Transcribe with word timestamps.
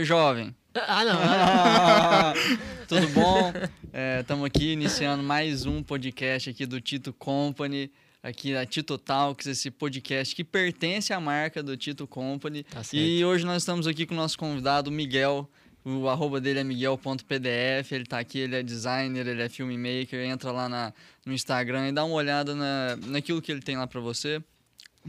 Oi, 0.00 0.06
jovem. 0.06 0.56
Ah, 0.74 1.04
não. 1.04 1.20
Tudo 2.88 3.06
bom? 3.08 3.52
Estamos 4.18 4.46
aqui 4.46 4.72
iniciando 4.72 5.22
mais 5.22 5.66
um 5.66 5.82
podcast 5.82 6.48
aqui 6.48 6.64
do 6.64 6.80
Tito 6.80 7.12
Company, 7.12 7.92
aqui 8.22 8.54
da 8.54 8.64
Tito 8.64 8.96
Talks, 8.96 9.46
esse 9.46 9.70
podcast 9.70 10.34
que 10.34 10.42
pertence 10.42 11.12
à 11.12 11.20
marca 11.20 11.62
do 11.62 11.76
Tito 11.76 12.06
Company. 12.06 12.62
Tá 12.64 12.80
e 12.94 13.22
hoje 13.22 13.44
nós 13.44 13.60
estamos 13.60 13.86
aqui 13.86 14.06
com 14.06 14.14
o 14.14 14.16
nosso 14.16 14.38
convidado, 14.38 14.90
Miguel. 14.90 15.46
O 15.84 16.08
arroba 16.08 16.40
dele 16.40 16.60
é 16.60 16.64
miguel.pdf, 16.64 17.94
ele 17.94 18.06
tá 18.06 18.20
aqui, 18.20 18.38
ele 18.38 18.56
é 18.56 18.62
designer, 18.62 19.26
ele 19.26 19.42
é 19.42 19.50
filmmaker, 19.50 20.20
entra 20.20 20.50
lá 20.50 20.66
na, 20.66 20.94
no 21.26 21.34
Instagram 21.34 21.90
e 21.90 21.92
dá 21.92 22.06
uma 22.06 22.14
olhada 22.14 22.54
na, 22.54 22.96
naquilo 23.04 23.42
que 23.42 23.52
ele 23.52 23.60
tem 23.60 23.76
lá 23.76 23.86
para 23.86 24.00
você. 24.00 24.42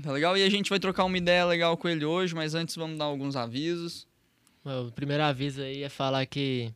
Tá 0.04 0.12
legal? 0.12 0.38
E 0.38 0.44
a 0.44 0.50
gente 0.50 0.70
vai 0.70 0.82
trocar 0.82 1.06
uma 1.06 1.18
ideia 1.18 1.46
legal 1.46 1.78
com 1.78 1.88
ele 1.88 2.04
hoje, 2.04 2.36
mas 2.36 2.54
antes 2.54 2.76
vamos 2.76 2.98
dar 2.98 3.06
alguns 3.06 3.38
avisos. 3.38 4.11
O 4.64 4.92
primeiro 4.92 5.24
aviso 5.24 5.62
aí 5.62 5.82
é 5.82 5.90
falar 5.90 6.26
que 6.28 6.72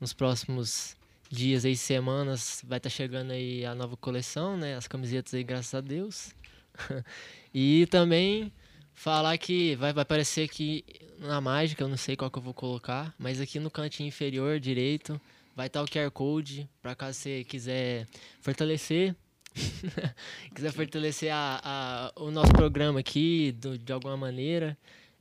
nos 0.00 0.14
próximos 0.14 0.96
dias 1.30 1.64
aí, 1.66 1.76
semanas, 1.76 2.62
vai 2.66 2.78
estar 2.78 2.88
chegando 2.88 3.30
aí 3.32 3.64
a 3.64 3.74
nova 3.74 3.96
coleção, 3.96 4.56
né? 4.56 4.74
As 4.74 4.88
camisetas 4.88 5.34
aí, 5.34 5.44
graças 5.44 5.74
a 5.74 5.80
Deus. 5.82 6.34
e 7.52 7.86
também 7.90 8.50
falar 8.94 9.36
que 9.36 9.74
vai, 9.76 9.92
vai 9.92 10.02
aparecer 10.02 10.48
aqui 10.48 10.82
na 11.18 11.38
mágica, 11.40 11.84
eu 11.84 11.88
não 11.88 11.96
sei 11.96 12.16
qual 12.16 12.30
que 12.30 12.38
eu 12.38 12.42
vou 12.42 12.54
colocar, 12.54 13.14
mas 13.18 13.38
aqui 13.40 13.58
no 13.58 13.70
cantinho 13.70 14.08
inferior 14.08 14.58
direito 14.58 15.20
vai 15.54 15.66
estar 15.66 15.82
o 15.82 15.86
QR 15.86 16.10
Code, 16.10 16.68
para 16.80 16.94
caso 16.94 17.18
você 17.18 17.44
quiser 17.44 18.06
fortalecer. 18.40 19.14
quiser 20.54 20.72
fortalecer 20.72 21.32
a, 21.32 22.12
a, 22.16 22.22
o 22.22 22.30
nosso 22.30 22.52
programa 22.52 23.00
aqui 23.00 23.52
do- 23.52 23.78
de 23.78 23.90
alguma 23.92 24.16
maneira, 24.16 24.76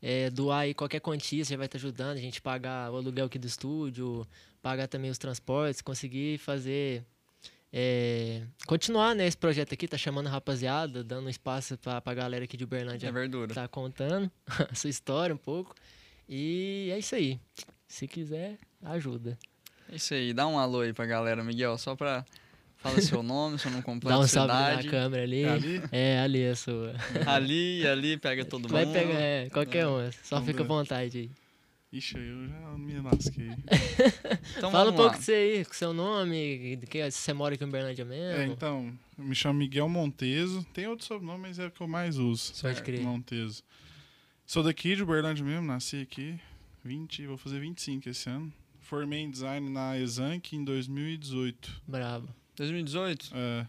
é, 0.07 0.29
doar 0.29 0.59
aí 0.59 0.73
qualquer 0.75 0.99
quantia, 0.99 1.43
você 1.43 1.57
vai 1.57 1.65
estar 1.65 1.79
ajudando 1.79 2.15
a 2.17 2.21
gente 2.21 2.39
pagar 2.39 2.91
o 2.91 2.95
aluguel 2.97 3.25
aqui 3.25 3.39
do 3.39 3.47
estúdio, 3.47 4.27
pagar 4.61 4.87
também 4.87 5.09
os 5.09 5.17
transportes, 5.17 5.81
conseguir 5.81 6.37
fazer. 6.37 7.03
é, 7.73 8.43
continuar 8.67 9.15
né, 9.15 9.25
esse 9.25 9.35
projeto 9.35 9.73
aqui, 9.73 9.87
tá 9.87 9.97
chamando 9.97 10.27
a 10.27 10.29
rapaziada, 10.29 11.03
dando 11.03 11.27
espaço 11.27 11.75
pra, 11.79 11.99
pra 11.99 12.13
galera 12.13 12.43
aqui 12.45 12.55
de 12.55 12.63
Uberlândia 12.65 13.07
É 13.07 13.11
verdura. 13.11 13.51
tá 13.51 13.67
contando 13.67 14.29
a 14.71 14.75
sua 14.75 14.91
história 14.91 15.33
um 15.33 15.39
pouco. 15.39 15.73
E 16.29 16.89
é 16.93 16.99
isso 16.99 17.15
aí. 17.15 17.39
Se 17.87 18.07
quiser, 18.07 18.59
ajuda. 18.83 19.37
É 19.91 19.95
isso 19.95 20.13
aí, 20.13 20.33
dá 20.33 20.45
um 20.47 20.59
alô 20.59 20.81
aí 20.81 20.93
pra 20.93 21.05
galera, 21.07 21.43
Miguel, 21.43 21.77
só 21.79 21.95
pra. 21.95 22.23
Fala 22.85 23.01
seu 23.01 23.23
nome, 23.23 23.57
seu 23.57 23.71
nome 23.71 23.81
completo, 23.83 24.15
Dá 24.15 24.23
um 24.23 24.27
salve 24.27 24.53
na 24.53 24.83
câmera 24.83 25.23
ali. 25.23 25.41
É 25.43 25.49
ali? 25.49 25.81
É, 25.91 26.19
ali 26.19 26.45
a 26.45 26.55
sua. 26.55 26.93
Ali, 27.25 27.85
ali, 27.87 28.15
pega 28.17 28.45
todo 28.45 28.67
Vai 28.67 28.85
mundo. 28.85 28.93
pegar, 28.93 29.19
é, 29.19 29.49
qualquer 29.49 29.87
um. 29.87 30.11
Só 30.23 30.35
Vamos 30.35 30.47
fica 30.47 30.59
à 30.61 30.63
ver. 30.63 30.67
vontade 30.67 31.17
aí. 31.17 31.31
Ixi, 31.91 32.17
eu 32.17 32.47
já 32.47 32.77
me 32.77 32.99
lasquei. 32.99 33.51
Então 34.57 34.71
Fala 34.71 34.91
um 34.91 34.95
pouco 34.95 35.11
lá. 35.13 35.17
de 35.17 35.23
você 35.23 35.33
aí, 35.33 35.65
com 35.65 35.73
seu 35.73 35.93
nome, 35.93 36.75
de 36.75 36.85
que 36.85 37.09
se 37.11 37.17
você 37.17 37.33
mora 37.33 37.55
aqui 37.55 37.63
em 37.63 37.67
Uberlândia 37.67 38.05
mesmo. 38.05 38.41
É, 38.41 38.45
então, 38.45 38.93
eu 39.17 39.23
me 39.23 39.33
chamo 39.35 39.57
Miguel 39.59 39.89
Monteso. 39.89 40.63
Tem 40.73 40.87
outro 40.87 41.05
sobrenome, 41.05 41.41
mas 41.47 41.57
é 41.59 41.65
o 41.67 41.71
que 41.71 41.81
eu 41.81 41.87
mais 41.87 42.17
uso. 42.17 42.53
Pode 42.61 42.81
crer. 42.83 43.01
Monteso. 43.01 43.63
Sou 44.45 44.61
daqui 44.61 44.95
de 44.95 45.03
Uberlândia 45.03 45.43
mesmo, 45.43 45.65
nasci 45.65 46.01
aqui. 46.01 46.39
20, 46.83 47.25
vou 47.25 47.37
fazer 47.37 47.59
25 47.59 48.07
esse 48.09 48.29
ano. 48.29 48.53
Formei 48.81 49.21
em 49.21 49.31
design 49.31 49.69
na 49.69 49.97
Exanc 49.97 50.53
em 50.55 50.63
2018. 50.63 51.81
Brabo. 51.87 52.29
2018? 52.55 53.31
É, 53.33 53.65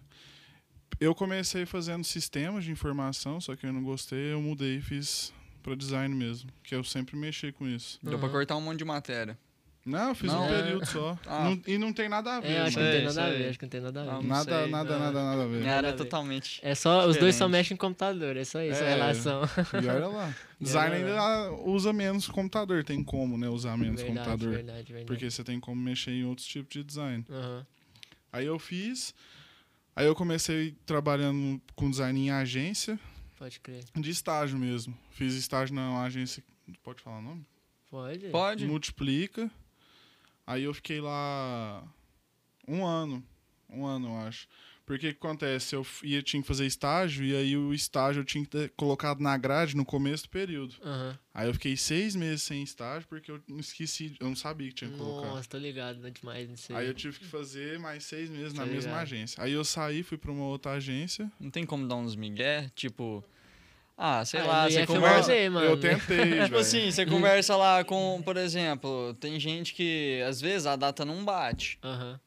eu 1.00 1.14
comecei 1.14 1.66
fazendo 1.66 2.04
sistemas 2.04 2.64
de 2.64 2.70
informação, 2.70 3.40
só 3.40 3.54
que 3.54 3.66
eu 3.66 3.72
não 3.72 3.82
gostei, 3.82 4.32
eu 4.32 4.40
mudei 4.40 4.76
e 4.76 4.80
fiz 4.80 5.32
para 5.62 5.74
design 5.74 6.14
mesmo, 6.14 6.48
que 6.62 6.74
eu 6.74 6.82
sempre 6.84 7.16
mexi 7.16 7.52
com 7.52 7.66
isso. 7.68 7.98
Deu 8.02 8.18
pra 8.18 8.26
Uhum. 8.28 8.32
cortar 8.32 8.56
um 8.56 8.60
monte 8.60 8.78
de 8.78 8.84
matéria. 8.84 9.36
Não, 9.84 10.08
eu 10.08 10.14
fiz 10.16 10.32
Não? 10.32 10.44
um 10.44 10.48
período 10.48 10.84
só. 10.86 11.16
Ah. 11.26 11.44
Não- 11.44 11.62
e 11.64 11.78
não 11.78 11.92
tem 11.92 12.08
nada 12.08 12.36
a 12.36 12.40
ver. 12.40 12.48
É, 12.50 12.60
acho 12.62 12.76
que 12.76 12.82
não 12.82 12.90
tem 12.90 12.96
Sei, 12.98 13.04
nada 13.06 13.24
a 13.24 13.30
ver, 13.30 13.48
acho 13.50 13.58
que 13.58 13.64
não 13.64 13.70
tem 13.70 13.80
nada 13.80 14.00
a 14.00 14.04
ver. 14.04 14.10
Ah, 14.10 14.22
Nada, 14.22 14.62
sei, 14.62 14.70
nada, 14.70 14.92
não. 14.92 14.98
nada, 14.98 15.22
nada 15.22 15.42
a 15.42 15.46
ver. 15.46 15.68
Área 15.68 15.86
é 15.86 15.90
a 15.90 15.92
ver. 15.92 15.96
totalmente. 15.96 16.60
É 16.62 16.74
só, 16.74 17.06
os 17.06 17.16
dois 17.16 17.36
só 17.36 17.46
mexem 17.48 17.74
em 17.74 17.78
computador, 17.78 18.36
é 18.36 18.42
só 18.44 18.60
isso, 18.62 18.82
a 18.82 18.84
É. 18.86 18.94
relação. 18.94 19.42
E 19.80 19.86
olha 19.88 20.08
lá. 20.08 20.34
Design 20.60 20.96
ainda 20.96 21.52
usa 21.64 21.92
menos 21.92 22.26
computador, 22.26 22.82
tem 22.82 23.04
como, 23.04 23.38
né, 23.38 23.48
usar 23.48 23.76
menos 23.76 24.00
verdade, 24.02 24.24
computador. 24.28 24.54
verdade, 24.56 24.92
verdade. 24.92 25.06
Porque 25.06 25.30
você 25.30 25.44
tem 25.44 25.60
como 25.60 25.80
mexer 25.80 26.10
em 26.12 26.24
outros 26.24 26.46
tipos 26.48 26.72
de 26.72 26.82
design. 26.82 27.24
Aham. 27.30 27.66
Aí 28.32 28.46
eu 28.46 28.58
fiz. 28.58 29.14
Aí 29.94 30.06
eu 30.06 30.14
comecei 30.14 30.72
trabalhando 30.84 31.60
com 31.74 31.90
design 31.90 32.20
em 32.26 32.30
agência, 32.30 32.98
Pode 33.38 33.58
crer. 33.60 33.84
de 33.94 34.10
estágio 34.10 34.58
mesmo. 34.58 34.96
Fiz 35.10 35.34
estágio 35.34 35.74
na 35.74 36.02
agência. 36.02 36.44
Pode 36.82 37.02
falar 37.02 37.18
o 37.18 37.22
nome? 37.22 37.46
Pode? 37.90 38.28
Pode? 38.28 38.66
Multiplica. 38.66 39.50
Aí 40.46 40.64
eu 40.64 40.74
fiquei 40.74 41.00
lá 41.00 41.82
um 42.68 42.84
ano. 42.84 43.24
Um 43.70 43.86
ano, 43.86 44.08
eu 44.08 44.16
acho. 44.18 44.46
Porque 44.86 45.08
o 45.08 45.10
que 45.12 45.16
acontece? 45.18 45.74
Eu 45.74 45.84
ia, 46.04 46.22
tinha 46.22 46.40
que 46.40 46.46
fazer 46.46 46.64
estágio, 46.64 47.24
e 47.24 47.34
aí 47.36 47.56
o 47.56 47.74
estágio 47.74 48.20
eu 48.20 48.24
tinha 48.24 48.44
que 48.44 48.50
ter 48.50 48.70
colocado 48.76 49.20
na 49.20 49.36
grade 49.36 49.76
no 49.76 49.84
começo 49.84 50.22
do 50.24 50.30
período. 50.30 50.76
Aham. 50.80 51.18
Aí 51.34 51.48
eu 51.48 51.52
fiquei 51.54 51.76
seis 51.76 52.14
meses 52.14 52.44
sem 52.44 52.62
estágio 52.62 53.06
porque 53.08 53.30
eu 53.30 53.42
não 53.48 53.58
esqueci, 53.58 54.16
eu 54.20 54.28
não 54.28 54.36
sabia 54.36 54.68
que 54.68 54.74
tinha 54.76 54.90
que 54.90 54.96
colocar. 54.96 55.26
Nossa, 55.26 55.48
tô 55.48 55.58
ligado, 55.58 55.98
não 55.98 56.06
é 56.06 56.10
demais 56.10 56.48
nisso 56.48 56.72
aí. 56.72 56.78
Aí 56.78 56.86
eu 56.86 56.94
tive 56.94 57.18
que 57.18 57.24
fazer 57.26 57.78
mais 57.78 58.04
seis 58.04 58.30
meses 58.30 58.52
Tô 58.54 58.60
na 58.60 58.66
mesma 58.66 58.90
ligado. 58.92 59.02
agência. 59.02 59.42
Aí 59.42 59.52
eu 59.52 59.64
saí, 59.64 60.02
fui 60.04 60.16
pra 60.16 60.30
uma 60.30 60.44
outra 60.44 60.72
agência. 60.72 61.30
Não 61.40 61.50
tem 61.50 61.66
como 61.66 61.86
dar 61.88 61.96
uns 61.96 62.14
migué? 62.14 62.70
Tipo. 62.74 63.22
Ah, 63.98 64.24
sei 64.24 64.40
Ah, 64.40 64.46
lá, 64.46 64.70
você 64.70 64.86
conversa. 64.86 65.16
fazer, 65.22 65.50
mano. 65.50 65.66
Eu 65.66 65.76
tentei, 65.80 66.30
Tipo 66.30 66.50
velho. 66.50 66.56
assim, 66.58 66.90
você 66.92 67.04
conversa 67.04 67.56
lá 67.56 67.82
com, 67.84 68.22
por 68.24 68.36
exemplo, 68.36 69.14
tem 69.18 69.40
gente 69.40 69.74
que 69.74 70.22
às 70.28 70.40
vezes 70.40 70.66
a 70.66 70.76
data 70.76 71.04
não 71.04 71.24
bate. 71.24 71.78
Aham. 71.82 72.20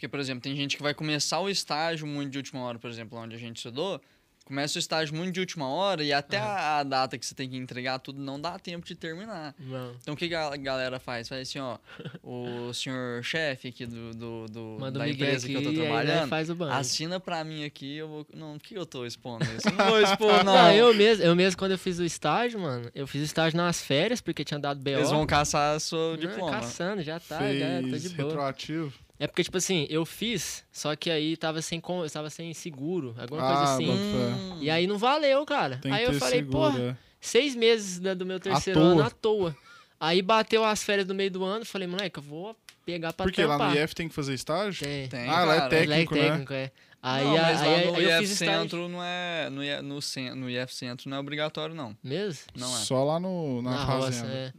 Porque, 0.00 0.08
por 0.08 0.18
exemplo, 0.18 0.40
tem 0.40 0.56
gente 0.56 0.78
que 0.78 0.82
vai 0.82 0.94
começar 0.94 1.40
o 1.40 1.50
estágio 1.50 2.06
muito 2.06 2.30
de 2.32 2.38
última 2.38 2.62
hora, 2.62 2.78
por 2.78 2.88
exemplo, 2.88 3.18
onde 3.18 3.36
a 3.36 3.38
gente 3.38 3.58
estudou. 3.58 4.00
Começa 4.46 4.78
o 4.78 4.80
estágio 4.80 5.14
muito 5.14 5.34
de 5.34 5.40
última 5.40 5.68
hora 5.68 6.02
e 6.02 6.10
até 6.10 6.38
a, 6.38 6.78
a 6.78 6.82
data 6.82 7.18
que 7.18 7.24
você 7.26 7.34
tem 7.34 7.50
que 7.50 7.56
entregar 7.56 7.98
tudo 7.98 8.18
não 8.20 8.40
dá 8.40 8.58
tempo 8.58 8.84
de 8.86 8.94
terminar. 8.94 9.54
Não. 9.58 9.92
Então 10.00 10.14
o 10.14 10.16
que 10.16 10.34
a 10.34 10.56
galera 10.56 10.98
faz? 10.98 11.28
Faz 11.28 11.46
assim, 11.46 11.58
ó, 11.58 11.76
o 12.22 12.72
senhor 12.72 13.22
chefe 13.22 13.68
aqui 13.68 13.84
do, 13.84 14.10
do, 14.12 14.46
do- 14.46 14.90
da 14.90 15.06
empresa 15.06 15.46
aqui 15.46 15.54
que 15.54 15.60
eu 15.60 15.62
tô 15.62 15.70
nós 15.70 15.78
trabalhando, 15.86 16.28
faz 16.30 16.48
o 16.48 16.54
banho. 16.54 16.72
assina 16.72 17.20
pra 17.20 17.44
mim 17.44 17.62
aqui, 17.64 17.96
eu 17.98 18.08
vou... 18.08 18.26
Não, 18.34 18.58
por 18.58 18.64
que 18.66 18.74
eu 18.78 18.86
tô 18.86 19.04
expondo 19.04 19.44
isso? 19.44 19.68
Eu 19.68 19.72
Não 19.74 19.86
vou 19.86 20.00
expor, 20.00 20.42
não. 20.42 20.54
Não, 20.54 20.72
eu 20.72 20.94
mesmo, 20.94 21.22
eu 21.24 21.36
mesmo 21.36 21.58
quando 21.58 21.72
eu 21.72 21.78
fiz 21.78 21.98
o 21.98 22.04
estágio, 22.04 22.58
mano, 22.58 22.90
eu 22.94 23.06
fiz 23.06 23.20
o 23.20 23.24
estágio 23.26 23.56
nas 23.58 23.82
férias, 23.82 24.22
porque 24.22 24.42
tinha 24.44 24.58
dado 24.58 24.80
BO. 24.82 24.88
Eles 24.88 25.10
vão 25.10 25.26
caçar 25.26 25.78
seu 25.78 26.12
Não, 26.12 26.16
diploma. 26.16 26.52
caçando, 26.52 27.02
já 27.02 27.20
tá, 27.20 27.38
já 27.54 27.82
tá 27.82 27.88
Fez 27.88 28.02
de 28.02 28.08
boa. 28.16 28.28
retroativo. 28.30 28.92
É 29.22 29.26
porque, 29.26 29.44
tipo 29.44 29.58
assim, 29.58 29.86
eu 29.90 30.04
fiz, 30.06 30.64
só 30.72 30.96
que 30.96 31.10
aí 31.10 31.36
tava 31.36 31.60
sem, 31.60 31.80
tava 32.10 32.30
sem 32.30 32.54
seguro, 32.54 33.14
alguma 33.18 33.42
Ah, 33.42 33.54
coisa 33.54 33.74
assim. 33.74 33.90
Hum. 33.90 34.58
E 34.62 34.70
aí 34.70 34.86
não 34.86 34.96
valeu, 34.96 35.44
cara. 35.44 35.76
Tem 35.82 35.92
aí 35.92 36.04
eu 36.04 36.14
falei, 36.14 36.38
seguro, 36.40 36.58
porra, 36.72 36.80
é. 36.80 36.96
seis 37.20 37.54
meses 37.54 37.98
da- 38.00 38.14
do 38.14 38.24
meu 38.24 38.40
terceiro 38.40 38.80
toa. 38.80 38.88
ano 38.92 39.02
à 39.02 39.10
toa. 39.10 39.54
Aí 40.00 40.22
bateu 40.22 40.64
as 40.64 40.82
férias 40.82 41.06
do 41.06 41.14
meio 41.14 41.30
do 41.30 41.44
ano, 41.44 41.66
falei, 41.66 41.86
moleque, 41.86 42.18
eu 42.18 42.22
vou 42.22 42.56
pegar 42.86 43.12
pra 43.12 43.26
Porque 43.26 43.44
lá 43.44 43.58
tampar. 43.58 43.74
no 43.74 43.78
IF 43.84 43.94
tem 43.94 44.08
que 44.08 44.14
fazer 44.14 44.32
estágio? 44.32 44.82
Tem. 44.82 45.06
Tem, 45.08 45.28
Ah, 45.28 45.44
lá 45.44 45.54
é 45.56 45.68
técnico. 45.68 46.14
Ele 46.14 46.20
é 46.22 46.24
né? 46.24 46.30
técnico, 46.30 46.52
é. 46.54 46.72
Aí, 47.02 47.24
não, 47.24 47.36
a- 47.36 47.42
mas 47.42 47.60
aí, 47.62 47.68
lá 47.68 47.76
aí 47.76 47.86
no 47.90 47.96
eu 47.98 48.10
IF 48.10 48.18
fiz 48.20 48.30
estágio. 48.30 48.60
Centro 48.62 48.88
não 48.88 49.04
é. 49.04 49.50
No, 49.50 49.82
no, 49.82 50.00
cen- 50.02 50.34
no 50.34 50.48
IF 50.48 50.74
Centro 50.74 51.10
não 51.10 51.18
é 51.18 51.20
obrigatório, 51.20 51.74
não. 51.74 51.94
Mesmo? 52.02 52.40
Não 52.56 52.74
é. 52.74 52.78
Só 52.80 53.04
lá 53.04 53.20
no, 53.20 53.60
na, 53.60 53.70
Na, 53.70 53.84
roça, 53.84 54.12
fazenda. 54.12 54.32
é. 54.32 54.52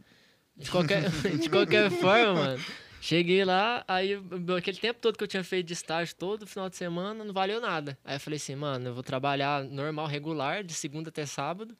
De 0.56 0.70
qualquer, 0.70 1.02
de 1.40 1.48
qualquer 1.50 1.90
forma, 1.90 2.34
mano. 2.34 2.64
Cheguei 3.04 3.44
lá, 3.44 3.84
aí 3.88 4.16
aquele 4.56 4.76
tempo 4.76 5.00
todo 5.00 5.18
que 5.18 5.24
eu 5.24 5.28
tinha 5.28 5.42
feito 5.42 5.66
de 5.66 5.72
estágio 5.72 6.14
todo 6.14 6.46
final 6.46 6.70
de 6.70 6.76
semana, 6.76 7.24
não 7.24 7.34
valeu 7.34 7.60
nada. 7.60 7.98
Aí 8.04 8.14
eu 8.14 8.20
falei 8.20 8.36
assim, 8.36 8.54
mano, 8.54 8.90
eu 8.90 8.94
vou 8.94 9.02
trabalhar 9.02 9.64
normal, 9.64 10.06
regular, 10.06 10.62
de 10.62 10.72
segunda 10.72 11.08
até 11.08 11.26
sábado, 11.26 11.76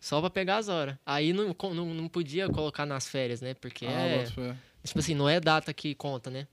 só 0.00 0.22
pra 0.22 0.30
pegar 0.30 0.56
as 0.56 0.68
horas. 0.70 0.96
Aí 1.04 1.34
não, 1.34 1.54
não, 1.74 1.84
não 1.92 2.08
podia 2.08 2.48
colocar 2.48 2.86
nas 2.86 3.06
férias, 3.06 3.42
né? 3.42 3.52
Porque 3.52 3.84
Ah, 3.84 4.06
é. 4.06 4.24
Tipo 4.82 5.00
assim, 5.00 5.14
não 5.14 5.28
é 5.28 5.38
data 5.38 5.70
que 5.74 5.94
conta, 5.94 6.30
né? 6.30 6.46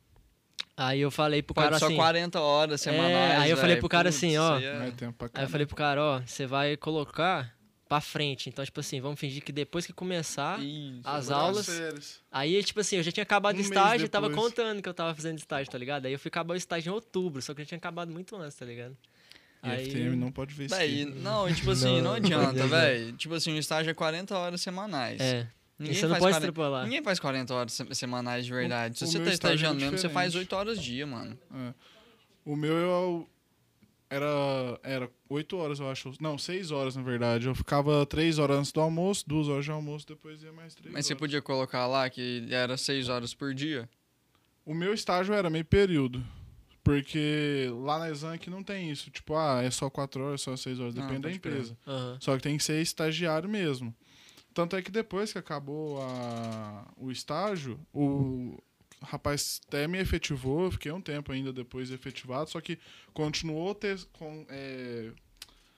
Aí 0.75 0.99
eu 0.99 1.09
falei 1.09 1.41
pro 1.41 1.53
Pode 1.53 1.67
cara 1.67 1.79
só 1.79 1.85
assim. 1.85 1.95
40 1.95 2.41
horas 2.41 2.81
semanais. 2.81 3.13
É, 3.33 3.37
aí 3.37 3.49
eu 3.49 3.55
falei 3.55 3.75
velho. 3.75 3.79
pro 3.79 3.87
cara 3.89 4.09
Putz, 4.09 4.17
assim, 4.17 4.37
ó, 4.37 4.59
é- 4.59 4.93
Aí 5.35 5.43
eu 5.45 5.49
falei 5.49 5.65
pro 5.65 5.75
cara, 5.77 6.03
ó, 6.03 6.21
você 6.25 6.45
vai 6.45 6.75
colocar 6.75 7.55
pra 7.91 7.99
frente. 7.99 8.47
Então, 8.47 8.63
tipo 8.63 8.79
assim, 8.79 9.01
vamos 9.01 9.19
fingir 9.19 9.43
que 9.43 9.51
depois 9.51 9.85
que 9.85 9.91
começar. 9.91 10.63
Isso. 10.63 11.01
as 11.03 11.29
aulas- 11.29 11.65
férias. 11.65 12.21
Aí, 12.31 12.63
tipo 12.63 12.79
assim, 12.79 12.95
eu 12.95 13.03
já 13.03 13.11
tinha 13.11 13.23
acabado 13.23 13.55
Um 13.57 13.59
o 13.59 13.61
estágio 13.61 14.05
e 14.05 14.07
tava 14.07 14.29
contando 14.29 14.81
que 14.81 14.87
eu 14.87 14.93
tava 14.93 15.13
fazendo 15.13 15.37
estágio, 15.37 15.69
tá 15.69 15.77
ligado? 15.77 16.05
Aí 16.05 16.13
eu 16.13 16.17
fui 16.19 16.29
acabar 16.29 16.53
o 16.53 16.57
estágio 16.57 16.89
em 16.89 16.93
outubro, 16.93 17.41
só 17.41 17.53
que 17.53 17.59
eu 17.59 17.65
já 17.65 17.69
tinha 17.69 17.77
acabado 17.77 18.09
muito 18.09 18.33
antes, 18.37 18.55
tá 18.55 18.65
ligado? 18.65 18.95
E 19.61 19.69
FTM 19.69 20.15
não 20.15 20.31
pode 20.31 20.53
ver 20.55 20.67
isso. 20.67 20.75
Não, 21.21 21.53
tipo 21.53 21.71
assim, 21.71 21.85
Não, 21.85 21.95
não, 21.95 22.03
não 22.03 22.13
adianta, 22.13 22.65
velho. 22.65 23.11
Tipo 23.17 23.33
assim, 23.35 23.51
o 23.53 23.57
estágio 23.57 23.91
é 23.91 23.93
40 23.93 24.37
horas 24.37 24.61
semanais. 24.61 25.19
É. 25.19 25.45
Ninguém 25.77 25.95
você 25.95 26.01
não 26.03 26.09
faz 26.11 26.19
pode 26.23 26.33
40 26.35 26.47
extrapolar. 26.47 26.83
Ninguém 26.85 27.03
faz 27.03 27.19
40 27.19 27.53
horas 27.53 27.73
se- 27.73 27.93
semanais 27.95 28.45
de 28.45 28.53
verdade. 28.53 28.97
Se 28.97 29.03
o 29.03 29.07
você 29.07 29.19
tá 29.19 29.31
é 29.31 29.33
estagiando 29.33 29.81
mesmo, 29.81 29.97
você 29.97 30.07
faz 30.07 30.31
diferente. 30.31 30.53
8 30.53 30.55
horas 30.55 30.81
dia, 30.81 31.05
mano. 31.05 31.37
O 32.45 32.55
meu 32.55 32.73
eu 32.73 33.29
Era, 34.13 34.27
era 34.83 35.09
8 35.29 35.55
horas, 35.55 35.79
eu 35.79 35.89
acho. 35.89 36.11
Não, 36.19 36.37
6 36.37 36.69
horas, 36.69 36.97
na 36.97 37.01
verdade. 37.01 37.47
Eu 37.47 37.55
ficava 37.55 38.05
3 38.05 38.39
horas 38.39 38.57
antes 38.57 38.71
do 38.73 38.81
almoço, 38.81 39.23
2 39.25 39.47
horas 39.47 39.63
de 39.63 39.71
almoço, 39.71 40.05
depois 40.05 40.43
ia 40.43 40.51
mais 40.51 40.75
3 40.75 40.91
Mas 40.93 41.05
você 41.05 41.13
horas. 41.13 41.19
podia 41.19 41.41
colocar 41.41 41.87
lá 41.87 42.09
que 42.09 42.45
era 42.51 42.75
seis 42.75 43.07
horas 43.07 43.33
por 43.33 43.53
dia? 43.53 43.89
O 44.65 44.73
meu 44.73 44.93
estágio 44.93 45.33
era 45.33 45.49
meio 45.49 45.63
período. 45.63 46.21
Porque 46.83 47.69
lá 47.85 47.99
na 47.99 48.09
Exanc 48.09 48.47
não 48.49 48.61
tem 48.63 48.91
isso. 48.91 49.09
Tipo, 49.11 49.35
ah, 49.35 49.61
é 49.63 49.69
só 49.71 49.89
4 49.89 50.21
horas, 50.23 50.41
só 50.41 50.57
6 50.57 50.79
horas. 50.79 50.97
Ah, 50.97 51.01
Depende 51.01 51.21
da 51.21 51.31
empresa. 51.31 51.77
Aham. 51.87 52.17
Só 52.19 52.35
que 52.35 52.43
tem 52.43 52.57
que 52.57 52.63
ser 52.63 52.81
estagiário 52.81 53.47
mesmo. 53.47 53.95
Tanto 54.53 54.75
é 54.75 54.81
que 54.81 54.91
depois 54.91 55.31
que 55.31 55.37
acabou 55.37 56.01
a- 56.01 56.85
o 56.97 57.09
estágio, 57.11 57.79
o 57.93 58.57
rapaz 59.01 59.61
até 59.67 59.87
me 59.87 59.97
efetivou, 59.99 60.65
eu 60.65 60.71
fiquei 60.71 60.91
um 60.91 61.01
tempo 61.01 61.31
ainda 61.31 61.51
depois 61.51 61.91
efetivado, 61.91 62.49
só 62.49 62.61
que 62.61 62.77
continuou 63.13 63.73
ter, 63.75 63.99
com, 64.13 64.45
é, 64.49 65.11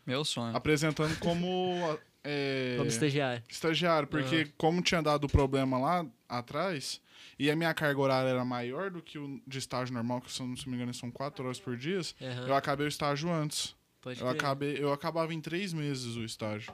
Meu 0.05 0.23
sonho. 0.25 0.55
apresentando 0.55 1.17
como 1.19 1.97
é, 2.23 2.75
Como 2.77 2.89
estagiário. 2.89 3.43
estagiário, 3.49 4.07
porque 4.07 4.45
como 4.57 4.81
tinha 4.81 5.01
dado 5.01 5.27
problema 5.27 5.77
lá 5.77 6.05
atrás, 6.27 7.01
e 7.39 7.49
a 7.49 7.55
minha 7.55 7.73
carga 7.73 7.99
horária 7.99 8.29
era 8.29 8.45
maior 8.45 8.91
do 8.91 9.01
que 9.01 9.17
o 9.17 9.41
de 9.47 9.57
estágio 9.57 9.93
normal, 9.93 10.21
que 10.21 10.31
se 10.31 10.39
eu 10.41 10.47
não 10.47 10.55
se 10.57 10.67
me 10.69 10.75
engano 10.75 10.93
são 10.93 11.09
4 11.09 11.43
horas 11.45 11.59
por 11.59 11.75
dia, 11.77 11.99
Aham. 12.21 12.47
eu 12.47 12.55
acabei 12.55 12.85
o 12.85 12.89
estágio 12.89 13.31
antes. 13.31 13.75
Pode 14.01 14.19
Eu, 14.19 14.27
crer. 14.27 14.39
acabei, 14.39 14.77
eu 14.83 14.91
acabava 14.91 15.33
em 15.33 15.39
três 15.39 15.71
meses 15.73 16.15
o 16.17 16.23
estágio. 16.25 16.73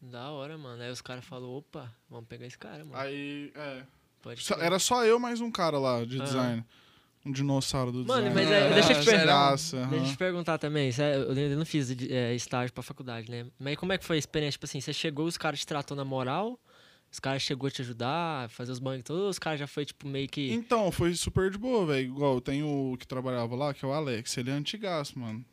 Da 0.00 0.30
hora, 0.30 0.56
mano. 0.56 0.80
Aí 0.80 0.90
os 0.92 1.00
caras 1.02 1.24
falaram, 1.24 1.50
opa, 1.54 1.92
vamos 2.08 2.28
pegar 2.28 2.46
esse 2.46 2.56
cara, 2.56 2.84
mano. 2.84 2.96
Aí, 2.96 3.50
é. 3.54 3.82
Só- 4.38 4.54
era 4.56 4.78
só 4.78 5.04
eu 5.04 5.18
mais 5.18 5.40
um 5.40 5.50
cara 5.50 5.78
lá 5.78 6.04
de 6.04 6.16
Aham. 6.16 6.24
design. 6.24 6.64
Um 7.26 7.32
dinossauro 7.32 7.90
do 7.92 8.04
Mano, 8.06 8.28
design. 8.28 8.34
mas 8.34 8.50
é, 8.50 8.72
deixa 8.74 8.92
eu 8.92 8.96
te 8.96 9.02
Ah, 9.02 9.04
perguntar. 9.04 9.24
Graça, 9.26 9.86
Deixa 9.90 10.04
eu 10.06 10.10
te 10.12 10.16
perguntar 10.16 10.58
também, 10.58 10.92
cê- 10.92 11.02
eu 11.16 11.30
ainda 11.30 11.56
não 11.56 11.66
fiz 11.66 11.90
é, 12.08 12.34
estágio 12.34 12.72
pra 12.72 12.82
faculdade, 12.82 13.30
né? 13.30 13.46
Mas 13.58 13.76
como 13.76 13.92
é 13.92 13.98
que 13.98 14.04
foi 14.04 14.16
a 14.16 14.18
experiência? 14.18 14.52
Tipo 14.52 14.66
assim, 14.66 14.80
você 14.80 14.92
chegou, 14.92 15.26
os 15.26 15.36
caras 15.36 15.58
te 15.60 15.66
tratou 15.66 15.96
na 15.96 16.04
moral, 16.04 16.58
os 17.10 17.18
caras 17.20 17.42
chegou 17.42 17.66
a 17.66 17.70
te 17.70 17.82
ajudar, 17.82 18.48
fazer 18.50 18.72
os 18.72 18.78
banhos 18.78 19.02
todos, 19.04 19.30
os 19.30 19.38
caras 19.38 19.58
já 19.60 19.66
foi, 19.66 19.84
tipo, 19.84 20.06
meio 20.06 20.28
que... 20.28 20.52
Então, 20.52 20.90
foi 20.92 21.12
super 21.14 21.50
de 21.50 21.58
boa, 21.58 21.84
velho. 21.86 22.06
Igual, 22.06 22.40
tem 22.40 22.62
o 22.62 22.96
que 22.98 23.06
trabalhava 23.06 23.54
lá, 23.56 23.74
que 23.74 23.84
é 23.84 23.88
o 23.88 23.92
Alex. 23.92 24.36
Ele 24.38 24.50
é 24.50 24.54
antigaço, 24.54 25.18
mano. 25.18 25.44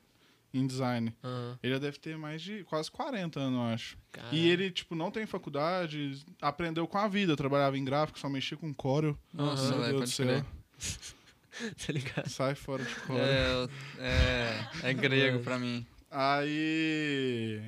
Em 0.57 0.65
design. 0.65 1.13
Aham, 1.23 1.59
Ele 1.61 1.73
já 1.73 1.79
deve 1.79 1.97
ter 1.99 2.17
mais 2.17 2.41
de 2.41 2.63
quase 2.63 2.89
40 2.89 3.39
anos, 3.39 3.59
eu 3.59 3.65
acho. 3.73 3.97
caralho. 4.11 4.35
E 4.35 4.47
ele, 4.49 4.71
tipo, 4.71 4.95
não 4.95 5.11
tem 5.11 5.25
faculdade, 5.25 6.23
aprendeu 6.41 6.87
com 6.87 6.97
a 6.97 7.07
vida. 7.07 7.35
Trabalhava 7.35 7.77
em 7.77 7.83
gráfico, 7.83 8.17
só 8.17 8.29
mexia 8.29 8.55
com 8.57 8.73
Corel. 8.73 9.17
Nossa. 9.33 9.69
Meu 9.71 9.79
velho, 9.81 9.97
Deus 9.97 10.09
do 10.09 10.15
céu. 10.15 10.45
tá 11.85 11.93
ligado? 11.93 12.29
Sai 12.29 12.55
fora 12.55 12.83
de 12.83 12.95
Corel. 13.01 13.69
É, 13.99 14.69
é, 14.83 14.89
é 14.91 14.93
grego 14.93 15.39
pra 15.39 15.59
mim. 15.59 15.85
Aí. 16.09 17.61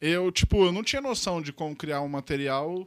Eu, 0.00 0.30
tipo, 0.30 0.64
eu 0.66 0.72
não 0.72 0.82
tinha 0.82 1.00
noção 1.00 1.40
de 1.40 1.52
como 1.52 1.74
criar 1.74 2.00
um 2.02 2.08
material 2.08 2.86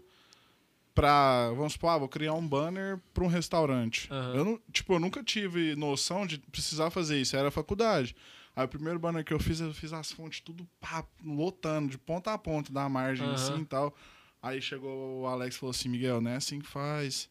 pra. 0.93 1.49
Vamos 1.51 1.73
supor, 1.73 1.89
ah, 1.91 1.97
vou 1.97 2.07
criar 2.09 2.33
um 2.33 2.47
banner 2.47 2.99
pra 3.13 3.23
um 3.23 3.27
restaurante. 3.27 4.07
Aham. 4.11 4.35
Eu 4.35 4.45
não, 4.45 4.59
tipo, 4.71 4.93
eu 4.93 4.99
nunca 4.99 5.23
tive 5.23 5.75
noção 5.75 6.25
de 6.27 6.37
precisar 6.37 6.89
fazer 6.89 7.19
isso. 7.19 7.35
Era 7.35 7.49
faculdade. 7.51 8.15
Aí 8.57 8.65
o 8.65 8.67
primeiro 8.67 8.97
banner 8.97 9.23
que 9.23 9.31
eu 9.31 9.39
fiz, 9.39 9.59
eu 9.59 9.71
fiz 9.71 9.93
as 9.93 10.11
fontes 10.11 10.39
tudo 10.41 10.67
pá, 10.79 11.05
lotando, 11.23 11.89
de 11.91 11.97
ponta 11.99 12.33
a 12.33 12.37
ponta 12.39 12.73
da 12.73 12.89
margem, 12.89 13.23
Aham. 13.23 13.35
assim 13.35 13.61
e 13.61 13.65
tal. 13.65 13.95
Aí 14.41 14.59
chegou 14.59 15.21
o 15.21 15.27
Alex 15.27 15.55
e 15.55 15.59
falou 15.59 15.69
assim: 15.69 15.87
Miguel, 15.89 16.19
não 16.19 16.31
é 16.31 16.37
assim 16.37 16.59
que 16.59 16.67
faz. 16.67 17.29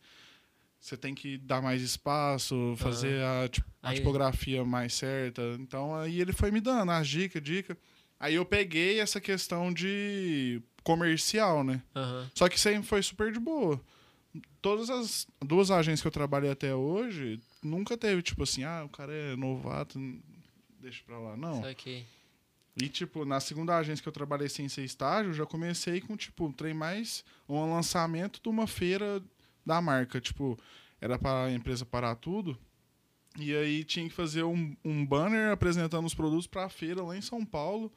Você 0.80 0.96
tem 0.96 1.16
que 1.16 1.36
dar 1.38 1.60
mais 1.60 1.82
espaço, 1.82 2.74
fazer 2.78 3.20
a, 3.24 3.48
tipo, 3.48 3.68
a 3.82 3.88
Aí- 3.90 3.96
tipografia 3.96 4.64
mais 4.64 4.94
certa. 4.94 5.42
Então 5.58 5.96
aí 5.96 6.20
ele 6.20 6.32
foi 6.32 6.52
me 6.52 6.60
dando 6.60 6.92
as 6.92 7.08
dicas, 7.08 7.42
dicas. 7.42 7.76
Aí 8.20 8.36
eu 8.36 8.44
peguei 8.44 9.00
essa 9.00 9.20
questão 9.20 9.72
de 9.72 10.62
comercial, 10.84 11.64
né? 11.64 11.82
Aham. 11.94 12.30
Só 12.36 12.48
que 12.48 12.58
sempre 12.60 12.86
foi 12.86 13.02
super 13.02 13.32
de 13.32 13.40
boa. 13.40 13.80
Todas 14.62 14.88
as 14.90 15.26
duas 15.44 15.72
agências 15.72 16.02
que 16.02 16.06
eu 16.06 16.12
trabalhei 16.12 16.50
até 16.50 16.72
hoje, 16.72 17.40
nunca 17.62 17.96
teve, 17.96 18.22
tipo 18.22 18.44
assim, 18.44 18.62
ah, 18.62 18.84
o 18.84 18.88
cara 18.88 19.12
é 19.12 19.34
novato, 19.34 19.98
deixa 20.86 21.02
pra 21.04 21.18
lá. 21.18 21.36
Não. 21.36 21.62
Só 21.62 21.74
que... 21.74 22.04
E, 22.80 22.88
tipo, 22.88 23.24
na 23.24 23.40
segunda 23.40 23.76
agência 23.76 24.02
que 24.02 24.08
eu 24.08 24.12
trabalhei 24.12 24.48
sem 24.48 24.68
ser 24.68 24.84
estágio, 24.84 25.30
eu 25.30 25.34
já 25.34 25.46
comecei 25.46 26.00
com, 26.00 26.14
tipo, 26.16 26.44
um 26.46 26.52
trem 26.52 26.74
mais 26.74 27.24
um 27.48 27.72
lançamento 27.72 28.40
de 28.42 28.48
uma 28.48 28.66
feira 28.66 29.22
da 29.64 29.80
marca. 29.80 30.20
Tipo, 30.20 30.58
era 31.00 31.18
para 31.18 31.46
a 31.46 31.52
empresa 31.52 31.86
parar 31.86 32.14
tudo. 32.16 32.56
E 33.38 33.54
aí 33.54 33.82
tinha 33.82 34.06
que 34.06 34.14
fazer 34.14 34.42
um, 34.42 34.76
um 34.84 35.04
banner 35.04 35.52
apresentando 35.52 36.06
os 36.06 36.14
produtos 36.14 36.46
para 36.46 36.66
a 36.66 36.68
feira 36.68 37.02
lá 37.02 37.16
em 37.16 37.22
São 37.22 37.44
Paulo, 37.44 37.90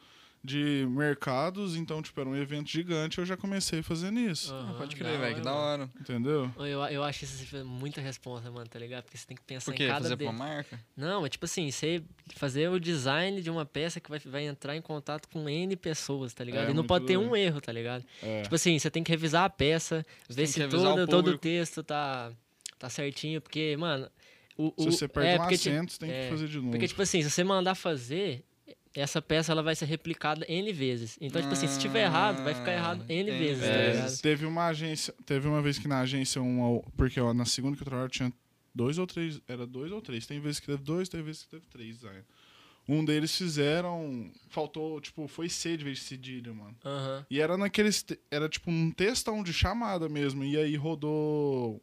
de 0.44 0.88
mercados. 0.90 1.76
Então, 1.76 2.02
tipo, 2.02 2.20
era 2.20 2.30
um 2.30 2.36
evento 2.36 2.70
gigante. 2.70 3.18
Eu 3.18 3.26
já 3.26 3.36
comecei 3.36 3.82
fazendo 3.84 4.20
isso. 4.20 4.54
Aham, 4.54 4.78
Pode 4.78 4.96
crer, 4.96 5.20
velho, 5.20 5.36
que 5.36 5.42
da 5.42 5.54
hora. 5.54 5.90
Entendeu? 6.00 6.50
Eu, 6.58 6.82
eu 6.86 7.04
acho 7.04 7.26
isso 7.26 7.44
assim, 7.44 7.64
muita 7.64 8.00
responsa, 8.02 8.50
mano, 8.50 8.68
tá 8.68 8.80
ligado? 8.80 9.04
Porque 9.04 9.18
você 9.18 9.28
tem 9.28 9.36
que 9.36 9.44
pensar 9.44 9.72
Por 9.72 9.76
quê? 9.78 9.84
em 9.86 9.88
cada 9.88 10.02
Fazer 10.04 10.16
de- 10.16 10.24
pra 10.24 10.32
marca? 10.34 10.80
Não, 10.96 11.26
é 11.26 11.30
tipo 11.30 11.46
assim, 11.46 11.70
você 11.70 12.02
fazer 12.36 12.70
o 12.70 12.80
design 12.80 13.42
de 13.42 13.50
uma 13.50 13.66
peça 13.66 14.00
que 14.00 14.10
vai, 14.10 14.20
vai 14.20 14.46
entrar 14.48 14.76
em 14.76 14.82
contato 14.82 15.28
com 15.30 15.50
N 15.50 15.76
pessoas, 15.76 16.34
tá 16.34 16.44
ligado? 16.44 16.68
É, 16.68 16.72
e 16.72 16.74
não 16.74 16.86
pode 16.86 17.06
ter 17.06 17.18
um 17.18 17.36
erro, 17.36 17.60
tá 17.60 17.72
ligado? 17.72 18.06
É. 18.24 18.42
Tipo 18.44 18.56
assim, 18.56 18.78
você 18.80 18.90
tem 18.90 19.04
que 19.04 19.12
revisar 19.12 19.44
a 19.46 19.50
peça, 19.50 20.06
ver 20.30 20.36
tem 20.36 20.46
se 20.46 20.60
que 20.62 20.68
todo, 20.70 21.02
o 21.04 21.08
todo 21.08 21.28
o 21.32 21.38
texto 21.38 21.84
tá, 21.84 22.32
tá 22.78 22.90
certinho, 22.90 23.42
porque, 23.42 23.76
mano. 23.78 24.10
O, 24.58 24.74
Se 24.78 24.88
o- 24.90 24.92
você 24.92 25.08
perde 25.08 25.30
é, 25.30 25.36
um 25.36 25.38
porque, 25.40 25.58
ti- 25.58 25.70
acento, 25.70 25.94
você 25.94 26.00
tem 26.00 26.12
é, 26.12 26.24
que 26.26 26.30
fazer 26.32 26.48
de 26.50 26.58
novo. 26.58 26.72
Porque, 26.72 26.88
tipo 26.88 27.02
assim, 27.02 27.22
se 27.22 27.30
você 27.32 27.44
mandar 27.46 27.76
fazer, 27.76 28.44
essa 28.96 29.22
peça 29.22 29.52
ela 29.52 29.62
vai 29.64 29.76
ser 29.76 29.86
replicada 29.86 30.46
N 30.50 30.72
vezes. 30.74 31.18
Então, 31.22 31.42
tipo 31.42 31.54
assim, 31.54 31.68
se 31.68 31.80
tiver 31.80 32.04
errado, 32.04 32.44
vai 32.44 32.54
ficar 32.56 32.74
errado 32.74 33.06
Ah, 33.08 33.14
N 33.14 33.32
vezes, 33.32 33.64
tá 33.64 33.70
É, 33.70 33.92
ligado? 33.94 34.18
teve 34.22 34.46
uma 34.46 34.66
agência, 34.68 35.14
teve 35.26 35.48
uma 35.48 35.62
vez 35.62 35.78
que 35.78 35.88
na 35.88 36.00
agência 36.02 36.42
uma, 36.42 36.82
porque 36.98 37.20
ó, 37.20 37.34
na 37.34 37.46
segunda 37.46 37.76
que 37.76 37.82
eu 37.84 37.86
trabalhava 37.86 38.10
tinha 38.12 38.34
dois 38.74 38.98
ou 38.98 39.06
três, 39.08 39.40
era 39.48 39.66
dois 39.68 39.92
ou 39.92 40.02
três. 40.02 40.26
Tem 40.26 40.40
vezes 40.40 40.60
que 40.60 40.68
teve 40.68 40.84
dois, 40.84 41.08
tem 41.10 41.22
vezes 41.22 41.44
que 41.44 41.50
teve 41.50 41.66
três 41.68 41.96
design. 41.98 42.24
Um 42.88 43.06
deles 43.06 43.36
fizeram, 43.38 44.32
faltou, 44.50 45.00
tipo, 45.00 45.28
foi 45.28 45.48
C 45.48 45.78
de 45.78 45.84
vez 45.84 46.00
de 46.00 46.06
cedilha, 46.06 46.52
mano. 46.52 46.76
Aham. 46.84 47.24
E 47.30 47.40
era 47.40 47.56
naqueles, 47.56 48.04
era 48.32 48.50
tipo 48.50 48.72
um 48.72 48.90
textão 48.90 49.44
de 49.44 49.54
chamada 49.54 50.10
mesmo, 50.10 50.44
e 50.44 50.58
aí 50.58 50.76
rodou 50.76 51.80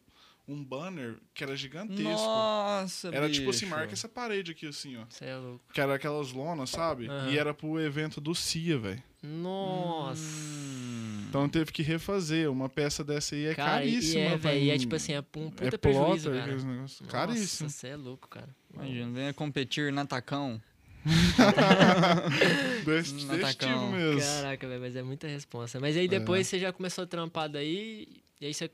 um 0.48 0.62
banner 0.64 1.16
que 1.34 1.43
era 1.43 1.56
gigantesco. 1.56 2.02
Nossa, 2.02 3.08
era 3.08 3.28
tipo 3.28 3.50
assim, 3.50 3.66
bicho. 3.66 3.76
marca 3.76 3.93
essa 3.93 4.08
parede 4.08 4.53
aqui 4.53 4.67
assim, 4.67 4.96
ó. 4.96 5.05
Você 5.08 5.24
é 5.24 5.36
louco. 5.36 5.65
Que 5.72 5.81
era 5.81 5.94
aquelas 5.94 6.31
lonas, 6.32 6.70
sabe? 6.70 7.08
Aham. 7.08 7.31
E 7.31 7.38
era 7.38 7.53
pro 7.53 7.81
evento 7.81 8.20
do 8.20 8.34
CIA, 8.34 8.79
velho. 8.79 9.03
Nossa. 9.22 10.22
Hum. 10.22 11.24
Então 11.29 11.48
teve 11.48 11.72
que 11.72 11.82
refazer. 11.82 12.50
Uma 12.50 12.69
peça 12.69 13.03
dessa 13.03 13.34
aí 13.34 13.46
é 13.46 13.55
cara, 13.55 13.70
caríssima. 13.72 14.20
e 14.20 14.24
é, 14.24 14.36
velho, 14.36 14.62
e 14.62 14.70
é 14.70 14.72
mim. 14.74 14.79
tipo 14.79 14.94
assim, 14.94 15.12
é 15.12 15.20
um 15.20 15.22
puta 15.50 15.67
é 15.67 15.70
prejuízo, 15.76 16.31
plotter, 16.31 16.46
cara. 16.46 16.62
Nossa, 16.62 17.05
Caríssimo. 17.05 17.69
você 17.69 17.88
é 17.88 17.96
louco, 17.96 18.29
cara. 18.29 18.48
Imagina, 18.72 19.12
venha 19.12 19.34
competir 19.34 19.93
na 19.93 20.06
Tacão. 20.06 20.60
Desse, 22.84 23.15
desse 23.26 23.56
tipo 23.56 23.86
mesmo. 23.93 24.20
Caraca, 24.20 24.67
velho, 24.69 24.81
mas 24.81 24.96
é 24.96 25.03
muita 25.03 25.29
responsa. 25.29 25.79
Mas 25.79 25.96
aí 25.96 26.08
depois 26.08 26.48
você 26.48 26.58
já 26.58 26.72
começou 26.72 27.05
a 27.05 27.06
trampar 27.06 27.48
daí, 27.48 28.08
e 28.41 28.46
aí 28.46 28.53
você, 28.53 28.69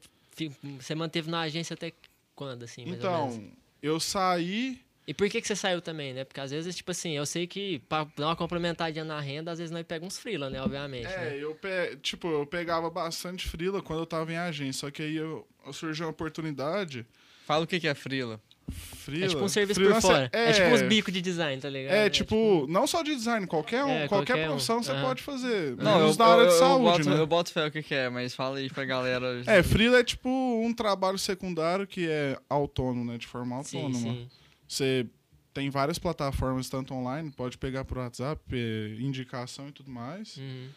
você 0.78 0.94
manteve 0.94 1.30
na 1.30 1.40
agência 1.42 1.74
até 1.74 1.92
quando, 2.34 2.64
assim, 2.64 2.84
mais 2.86 3.02
ou 3.04 3.10
menos? 3.10 3.34
Então, 3.36 3.52
eu 3.82 4.00
saí. 4.00 4.80
E 5.06 5.12
por 5.12 5.28
que, 5.28 5.40
que 5.40 5.46
você 5.48 5.56
saiu 5.56 5.82
também, 5.82 6.14
né? 6.14 6.24
Porque 6.24 6.40
às 6.40 6.50
vezes, 6.52 6.76
tipo 6.76 6.90
assim, 6.92 7.12
eu 7.16 7.26
sei 7.26 7.46
que 7.46 7.80
pra 7.88 8.04
dar 8.16 8.28
uma 8.28 8.36
complementadinha 8.36 9.04
na 9.04 9.20
renda, 9.20 9.50
às 9.50 9.58
vezes 9.58 9.72
nós 9.72 9.84
pegamos 9.84 10.14
uns 10.14 10.20
freela, 10.20 10.48
né? 10.48 10.62
Obviamente, 10.62 11.06
É, 11.06 11.30
né? 11.30 11.36
eu 11.38 11.54
pe... 11.56 11.96
tipo, 12.00 12.28
eu 12.28 12.46
pegava 12.46 12.88
bastante 12.88 13.48
frila 13.48 13.82
quando 13.82 13.98
eu 14.00 14.06
tava 14.06 14.32
em 14.32 14.36
agência. 14.36 14.80
Só 14.80 14.90
que 14.90 15.02
aí 15.02 15.16
eu, 15.16 15.46
eu 15.66 15.72
surgiu 15.72 16.06
uma 16.06 16.12
oportunidade. 16.12 17.04
Fala 17.44 17.64
o 17.64 17.66
que 17.66 17.80
que 17.80 17.88
é 17.88 17.94
frila. 17.94 18.40
Frila. 18.70 19.24
É 19.24 19.28
tipo 19.28 19.42
um 19.42 19.48
serviço 19.48 19.80
por 19.80 20.00
fora. 20.00 20.30
É, 20.32 20.52
tipo 20.52 20.68
uns 20.68 20.80
é, 20.80 20.86
bicos 20.86 21.12
de 21.12 21.20
design, 21.20 21.60
tá 21.60 21.68
ligado? 21.68 21.92
É, 21.92 22.08
tipo, 22.08 22.66
não 22.68 22.86
só 22.86 23.02
de 23.02 23.14
design, 23.14 23.46
qualquer, 23.46 23.84
um, 23.84 23.88
É, 23.90 24.08
qualquer, 24.08 24.32
qualquer 24.34 24.46
um. 24.46 24.50
profissão 24.50 24.82
você 24.82 24.92
Aham. 24.92 25.02
pode 25.02 25.22
fazer. 25.22 25.76
Não, 25.76 25.92
eu, 25.94 25.98
menos 26.00 26.16
na 26.16 26.26
área 26.26 26.42
eu, 26.42 26.46
de 26.48 26.52
eu 26.54 26.58
saúde, 26.58 26.82
boto, 26.84 27.10
né? 27.10 27.18
eu 27.18 27.26
boto 27.26 27.52
fé 27.52 27.66
o 27.66 27.70
que 27.70 27.82
que 27.82 27.94
é, 27.94 28.08
mas 28.08 28.34
fala 28.34 28.58
aí 28.58 28.70
pra 28.70 28.84
galera. 28.84 29.42
É, 29.46 29.62
freela 29.62 29.98
é 29.98 30.04
tipo 30.04 30.28
um 30.28 30.72
trabalho 30.72 31.18
secundário 31.18 31.86
que 31.86 32.08
é 32.08 32.38
autônomo, 32.48 33.04
né? 33.10 33.18
De 33.18 33.26
forma 33.26 33.62
sim, 33.64 33.78
autônoma. 33.78 34.12
sim. 34.14 34.28
Você 34.68 35.06
tem 35.52 35.68
várias 35.68 35.98
plataformas, 35.98 36.68
tanto 36.68 36.94
online, 36.94 37.30
pode 37.30 37.58
pegar 37.58 37.84
por 37.84 37.98
WhatsApp, 37.98 38.40
eh, 38.52 38.96
indicação 39.00 39.68
e 39.68 39.72
tudo 39.72 39.90
mais. 39.90 40.36
Uhum. 40.38 40.68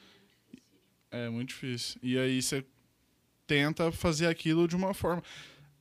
É 1.11 1.29
muito 1.29 1.49
difícil. 1.49 1.97
E 2.03 2.17
aí 2.17 2.41
você 2.41 2.65
tenta 3.47 3.91
fazer 3.91 4.27
aquilo 4.27 4.67
de 4.67 4.75
uma 4.75 4.93
forma. 4.93 5.23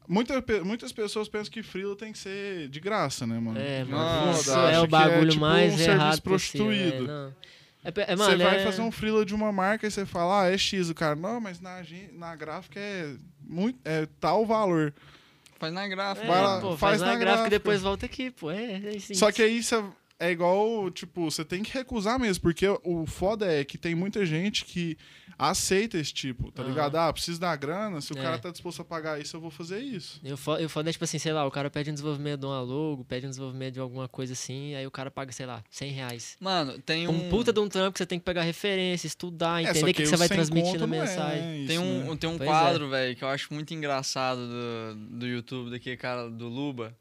Muita, 0.06 0.44
muitas 0.64 0.92
pessoas 0.92 1.28
pensam 1.28 1.50
que 1.50 1.62
freela 1.62 1.96
tem 1.96 2.12
que 2.12 2.18
ser 2.18 2.68
de 2.68 2.78
graça, 2.78 3.26
né, 3.26 3.38
mano? 3.38 3.58
É, 3.58 3.84
Nossa, 3.84 4.20
mano, 4.20 4.32
isso 4.32 4.52
acha 4.52 4.76
é 4.76 4.78
o 4.80 4.82
que 4.84 4.88
bagulho 4.88 5.30
tipo, 5.30 5.40
mais 5.40 5.72
um 5.72 5.78
errado 5.78 5.98
serviço 5.98 6.22
possível, 6.22 6.66
prostituído. 6.66 7.04
É, 7.04 7.06
não. 7.06 7.34
É, 7.84 7.88
é, 8.12 8.16
Você 8.16 8.16
mano, 8.16 8.44
vai 8.44 8.60
é- 8.60 8.64
fazer 8.64 8.82
um 8.82 8.90
freela 8.90 9.24
de 9.24 9.34
uma 9.34 9.52
marca 9.52 9.86
e 9.86 9.90
você 9.90 10.06
fala, 10.06 10.42
ah, 10.42 10.50
é 10.50 10.56
X 10.56 10.88
o 10.88 10.94
cara. 10.94 11.14
Não, 11.14 11.40
mas 11.40 11.60
na, 11.60 11.82
na 12.12 12.34
gráfica 12.36 12.80
é, 12.80 13.14
muito, 13.40 13.78
é 13.84 14.06
tal 14.20 14.46
valor. 14.46 14.92
Faz 15.58 15.72
na 15.72 15.86
gráfica. 15.88 16.26
É, 16.26 16.40
lá, 16.40 16.60
pô, 16.60 16.68
faz 16.76 16.78
faz, 16.78 17.00
na 17.00 17.06
na 17.08 17.16
gráfica 17.16 17.46
e 17.46 17.50
depois 17.50 17.80
volta 17.82 18.06
aqui, 18.06 18.30
pô. 18.30 18.50
É, 18.50 18.72
é 18.72 18.96
assim. 18.96 19.14
Só 19.14 19.30
que 19.30 19.42
aí 19.42 19.62
você, 19.62 19.82
é 20.18 20.30
igual, 20.30 20.90
tipo, 20.90 21.30
você 21.30 21.44
tem 21.44 21.62
que 21.62 21.72
recusar 21.72 22.18
mesmo, 22.18 22.42
porque 22.42 22.66
o 22.82 23.04
foda 23.06 23.46
é 23.52 23.64
que 23.64 23.76
tem 23.76 23.94
muita 23.94 24.24
gente 24.24 24.64
que 24.64 24.96
aceita 25.36 25.98
esse 25.98 26.14
tipo, 26.14 26.52
tá 26.52 26.62
Aham. 26.62 26.70
ligado? 26.70 26.94
Ah, 26.96 27.12
preciso 27.12 27.40
da 27.40 27.54
grana, 27.56 28.00
se 28.00 28.12
o 28.12 28.18
É. 28.18 28.22
cara 28.22 28.38
tá 28.38 28.50
disposto 28.50 28.80
a 28.82 28.84
pagar 28.84 29.20
isso, 29.20 29.36
eu 29.36 29.40
vou 29.40 29.50
fazer 29.50 29.80
isso. 29.80 30.20
Eu 30.22 30.36
fo- 30.36 30.56
eu 30.56 30.68
foda 30.68 30.88
é, 30.88 30.92
tipo 30.92 31.02
assim, 31.02 31.18
sei 31.18 31.32
lá, 31.32 31.44
o 31.44 31.50
cara 31.50 31.68
pede 31.68 31.90
um 31.90 31.92
desenvolvimento 31.92 32.38
de 32.40 32.46
uma 32.46 32.60
logo, 32.60 33.04
pede 33.04 33.26
um 33.26 33.30
desenvolvimento 33.30 33.74
de 33.74 33.80
alguma 33.80 34.06
coisa 34.06 34.32
assim, 34.32 34.76
aí 34.76 34.86
o 34.86 34.90
cara 34.92 35.10
paga, 35.10 35.32
sei 35.32 35.44
lá, 35.46 35.64
100 35.68 35.90
reais. 35.90 36.36
Mano, 36.38 36.78
tem 36.78 37.08
Um 37.08 37.26
um. 37.26 37.30
puta 37.30 37.52
de 37.52 37.58
um 37.58 37.68
trampo 37.68 37.94
que 37.94 37.98
você 37.98 38.06
tem 38.06 38.20
que 38.20 38.24
pegar 38.24 38.42
referência, 38.42 39.08
estudar, 39.08 39.60
É, 39.60 39.70
entender 39.70 39.82
o 39.90 39.94
que, 39.94 40.02
que 40.04 40.06
você 40.06 40.16
vai 40.16 40.28
transmitir 40.28 40.78
na 40.78 40.84
é, 40.84 41.00
mensagem. 41.00 41.42
né, 41.42 41.64
Tem 41.66 41.76
isso, 41.76 41.82
um, 41.82 42.10
né? 42.12 42.16
tem 42.16 42.30
um 42.30 42.36
Pois 42.38 42.48
é. 42.48 42.52
quadro, 42.52 42.88
velho, 42.88 43.16
que 43.16 43.24
eu 43.24 43.28
acho 43.28 43.52
muito 43.52 43.74
engraçado 43.74 44.38
do, 44.46 45.18
do 45.18 45.26
YouTube, 45.26 45.70
daquele 45.72 45.96
cara 45.96 46.30
do 46.30 46.46
Luba. 46.48 46.96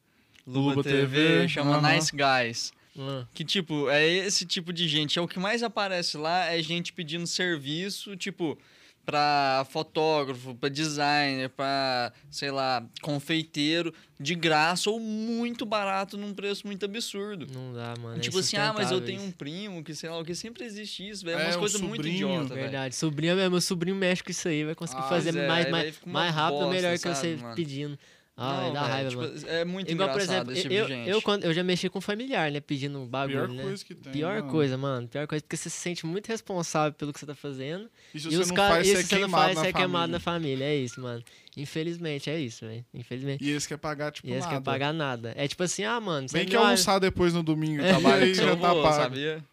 Luba, 0.47 0.69
Luba 0.71 0.83
TV, 0.83 1.05
TV, 1.05 1.47
chama 1.47 1.77
aham. 1.77 1.93
Nice 1.95 2.11
Guys. 2.11 2.73
Ah, 2.97 3.25
Que, 3.33 3.43
tipo, 3.43 3.89
é 3.89 4.07
esse 4.07 4.45
tipo 4.45 4.71
de 4.71 4.87
gente. 4.87 5.17
É 5.17 5.21
o 5.21 5.27
que 5.27 5.39
mais 5.39 5.63
aparece 5.63 6.17
lá 6.17 6.45
é 6.45 6.61
gente 6.61 6.93
pedindo 6.93 7.25
serviço, 7.25 8.15
tipo, 8.15 8.57
pra 9.05 9.65
fotógrafo, 9.69 10.55
pra 10.55 10.69
designer, 10.69 11.49
pra, 11.49 12.13
sei 12.31 12.51
lá, 12.51 12.85
confeiteiro, 13.01 13.93
de 14.19 14.33
graça 14.35 14.89
ou 14.89 14.99
muito 14.99 15.65
barato 15.65 16.17
num 16.17 16.33
preço 16.33 16.65
muito 16.65 16.85
absurdo. 16.85 17.45
não 17.53 17.73
dá, 17.73 17.93
mano. 17.99 18.15
é 18.17 18.19
tipo 18.19 18.37
assim, 18.39 18.55
ah, 18.55 18.71
mas 18.73 18.91
eu 18.91 19.01
tenho 19.01 19.21
um 19.21 19.31
primo 19.31 19.83
que, 19.83 19.93
sei 19.93 20.09
lá, 20.09 20.19
o 20.19 20.23
que 20.23 20.33
sempre 20.33 20.63
existe 20.63 21.09
isso, 21.09 21.25
velho. 21.25 21.37
É, 21.37 21.41
É 21.41 21.45
umas 21.47 21.55
um 21.55 21.59
coisas 21.59 21.81
muito 21.81 22.07
idiota. 22.07 22.53
Verdade, 22.53 22.95
sobrinho 22.95 23.35
mesmo, 23.35 23.51
meu 23.51 23.61
sobrinho 23.61 23.95
mexe 23.95 24.23
com 24.23 24.31
isso 24.31 24.47
aí, 24.47 24.63
vai 24.63 24.75
conseguir 24.75 25.01
Ah, 25.01 25.09
fazer 25.09 25.35
é, 25.35 25.47
mais, 25.47 25.69
mais, 25.69 25.95
mais 26.05 26.33
rápido 26.33 26.59
bosta, 26.59 26.73
melhor 26.73 26.93
que 26.93 26.97
sabe, 26.99 27.15
você 27.17 27.35
mano? 27.35 27.55
pedindo. 27.55 27.99
Ah, 28.35 28.61
Não, 28.63 28.73
dá 28.73 28.81
velho, 28.81 28.93
raiva, 28.93 29.09
tipo, 29.11 29.21
mano. 29.21 29.47
É 29.47 29.63
muito 29.63 29.91
Igual, 29.91 30.09
por 30.09 30.15
engraçado 30.21 30.51
exemplo, 30.51 30.51
esse 30.53 30.61
tipo 30.63 30.73
eu, 30.73 30.85
de 30.87 30.91
gente. 30.91 31.09
eu, 31.09 31.21
quando, 31.21 31.43
eu 31.43 31.53
já 31.53 31.63
mexi 31.63 31.87
com 31.87 32.01
familiar, 32.01 32.51
né? 32.51 32.59
Pedindo 32.59 33.05
bagulho, 33.05 33.37
Pior 33.45 33.49
né? 33.49 33.61
coisa 33.63 33.85
que 33.85 33.93
tem. 33.93 34.11
Pior 34.11 34.39
mano. 34.39 34.51
coisa, 34.51 34.75
mano. 34.77 35.07
Pior 35.07 35.27
coisa, 35.27 35.43
porque 35.43 35.55
você 35.55 35.69
se 35.69 35.77
sente 35.77 36.03
muito 36.03 36.27
responsável 36.27 36.93
pelo 36.93 37.13
que 37.13 37.19
você 37.19 37.27
tá 37.27 37.35
fazendo. 37.35 37.87
E 38.11 38.19
se 38.19 38.27
e 38.27 38.31
você 38.31 38.37
os 38.37 38.47
não 38.49 38.55
caras, 38.55 38.75
faz, 38.77 38.87
e 38.87 38.91
você 38.91 39.03
se 39.03 39.13
é 39.13 39.17
você 39.17 39.21
não 39.21 39.29
faz, 39.29 39.55
na 39.55 39.61
você 39.61 39.67
é 39.67 39.73
queimado 39.73 39.91
família. 39.93 40.11
na 40.13 40.19
família. 40.19 40.65
É 40.65 40.75
isso, 40.75 40.99
mano. 40.99 41.23
Infelizmente, 41.55 42.29
é 42.29 42.39
isso, 42.39 42.65
velho. 42.65 42.83
Infelizmente. 42.91 43.43
E 43.43 43.49
eles 43.51 43.67
querem 43.67 43.79
pagar, 43.79 44.11
tipo, 44.11 44.27
E 44.27 44.31
eles 44.31 44.41
nada. 44.41 44.49
querem 44.49 44.63
pagar 44.63 44.93
nada. 44.93 45.33
É 45.37 45.47
tipo 45.47 45.61
assim, 45.61 45.83
ah, 45.83 45.99
mano, 45.99 46.27
você 46.27 46.33
Bem 46.33 46.47
é 46.47 46.49
que 46.49 46.55
almoçar 46.55 46.97
depois 46.97 47.35
no 47.35 47.43
domingo. 47.43 47.81
Eu 47.83 47.85
e 47.85 47.89
trabalho 47.89 48.23
aí 48.23 48.29
com 48.35 48.43
já 48.45 48.55
tá 48.55 48.73
pago. 48.73 48.93
sabia? 48.95 49.43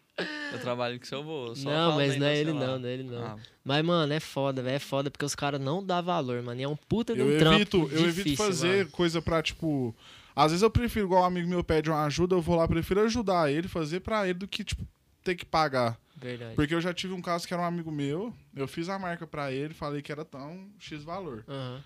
Eu 0.53 0.59
trabalho 0.59 0.99
com 0.99 1.05
seu 1.05 1.19
avô. 1.19 1.55
só 1.55 1.69
Não, 1.69 1.95
mas 1.95 2.17
não 2.17 2.27
é 2.27 2.37
ele 2.37 2.53
não, 2.53 2.79
não 2.79 2.87
é 2.87 2.91
ele 2.93 3.03
não. 3.03 3.23
Ah, 3.23 3.37
Mas, 3.63 3.85
mano, 3.85 4.11
é 4.13 4.19
foda, 4.19 4.61
velho. 4.61 4.75
É 4.75 4.79
foda 4.79 5.09
porque 5.11 5.25
os 5.25 5.35
caras 5.35 5.59
não 5.59 5.83
dão 5.83 6.01
valor, 6.03 6.41
mano. 6.41 6.59
E 6.59 6.63
é 6.63 6.67
um 6.67 6.75
puta 6.75 7.13
de 7.15 7.21
um 7.21 7.29
Eu 7.29 7.39
trampo 7.39 7.55
evito, 7.55 7.89
eu 7.91 8.07
evito 8.07 8.35
fazer 8.37 8.77
mano. 8.79 8.91
coisa 8.91 9.21
pra, 9.21 9.41
tipo. 9.41 9.95
Às 10.35 10.51
vezes 10.51 10.63
eu 10.63 10.69
prefiro, 10.71 11.07
igual 11.07 11.23
um 11.23 11.25
amigo 11.25 11.47
meu 11.47 11.63
pede 11.63 11.89
uma 11.89 12.05
ajuda, 12.05 12.35
eu 12.35 12.41
vou 12.41 12.55
lá, 12.55 12.67
prefiro 12.67 13.01
ajudar 13.01 13.51
ele, 13.51 13.67
fazer 13.67 13.99
pra 13.99 14.25
ele 14.25 14.39
do 14.39 14.47
que, 14.47 14.63
tipo, 14.63 14.87
ter 15.23 15.35
que 15.35 15.45
pagar. 15.45 15.99
Verdade. 16.15 16.55
Porque 16.55 16.73
eu 16.73 16.79
já 16.79 16.93
tive 16.93 17.13
um 17.13 17.21
caso 17.21 17.47
que 17.47 17.53
era 17.53 17.61
um 17.63 17.65
amigo 17.65 17.91
meu, 17.91 18.33
eu 18.55 18.67
fiz 18.67 18.87
a 18.89 18.97
marca 18.97 19.27
pra 19.27 19.51
ele, 19.51 19.73
falei 19.73 20.01
que 20.01 20.11
era 20.11 20.23
tão 20.23 20.69
X 20.79 21.03
valor. 21.03 21.43
Aham. 21.47 21.83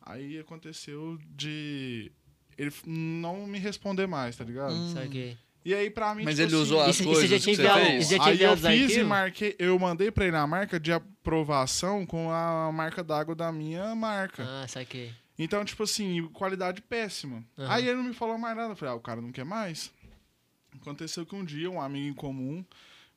Aí 0.00 0.38
aconteceu 0.38 1.18
de 1.36 2.10
ele 2.56 2.72
não 2.86 3.46
me 3.46 3.58
responder 3.58 4.06
mais, 4.06 4.36
tá 4.36 4.44
ligado? 4.44 4.72
Hum. 4.74 4.92
Saquei. 4.94 5.36
E 5.68 5.74
aí 5.74 5.90
pra 5.90 6.14
mim, 6.14 6.24
Mas 6.24 6.36
tipo 6.36 6.46
ele 6.48 6.54
assim, 6.54 6.62
usou 6.62 6.80
as 6.80 6.88
Isso- 6.90 7.02
isso 7.02 7.12
coisas 7.12 7.28
já 7.30 7.36
que 7.36 7.42
tinha 7.42 7.56
você 7.56 7.60
enviado- 7.62 7.80
fez? 7.84 8.00
isso 8.02 8.10
já 8.10 8.18
tinha 8.20 8.32
Aí 8.32 8.42
eu 8.42 8.56
fiz 8.56 8.96
e 8.96 9.04
marquei, 9.04 9.56
eu 9.58 9.78
mandei 9.78 10.10
pra 10.10 10.24
ele 10.26 10.36
a 10.36 10.46
marca 10.46 10.80
de 10.80 10.90
aprovação 10.92 12.06
com 12.06 12.30
a 12.30 12.72
marca 12.72 13.04
d'água 13.04 13.34
da 13.34 13.52
minha 13.52 13.94
marca. 13.94 14.44
Ah, 14.48 14.66
saquei. 14.66 15.12
Então, 15.38 15.62
tipo 15.66 15.82
assim, 15.82 16.26
qualidade 16.32 16.80
péssima. 16.80 17.44
Aham. 17.58 17.70
Aí 17.74 17.86
ele 17.86 17.96
não 17.98 18.04
me 18.04 18.14
falou 18.14 18.38
mais 18.38 18.56
nada. 18.56 18.72
Eu 18.72 18.76
falei, 18.76 18.94
ah, 18.94 18.96
o 18.96 19.00
cara 19.00 19.20
não 19.20 19.30
quer 19.30 19.44
mais. 19.44 19.92
Aconteceu 20.80 21.26
que 21.26 21.34
um 21.34 21.44
dia 21.44 21.70
um 21.70 21.78
amigo 21.80 22.08
em 22.08 22.14
comum 22.14 22.64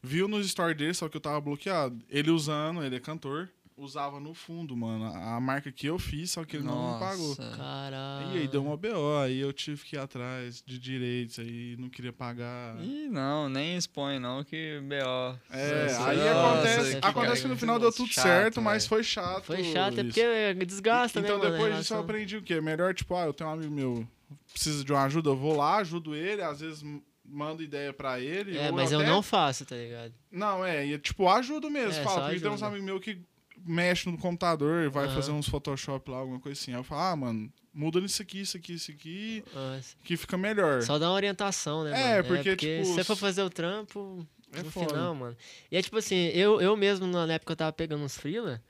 viu 0.04 0.28
nos 0.28 0.50
stories 0.50 0.78
dele, 0.78 0.94
só 0.94 1.08
que 1.08 1.16
eu 1.16 1.22
tava 1.22 1.40
bloqueado. 1.40 1.98
Ele 2.10 2.32
usando, 2.32 2.84
ele 2.84 2.98
é 2.98 3.00
cantor, 3.00 3.48
usava 3.84 4.20
no 4.20 4.34
fundo, 4.34 4.76
mano, 4.78 5.06
a 5.06 5.40
marca 5.40 5.72
que 5.72 5.88
eu 5.88 5.98
fiz, 5.98 6.32
só 6.32 6.46
que 6.46 6.58
ele 6.58 6.64
não 6.66 6.94
me 6.94 7.00
pagou. 7.00 7.28
Nossa. 7.30 7.58
Caralho. 7.58 8.32
E 8.36 8.38
aí 8.40 8.48
deu 8.48 8.64
uma 8.64 8.78
BO, 8.78 9.18
aí 9.24 9.40
eu 9.40 9.52
tive 9.52 9.84
que 9.84 9.96
ir 9.96 10.00
atrás 10.00 10.62
de 10.66 10.78
direitos, 10.78 11.40
aí 11.40 11.76
não 11.80 11.90
queria 11.90 12.14
pagar. 12.14 12.78
Ih, 12.82 13.08
não, 13.10 13.50
nem 13.50 13.76
expõe 13.76 14.20
não, 14.20 14.44
que 14.44 14.80
B.O. 14.82 15.36
É, 15.50 15.84
Nossa, 15.86 16.10
aí 16.10 16.18
nossa, 16.18 16.32
acontece, 16.54 17.00
que 17.02 17.08
acontece 17.08 17.42
que 17.42 17.48
no 17.48 17.58
final 17.58 17.80
deu 17.80 17.92
tudo 17.92 18.08
chato, 18.12 18.24
certo, 18.24 18.62
mas 18.62 18.84
velho. 18.84 18.90
foi 18.90 19.04
chato. 19.04 19.44
Foi 19.46 19.64
chato, 19.64 19.94
é 19.98 20.02
isso. 20.02 20.06
porque 20.06 20.22
é, 20.22 20.54
desgasta, 20.54 21.20
então 21.20 21.38
né, 21.38 21.44
mano? 21.44 21.56
a 21.56 21.58
depois 21.58 21.78
disso 21.80 21.94
eu 21.94 22.00
aprendi 22.00 22.38
o 22.38 22.42
quê? 22.44 22.62
Melhor, 22.62 22.94
tipo, 22.94 23.16
ah, 23.16 23.26
eu 23.26 23.34
tenho 23.34 23.50
um 23.50 23.54
amigo 23.54 23.72
meu, 23.74 24.08
precisa 24.52 24.84
de 24.84 24.92
uma 24.92 25.04
ajuda, 25.04 25.30
eu 25.30 25.36
vou 25.36 25.56
lá, 25.56 25.78
ajudo 25.78 26.14
ele, 26.16 26.42
às 26.42 26.60
vezes 26.60 26.84
mando 27.24 27.64
ideia 27.64 27.94
pra 27.94 28.20
ele. 28.20 28.58
É, 28.58 28.72
mas 28.72 28.92
eu 28.92 29.00
até- 29.00 29.10
não 29.10 29.22
faço, 29.22 29.66
tá 29.66 29.76
ligado? 29.76 30.14
Não, 30.30 30.66
é, 30.66 30.86
e, 30.86 31.00
tipo, 31.00 31.30
ajudo 31.30 31.70
mesmo, 31.70 32.00
É, 32.00 32.04
fala, 32.04 32.24
porque 32.28 32.40
tem 32.42 32.50
uns 32.50 32.56
ajuda. 32.56 32.68
amigos 32.68 32.86
meus 32.86 33.02
que 33.02 33.22
mexe 33.66 34.10
no 34.10 34.18
computador, 34.18 34.90
vai 34.90 35.06
Aham. 35.06 35.16
fazer 35.16 35.32
uns 35.32 35.48
Photoshop 35.48 36.10
lá, 36.10 36.18
alguma 36.18 36.40
coisa 36.40 36.60
assim. 36.60 36.72
Aí 36.72 36.80
eu 36.80 36.84
falo, 36.84 37.02
ah, 37.02 37.16
mano, 37.16 37.54
muda 37.74 38.00
nisso 38.00 38.22
aqui, 38.22 38.42
isso 38.42 38.58
aqui, 38.58 38.74
isso 38.74 38.92
aqui, 38.92 39.44
Nossa. 39.54 39.96
que 40.04 40.18
fica 40.18 40.38
melhor. 40.38 40.82
Só 40.82 40.98
dá 41.00 41.08
uma 41.10 41.16
orientação, 41.16 41.84
né, 41.84 41.92
É, 41.92 42.22
mano? 42.22 42.24
porque, 42.26 42.56
tipo, 42.56 42.86
se 42.86 42.94
você 42.94 43.04
for 43.04 43.16
fazer 43.16 43.44
o 43.44 43.50
trampo, 43.50 44.26
É 44.54 44.64
no 44.64 44.72
foda. 44.72 44.90
final, 44.90 45.16
mano. 45.16 45.38
E 45.72 45.78
é 45.78 45.82
tipo 45.82 45.98
assim, 45.98 46.28
eu, 46.30 46.60
eu 46.62 46.76
mesmo, 46.76 47.08
na 47.08 47.34
época 47.34 47.54
eu 47.54 47.58
tava 47.58 47.72
pegando 47.74 48.04
uns 48.04 48.18
freela, 48.18 48.62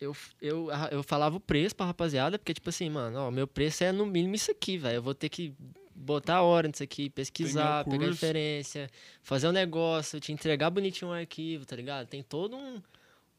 eu, 0.00 0.14
eu, 0.40 0.68
eu 0.90 1.02
falava 1.02 1.36
o 1.36 1.40
preço 1.40 1.74
pra 1.74 1.86
rapaziada, 1.86 2.38
porque, 2.38 2.52
tipo 2.54 2.68
assim, 2.68 2.90
mano, 2.90 3.18
ó, 3.18 3.30
meu 3.30 3.46
preço 3.46 3.84
é 3.84 3.92
no 3.92 4.04
mínimo 4.04 4.34
isso 4.34 4.50
aqui, 4.50 4.76
velho. 4.76 4.96
Eu 4.96 5.02
vou 5.02 5.14
ter 5.14 5.28
que 5.28 5.54
botar 5.94 6.36
a 6.36 6.42
hora 6.42 6.68
nisso 6.68 6.82
aqui, 6.82 7.08
pesquisar, 7.08 7.84
pegar 7.86 8.06
referência, 8.06 8.90
fazer 9.22 9.48
um 9.48 9.52
negócio, 9.52 10.20
te 10.20 10.32
entregar 10.32 10.68
bonitinho 10.70 11.10
um 11.10 11.14
arquivo, 11.14 11.64
tá 11.64 11.74
ligado? 11.74 12.06
Tem 12.06 12.22
todo 12.22 12.56
um. 12.56 12.82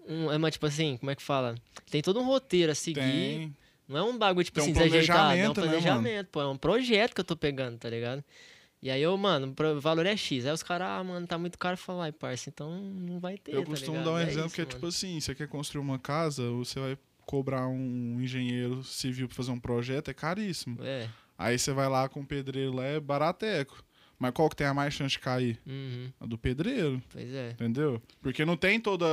Um 0.08 0.32
é, 0.32 0.38
mas, 0.38 0.54
tipo 0.54 0.66
assim, 0.66 0.98
como 0.98 1.12
é 1.12 1.16
que 1.16 1.24
fala? 1.24 1.56
Tem 1.90 2.02
todo 2.02 2.20
um 2.20 2.26
roteiro 2.26 2.72
a 2.72 2.76
seguir. 2.76 3.00
Tem. 3.02 3.56
Não 3.88 3.98
é 3.98 4.04
um 4.04 4.18
bagulho, 4.18 4.44
tipo 4.44 4.60
Tem 4.60 4.68
um 4.70 4.72
assim, 4.72 4.84
desajeitado. 4.84 5.34
É 5.36 5.50
um 5.50 5.54
planejamento, 5.54 6.04
né, 6.26 6.30
pô. 6.32 6.42
É 6.42 6.48
um 6.48 6.58
projeto 6.58 7.14
que 7.14 7.22
eu 7.22 7.26
tô 7.26 7.38
pegando, 7.38 7.78
tá 7.78 7.90
ligado? 7.90 8.24
E 8.82 8.92
aí 8.92 9.02
eu, 9.02 9.18
mano, 9.18 9.56
o 9.76 9.80
valor 9.82 10.06
é 10.06 10.16
X. 10.16 10.46
Aí 10.46 10.52
os 10.52 10.62
caras, 10.62 10.88
ah, 10.88 11.04
mano, 11.04 11.26
tá 11.26 11.38
muito 11.38 11.58
caro. 11.58 11.78
Falo, 11.78 12.02
ai, 12.02 12.12
parça, 12.12 12.50
então 12.50 12.70
não 12.72 13.20
vai 13.20 13.38
ter, 13.38 13.54
Eu 13.56 13.62
tá 13.62 13.68
costumo 13.72 13.98
ligado? 13.98 14.06
dar 14.06 14.12
um 14.14 14.20
É 14.20 14.24
exemplo 14.24 14.46
isso, 14.48 14.56
que 14.56 14.62
é 14.62 14.64
mano. 14.66 14.74
tipo 14.76 14.88
assim, 14.88 15.20
você 15.20 15.34
quer 15.34 15.48
construir 15.48 15.82
uma 15.82 15.98
casa, 15.98 16.50
você 16.52 16.80
vai 16.80 16.98
cobrar 17.26 17.68
um 17.68 18.20
engenheiro 18.22 18.84
civil 18.84 19.28
pra 19.28 19.36
fazer 19.36 19.52
um 19.52 19.60
projeto, 19.60 20.10
é 20.10 20.14
caríssimo. 20.14 20.78
É, 20.82 21.08
Aí 21.38 21.58
você 21.58 21.72
vai 21.72 21.88
lá 21.88 22.08
com 22.10 22.22
o 22.22 22.26
pedreiro 22.26 22.74
lá, 22.76 22.84
é 22.86 23.00
barateco. 23.00 23.84
Mas 24.20 24.32
qual 24.32 24.50
que 24.50 24.56
tem 24.56 24.66
a 24.68 24.74
mais 24.74 24.94
chance 24.94 25.12
de 25.12 25.20
cair? 25.20 25.60
uhum, 25.66 26.12
A 26.20 26.26
do 26.26 26.38
pedreiro, 26.38 27.02
pois 27.10 27.32
é. 27.34 27.52
entendeu? 27.52 28.02
Porque 28.22 28.44
não 28.46 28.58
tem 28.58 28.80
todo 28.80 29.06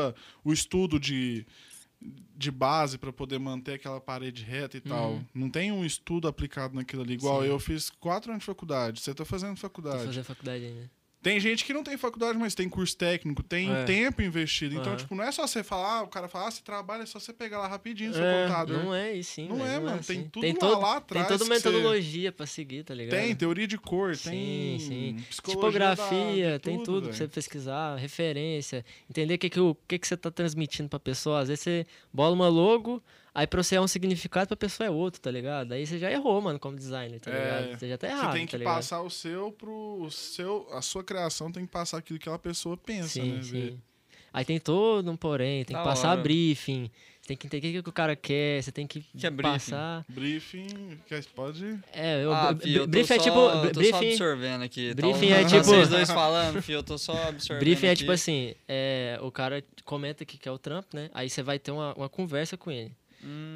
o 0.43 0.53
estudo 0.53 0.99
de, 0.99 1.47
de 2.37 2.51
base 2.51 2.97
pra 2.97 3.13
poder 3.13 3.39
manter 3.39 3.75
aquela 3.75 4.01
parede 4.01 4.43
reta 4.45 4.77
e 4.77 4.81
tal. 4.81 5.13
Uhum. 5.13 5.25
Não 5.35 5.51
tem 5.51 5.71
um 5.71 5.85
estudo 5.85 6.27
aplicado 6.27 6.75
naquilo 6.75 7.03
ali. 7.03 7.15
Igual 7.15 7.43
Sim. 7.43 7.49
eu 7.49 7.59
fiz 7.59 7.91
quatro 7.91 8.31
anos 8.31 8.41
de 8.43 8.47
faculdade, 8.47 9.01
você 9.01 9.15
tá 9.15 9.25
fazendo 9.25 9.55
Tô 9.55 9.61
faculdade. 9.61 10.05
fazendo 10.07 10.25
faculdade 10.25 10.65
ainda. 10.65 10.91
Tem 11.25 11.41
gente 11.41 11.65
que 11.65 11.73
não 11.73 11.83
tem 11.83 11.97
faculdade, 11.97 12.39
mas 12.39 12.55
tem 12.55 12.69
curso 12.69 12.97
técnico, 12.97 13.43
tem 13.43 13.73
É. 13.73 13.83
tempo 13.85 14.21
investido. 14.23 14.77
Então, 14.77 14.95
tipo, 14.95 15.15
não 15.15 15.25
é 15.25 15.33
só 15.33 15.47
você 15.47 15.65
falar, 15.65 16.01
ah, 16.01 16.03
o 16.03 16.07
cara 16.09 16.29
fala, 16.29 16.49
ah, 16.49 16.51
você 16.51 16.63
trabalha, 16.63 17.03
é 17.03 17.07
só 17.07 17.19
você 17.19 17.33
pegar 17.33 17.59
lá 17.59 17.67
rapidinho 17.67 18.11
o 18.11 18.15
seu 18.15 18.23
É, 18.23 18.43
computador. 18.47 18.85
não 18.85 18.95
é 18.95 19.13
isso, 19.15 19.33
sim. 19.33 19.49
Não 19.49 19.57
velho, 19.57 19.69
é, 19.69 19.81
mano, 19.81 19.99
assim. 20.01 20.15
tem 20.15 20.29
tudo 20.29 20.43
tem 20.43 20.53
lá, 20.53 20.59
todo, 20.61 20.81
lá 20.83 20.97
atrás. 20.99 21.27
Tem 21.27 21.39
toda 21.39 21.51
que 21.51 21.59
você- 21.61 21.69
metodologia 21.71 22.31
pra 22.31 22.47
seguir, 22.47 22.85
tá 22.85 22.95
ligado? 22.95 23.19
Tem 23.19 23.35
teoria 23.35 23.67
de 23.67 23.79
cor, 23.79 24.15
Sim, 24.15 24.31
tem 24.31 24.79
sim. 24.79 25.17
da- 25.17 25.51
Tipografia, 25.53 26.53
de 26.53 26.59
tem 26.59 26.77
tudo 26.83 27.03
pra 27.09 27.13
velho. 27.13 27.15
você 27.17 27.27
pesquisar, 27.29 27.97
referência, 27.97 28.85
entender 29.09 29.35
o 29.35 29.39
que, 29.39 29.49
que, 29.51 29.61
o 29.61 29.75
que, 29.89 29.99
que 29.99 30.07
você 30.07 30.17
tá 30.17 30.31
transmitindo 30.31 30.89
pra 30.89 31.01
pessoa. 31.01 31.41
Às 31.41 31.49
vezes 31.49 31.65
você 31.65 31.87
bola 32.13 32.35
uma 32.35 32.49
logo, 32.49 33.03
aí 33.35 33.47
pra 33.47 33.63
você 33.63 33.75
é 33.77 33.81
um 33.81 33.89
significado, 33.89 34.47
pra 34.49 34.57
pessoa 34.57 34.87
é 34.87 34.91
outro, 34.91 35.21
tá 35.21 35.31
ligado? 35.31 35.73
Aí 35.73 35.87
você 35.87 35.99
já 35.99 36.11
errou, 36.11 36.41
mano, 36.41 36.59
como 36.59 36.77
designer, 36.77 37.19
tá 37.21 37.31
É, 37.31 37.61
ligado? 37.63 37.79
Você 37.81 37.89
já 37.89 37.99
tá 37.99 38.07
errado, 38.09 38.27
Você 38.33 38.33
tem 38.39 38.47
tá 38.47 38.51
que 38.51 38.57
ligado? 38.59 38.75
passar 38.77 39.01
o 39.03 39.11
seu 39.11 39.51
pro 39.53 39.99
o 40.03 40.11
seu. 40.11 40.67
A 40.73 40.81
sua 40.81 41.03
criação 41.03 41.51
tem 41.51 41.67
que 41.67 41.73
passar 41.73 41.99
aquilo 41.99 42.19
que 42.19 42.23
aquela 42.25 42.39
pessoa 42.39 42.77
pensa, 42.77 43.09
sim, 43.09 43.33
né? 43.33 43.43
sim. 43.43 43.81
Aí 44.33 44.45
tem 44.45 44.59
todo 44.59 45.09
um 45.11 45.17
porém, 45.17 45.65
tem 45.65 45.75
Da 45.77 45.83
que 45.83 45.89
passar 45.89 46.11
hora. 46.11 46.21
briefing, 46.21 46.91
tem 47.25 47.37
que 47.37 47.47
entender 47.47 47.79
o 47.79 47.83
que, 47.85 47.89
o 47.89 47.93
cara 47.93 48.17
quer, 48.17 48.61
você 48.65 48.73
tem 48.73 48.85
que, 48.85 49.01
Que 49.17 49.29
é 49.29 49.31
briefing? 49.31 49.53
passar. 49.53 50.05
Briefing, 50.09 50.99
que 51.07 51.23
pode. 51.37 51.79
É, 51.93 52.25
eu, 52.25 52.33
Ah, 52.35 52.53
br- 52.53 52.63
fi, 52.65 52.75
eu 52.75 52.81
tô 52.83 52.89
briefing 52.89 53.13
é 53.15 53.17
só, 53.19 53.23
tipo. 53.23 53.39
eu 53.39 53.53
tô 53.53 53.61
só 53.69 53.71
briefing, 53.81 54.09
absorvendo 54.11 54.65
aqui. 54.65 54.89
tá 54.93 54.95
briefing 55.03 55.27
um- 55.33 55.35
é 55.37 55.43
tá 55.43 55.49
tipo- 55.49 55.63
Vocês 55.63 55.89
dois 55.89 56.11
falando, 56.11 56.61
fi, 56.61 56.73
eu 56.73 56.83
tô 56.83 56.99
só 56.99 57.13
absorvendo 57.29 57.61
Briefing 57.65 57.87
é 57.87 57.91
aqui. 57.91 58.01
tipo 58.01 58.11
assim, 58.11 58.55
é, 58.67 59.19
o 59.23 59.31
cara 59.31 59.63
comenta 59.85 60.25
que 60.25 60.37
quer 60.37 60.51
o 60.51 60.59
trampo, 60.59 60.89
né? 60.97 61.09
Aí 61.15 61.31
você 61.31 61.41
vai 61.41 61.61
ter 61.61 61.71
uma, 61.71 61.95
uma 61.95 62.09
conversa 62.09 62.57
com 62.57 62.73
ele. 62.73 62.91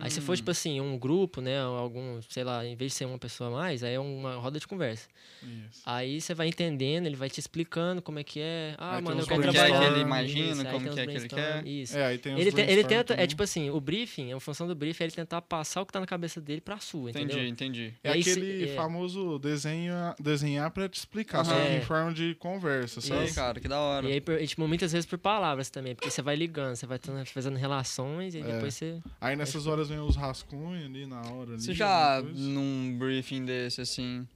Aí 0.00 0.10
se 0.10 0.20
for, 0.20 0.36
tipo 0.36 0.50
assim, 0.50 0.80
um 0.80 0.98
grupo, 0.98 1.40
né? 1.40 1.64
ou 1.66 1.76
Algum, 1.76 2.20
sei 2.22 2.44
lá, 2.44 2.64
em 2.64 2.74
vez 2.76 2.92
de 2.92 2.98
ser 2.98 3.04
uma 3.04 3.18
pessoa 3.18 3.48
a 3.50 3.52
mais, 3.52 3.82
aí 3.82 3.94
é 3.94 4.00
uma 4.00 4.36
roda 4.36 4.58
de 4.58 4.66
conversa. 4.66 5.08
Isso. 5.42 5.82
Aí 5.86 6.20
você 6.20 6.34
vai 6.34 6.48
entendendo, 6.48 7.06
ele 7.06 7.16
vai 7.16 7.28
te 7.30 7.38
explicando 7.40 8.00
como 8.02 8.18
é 8.18 8.24
que 8.24 8.40
é. 8.40 8.74
Ah, 8.78 8.96
Aí 8.96 9.02
mano, 9.02 9.20
eu 9.20 9.26
quero 9.26 9.40
como 9.40 9.52
que 9.52 9.58
é 9.58 9.62
que 9.64 9.68
trabalhar. 9.70 9.92
ele 9.92 10.00
imagina, 10.02 10.52
Isso, 10.52 10.64
como 10.66 10.90
que 10.92 11.00
é 11.00 11.06
que 11.06 11.12
ele 11.16 11.28
quer. 11.28 11.66
Isso. 11.66 11.96
É, 11.98 12.06
aí 12.06 12.18
tem 12.18 12.34
os 12.34 12.40
Ele, 12.40 12.52
te- 12.52 12.60
ele 12.60 12.82
tenta, 12.84 13.12
é 13.12 13.16
também. 13.16 13.26
tipo 13.26 13.42
assim, 13.42 13.70
o 13.70 13.80
briefing, 13.80 14.32
a 14.32 14.40
função 14.40 14.66
do 14.66 14.74
briefing 14.74 15.04
é 15.04 15.06
ele 15.06 15.12
tentar 15.14 15.42
passar 15.42 15.82
o 15.82 15.86
que 15.86 15.92
tá 15.92 16.00
na 16.00 16.06
cabeça 16.06 16.40
dele 16.40 16.60
pra 16.60 16.78
sua, 16.78 17.10
Entendi, 17.10 17.24
entendeu? 17.34 17.48
entendi. 17.48 17.94
É 18.02 18.10
aí 18.12 18.22
se- 18.22 18.30
aquele 18.32 18.70
é. 18.70 18.74
famoso 18.74 19.38
desenho, 19.38 19.94
desenhar 20.20 20.70
pra 20.70 20.88
te 20.88 20.98
explicar, 20.98 21.44
só 21.44 21.52
Aham. 21.52 21.64
que 21.66 21.72
É. 21.72 21.78
em 21.78 21.82
forma 21.82 22.12
de 22.12 22.34
conversa, 22.36 23.00
sabe? 23.00 23.26
Sei, 23.26 23.34
cara, 23.34 23.60
que 23.60 23.68
da 23.68 23.78
hora. 23.80 24.08
E 24.08 24.12
aí, 24.14 24.20
por- 24.20 24.40
e, 24.40 24.46
tipo, 24.46 24.66
muitas 24.66 24.92
vezes 24.92 25.06
por 25.06 25.18
palavras 25.18 25.70
também, 25.70 25.94
porque 25.94 26.10
você 26.10 26.20
vai 26.22 26.34
ligando, 26.36 26.74
você 26.76 26.86
vai 26.86 26.98
fazendo 27.26 27.56
relações 27.56 28.34
e 28.34 28.38
É. 28.38 28.42
depois 28.42 28.74
você. 28.74 28.98
Aí 29.20 29.36
nessas 29.58 29.66
horas 29.66 29.88
vem 29.88 29.98
os 29.98 30.14
rascunhos 30.16 30.84
ali 30.84 31.06
na 31.06 31.20
hora. 31.20 31.52
Ali, 31.54 31.60
Você 31.62 31.74
já, 31.74 32.22
num 32.22 32.96
briefing 32.98 33.44
desse, 33.44 33.80
assim... 33.80 34.26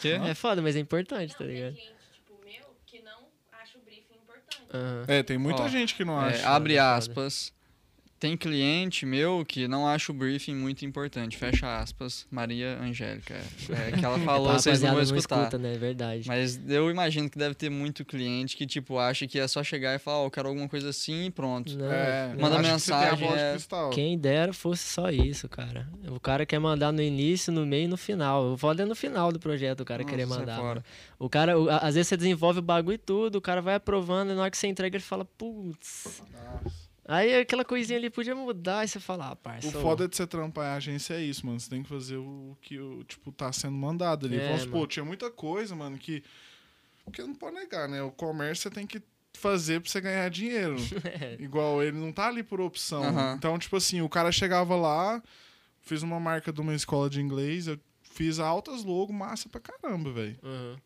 Quê? 0.00 0.18
É 0.24 0.34
foda, 0.34 0.60
mas 0.60 0.74
é 0.76 0.80
importante, 0.80 1.36
tá 1.36 1.44
ligado? 1.44 1.74
cliente, 1.74 1.92
tipo, 2.12 2.34
meu, 2.44 2.76
que 2.86 3.00
não 3.02 3.26
acha 3.52 3.78
o 3.78 3.82
briefing 3.82 4.14
importante. 4.22 4.62
Aham. 4.74 5.04
É, 5.06 5.22
tem 5.22 5.38
muita 5.38 5.62
Ó, 5.62 5.68
gente 5.68 5.94
que 5.94 6.04
não 6.04 6.20
É, 6.20 6.30
acha. 6.30 6.48
abre 6.48 6.74
foda. 6.74 6.96
aspas. 6.96 7.52
Tem 8.18 8.36
cliente 8.36 9.06
meu 9.06 9.44
que 9.46 9.68
não 9.68 9.86
acha 9.86 10.10
o 10.10 10.14
briefing 10.14 10.54
muito 10.54 10.84
importante. 10.84 11.36
Fecha 11.36 11.78
aspas. 11.78 12.26
Maria 12.30 12.76
Angélica. 12.80 13.34
É 13.70 13.92
que 13.96 14.04
ela 14.04 14.18
falou, 14.26 14.52
vocês 14.54 14.82
não 14.82 14.92
vão 14.94 15.02
escutar. 15.02 15.38
escuta, 15.42 15.56
né? 15.58 15.74
É 15.74 15.78
verdade. 15.78 16.26
Mas 16.26 16.60
eu 16.68 16.90
imagino 16.90 17.30
que 17.30 17.38
deve 17.38 17.54
ter 17.54 17.70
muito 17.70 18.04
cliente 18.04 18.56
que, 18.56 18.66
tipo, 18.66 18.98
acha 18.98 19.24
que 19.28 19.38
é 19.38 19.46
só 19.46 19.62
chegar 19.62 19.94
e 19.94 20.00
falar, 20.00 20.18
ó, 20.22 20.26
eu 20.26 20.30
quero 20.32 20.48
alguma 20.48 20.68
coisa 20.68 20.88
assim 20.88 21.26
e 21.26 21.30
pronto. 21.30 21.76
Não, 21.78 21.92
É, 21.92 22.32
não. 22.34 22.40
Manda 22.40 22.56
que 22.56 22.62
mensagem, 22.62 23.28
de 23.28 23.34
é- 23.38 23.52
cristal. 23.52 23.90
Quem 23.90 24.18
dera 24.18 24.52
fosse 24.52 24.82
só 24.82 25.10
isso, 25.10 25.48
cara. 25.48 25.86
O 26.10 26.18
cara 26.18 26.44
quer 26.44 26.58
mandar 26.58 26.90
no 26.90 27.00
início, 27.00 27.52
no 27.52 27.64
meio 27.64 27.84
e 27.84 27.88
no 27.88 27.96
final. 27.96 28.52
O 28.52 28.56
foda 28.58 28.82
é 28.82 28.86
no 28.86 28.96
final 28.96 29.30
do 29.30 29.38
projeto 29.38 29.82
o 29.82 29.84
cara 29.84 30.02
Nossa, 30.02 30.10
querer 30.10 30.26
mandar. 30.26 30.56
fora. 30.56 30.68
mano. 30.80 30.84
O 31.20 31.28
cara, 31.28 31.52
às 31.82 31.94
vezes 31.94 32.08
você 32.08 32.16
desenvolve 32.16 32.58
o 32.58 32.62
bagulho 32.62 32.94
e 32.96 32.98
tudo, 32.98 33.36
o 33.36 33.40
cara 33.40 33.62
vai 33.62 33.76
aprovando 33.76 34.32
e 34.32 34.34
na 34.34 34.42
hora 34.42 34.50
que 34.50 34.58
você 34.58 34.66
entrega 34.66 34.96
ele 34.96 35.04
fala, 35.04 35.24
putz. 35.24 36.20
Nossa. 36.32 36.87
Aí 37.08 37.34
aquela 37.40 37.64
coisinha 37.64 37.98
ali 37.98 38.10
podia 38.10 38.34
mudar 38.34 38.84
e 38.84 38.88
você 38.88 39.00
fala, 39.00 39.30
ah, 39.30 39.36
parça. 39.36 39.66
O 39.66 39.72
foda 39.80 40.06
de 40.06 40.14
você 40.14 40.26
trampar 40.26 40.66
em 40.66 40.76
agência 40.76 41.14
é 41.14 41.22
isso, 41.22 41.46
mano. 41.46 41.58
Você 41.58 41.70
tem 41.70 41.82
que 41.82 41.88
fazer 41.88 42.18
o 42.18 42.54
que, 42.60 42.78
o, 42.78 43.02
tipo, 43.04 43.32
tá 43.32 43.50
sendo 43.50 43.72
mandado 43.72 44.26
ali. 44.26 44.38
É, 44.38 44.48
Vamos 44.48 44.62
supor, 44.62 44.86
tinha 44.86 45.04
muita 45.04 45.30
coisa, 45.30 45.74
mano, 45.74 45.96
que... 45.96 46.22
Porque 47.06 47.22
não 47.22 47.34
pode 47.34 47.56
negar, 47.56 47.88
né? 47.88 48.02
O 48.02 48.10
comércio 48.10 48.64
você 48.64 48.70
tem 48.70 48.86
que 48.86 49.02
fazer 49.32 49.80
pra 49.80 49.90
você 49.90 50.00
ganhar 50.02 50.28
dinheiro. 50.28 50.76
É. 51.20 51.36
Igual 51.40 51.82
ele 51.82 51.96
não 51.96 52.12
tá 52.12 52.28
ali 52.28 52.42
por 52.42 52.60
opção. 52.60 53.02
Então, 53.34 53.58
tipo 53.58 53.76
assim, 53.76 54.02
o 54.02 54.08
cara 54.08 54.30
chegava 54.30 54.76
lá, 54.76 55.22
fiz 55.80 56.02
uma 56.02 56.20
marca 56.20 56.52
de 56.52 56.60
uma 56.60 56.74
escola 56.74 57.08
de 57.08 57.22
inglês, 57.22 57.66
eu 57.66 57.78
fiz 58.02 58.38
altas 58.38 58.84
logo, 58.84 59.12
massa 59.12 59.48
pra 59.48 59.60
caramba, 59.60 60.12
velho. 60.12 60.38
Uhum. 60.42 60.76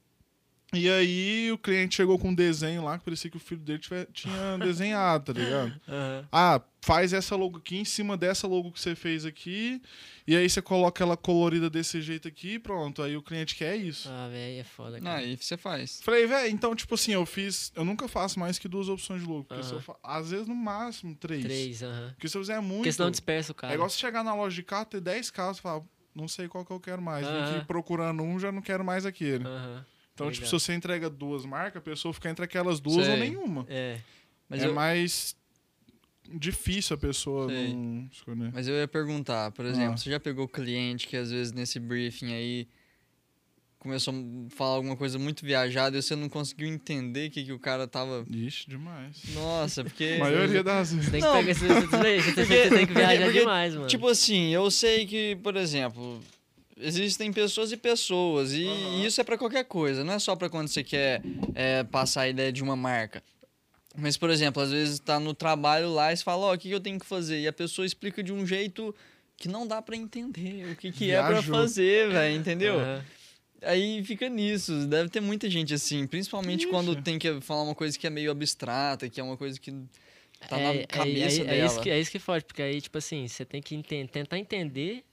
E 0.74 0.88
aí 0.88 1.52
o 1.52 1.58
cliente 1.58 1.96
chegou 1.96 2.18
com 2.18 2.30
um 2.30 2.34
desenho 2.34 2.82
lá 2.82 2.98
que 2.98 3.04
parecia 3.04 3.30
que 3.30 3.36
o 3.36 3.40
filho 3.40 3.60
dele 3.60 3.78
tiver- 3.78 4.06
tinha 4.12 4.56
desenhado, 4.58 5.32
tá 5.34 5.38
ligado? 5.38 5.78
Aham. 5.86 6.28
Ah, 6.32 6.62
faz 6.80 7.12
essa 7.12 7.36
logo 7.36 7.58
aqui 7.58 7.76
em 7.76 7.84
cima 7.84 8.16
dessa 8.16 8.46
logo 8.46 8.72
que 8.72 8.80
você 8.80 8.94
fez 8.94 9.26
aqui, 9.26 9.82
e 10.26 10.34
aí 10.34 10.48
você 10.48 10.62
coloca 10.62 11.04
ela 11.04 11.14
colorida 11.14 11.68
desse 11.68 12.00
jeito 12.00 12.26
aqui, 12.26 12.54
e 12.54 12.58
pronto. 12.58 13.02
Aí 13.02 13.14
o 13.18 13.22
cliente 13.22 13.54
quer 13.54 13.76
isso. 13.76 14.08
Ah, 14.10 14.28
velho, 14.28 14.60
é 14.60 14.64
foda, 14.64 14.92
Não, 14.98 15.02
cara. 15.10 15.18
aí 15.18 15.36
você 15.36 15.58
faz. 15.58 16.00
Falei, 16.02 16.26
velho, 16.26 16.50
então, 16.50 16.74
tipo 16.74 16.94
assim, 16.94 17.12
eu 17.12 17.26
fiz. 17.26 17.70
Eu 17.76 17.84
nunca 17.84 18.08
faço 18.08 18.40
mais 18.40 18.58
que 18.58 18.66
duas 18.66 18.88
opções 18.88 19.20
de 19.20 19.26
logo. 19.28 19.44
Porque 19.44 19.62
se 19.62 19.68
Aham. 19.68 19.76
eu 19.76 19.82
fa- 19.82 19.96
às 20.02 20.30
vezes 20.30 20.48
no 20.48 20.54
máximo 20.54 21.14
três. 21.14 21.42
Três, 21.44 21.82
aham. 21.82 22.12
Porque 22.14 22.28
se 22.30 22.36
eu 22.36 22.40
fizer 22.40 22.60
muito. 22.60 22.78
Porque 22.78 22.92
senão 22.92 23.10
dispersa 23.10 23.52
o 23.52 23.54
cara. 23.54 23.72
É 23.72 23.74
igual 23.74 23.90
você 23.90 23.98
chegar 23.98 24.24
na 24.24 24.34
loja 24.34 24.56
de 24.56 24.62
carro, 24.62 24.86
ter 24.86 25.02
10 25.02 25.30
carros 25.30 25.58
e 25.58 25.60
falar, 25.60 25.82
não 26.14 26.26
sei 26.26 26.48
qual 26.48 26.64
que 26.64 26.72
eu 26.72 26.80
quero 26.80 27.02
mais. 27.02 27.26
Vim 27.26 27.34
Aham. 27.34 27.56
aqui 27.58 27.66
procurando 27.66 28.22
um, 28.22 28.40
já 28.40 28.50
não 28.50 28.62
quero 28.62 28.82
mais 28.82 29.04
aquele. 29.04 29.44
Aham. 29.46 29.84
Então, 30.22 30.30
Tá 30.30 30.32
tipo, 30.34 30.46
se 30.46 30.52
você 30.52 30.74
entrega 30.74 31.08
duas 31.10 31.44
marcas, 31.44 31.76
a 31.78 31.82
pessoa 31.84 32.12
fica 32.14 32.30
entre 32.30 32.44
aquelas 32.44 32.80
duas 32.80 32.96
ou 32.98 33.04
Sei. 33.04 33.16
nenhuma. 33.20 33.64
É. 33.68 33.98
Mas, 34.48 34.62
é 34.62 34.66
eu, 34.66 34.74
mais 34.74 35.36
difícil 36.34 36.94
a 36.94 36.98
pessoa 36.98 37.48
Sei. 37.48 37.74
não 37.74 38.08
escolher. 38.10 38.50
mas 38.52 38.66
eu 38.68 38.74
ia 38.74 38.88
perguntar, 38.88 39.50
por 39.52 39.64
exemplo, 39.66 39.92
Ah. 39.94 39.96
você 39.96 40.10
já 40.10 40.20
pegou 40.20 40.48
cliente 40.48 41.06
que 41.06 41.16
às 41.16 41.30
vezes 41.30 41.52
nesse 41.52 41.78
briefing 41.78 42.32
aí 42.32 42.68
começou 43.78 44.14
a 44.14 44.50
falar 44.54 44.76
alguma 44.76 44.96
coisa 44.96 45.18
muito 45.18 45.44
viajada 45.44 45.98
e 45.98 46.02
você 46.02 46.14
não 46.14 46.28
conseguiu 46.28 46.68
entender 46.68 47.28
o 47.28 47.30
que, 47.32 47.44
que 47.44 47.52
o 47.52 47.58
cara 47.58 47.86
tava. 47.88 48.24
Ixi, 48.30 48.68
demais. 48.70 49.20
Nossa, 49.34 49.82
porque. 49.82 50.14
A 50.16 50.18
maioria 50.24 50.62
das 50.62 50.92
vezes. 50.94 51.10
Tem 51.10 51.20
que 51.20 51.26
Não, 51.26 51.34
pegar 51.34 51.50
esse, 51.50 51.66
você 51.66 52.68
tem 52.70 52.86
que 52.86 52.94
viajar 52.94 53.24
porque, 53.24 53.40
demais, 53.40 53.74
mano. 53.74 53.86
Tipo 53.88 54.06
assim, 54.08 54.50
eu 54.50 54.70
sei 54.70 55.04
que, 55.06 55.36
por 55.42 55.56
exemplo, 55.56 56.22
existem 56.76 57.32
pessoas 57.32 57.72
e 57.72 57.76
pessoas, 57.76 58.52
e 58.52 58.66
Aham. 58.66 59.06
isso 59.06 59.20
é 59.20 59.24
pra 59.24 59.38
qualquer 59.38 59.64
coisa, 59.64 60.02
não 60.04 60.14
é 60.14 60.18
só 60.18 60.34
pra 60.36 60.48
quando 60.48 60.68
você 60.68 60.82
quer 60.82 61.22
é, 61.54 61.84
passar 61.84 62.22
a 62.22 62.28
ideia 62.28 62.52
de 62.52 62.62
uma 62.62 62.76
marca. 62.76 63.22
Mas, 63.96 64.16
por 64.16 64.30
exemplo, 64.30 64.62
às 64.62 64.70
vezes 64.70 64.98
tá 64.98 65.20
no 65.20 65.34
trabalho 65.34 65.90
lá 65.92 66.12
e 66.12 66.16
você 66.16 66.24
fala, 66.24 66.46
ó, 66.46 66.54
o 66.54 66.58
que 66.58 66.70
eu 66.70 66.80
tenho 66.80 66.98
que 66.98 67.04
fazer? 67.04 67.40
E 67.40 67.46
a 67.46 67.52
pessoa 67.52 67.84
explica 67.84 68.22
de 68.22 68.32
um 68.32 68.46
jeito 68.46 68.94
que 69.36 69.48
não 69.48 69.66
dá 69.66 69.82
pra 69.82 69.94
entender 69.96 70.70
o 70.70 70.76
que, 70.76 70.90
que 70.90 71.10
é 71.10 71.22
pra 71.22 71.34
Viajou. 71.34 71.54
fazer, 71.54 72.08
velho, 72.10 72.36
entendeu? 72.36 72.80
Aham. 72.80 73.04
Aí 73.64 74.02
fica 74.04 74.28
nisso, 74.28 74.86
deve 74.88 75.08
ter 75.08 75.20
muita 75.20 75.48
gente 75.48 75.72
assim, 75.72 76.04
principalmente 76.06 76.66
quando 76.66 76.92
Ixi. 76.94 77.02
tem 77.02 77.16
que 77.18 77.40
falar 77.40 77.62
uma 77.62 77.74
coisa 77.76 77.96
que 77.96 78.06
é 78.06 78.10
meio 78.10 78.30
abstrata, 78.30 79.08
que 79.08 79.20
é 79.20 79.22
uma 79.22 79.36
coisa 79.36 79.60
que 79.60 79.70
tá 80.48 80.58
é, 80.58 80.62
na 80.62 80.74
é- 80.80 80.86
cabeça 80.86 81.42
é, 81.42 81.44
dela. 81.44 81.62
É 81.62 81.66
isso, 81.66 81.80
que, 81.80 81.90
é 81.90 82.00
isso 82.00 82.10
que 82.10 82.18
fode, 82.18 82.44
porque 82.44 82.60
aí, 82.60 82.80
tipo 82.80 82.98
assim, 82.98 83.28
você 83.28 83.44
tem 83.44 83.62
que 83.62 83.80
tentar 84.10 84.36
entender, 84.36 85.04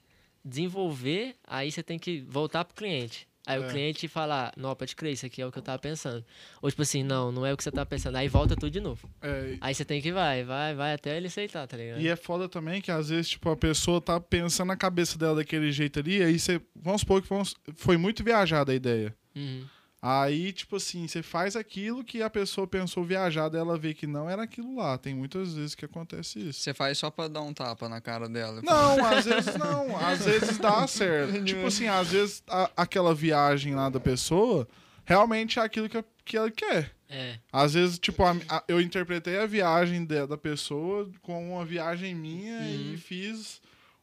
desenvolver, 0.43 1.35
aí 1.47 1.71
você 1.71 1.81
tem 1.83 1.97
que 1.99 2.21
voltar 2.27 2.65
pro 2.65 2.75
cliente. 2.75 3.27
Aí 3.47 3.59
É. 3.59 3.65
o 3.65 3.69
cliente 3.69 4.07
falar, 4.07 4.53
não, 4.55 4.75
pode 4.75 4.95
crer, 4.95 5.13
isso 5.13 5.25
aqui 5.25 5.41
é 5.41 5.45
o 5.45 5.51
que 5.51 5.57
eu 5.57 5.63
tava 5.63 5.79
pensando. 5.79 6.23
Ou 6.61 6.69
tipo 6.69 6.83
assim, 6.83 7.01
não, 7.01 7.31
não 7.31 7.43
é 7.45 7.51
o 7.51 7.57
que 7.57 7.63
você 7.63 7.71
tava 7.71 7.85
pensando. 7.85 8.15
Aí 8.15 8.27
volta 8.27 8.55
tudo 8.55 8.69
de 8.69 8.79
novo. 8.79 9.09
É, 9.23 9.57
Aí 9.59 9.73
você 9.73 9.83
tem 9.83 9.99
que 10.01 10.11
vai, 10.11 10.43
vai, 10.43 10.75
vai 10.75 10.93
até 10.93 11.17
ele 11.17 11.27
aceitar, 11.27 11.65
tá 11.65 11.75
ligado? 11.75 11.99
E 11.99 12.07
é 12.07 12.15
foda 12.15 12.47
também 12.47 12.79
que 12.79 12.91
às 12.91 13.09
vezes, 13.09 13.29
tipo, 13.29 13.49
a 13.49 13.55
pessoa 13.57 13.99
tá 13.99 14.19
pensando 14.19 14.67
na 14.67 14.77
cabeça 14.77 15.17
dela 15.17 15.37
daquele 15.37 15.71
jeito 15.71 15.97
ali, 15.99 16.21
aí 16.21 16.37
você. 16.37 16.61
Vamos 16.75 17.01
supor 17.01 17.23
que 17.23 17.29
vamos- 17.29 17.55
foi 17.75 17.97
muito 17.97 18.23
viajada 18.23 18.71
a 18.71 18.75
ideia. 18.75 19.15
Uhum. 19.35 19.65
Aí, 20.01 20.53
tipo 20.53 20.77
assim, 20.77 21.07
você 21.07 21.21
faz 21.21 21.55
aquilo 21.57 22.03
que 22.05 22.21
a 22.23 22.29
pessoa 22.29 22.65
pensou 22.65 23.03
viajada, 23.03 23.57
ela 23.57 23.77
vê 23.77 23.93
que 23.93 24.07
não 24.07 24.29
era 24.29 24.43
aquilo 24.43 24.77
lá. 24.77 24.97
Tem 24.97 25.13
muitas 25.13 25.53
vezes 25.53 25.75
que 25.75 25.83
acontece 25.83 26.39
isso. 26.39 26.61
Você 26.61 26.73
faz 26.73 26.97
só 26.97 27.11
pra 27.11 27.27
dar 27.27 27.41
um 27.41 27.53
tapa 27.53 27.89
na 27.89 27.99
cara 27.99 28.29
dela. 28.29 28.61
Não, 28.63 29.05
às 29.05 29.25
vezes 29.25 29.55
não. 29.57 29.97
Às 29.97 30.23
vezes 30.25 30.57
dá 30.57 30.85
certo. 30.87 31.43
tipo 31.43 31.67
assim, 31.67 31.87
às 31.87 32.07
vezes 32.11 32.41
a- 32.47 32.71
aquela 32.77 33.13
viagem 33.13 33.75
lá 33.75 33.89
da 33.89 33.99
pessoa 33.99 34.65
realmente 35.03 35.59
é 35.59 35.63
aquilo 35.63 35.89
que, 35.89 36.01
que 36.23 36.37
ela 36.37 36.49
quer. 36.49 36.91
É. 37.09 37.37
Às 37.51 37.73
vezes, 37.73 37.99
tipo, 37.99 38.23
a- 38.23 38.37
a- 38.47 38.63
eu 38.67 38.79
interpretei 38.79 39.37
a 39.37 39.45
viagem 39.45 40.05
de- 40.05 40.27
da 40.27 40.37
pessoa 40.37 41.09
com 41.21 41.55
uma 41.55 41.65
viagem 41.65 42.15
minha 42.15 42.59
Uhum. 42.59 42.93
e 42.93 42.97
fiz 42.97 43.59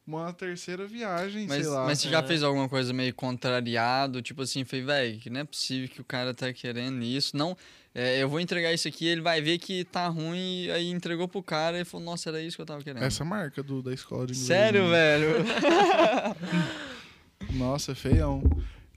uma 0.07 0.31
terceira 0.33 0.87
viagem, 0.87 1.45
Mas, 1.47 1.63
sei 1.63 1.67
lá. 1.73 1.85
mas 1.85 1.99
você 1.99 2.09
já 2.09 2.19
É. 2.19 2.23
fez 2.23 2.41
alguma 2.43 2.69
coisa 2.69 2.93
meio 2.93 3.13
contrariado? 3.13 4.21
Tipo 4.21 4.43
assim, 4.43 4.63
falei, 4.63 4.85
velho, 4.85 5.19
que 5.19 5.29
não 5.29 5.41
é 5.41 5.43
possível 5.43 5.89
que 5.89 5.99
o 6.01 6.05
cara 6.05 6.33
tá 6.33 6.51
querendo 6.53 7.03
isso. 7.03 7.35
Não, 7.35 7.57
é, 7.93 8.21
eu 8.21 8.29
vou 8.29 8.39
entregar 8.39 8.71
isso 8.73 8.87
aqui, 8.87 9.05
ele 9.05 9.21
vai 9.21 9.41
ver 9.41 9.57
que 9.57 9.83
tá 9.83 10.07
ruim, 10.07 10.65
e 10.65 10.71
aí 10.71 10.89
entregou 10.89 11.27
pro 11.27 11.43
cara 11.43 11.79
e 11.81 11.85
falou, 11.85 12.05
nossa, 12.05 12.29
era 12.29 12.41
isso 12.41 12.55
que 12.55 12.61
eu 12.61 12.65
tava 12.65 12.81
querendo. 12.83 13.03
Essa 13.03 13.25
marca 13.25 13.61
do, 13.61 13.81
da 13.81 13.93
escola 13.93 14.25
de 14.25 14.33
inglês. 14.33 14.47
Sério, 14.47 14.85
né? 14.87 14.91
velho? 14.91 15.35
Nossa, 17.53 17.91
é 17.91 17.95
feião. 17.95 18.41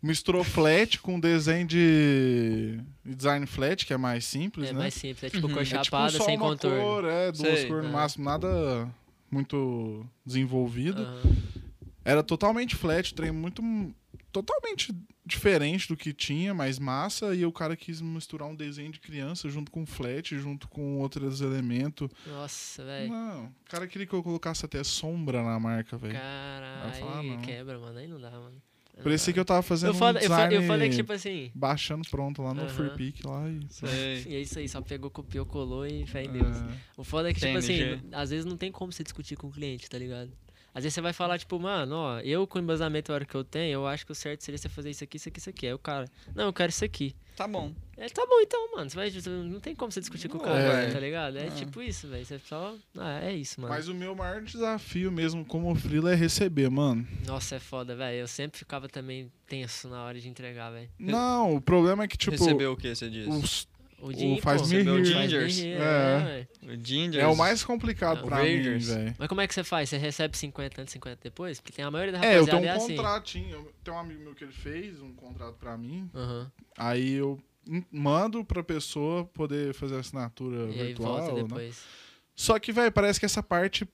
Misturou 0.03 0.43
flat 0.43 0.99
com 1.01 1.21
desenho 1.21 1.67
de 1.67 2.81
design 3.05 3.47
flat, 3.47 3.85
que 3.85 3.93
é 3.93 3.99
mais 3.99 4.25
simples, 4.25 4.71
É 4.71 4.73
né? 4.73 4.79
mais 4.79 4.95
simples, 4.95 5.25
é 5.25 5.31
tipo 5.31 5.47
Uhum. 5.47 5.53
cor 5.53 5.61
É 5.61 5.63
É 5.63 5.67
tipo 5.67 5.85
chapada, 5.85 6.25
sem 6.25 6.39
contorno. 6.39 6.81
cor, 6.81 7.05
é, 7.05 7.31
duas 7.33 7.59
Sei. 7.59 7.67
cores 7.69 7.85
no 7.85 7.91
É. 7.91 7.93
máximo, 7.93 8.25
nada 8.25 8.89
muito 9.31 10.07
desenvolvido. 10.25 11.03
Aham. 11.03 11.23
Era 12.05 12.23
totalmente 12.23 12.75
flat, 12.75 13.15
trem 13.15 13.31
muito 13.31 13.63
totalmente 14.33 14.95
diferente 15.25 15.87
do 15.89 15.97
que 15.97 16.13
tinha, 16.13 16.55
mais 16.55 16.79
massa, 16.79 17.35
e 17.35 17.45
o 17.45 17.53
cara 17.53 17.77
quis 17.77 18.01
misturar 18.01 18.49
um 18.49 18.55
desenho 18.55 18.91
de 18.91 18.99
criança 18.99 19.49
junto 19.49 19.71
com 19.71 19.85
flat, 19.85 20.37
junto 20.39 20.69
com 20.69 20.99
outros 20.99 21.41
elementos. 21.41 22.09
Nossa, 22.27 22.85
velho. 22.85 23.11
Não, 23.11 23.45
o 23.47 23.71
cara 23.71 23.87
queria 23.87 24.07
que 24.07 24.13
eu 24.15 24.23
colocasse 24.23 24.65
até 24.65 24.83
sombra 24.83 25.43
na 25.43 25.59
marca, 25.61 25.97
velho. 25.97 26.15
Caralho, 26.15 27.21
aí 27.21 27.31
não. 27.31 27.43
quebra, 27.43 27.79
mano. 27.79 27.99
Aí 27.99 28.09
não 28.09 28.21
dá, 28.21 28.31
mano. 28.31 28.61
Parecia 29.03 29.33
que 29.33 29.41
eu 29.41 29.45
tava 29.45 29.63
fazendo 29.63 29.91
Eu 29.91 29.95
falei, 29.95 30.23
um 30.23 30.29
design 30.29 30.55
eu 30.55 30.63
falei 30.63 30.89
que, 30.91 30.97
tipo 30.97 31.13
assim. 31.13 31.51
baixando 31.55 32.09
pronto 32.09 32.43
lá 32.43 32.53
no 32.55 32.63
Aham. 32.63 32.69
Freepik 32.69 33.27
lá 33.27 33.49
e... 33.49 33.61
Sei. 33.69 34.25
E 34.29 34.35
é 34.37 34.41
isso 34.41 34.59
aí, 34.59 34.69
só 34.69 34.81
pegou, 34.81 35.11
copiou, 35.11 35.47
colou 35.47 35.87
e 35.87 36.07
fé 36.07 36.25
em 36.25 36.33
Deus. 36.33 36.57
É, 36.57 36.67
O 36.97 37.05
foda 37.05 37.31
é 37.31 37.35
que, 37.35 37.41
tipo 37.41 37.57
assim, 37.59 38.01
às 38.13 38.31
vezes 38.31 38.45
não 38.45 38.57
tem 38.57 38.71
como 38.71 38.93
você 38.93 39.03
discutir 39.03 39.37
com 39.37 39.47
o 39.49 39.51
cliente, 39.51 39.89
tá 39.89 39.99
ligado? 39.99 40.31
Às 40.73 40.85
vezes 40.85 40.95
você 40.95 41.01
vai 41.01 41.13
falar, 41.13 41.37
tipo, 41.39 41.59
mano, 41.59 41.97
ó, 41.97 42.21
eu 42.21 42.47
com 42.47 42.59
o 42.59 42.63
embasamento 42.63 43.11
a 43.11 43.17
hora 43.17 43.25
que 43.25 43.35
eu 43.35 43.43
tenho, 43.43 43.73
eu 43.73 43.87
acho 43.89 44.07
que 44.07 44.13
o 44.13 44.15
certo 44.15 44.43
seria 44.45 44.57
você 44.57 44.69
fazer 44.69 44.91
isso 44.91 45.03
aqui, 45.03 45.17
isso 45.17 45.29
aqui, 45.29 45.39
isso 45.41 45.51
aqui. 45.51 45.67
Aí 45.67 45.75
o 45.75 45.79
cara, 45.79 46.09
não, 46.35 46.45
eu 46.45 46.53
quero 46.53 46.71
isso 46.71 46.85
aqui. 46.85 47.15
Tá 47.41 47.49
bom. 47.49 47.73
É, 47.97 48.07
tá 48.11 48.27
bom 48.27 48.39
então, 48.43 48.71
mano. 48.73 48.91
Você 48.91 48.97
vai, 48.97 49.11
não 49.49 49.61
tem 49.61 49.75
como 49.75 49.91
você 49.91 49.99
discutir 50.01 50.29
com 50.29 50.37
o 50.37 50.41
cara, 50.43 50.59
É. 50.59 50.91
tá 50.93 51.01
ligado? 51.01 51.39
É 51.39 51.47
Ah. 51.47 51.51
tipo 51.51 51.81
isso, 51.81 52.07
velho. 52.07 52.23
Você 52.23 52.39
só. 52.39 52.75
Ah, 52.99 53.19
é 53.23 53.33
isso, 53.35 53.59
mano. 53.59 53.73
Mas 53.73 53.89
o 53.89 53.95
meu 53.95 54.15
maior 54.15 54.43
desafio 54.43 55.11
mesmo 55.11 55.43
como 55.43 55.75
freela 55.75 56.13
é 56.13 56.15
receber, 56.15 56.69
mano. 56.69 57.09
Nossa, 57.27 57.57
é 57.57 57.59
foda, 57.59 57.97
velho. 57.97 58.19
Eu 58.19 58.29
sempre 58.29 58.59
ficava 58.59 58.89
também 58.91 59.33
tenso 59.47 59.89
na 59.89 60.05
hora 60.05 60.21
de 60.21 60.29
entregar, 60.29 60.71
velho. 60.71 60.91
Não, 60.99 61.57
o 61.57 61.63
problema 61.63 62.05
é 62.05 62.09
que, 62.09 62.19
tipo, 62.19 62.33
Recebeu 62.33 62.73
o 62.73 62.77
que 62.77 62.95
você 62.95 63.09
disse? 63.09 63.31
os- 63.31 63.67
O 64.03 64.13
Jim, 64.13 64.41
faz 64.41 64.63
pô, 64.63 64.69
me 64.69 64.77
rir. 64.83 65.05
Gingers. 65.05 65.13
Faz 65.13 65.57
me 65.57 65.63
rir, 65.63 65.73
É. 65.73 65.77
é, 65.77 66.47
velho. 66.63 66.81
O 66.81 66.85
Ginger. 66.87 67.21
é 67.23 67.27
o 67.27 67.37
mais 67.37 67.63
complicado 67.65 68.21
Não, 68.21 68.27
pra 68.29 68.43
mim, 68.43 68.79
velho. 68.79 69.15
Mas 69.19 69.29
como 69.29 69.41
é 69.41 69.47
que 69.47 69.55
você 69.55 69.63
faz? 69.65 69.89
Você 69.89 69.99
recebe 69.99 70.37
50 70.37 70.81
antes, 70.83 70.93
50 70.93 71.19
depois? 71.23 71.61
Porque 71.61 71.73
tem 71.73 71.85
a 71.85 71.91
maioria 71.91 72.13
da 72.13 72.19
É, 72.25 72.37
eu 72.39 72.45
rapaziada 72.45 72.61
tenho 72.61 72.63
um 72.63 72.75
é 72.75 72.77
assim. 72.77 72.97
contratinho. 72.97 73.51
eu- 73.51 73.73
Tem 73.85 73.93
um 73.95 73.99
amigo 73.99 74.23
meu 74.23 74.35
que 74.35 74.45
ele 74.45 74.53
fez 74.53 75.01
um 75.01 75.13
contrato 75.13 75.55
pra 75.55 75.77
mim. 75.77 76.09
Aham. 76.15 76.51
Aí 76.79 77.15
eu 77.15 77.39
mando 77.93 78.45
pra 78.45 78.63
pessoa 78.63 79.25
poder 79.27 79.75
fazer 79.75 79.97
a 79.97 80.01
assinatura 80.01 80.71
E 80.71 80.81
aí 80.81 80.87
virtual. 80.89 81.35
né? 81.47 81.71
Só 82.35 82.59
que, 82.59 82.73
velho, 82.73 82.91
parece 82.91 83.21
que 83.21 83.27
essa 83.27 83.43
parte 83.43 83.87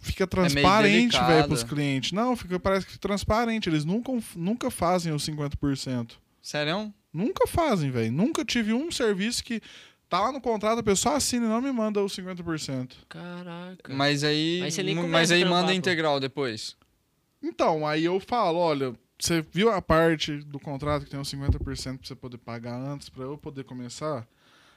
fica 0.00 0.24
meio 0.24 0.28
transparente, 0.28 1.12
velho, 1.12 1.26
delicada. 1.26 1.48
pros 1.48 1.62
clientes. 1.62 2.12
Não, 2.12 2.34
fica, 2.36 2.58
parece 2.58 2.86
que 2.86 2.92
fica 2.92 3.02
transparente. 3.08 3.68
Eles 3.68 3.84
nunca, 3.84 4.10
nunca 4.34 4.70
fazem 4.70 5.12
os 5.12 5.22
50%. 5.22 6.18
Sério? 6.42 6.92
Nunca 7.14 7.46
fazem, 7.46 7.90
velho. 7.90 8.10
Nunca 8.12 8.44
tive 8.44 8.72
um 8.72 8.90
serviço 8.90 9.42
que 9.44 9.60
tá 10.08 10.20
lá 10.20 10.32
no 10.32 10.40
contrato, 10.40 10.80
a 10.80 10.82
pessoa 10.82 11.16
assina 11.16 11.46
e 11.46 11.48
não 11.48 11.62
me 11.62 11.70
manda 11.72 12.02
os 12.02 12.14
50%. 12.16 12.90
Caraca. 13.08 13.94
Mas 13.94 14.24
aí. 14.24 14.60
Aí 14.62 14.70
você 14.72 14.82
nem 14.82 14.94
mas 14.96 15.30
a 15.30 15.34
aí 15.36 15.40
trampar, 15.42 15.60
manda 15.60 15.72
pô. 15.72 15.78
integral 15.78 16.18
depois. 16.20 16.76
Então, 17.42 17.86
aí 17.86 18.04
eu 18.04 18.18
falo, 18.18 18.58
olha, 18.58 18.94
você 19.18 19.42
viu 19.52 19.70
a 19.70 19.80
parte 19.80 20.38
do 20.38 20.58
contrato 20.58 21.04
que 21.04 21.10
tem 21.10 21.20
os 21.20 21.32
50% 21.32 21.98
pra 21.98 22.06
você 22.08 22.14
poder 22.14 22.38
pagar 22.38 22.74
antes 22.76 23.08
pra 23.08 23.22
eu 23.24 23.38
poder 23.38 23.64
começar? 23.64 24.26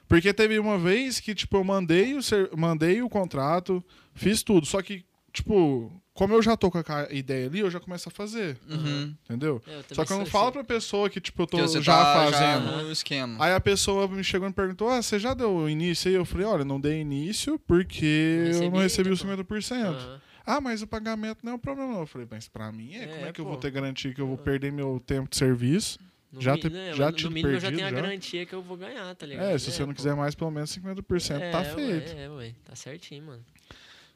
Porque 0.06 0.32
teve 0.32 0.58
uma 0.58 0.78
vez 0.78 1.20
que, 1.20 1.34
tipo, 1.34 1.56
eu 1.56 1.64
mandei 1.64 2.14
o, 2.14 2.22
ser- 2.22 2.50
mandei 2.56 3.02
o 3.02 3.08
contrato, 3.10 3.84
fiz 4.14 4.42
tudo, 4.42 4.64
só 4.66 4.80
que, 4.80 5.04
tipo, 5.38 5.92
como 6.14 6.34
eu 6.34 6.42
já 6.42 6.56
tô 6.56 6.70
com 6.70 6.78
a 6.78 7.08
ideia 7.12 7.46
ali, 7.46 7.60
eu 7.60 7.70
já 7.70 7.78
começo 7.80 8.08
a 8.08 8.12
fazer, 8.12 8.56
Uhum. 8.68 9.14
entendeu? 9.24 9.62
É, 9.66 9.78
eu 9.90 9.94
Só 9.94 10.04
que 10.04 10.12
eu 10.12 10.18
não 10.18 10.26
falo 10.26 10.46
assim. 10.48 10.52
pra 10.54 10.64
pessoa 10.64 11.08
que, 11.08 11.20
tipo, 11.20 11.42
eu 11.42 11.46
tô 11.46 11.66
já 11.80 11.92
tá 12.04 12.14
fazendo. 12.30 12.66
já 12.68 12.82
no 12.82 12.92
esquema. 12.92 13.44
Aí 13.44 13.52
a 13.54 13.60
pessoa 13.60 14.06
me 14.08 14.22
chegou 14.24 14.46
e 14.46 14.50
me 14.50 14.54
perguntou: 14.54 14.88
Ah, 14.88 15.00
você 15.02 15.18
já 15.18 15.32
deu 15.34 15.68
início 15.68 16.08
aí? 16.08 16.14
Eu 16.14 16.24
falei: 16.24 16.46
Olha, 16.46 16.64
não 16.64 16.80
dei 16.80 17.00
início 17.00 17.58
porque 17.60 18.50
Não 18.54 18.62
eu 18.64 18.70
não 18.70 18.78
recebi 18.78 19.10
recebi 19.10 19.10
os 19.10 19.24
ainda, 19.24 19.44
50%. 19.44 19.84
Aham. 19.86 20.20
Ah, 20.50 20.60
mas 20.62 20.80
o 20.82 20.86
pagamento 20.86 21.38
não 21.42 21.52
é 21.52 21.54
um 21.56 21.58
problema, 21.58 21.92
não. 21.92 22.00
Eu 22.00 22.06
falei: 22.06 22.26
Mas 22.30 22.48
pra 22.48 22.72
mim 22.72 22.94
é. 22.94 23.04
É, 23.04 23.06
Como 23.06 23.26
é 23.26 23.32
que 23.32 23.40
eu 23.40 23.44
pô. 23.44 23.50
vou 23.52 23.60
ter 23.60 23.70
garantia 23.70 24.12
que 24.14 24.20
eu 24.20 24.26
vou 24.26 24.38
perder 24.38 24.72
meu 24.72 25.00
tempo 25.06 25.28
de 25.30 25.36
serviço? 25.36 25.98
No 26.32 26.42
Já 26.42 26.58
te- 26.58 26.68
né, 26.68 26.92
já 26.94 27.10
No 27.10 27.30
mínimo 27.30 27.54
eu 27.54 27.58
já 27.58 27.68
perdido, 27.68 27.76
tenho 27.76 27.86
a 27.88 27.90
já? 27.90 27.96
garantia 28.02 28.44
que 28.44 28.54
eu 28.54 28.60
vou 28.62 28.76
ganhar, 28.76 29.14
tá 29.14 29.24
ligado? 29.24 29.46
É, 29.46 29.58
se 29.58 29.70
você 29.72 29.80
não 29.80 29.88
pô. 29.88 29.94
quiser 29.94 30.14
mais, 30.14 30.34
pelo 30.34 30.50
menos 30.50 30.68
50% 30.70 31.50
tá 31.50 31.60
É, 31.62 31.64
feito. 31.64 32.12
Ué, 32.14 32.24
é, 32.24 32.28
ué. 32.28 32.54
Tá 32.64 32.74
certinho, 32.74 33.24
mano. 33.24 33.42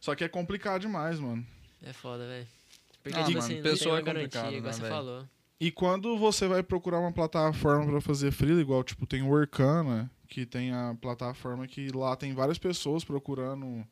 Só 0.03 0.15
que 0.17 0.25
é 0.25 0.29
complicado 0.29 0.81
demais, 0.83 1.19
mano. 1.21 1.47
É 1.83 1.93
foda, 1.93 2.27
velho. 2.27 2.47
Porque, 3.05 3.19
Ah, 3.19 3.23
tipo 3.25 3.39
mano, 3.39 3.53
assim, 3.53 3.63
pessoa 3.63 3.99
é 3.99 4.03
complicado, 4.03 4.33
garantia, 4.43 4.59
igual 4.59 4.73
né, 4.75 4.79
você 4.81 4.89
falou. 4.89 5.25
E 5.61 5.71
quando 5.71 6.19
você 6.19 6.49
vai 6.49 6.61
procurar 6.63 6.99
uma 6.99 7.13
plataforma 7.13 7.87
pra 7.87 8.01
fazer 8.01 8.33
freela, 8.33 8.61
igual, 8.61 8.83
tipo, 8.83 9.07
tem 9.07 9.23
o 9.23 9.29
Workana, 9.29 10.11
que 10.29 10.45
tem 10.45 10.73
a 10.73 10.97
plataforma 11.01 11.67
que 11.69 11.89
lá 11.93 12.17
tem 12.17 12.35
várias 12.35 12.59
pessoas 12.59 13.05
procurando 13.05 13.87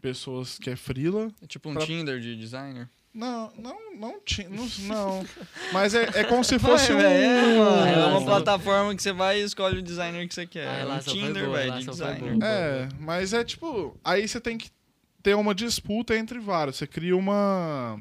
pessoas 0.00 0.58
que 0.58 0.70
é 0.70 0.76
freela. 0.76 1.30
É 1.42 1.46
tipo 1.46 1.68
um 1.68 1.74
Pra- 1.74 1.84
Tinder 1.84 2.18
de 2.20 2.34
designer. 2.36 2.88
Não, 3.12 3.52
não, 3.58 3.76
não 3.96 4.20
tinha. 4.24 4.48
Não, 4.48 4.66
não. 4.86 5.26
Mas 5.72 5.94
é, 5.94 6.04
é 6.20 6.24
como 6.24 6.42
se 6.44 6.58
fosse 6.58 6.90
Ué, 6.92 6.96
um. 6.96 7.00
velho, 7.02 7.22
é, 7.24 7.58
mano, 7.58 7.82
A 7.82 7.88
é 7.88 8.06
uma 8.06 8.24
plataforma 8.24 8.94
que 8.94 9.02
você 9.02 9.12
vai 9.12 9.40
e 9.40 9.44
escolhe 9.44 9.78
o 9.78 9.82
designer 9.82 10.26
que 10.28 10.34
você 10.34 10.46
quer. 10.46 10.66
A 10.68 10.72
É 10.78 10.86
um 10.86 10.98
Tinder, 11.00 11.50
velho, 11.50 11.78
de 11.80 11.86
designer. 11.86 12.34
boa. 12.36 12.46
É, 12.46 12.88
mas 12.98 13.32
é 13.34 13.42
tipo. 13.44 13.98
Aí 14.04 14.26
você 14.28 14.40
tem 14.40 14.56
que 14.56 14.70
ter 15.22 15.34
uma 15.36 15.54
disputa 15.54 16.16
entre 16.16 16.38
vários. 16.38 16.76
Você 16.76 16.86
cria 16.86 17.16
uma. 17.16 18.00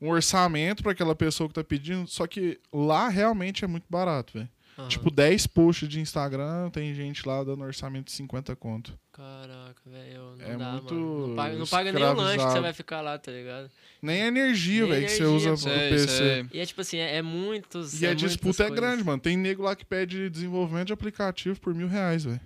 Um 0.00 0.10
orçamento 0.10 0.82
pra 0.82 0.92
aquela 0.92 1.14
pessoa 1.14 1.48
que 1.48 1.54
tá 1.54 1.64
pedindo. 1.64 2.06
Só 2.06 2.26
que 2.26 2.60
lá 2.72 3.08
realmente 3.08 3.64
é 3.64 3.66
muito 3.68 3.86
barato, 3.88 4.34
velho. 4.34 4.48
Aham. 4.78 4.88
Tipo, 4.88 5.10
10 5.10 5.46
posts 5.46 5.88
de 5.88 5.98
Instagram, 6.00 6.68
tem 6.68 6.94
gente 6.94 7.26
lá 7.26 7.42
dando 7.42 7.64
orçamento 7.64 8.06
de 8.06 8.12
50 8.12 8.54
conto. 8.56 8.92
Caraca, 9.10 9.80
velho, 9.86 10.36
não 10.38 10.46
É 10.46 10.54
dá, 10.54 10.72
muito 10.72 10.92
mano. 10.94 11.28
Não 11.28 11.34
paga, 11.34 11.56
não 11.56 11.66
paga 11.66 11.92
nem 11.92 12.04
o 12.04 12.12
lanche 12.12 12.44
que 12.44 12.52
você 12.52 12.60
vai 12.60 12.72
ficar 12.74 13.00
lá, 13.00 13.18
tá 13.18 13.32
ligado? 13.32 13.70
Nem 14.02 14.20
a 14.24 14.26
energia, 14.26 14.86
velho, 14.86 15.06
que 15.06 15.12
você 15.12 15.24
usa 15.24 15.48
pô. 15.52 15.56
pro 15.56 15.70
Sei, 15.72 15.90
PC. 15.90 16.06
sei. 16.08 16.46
E 16.52 16.60
é 16.60 16.66
tipo 16.66 16.80
assim, 16.82 16.98
é, 16.98 17.16
é 17.16 17.22
muitos. 17.22 18.02
E 18.02 18.04
é 18.04 18.10
a 18.10 18.14
disputa 18.14 18.64
é 18.64 18.68
coisas. 18.68 18.84
grande, 18.84 19.02
mano. 19.02 19.18
Tem 19.18 19.34
nego 19.34 19.62
lá 19.62 19.74
que 19.74 19.86
pede 19.86 20.28
desenvolvimento 20.28 20.88
de 20.88 20.92
aplicativo 20.92 21.58
por 21.58 21.74
mil 21.74 21.88
reais, 21.88 22.24
velho. 22.24 22.40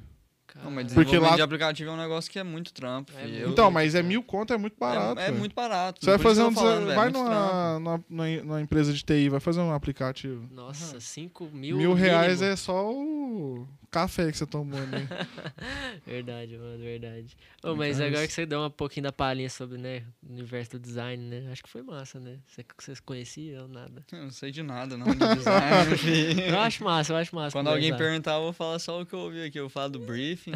Não, 0.62 0.70
mas. 0.70 0.86
Porque 0.92 1.04
desenvolvimento 1.04 1.30
lá- 1.30 1.36
de 1.36 1.42
aplicativo 1.42 1.90
é 1.90 1.92
um 1.92 1.96
negócio 1.96 2.30
que 2.30 2.38
é 2.38 2.42
muito 2.42 2.72
trampo. 2.72 3.12
É 3.16 3.22
filho. 3.24 3.48
Então, 3.50 3.70
mas 3.70 3.94
é 3.94 4.02
mil 4.02 4.22
conto, 4.22 4.52
é 4.52 4.56
muito 4.58 4.76
barato. 4.78 5.20
é, 5.20 5.26
é 5.28 5.30
muito 5.30 5.54
barato. 5.54 6.00
Você 6.04 6.10
vai 6.10 6.18
fazer 6.18 6.42
um. 6.42 6.52
falando, 6.52 6.86
vai 6.94 7.08
é 7.08 7.10
numa, 7.10 7.78
numa, 7.78 8.04
numa- 8.08 8.26
numa 8.42 8.60
empresa 8.60 8.92
de 8.92 9.02
TI, 9.04 9.28
vai 9.28 9.40
fazer 9.40 9.60
um 9.60 9.72
aplicativo. 9.72 10.46
Nossa, 10.52 10.98
5 11.00 11.46
mil. 11.52 11.76
Mil, 11.76 11.94
reais 11.94 12.38
mínimo. 12.40 12.52
é 12.52 12.56
só 12.56 12.90
o 12.90 13.66
café 13.90 14.30
que 14.30 14.38
você 14.38 14.46
tomou 14.46 14.78
ali. 14.80 15.06
Verdade, 16.06 16.56
mano, 16.56 16.78
verdade. 16.78 17.36
Então 17.58 17.76
mas 17.76 18.00
é 18.00 18.06
agora 18.06 18.26
que 18.26 18.32
você 18.32 18.46
deu 18.46 18.60
um 18.62 18.70
pouquinho 18.70 19.04
da 19.04 19.12
palhinha 19.12 19.50
sobre, 19.50 19.78
né, 19.78 20.02
o 20.22 20.32
universo 20.32 20.72
do 20.72 20.78
design, 20.78 21.22
né? 21.28 21.50
Acho 21.52 21.62
que 21.62 21.68
foi 21.68 21.82
massa, 21.82 22.18
né? 22.18 22.38
Você, 22.46 22.64
vocês 22.78 23.00
conheciam 23.00 23.62
ou 23.62 23.68
nada? 23.68 24.04
Eu 24.12 24.22
não 24.24 24.30
sei 24.30 24.50
de 24.50 24.62
nada, 24.62 24.96
não, 24.96 25.06
de 25.12 25.18
design. 25.18 26.42
Eu 26.48 26.58
acho 26.60 26.82
massa, 26.84 27.12
eu 27.12 27.16
acho 27.16 27.34
massa. 27.34 27.52
Quando 27.52 27.68
alguém 27.68 27.96
perguntar, 27.96 28.34
eu 28.36 28.42
vou 28.42 28.52
falar 28.52 28.78
só 28.78 29.00
o 29.02 29.06
que 29.06 29.12
eu 29.14 29.18
ouvi 29.20 29.42
aqui. 29.42 29.58
Eu 29.58 29.64
vou 29.64 29.70
falar 29.70 29.88
do 29.88 29.98
briefing. 30.06 30.52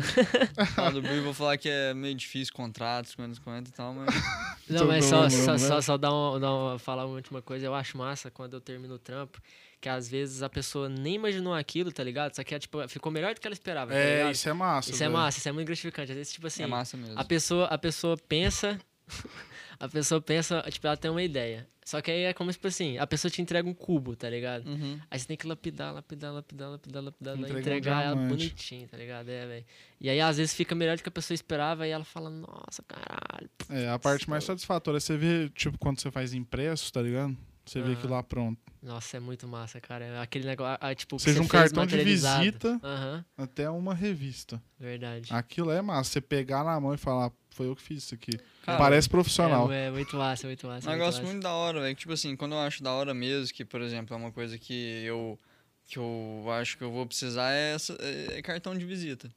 falar 0.75 0.91
do 0.91 1.03
briefing, 1.03 1.21
vou 1.21 1.35
falar 1.35 1.57
que 1.59 1.69
é 1.69 1.93
meio 1.95 2.15
difícil, 2.15 2.53
contratos, 2.55 3.15
quantos, 3.15 3.39
quantos 3.39 3.71
e 3.71 3.75
tal, 3.75 3.93
mas... 3.95 4.15
Não, 4.69 4.87
mas 4.87 5.05
só, 5.05 5.29
só, 5.29 5.53
né? 5.53 5.59
só, 5.59 5.81
só 5.81 5.97
dar 5.99 6.11
uma, 6.13 6.41
dar 6.41 6.53
uma- 6.55 6.79
falar 6.79 7.05
uma 7.07 7.17
última 7.17 7.43
coisa. 7.43 7.67
Eu 7.67 7.75
acho 7.75 7.99
massa 7.99 8.31
quando 8.31 8.55
eu 8.55 8.61
termino 8.61 8.95
o 8.95 8.99
trampo, 8.99 9.41
que 9.85 9.89
às 9.91 10.09
vezes 10.09 10.43
a 10.43 10.49
pessoa 10.49 10.89
nem 10.89 11.17
imaginou 11.17 11.53
aquilo, 11.53 11.93
tá 11.93 12.03
ligado? 12.03 12.35
Só 12.35 12.43
que 12.43 12.55
é, 12.55 12.59
tipo, 12.59 12.89
ficou 12.89 13.13
melhor 13.13 13.35
do 13.35 13.41
que 13.41 13.47
ela 13.47 13.53
esperava, 13.53 13.93
tá 13.93 13.99
é, 13.99 14.17
ligado? 14.17 14.33
isso 14.33 14.49
é 14.49 14.53
massa. 14.55 14.91
Isso 14.91 15.03
é 15.03 15.07
velho. 15.07 15.19
massa, 15.19 15.39
isso 15.39 15.49
é 15.51 15.53
muito 15.53 15.67
gratificante. 15.67 16.11
Às 16.11 16.17
vezes, 16.17 16.33
tipo 16.33 16.47
assim, 16.47 16.63
é 16.63 16.67
massa 16.67 16.97
mesmo. 16.97 17.21
a 17.21 17.23
pessoa, 17.23 17.67
a 17.67 17.77
pessoa 17.77 18.17
pensa. 18.17 18.81
a 19.79 19.87
pessoa 19.87 20.23
pensa, 20.23 20.65
tipo, 20.71 20.87
ela 20.87 20.97
tem 20.97 21.11
uma 21.11 21.23
ideia. 21.23 21.69
Só 21.85 22.01
que 22.01 22.11
aí 22.11 22.23
é 22.23 22.33
como 22.33 22.51
tipo 22.51 22.67
assim, 22.67 22.97
a 22.97 23.07
pessoa 23.07 23.31
te 23.31 23.43
entrega 23.43 23.69
um 23.69 23.75
cubo, 23.75 24.17
tá 24.17 24.31
ligado? 24.31 24.67
Uhum. 24.67 24.99
Aí 25.11 25.19
você 25.19 25.27
tem 25.27 25.37
que 25.37 25.47
lapidar, 25.47 25.93
lapidar, 25.93 26.33
lapidar, 26.33 26.71
lapidar, 26.71 27.03
lapidar, 27.03 27.35
Entregar 27.35 27.55
um 27.55 27.59
entregar 27.59 28.05
ela 28.05 28.17
bonitinho, 28.17 28.89
tá 28.89 28.97
ligado? 28.97 29.29
É, 29.29 29.47
velho. 29.47 29.65
E 30.01 30.09
aí 30.09 30.19
às 30.19 30.39
vezes 30.39 30.55
fica 30.55 30.75
melhor 30.75 30.97
do 30.97 31.03
que 31.03 31.11
a 31.11 31.13
pessoa 31.13 31.35
esperava 31.35 31.87
e 31.87 31.91
ela 31.91 32.05
fala, 32.05 32.31
nossa, 32.31 32.83
caralho. 32.89 33.51
É, 33.69 33.91
a 33.91 33.99
parte 33.99 34.31
mais 34.31 34.45
satisfatória 34.45 34.97
é 34.97 35.01
você 35.01 35.15
ver, 35.19 35.51
tipo, 35.51 35.77
quando 35.77 36.01
você 36.01 36.11
faz 36.11 36.33
impresso, 36.33 36.91
tá 36.91 37.03
ligado? 37.03 37.37
Você 37.65 37.81
vê 37.81 37.89
Aham. 37.89 37.99
aquilo 37.99 38.13
lá 38.13 38.23
pronto. 38.23 38.61
Nossa, 38.83 39.17
é 39.17 39.21
muito 39.21 39.49
massa, 39.49 39.81
cara. 39.81 40.05
É 40.05 40.21
Aquele 40.21 40.47
negócio, 40.47 40.79
ah, 40.81 40.95
tipo, 40.95 41.19
Seja 41.19 41.41
um 41.41 41.49
cartão 41.49 41.87
de 41.87 41.97
visita 41.97 42.79
Aham, 42.83 43.25
até 43.37 43.69
uma 43.71 43.95
revista. 43.95 44.63
verdade. 44.79 45.33
Aquilo 45.33 45.71
é 45.71 45.81
massa. 45.81 46.11
Você 46.11 46.21
pegar 46.21 46.63
na 46.63 46.79
mão 46.79 46.93
e 46.93 46.99
falar, 46.99 47.33
foi 47.51 47.67
eu 47.67 47.75
que 47.75 47.81
fiz 47.81 48.05
isso 48.05 48.15
aqui. 48.15 48.33
Cara, 48.63 48.79
Parece 48.79 49.09
profissional. 49.09 49.73
É, 49.73 49.87
é 49.87 49.91
muito 49.91 50.17
massa, 50.17 50.47
muito 50.47 50.67
massa. 50.67 50.89
Um 50.89 50.93
negócio 50.93 51.23
massa. 51.23 51.33
muito 51.33 51.43
da 51.43 51.53
hora, 51.53 51.81
velho. 51.81 51.95
Tipo 51.95 52.13
assim, 52.13 52.37
quando 52.37 52.53
eu 52.53 52.59
acho 52.59 52.83
da 52.83 52.93
hora 52.93 53.15
mesmo, 53.15 53.55
que, 53.55 53.65
por 53.65 53.81
exemplo, 53.81 54.15
é 54.15 54.19
uma 54.19 54.31
coisa 54.31 54.59
que 54.59 55.03
eu, 55.05 55.39
que 55.87 55.99
eu 55.99 56.45
acho 56.51 56.77
que 56.77 56.85
eu 56.85 56.93
vou 56.93 57.07
precisar, 57.07 57.51
é, 57.53 57.75
essa, 57.75 57.97
é 58.01 58.43
cartão 58.43 58.77
de 58.77 58.85
visita. 58.85 59.31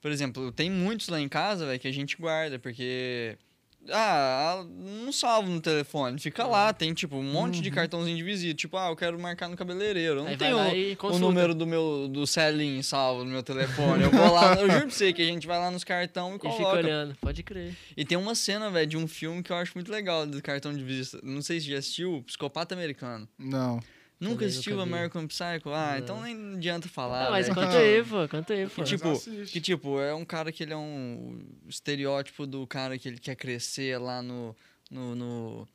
Por 0.00 0.10
exemplo, 0.10 0.52
tem 0.52 0.70
muitos 0.70 1.08
lá 1.08 1.18
em 1.20 1.28
casa, 1.28 1.66
velho, 1.66 1.80
que 1.80 1.88
a 1.88 1.92
gente 1.92 2.16
guarda, 2.16 2.58
porque. 2.58 3.36
Ah, 3.90 4.64
não 4.78 5.10
salvo 5.12 5.50
no 5.50 5.60
telefone. 5.60 6.18
Fica 6.18 6.46
lá, 6.46 6.72
tem 6.72 6.92
tipo 6.92 7.16
um 7.16 7.22
monte 7.22 7.60
de 7.60 7.70
cartãozinho 7.70 8.16
de 8.16 8.22
visita. 8.22 8.54
Tipo, 8.54 8.76
ah, 8.76 8.88
eu 8.88 8.96
quero 8.96 9.18
marcar 9.18 9.48
no 9.48 9.56
cabeleireiro. 9.56 10.20
Eu 10.20 10.22
não 10.24 10.30
Aí 10.30 10.36
tenho 10.36 10.56
o 11.02 11.18
número 11.18 11.54
do 11.54 11.66
meu 11.66 12.08
do 12.08 12.26
Celim 12.26 12.82
salvo 12.82 13.24
no 13.24 13.30
meu 13.30 13.42
telefone. 13.42 14.04
Eu 14.04 14.10
vou 14.10 14.32
lá, 14.32 14.54
eu 14.54 14.68
juro 14.70 14.82
pra 14.82 14.90
você 14.90 15.12
que 15.12 15.22
a 15.22 15.26
gente 15.26 15.46
vai 15.46 15.58
lá 15.58 15.70
nos 15.70 15.84
cartão 15.84 16.32
e 16.32 16.34
E 16.36 16.38
fica 16.38 16.52
coloca. 16.54 16.76
olhando, 16.78 17.16
pode 17.20 17.42
crer. 17.42 17.74
E 17.96 18.04
tem 18.04 18.18
uma 18.18 18.34
cena, 18.34 18.70
velho, 18.70 18.86
de 18.86 18.96
um 18.96 19.08
filme 19.08 19.42
que 19.42 19.50
eu 19.52 19.56
acho 19.56 19.72
muito 19.74 19.90
legal 19.90 20.26
do 20.26 20.40
cartão 20.42 20.72
de 20.72 20.82
visita. 20.82 21.18
Não 21.22 21.40
sei 21.42 21.60
se 21.60 21.70
já 21.70 21.78
assistiu, 21.78 22.22
Psicopata 22.26 22.74
Americano. 22.74 23.28
Não. 23.38 23.80
Nunca 24.20 24.34
Também 24.36 24.48
assistiu. 24.48 24.80
American 24.80 25.26
Psycho? 25.28 25.70
Ah, 25.70 25.92
Não. 25.92 25.98
então 25.98 26.22
nem 26.22 26.54
adianta 26.56 26.88
falar. 26.88 27.28
Ah, 27.28 27.30
mas 27.30 27.48
conta 27.48 27.78
aí, 27.78 28.02
pô, 28.02 28.28
conta 28.28 28.52
aí, 28.52 28.66
pô. 28.68 28.74
Que 28.74 28.84
tipo, 28.84 29.20
que 29.46 29.60
tipo, 29.60 30.00
é 30.00 30.12
um 30.14 30.24
cara 30.24 30.50
que 30.50 30.62
ele 30.62 30.72
é 30.72 30.76
um 30.76 31.40
estereótipo 31.68 32.46
do 32.46 32.66
cara 32.66 32.98
que 32.98 33.08
ele 33.08 33.18
quer 33.18 33.36
crescer 33.36 33.98
lá 33.98 34.20
no. 34.20 34.56
no, 34.90 35.14
no 35.14 35.68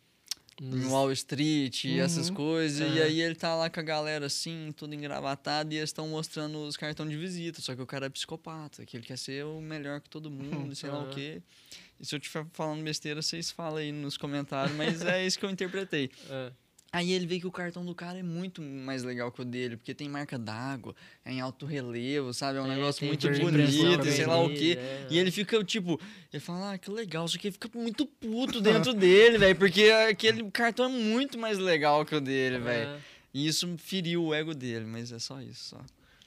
em 0.61 0.85
Wall 0.85 1.11
Street 1.13 1.85
e 1.85 1.99
essas 1.99 2.29
Uhum. 2.29 2.35
coisas. 2.35 2.79
E 2.79 2.83
Aham. 2.99 3.01
aí 3.05 3.21
ele 3.21 3.33
tá 3.35 3.55
lá 3.55 3.69
com 3.69 3.79
a 3.79 3.83
galera 3.83 4.27
assim, 4.27 4.71
tudo 4.77 4.93
engravatado, 4.93 5.73
e 5.73 5.77
eles 5.77 5.89
estão 5.89 6.07
mostrando 6.07 6.57
os 6.67 6.77
cartões 6.77 7.09
de 7.09 7.17
visita. 7.17 7.59
Só 7.59 7.75
que 7.75 7.81
o 7.81 7.87
cara 7.87 8.05
é 8.05 8.09
psicopata, 8.09 8.85
que 8.85 8.95
ele 8.95 9.05
quer 9.05 9.17
ser 9.17 9.45
o 9.45 9.59
melhor 9.61 9.99
que 9.99 10.09
todo 10.09 10.29
mundo, 10.29 10.75
sei 10.75 10.89
lá 10.89 10.97
o 10.99 11.03
Aham. 11.03 11.09
quê. 11.09 11.41
E 11.99 12.05
se 12.05 12.13
eu 12.13 12.19
estiver 12.19 12.45
falando 12.53 12.83
besteira, 12.83 13.21
vocês 13.21 13.49
falam 13.49 13.77
aí 13.77 13.91
nos 13.91 14.15
comentários, 14.17 14.75
mas 14.77 15.01
é 15.01 15.25
isso 15.25 15.39
que 15.39 15.45
eu 15.45 15.49
interpretei. 15.49 16.11
Ah, 16.29 16.51
Aí 16.93 17.11
ele 17.11 17.25
vê 17.25 17.39
que 17.39 17.47
o 17.47 17.51
cartão 17.51 17.83
do 17.83 17.95
cara 17.95 18.19
é 18.19 18.23
muito 18.23 18.61
mais 18.61 19.01
legal 19.01 19.31
que 19.31 19.41
o 19.41 19.45
dele, 19.45 19.75
porque 19.75 19.95
tem 19.95 20.07
marca 20.07 20.37
d'água, 20.37 20.95
é 21.25 21.33
em 21.33 21.41
alto 21.41 21.65
relevo, 21.65 22.31
sabe? 22.35 22.59
É 22.59 22.61
um 22.61 22.71
é, 22.71 22.75
negócio 22.75 23.03
muito 23.07 23.27
bonito, 23.31 24.05
sei 24.11 24.27
lá 24.27 24.39
o 24.39 24.47
quê. 24.53 24.77
é. 24.79 25.07
E 25.09 25.17
ele 25.17 25.31
fica, 25.31 25.63
tipo, 25.63 25.99
ele 26.31 26.39
fala, 26.39 26.73
ah, 26.73 26.77
que 26.77 26.91
legal, 26.91 27.27
só 27.27 27.39
que 27.39 27.47
ele 27.47 27.53
fica 27.53 27.67
muito 27.73 28.05
puto 28.05 28.61
dentro 28.61 28.93
dele, 28.93 29.39
velho, 29.39 29.55
porque 29.55 29.85
aquele 30.07 30.51
cartão 30.51 30.85
é 30.85 30.89
muito 30.89 31.35
mais 31.39 31.57
legal 31.57 32.05
que 32.05 32.13
o 32.13 32.21
dele, 32.21 32.59
velho. 32.59 32.89
Ah. 32.89 32.99
E 33.33 33.47
isso 33.47 33.75
feriu 33.79 34.25
o 34.25 34.33
ego 34.35 34.53
dele, 34.53 34.85
mas 34.85 35.11
é 35.11 35.17
só 35.17 35.41
isso, 35.41 35.69
só. 35.69 35.81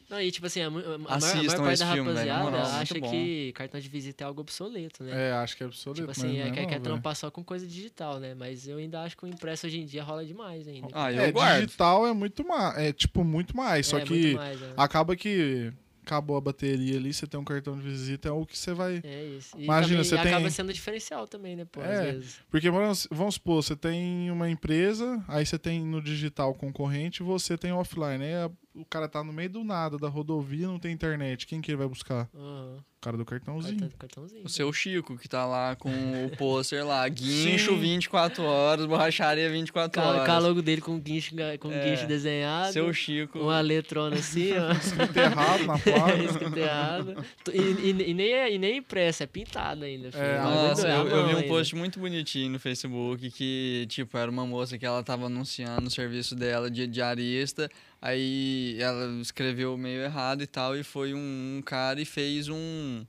Não, 0.09 0.21
e 0.21 0.31
tipo 0.31 0.47
assim, 0.47 0.61
a, 0.61 0.67
a 0.67 0.71
maior, 0.71 0.95
a 0.95 0.99
maior 0.99 1.13
Assistam 1.17 1.63
parte 1.65 1.79
da 1.81 1.93
filme, 1.93 2.13
na 2.13 2.21
rapaziada 2.21 2.43
moral, 2.45 2.67
acha 2.67 3.01
que 3.01 3.53
cartão 3.55 3.81
de 3.81 3.89
visita 3.89 4.23
é 4.23 4.27
algo 4.27 4.41
obsoleto, 4.41 5.03
né? 5.03 5.29
É, 5.29 5.33
acho 5.33 5.57
que 5.57 5.63
é 5.63 5.67
obsoleto. 5.67 6.01
Tipo 6.01 6.11
assim, 6.13 6.39
é, 6.39 6.45
quer, 6.45 6.49
não, 6.49 6.55
quer 6.55 6.67
velho. 6.71 6.83
trampar 6.83 7.17
só 7.17 7.31
com 7.31 7.43
coisa 7.43 7.67
digital, 7.67 8.21
né? 8.21 8.35
Mas 8.35 8.69
eu 8.69 8.79
ainda 8.79 9.03
acho 9.03 9.17
que 9.17 9.25
o 9.25 9.27
impresso 9.29 9.67
hoje 9.67 9.81
em 9.81 9.85
dia 9.85 10.03
rola 10.05 10.25
demais 10.25 10.67
ainda. 10.69 10.89
Ah, 10.93 11.13
eu 11.13 11.23
É, 11.23 11.33
guardo. 11.33 11.65
digital 11.65 12.07
é 12.07 12.13
muito 12.13 12.47
mais. 12.47 12.79
É 12.79 12.93
tipo 12.93 13.25
muito 13.25 13.57
mais. 13.57 13.87
Só 13.87 13.99
É, 13.99 14.03
que 14.03 14.13
muito 14.13 14.37
mais, 14.37 14.61
né? 14.61 14.73
acaba 14.77 15.17
que 15.17 15.73
acabou 16.05 16.37
a 16.37 16.41
bateria 16.41 16.97
ali, 16.99 17.13
você 17.13 17.27
tem 17.27 17.41
um 17.41 17.43
cartão 17.45 17.77
de 17.77 17.83
visita, 17.83 18.29
é 18.29 18.31
o 18.31 18.47
que 18.47 18.57
você 18.57 18.73
vai. 18.73 19.01
É 19.03 19.25
isso. 19.25 19.59
E 19.59 19.65
Imagina, 19.65 19.89
também 19.97 20.05
você 20.05 20.15
acaba 20.15 20.41
tem- 20.43 20.51
sendo 20.51 20.73
diferencial 20.73 21.27
também, 21.27 21.57
né, 21.57 21.65
pô? 21.65 21.83
É. 21.83 21.93
Às 21.99 22.05
vezes. 22.15 22.41
Porque 22.49 22.71
vamos, 22.71 23.09
vamos 23.11 23.35
supor, 23.35 23.61
você 23.61 23.75
tem 23.75 24.31
uma 24.31 24.49
empresa, 24.49 25.21
aí 25.27 25.45
você 25.45 25.59
tem 25.59 25.85
no 25.85 26.01
digital 26.01 26.55
concorrente, 26.55 27.25
você 27.25 27.59
tem 27.59 27.73
offline. 27.73 28.23
Aí 28.23 28.35
a- 28.35 28.51
o 28.77 28.85
cara 28.85 29.09
tá 29.09 29.23
no 29.25 29.33
meio 29.33 29.51
do 29.51 29.65
nada, 29.65 29.97
da 29.99 30.09
rodovia, 30.09 30.67
não 30.67 30.79
tem 30.79 30.93
internet. 30.93 31.47
Quem 31.47 31.61
que 31.61 31.71
ele 31.71 31.79
vai 31.79 31.89
buscar? 31.89 32.29
Aham. 32.35 32.79
O 32.97 33.01
cara 33.07 33.17
do 33.19 33.25
cartãozinho. 33.27 33.79
Cartão, 33.79 33.99
cartãozinho. 33.99 34.43
O 34.45 34.49
seu 34.49 34.73
Chico, 34.73 35.17
que 35.17 35.29
tá 35.29 35.47
lá 35.47 35.77
com 35.77 35.91
o 35.91 36.31
pôster 36.37 36.85
lá, 36.85 37.07
guincho 37.09 37.73
Sim. 37.75 37.79
24 37.81 38.43
horas, 38.43 38.85
borracharia 38.87 39.49
24 39.49 40.01
Ca- 40.03 40.09
horas. 40.09 40.27
Ca 40.27 40.39
logo 40.39 40.61
dele 40.61 40.81
com 40.81 40.99
guincho, 40.99 41.33
com 41.61 41.71
É. 41.71 41.85
guincho 41.91 42.07
desenhado. 42.09 42.73
Seu 42.73 42.93
Chico. 42.93 43.39
Uma 43.39 43.61
letrona 43.61 44.17
assim, 44.17 44.51
ó. 44.59 44.73
Escrito 44.73 45.17
errado 45.19 45.65
na 45.67 45.79
placa. 45.79 46.17
Escrito 46.25 46.57
errado. 46.59 47.25
E, 47.53 47.59
e- 47.61 48.11
e 48.11 48.15
nem 48.15 48.33
é, 48.33 48.53
e 48.53 48.59
nem 48.59 48.79
impresso, 48.79 49.23
é 49.23 49.27
pintado 49.27 49.85
ainda. 49.85 50.11
filho. 50.11 50.25
É, 50.25 50.41
O 50.41 50.45
Nossa, 50.45 50.89
é 50.89 50.97
eu, 50.97 51.07
eu 51.09 51.27
vi 51.29 51.35
um 51.35 51.37
ainda. 51.37 51.49
post 51.49 51.77
muito 51.77 52.01
bonitinho 52.01 52.51
no 52.51 52.59
Facebook 52.59 53.31
que, 53.31 53.87
tipo, 53.89 54.17
era 54.19 54.29
uma 54.31 54.47
moça 54.47 54.77
que 54.79 54.87
ela 54.87 55.03
tava 55.05 55.27
anunciando 55.27 55.87
o 55.87 55.91
serviço 55.91 56.35
dela 56.35 56.69
de 56.69 56.89
diarista, 56.89 57.71
aí 58.07 58.77
ela 58.81 59.21
escreveu 59.21 59.77
meio 59.77 60.03
errado 60.03 60.43
e 60.43 60.47
tal, 60.47 60.77
e 60.77 60.83
foi 60.83 61.13
um, 61.15 61.57
um 61.59 61.63
cara 61.63 62.01
e 62.01 62.05
fez 62.05 62.49
um... 62.49 63.05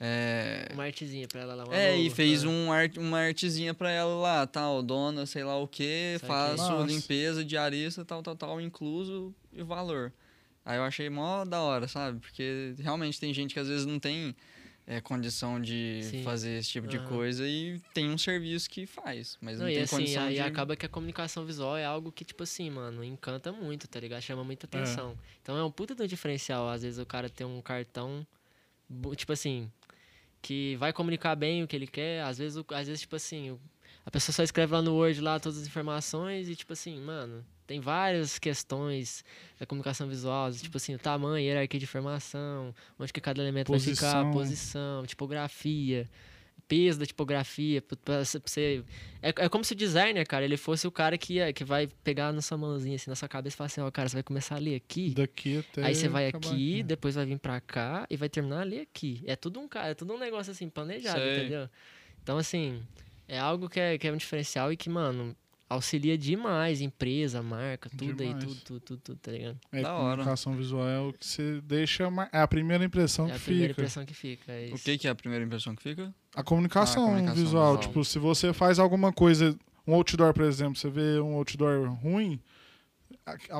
É, 0.00 0.68
Uma 0.74 0.84
artezinha 0.84 1.26
pra 1.26 1.40
ela 1.40 1.54
lá. 1.56 1.64
é, 1.76 1.98
e 1.98 2.04
logo. 2.04 2.14
fez 2.14 2.44
Ah. 2.44 2.48
um 2.48 2.70
art, 2.72 2.96
uma 2.98 3.18
artezinha 3.18 3.74
pra 3.74 3.90
ela 3.90 4.14
lá, 4.14 4.46
tal, 4.46 4.80
dona, 4.80 5.26
sei 5.26 5.42
lá 5.42 5.56
o 5.58 5.66
que, 5.66 6.14
Saquei. 6.20 6.28
faço 6.28 6.70
Nossa. 6.70 6.86
limpeza, 6.92 7.44
diarista, 7.44 8.04
tal, 8.04 8.22
tal, 8.22 8.36
tal, 8.36 8.60
incluso 8.60 9.34
e 9.52 9.60
o 9.60 9.66
valor. 9.66 10.12
Aí 10.64 10.76
eu 10.78 10.84
achei 10.84 11.10
mó 11.10 11.44
da 11.44 11.60
hora, 11.62 11.88
sabe? 11.88 12.20
Porque 12.20 12.74
realmente 12.78 13.18
tem 13.18 13.34
gente 13.34 13.54
que 13.54 13.58
às 13.58 13.66
vezes 13.68 13.86
não 13.86 13.98
tem 13.98 14.36
é, 14.88 15.02
condição 15.02 15.60
de 15.60 16.00
Sim. 16.02 16.22
fazer 16.22 16.58
esse 16.58 16.70
tipo 16.70 16.88
de 16.88 16.96
Aham. 16.96 17.06
coisa 17.06 17.46
e 17.46 17.78
tem 17.92 18.08
um 18.08 18.16
serviço 18.16 18.70
que 18.70 18.86
faz, 18.86 19.36
mas 19.38 19.58
não, 19.58 19.66
Não, 19.66 19.72
tem 19.74 19.82
assim, 19.82 19.96
condição 19.96 20.22
aí 20.24 20.34
de... 20.36 20.40
acaba 20.40 20.74
que 20.74 20.86
a 20.86 20.88
comunicação 20.88 21.44
visual 21.44 21.76
é 21.76 21.84
algo 21.84 22.10
que, 22.10 22.24
tipo 22.24 22.42
assim, 22.42 22.70
mano, 22.70 23.04
encanta 23.04 23.52
muito, 23.52 23.86
tá 23.86 24.00
ligado? 24.00 24.22
Chama 24.22 24.42
muita 24.42 24.64
É. 24.64 24.66
atenção. 24.66 25.14
Então 25.42 25.58
é 25.58 25.62
um 25.62 25.70
puta 25.70 25.94
do 25.94 26.08
diferencial, 26.08 26.66
às 26.70 26.82
vezes, 26.82 26.98
o 26.98 27.04
cara 27.04 27.28
ter 27.28 27.44
um 27.44 27.60
cartão, 27.60 28.26
tipo 29.14 29.30
assim, 29.30 29.70
que 30.40 30.74
vai 30.76 30.90
comunicar 30.90 31.36
bem 31.36 31.62
o 31.62 31.68
que 31.68 31.76
ele 31.76 31.86
quer, 31.86 32.22
às 32.22 32.38
vezes, 32.38 32.64
às 32.70 32.86
vezes 32.86 33.02
tipo 33.02 33.14
assim, 33.14 33.60
a 34.06 34.10
pessoa 34.10 34.32
só 34.34 34.42
escreve 34.42 34.72
lá 34.72 34.80
no 34.80 34.94
Word 34.94 35.20
lá 35.20 35.38
todas 35.38 35.58
as 35.58 35.66
informações 35.66 36.48
e, 36.48 36.56
tipo 36.56 36.72
assim, 36.72 36.98
mano, 36.98 37.44
tem 37.68 37.78
várias 37.80 38.38
questões 38.38 39.22
da 39.60 39.66
comunicação 39.66 40.08
visual, 40.08 40.50
tipo 40.50 40.76
assim, 40.78 40.94
o 40.94 40.98
tamanho, 40.98 41.44
hierarquia 41.46 41.78
de 41.78 41.84
informação, 41.84 42.74
onde 42.98 43.12
que 43.12 43.20
cada 43.20 43.40
elemento 43.42 43.70
vai 43.70 43.78
ficar, 43.78 44.24
Posição. 44.24 44.32
posição, 44.32 45.06
tipografia, 45.06 46.08
peso 46.66 46.98
da 46.98 47.04
tipografia, 47.06 47.82
pra- 47.82 48.24
você-. 48.24 48.82
É, 49.22 49.28
é 49.44 49.48
como 49.50 49.62
se 49.64 49.74
o 49.74 49.76
designer, 49.76 50.26
cara, 50.26 50.44
ele 50.46 50.56
fosse 50.56 50.86
o 50.86 50.90
cara 50.90 51.18
que, 51.18 51.34
ia, 51.34 51.52
que 51.52 51.62
vai 51.62 51.86
pegar 52.02 52.32
na 52.32 52.40
sua 52.40 52.56
mãozinha, 52.56 52.96
assim, 52.96 53.10
na 53.10 53.16
sua 53.16 53.28
cabeça 53.28 53.54
e 53.54 53.58
falar 53.58 53.66
assim, 53.66 53.80
ó, 53.82 53.90
cara, 53.90 54.08
você 54.08 54.16
vai 54.16 54.22
começar 54.22 54.56
a 54.56 54.58
ler 54.58 54.74
aqui, 54.74 55.10
Daqui 55.10 55.58
até. 55.58 55.84
aí 55.84 55.94
você 55.94 56.08
vai 56.08 56.28
acabar 56.28 56.48
aqui, 56.48 56.82
depois 56.82 57.14
vai 57.16 57.26
vir 57.26 57.38
pra 57.38 57.60
cá 57.60 58.06
e 58.08 58.16
vai 58.16 58.30
terminar 58.30 58.62
a 58.62 58.64
ler 58.64 58.80
aqui. 58.80 59.22
É 59.26 59.36
tudo 59.36 59.60
um 59.60 59.68
cara, 59.68 59.88
é 59.90 59.94
tudo 59.94 60.14
um 60.14 60.18
negócio 60.18 60.50
assim, 60.52 60.68
planejado, 60.70 61.20
Sei. 61.20 61.38
entendeu? 61.38 61.68
Então, 62.22 62.38
assim, 62.38 62.82
é 63.26 63.38
algo 63.38 63.68
que 63.68 63.78
é, 63.78 63.98
que 63.98 64.08
é 64.08 64.12
um 64.12 64.16
diferencial 64.16 64.72
e 64.72 64.76
que, 64.76 64.88
mano, 64.88 65.36
auxilia 65.68 66.16
demais 66.16 66.80
empresa, 66.80 67.42
marca, 67.42 67.90
tudo 67.90 68.22
aí, 68.22 68.28
Demais. 68.28 68.44
tudo, 68.44 68.54
tudo, 68.64 68.80
tudo, 68.80 69.00
tudo, 69.00 69.18
tá 69.18 69.32
ligado? 69.32 69.58
É, 69.70 69.82
Da 69.82 69.94
hora. 69.94 70.10
comunicação 70.16 70.56
visual 70.56 70.88
é 70.88 70.98
o 71.00 71.12
que 71.12 71.26
você 71.26 71.60
deixa. 71.62 72.10
mar- 72.10 72.28
É 72.32 72.40
a 72.40 72.48
primeira 72.48 72.84
impressão 72.84 73.26
É 73.26 73.30
que 73.30 73.36
a 73.36 73.40
primeira 73.40 73.68
fica. 73.74 73.82
impressão 73.82 74.04
que 74.06 74.14
fica. 74.14 74.52
É 74.52 74.70
O 74.70 74.74
isso. 74.76 74.84
que, 74.84 74.98
que 74.98 75.06
é 75.06 75.10
a 75.10 75.14
primeira 75.14 75.44
impressão 75.44 75.74
que 75.76 75.82
fica? 75.82 76.14
A 76.34 76.42
comunicação, 76.42 77.02
Ah, 77.02 77.06
a 77.06 77.08
comunicação 77.10 77.42
visual, 77.44 77.76
visual. 77.76 77.88
tipo, 77.88 78.04
se 78.04 78.18
você 78.18 78.52
faz 78.52 78.78
alguma 78.78 79.12
coisa, 79.12 79.54
um 79.86 79.94
outdoor, 79.94 80.32
por 80.32 80.44
exemplo, 80.44 80.76
você 80.76 80.88
vê 80.88 81.20
um 81.20 81.34
outdoor 81.34 81.88
ruim, 81.94 82.40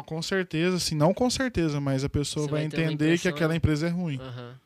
com 0.06 0.22
certeza, 0.22 0.76
assim, 0.76 0.94
não 0.94 1.12
com 1.12 1.28
certeza, 1.28 1.80
mas 1.80 2.04
a 2.04 2.08
pessoa 2.08 2.46
vai, 2.46 2.60
vai 2.60 2.64
entender 2.64 3.18
que 3.18 3.28
aquela 3.28 3.50
né? 3.50 3.56
empresa 3.56 3.86
é 3.86 3.90
ruim. 3.90 4.18
Aham. 4.20 4.58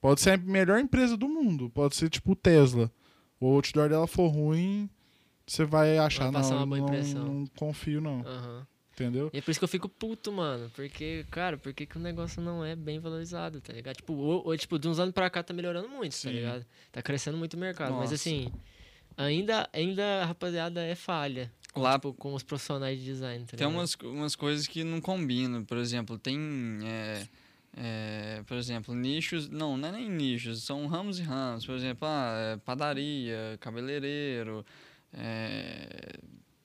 Pode 0.00 0.20
ser 0.20 0.30
a 0.30 0.36
melhor 0.36 0.78
empresa 0.78 1.16
do 1.16 1.28
mundo, 1.28 1.68
pode 1.70 1.96
ser 1.96 2.08
tipo 2.08 2.32
o 2.32 2.36
Tesla. 2.36 2.90
O 3.40 3.46
outdoor 3.54 3.88
dela 3.88 4.06
for 4.06 4.28
ruim, 4.28 4.88
você 5.46 5.64
vai 5.64 5.96
achar, 5.98 6.32
passar 6.32 6.50
não, 6.50 6.58
uma 6.58 6.66
boa 6.66 6.78
não, 6.78 6.86
impressão. 6.88 7.24
não 7.24 7.46
confio 7.56 8.00
não, 8.00 8.20
Aham. 8.26 8.66
entendeu? 8.92 9.30
E 9.32 9.38
é 9.38 9.40
por 9.40 9.50
isso 9.50 9.60
que 9.60 9.64
eu 9.64 9.68
fico 9.68 9.88
puto, 9.88 10.32
mano. 10.32 10.70
Porque, 10.74 11.24
cara, 11.30 11.56
por 11.56 11.72
que, 11.72 11.86
que 11.86 11.96
o 11.96 12.00
negócio 12.00 12.42
não 12.42 12.64
é 12.64 12.74
bem 12.74 12.98
valorizado, 12.98 13.60
tá 13.60 13.72
ligado? 13.72 13.96
Tipo, 13.96 14.12
ou, 14.14 14.46
ou, 14.46 14.56
tipo, 14.56 14.78
de 14.78 14.88
uns 14.88 14.98
anos 14.98 15.14
pra 15.14 15.30
cá 15.30 15.42
tá 15.42 15.54
melhorando 15.54 15.88
muito, 15.88 16.12
tá 16.12 16.18
Sim. 16.18 16.30
ligado? 16.30 16.66
Tá 16.90 17.00
crescendo 17.02 17.36
muito 17.38 17.54
o 17.54 17.58
mercado. 17.58 17.92
Mas 17.92 18.10
Nossa. 18.10 18.14
assim, 18.14 18.50
ainda, 19.16 19.68
ainda 19.72 20.22
a 20.22 20.26
rapaziada 20.26 20.82
é 20.84 20.94
falha. 20.94 21.52
com, 21.72 21.80
Lá- 21.80 21.92
tipo, 21.94 22.12
com 22.14 22.34
os 22.34 22.42
profissionais 22.42 22.98
de 22.98 23.04
design, 23.04 23.44
tá 23.44 23.56
Tem 23.56 23.66
umas, 23.66 23.94
umas 24.02 24.34
coisas 24.34 24.66
que 24.66 24.82
não 24.82 25.00
combinam. 25.00 25.64
Por 25.64 25.78
exemplo, 25.78 26.18
tem. 26.18 26.38
é, 26.84 27.26
é, 27.76 28.42
por 28.46 28.56
exemplo, 28.56 28.94
nichos. 28.94 29.48
Não, 29.50 29.76
não 29.76 29.88
é 29.88 29.92
nem 29.92 30.08
nichos, 30.10 30.62
são 30.64 30.86
ramos 30.86 31.18
e 31.18 31.22
ramos. 31.22 31.64
Por 31.66 31.74
exemplo, 31.76 32.08
ah, 32.08 32.52
é 32.54 32.56
padaria, 32.56 33.56
cabeleireiro, 33.60 34.64
é, 35.16 36.18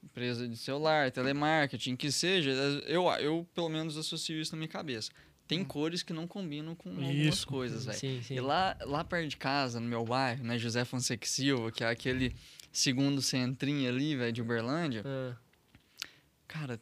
empresa 0.03 0.47
de 0.47 0.57
celular, 0.57 1.09
telemarketing, 1.11 1.95
que 1.95 2.11
seja. 2.11 2.51
Eu, 2.85 3.05
eu, 3.13 3.47
pelo 3.55 3.69
menos, 3.69 3.97
associo 3.97 4.39
isso 4.39 4.51
na 4.51 4.57
minha 4.57 4.67
cabeça. 4.67 5.09
Tem 5.47 5.65
cores 5.65 6.01
que 6.01 6.13
não 6.13 6.25
combinam 6.27 6.73
com 6.75 6.89
algumas 6.91 7.13
Isso. 7.13 7.47
coisas, 7.47 7.83
velho. 7.83 8.23
E 8.29 8.39
lá, 8.39 8.77
lá 8.85 9.03
perto 9.03 9.27
de 9.27 9.35
casa, 9.35 9.81
no 9.81 9.85
meu 9.85 10.05
bairro, 10.05 10.45
né, 10.45 10.57
José 10.57 10.85
Fonseca 10.85 11.27
Silva, 11.27 11.69
que 11.73 11.83
é 11.83 11.89
aquele 11.89 12.33
segundo 12.71 13.21
centrinho 13.21 13.89
ali, 13.89 14.15
velho, 14.15 14.31
de 14.31 14.41
Uberlândia. 14.41 15.03
Ah, 15.05 15.35
Cara, 16.47 16.79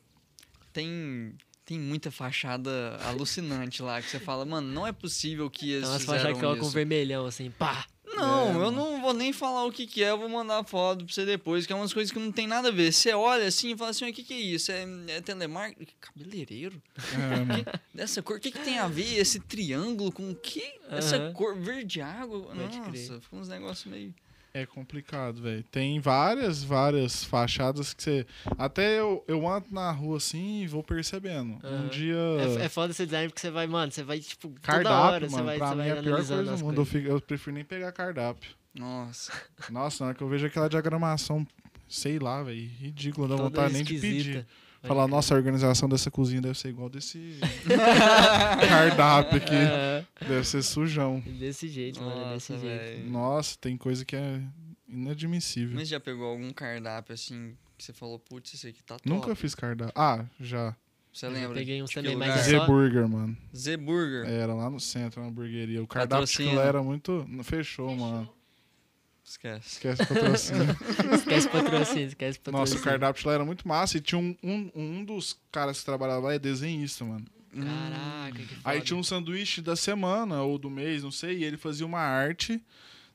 tem 0.71 1.36
tem 1.65 1.79
muita 1.79 2.10
fachada 2.10 2.97
alucinante 3.03 3.84
lá 3.84 4.01
que 4.01 4.10
você 4.10 4.19
fala, 4.19 4.43
mano, 4.43 4.67
não 4.71 4.88
é 4.88 4.91
possível 4.91 5.47
que 5.51 5.71
é 5.71 5.77
eles 5.77 5.88
umas 5.88 6.01
fizeram 6.01 6.36
faixas 6.36 6.58
que 6.58 6.65
isso. 6.65 6.71
vermelhão, 6.71 7.25
assim, 7.27 7.51
pá! 7.51 7.86
Não, 8.19 8.62
É, 8.62 8.65
eu 8.65 8.71
não 8.71 9.01
vou 9.01 9.13
nem 9.13 9.32
falar 9.34 9.65
o 9.65 9.71
que 9.71 9.88
que 9.88 10.03
é, 10.03 10.10
eu 10.12 10.17
vou 10.17 10.29
mandar 10.29 10.63
foto 10.63 11.05
pra 11.05 11.13
você 11.13 11.25
depois, 11.25 11.65
que 11.65 11.73
é 11.73 11.75
umas 11.75 11.93
coisas 11.93 12.12
que 12.12 12.19
não 12.19 12.32
tem 12.32 12.47
nada 12.47 12.69
a 12.69 12.71
ver. 12.71 12.91
Você 12.91 13.13
olha 13.13 13.47
assim 13.47 13.71
e 13.73 13.77
fala 13.77 13.91
assim, 13.91 14.10
o 14.10 14.13
que 14.13 14.23
que 14.23 14.34
é 14.34 14.39
isso? 14.39 14.71
É, 14.71 14.86
é 15.08 15.21
telemarketing? 15.21 15.93
Cabeleireiro? 15.99 16.82
É. 16.97 17.79
Dessa 17.93 18.21
cor? 18.21 18.38
O 18.38 18.39
que 18.39 18.51
que 18.51 18.60
tem 18.60 18.77
a 18.79 18.88
ver 18.88 19.17
esse 19.17 19.39
triângulo 19.39 20.12
com 20.12 20.29
o 20.32 20.36
que? 20.36 20.63
Essa 20.89 21.32
cor 21.32 21.55
verde 21.55 22.01
água? 22.01 22.41
Pode 22.41 22.79
crer. 22.82 23.10
Nossa, 23.10 23.21
fica 23.21 23.36
uns 23.36 23.47
negócios 23.47 23.86
meio... 23.86 24.13
É 24.53 24.65
complicado, 24.65 25.41
velho. 25.41 25.63
Tem 25.71 25.99
várias, 25.99 26.63
várias 26.63 27.23
fachadas 27.23 27.93
que 27.93 28.01
você. 28.01 28.25
Até 28.57 28.99
eu, 28.99 29.23
eu 29.27 29.47
ando 29.47 29.67
na 29.71 29.91
rua 29.91 30.17
assim 30.17 30.63
e 30.63 30.67
vou 30.67 30.81
percebendo. 30.83 31.59
Um 31.63 31.67
Aham. 31.67 31.88
dia. 31.89 32.15
É, 32.59 32.65
é 32.65 32.69
foda 32.69 32.91
esse 32.91 33.05
design 33.05 33.27
porque 33.29 33.41
você 33.41 33.51
vai, 33.51 33.67
mano, 33.67 33.91
você 33.91 34.01
vai, 34.03 34.19
tipo, 34.19 34.47
toda 34.49 34.59
cardápio, 34.62 34.97
hora 34.97 35.19
mano. 35.19 35.29
você 35.29 35.41
vai, 35.43 35.57
pra 35.57 35.67
você 35.67 35.75
mim 35.75 35.81
vai 35.81 35.89
é 35.89 35.99
a 35.99 36.01
pior 36.03 36.15
coisa 36.15 36.43
do 36.43 36.57
mundo. 36.57 36.81
Eu, 36.81 36.85
fico- 36.85 37.07
eu 37.07 37.21
prefiro 37.21 37.53
nem 37.53 37.63
pegar 37.63 37.91
cardápio. 37.91 38.51
Nossa. 38.73 39.31
Nossa, 39.69 40.03
na 40.03 40.07
hora 40.09 40.17
que 40.17 40.23
eu 40.23 40.29
vejo 40.29 40.47
aquela 40.47 40.67
diagramação, 40.67 41.45
sei 41.88 42.17
lá, 42.17 42.41
velho, 42.41 42.59
ridícula, 42.79 43.27
não 43.27 43.35
dá 43.35 43.43
Toda 43.43 43.49
vontade 43.62 43.73
nem 43.73 43.83
de 43.83 43.99
pedir. 43.99 44.47
Falar, 44.81 45.07
nossa, 45.07 45.33
a 45.33 45.37
organização 45.37 45.89
dessa 45.89 46.09
cozinha 46.09 46.41
deve 46.41 46.57
ser 46.57 46.69
igual 46.69 46.89
desse 46.89 47.37
cardápio 48.69 49.37
aqui. 49.37 49.53
É, 49.55 50.05
Deve 50.21 50.45
ser 50.45 50.61
sujão. 50.63 51.19
desse 51.19 51.67
jeito, 51.67 52.01
mano, 52.01 52.21
é 52.31 52.33
desse 52.35 52.53
Nossa, 52.53 52.65
jeito. 52.65 53.09
Nossa, 53.09 53.57
tem 53.59 53.77
coisa 53.77 54.05
que 54.05 54.15
é 54.15 54.41
inadmissível. 54.87 55.75
Mas 55.75 55.87
já 55.89 55.99
pegou 55.99 56.27
algum 56.27 56.51
cardápio 56.51 57.13
assim 57.13 57.55
Que 57.77 57.83
você 57.83 57.93
falou, 57.93 58.19
putz, 58.19 58.53
esse 58.53 58.67
aqui 58.67 58.81
tá 58.83 58.95
top. 58.95 59.09
Nunca 59.09 59.35
fiz 59.35 59.53
cardápio. 59.55 59.93
Ah, 59.95 60.25
já. 60.39 60.75
Você 61.11 61.25
Eu 61.25 61.31
lembra? 61.31 61.55
peguei 61.57 61.81
uns 61.81 61.91
também, 61.91 62.15
mas 62.15 62.29
é 62.35 62.43
Z 62.43 62.59
Burger, 62.65 63.07
mano. 63.07 63.35
Z 63.55 63.77
Burger. 63.77 64.25
Era 64.29 64.53
lá 64.53 64.69
no 64.69 64.79
centro, 64.79 65.21
na 65.21 65.27
hamburgueria. 65.27 65.81
O 65.81 65.87
cardápio 65.87 66.27
de 66.27 66.55
lá 66.55 66.63
era 66.63 66.83
muito. 66.83 67.25
Não 67.27 67.43
fechou, 67.43 67.95
mano. 67.95 68.29
Esquece. 69.29 69.73
Esquece 69.73 70.01
o 70.01 70.07
patrocínio. 70.07 70.77
Esquece 71.13 71.49
patrocínio, 71.49 72.07
esquece 72.07 72.39
patrocínio. 72.39 72.59
Nossa, 72.59 72.75
o 72.75 72.81
cardápio 72.81 73.27
lá 73.27 73.33
era 73.35 73.45
muito 73.45 73.67
massa. 73.67 73.97
E 73.97 74.01
tinha 74.01 74.19
um, 74.19 74.35
um, 74.43 74.71
um 74.75 75.05
dos 75.05 75.39
caras 75.51 75.79
que 75.79 75.85
trabalhava 75.85 76.27
lá 76.27 76.33
é 76.33 76.39
desenhista, 76.39 77.05
mano. 77.05 77.25
Caraca, 77.53 78.39
que 78.39 78.55
foda. 78.55 78.61
Aí 78.63 78.81
tinha 78.81 78.97
um 78.97 79.03
sanduíche 79.03 79.61
da 79.61 79.75
semana 79.75 80.41
ou 80.41 80.57
do 80.57 80.69
mês, 80.69 81.03
não 81.03 81.11
sei, 81.11 81.37
e 81.37 81.43
ele 81.43 81.57
fazia 81.57 81.85
uma 81.85 81.99
arte 81.99 82.59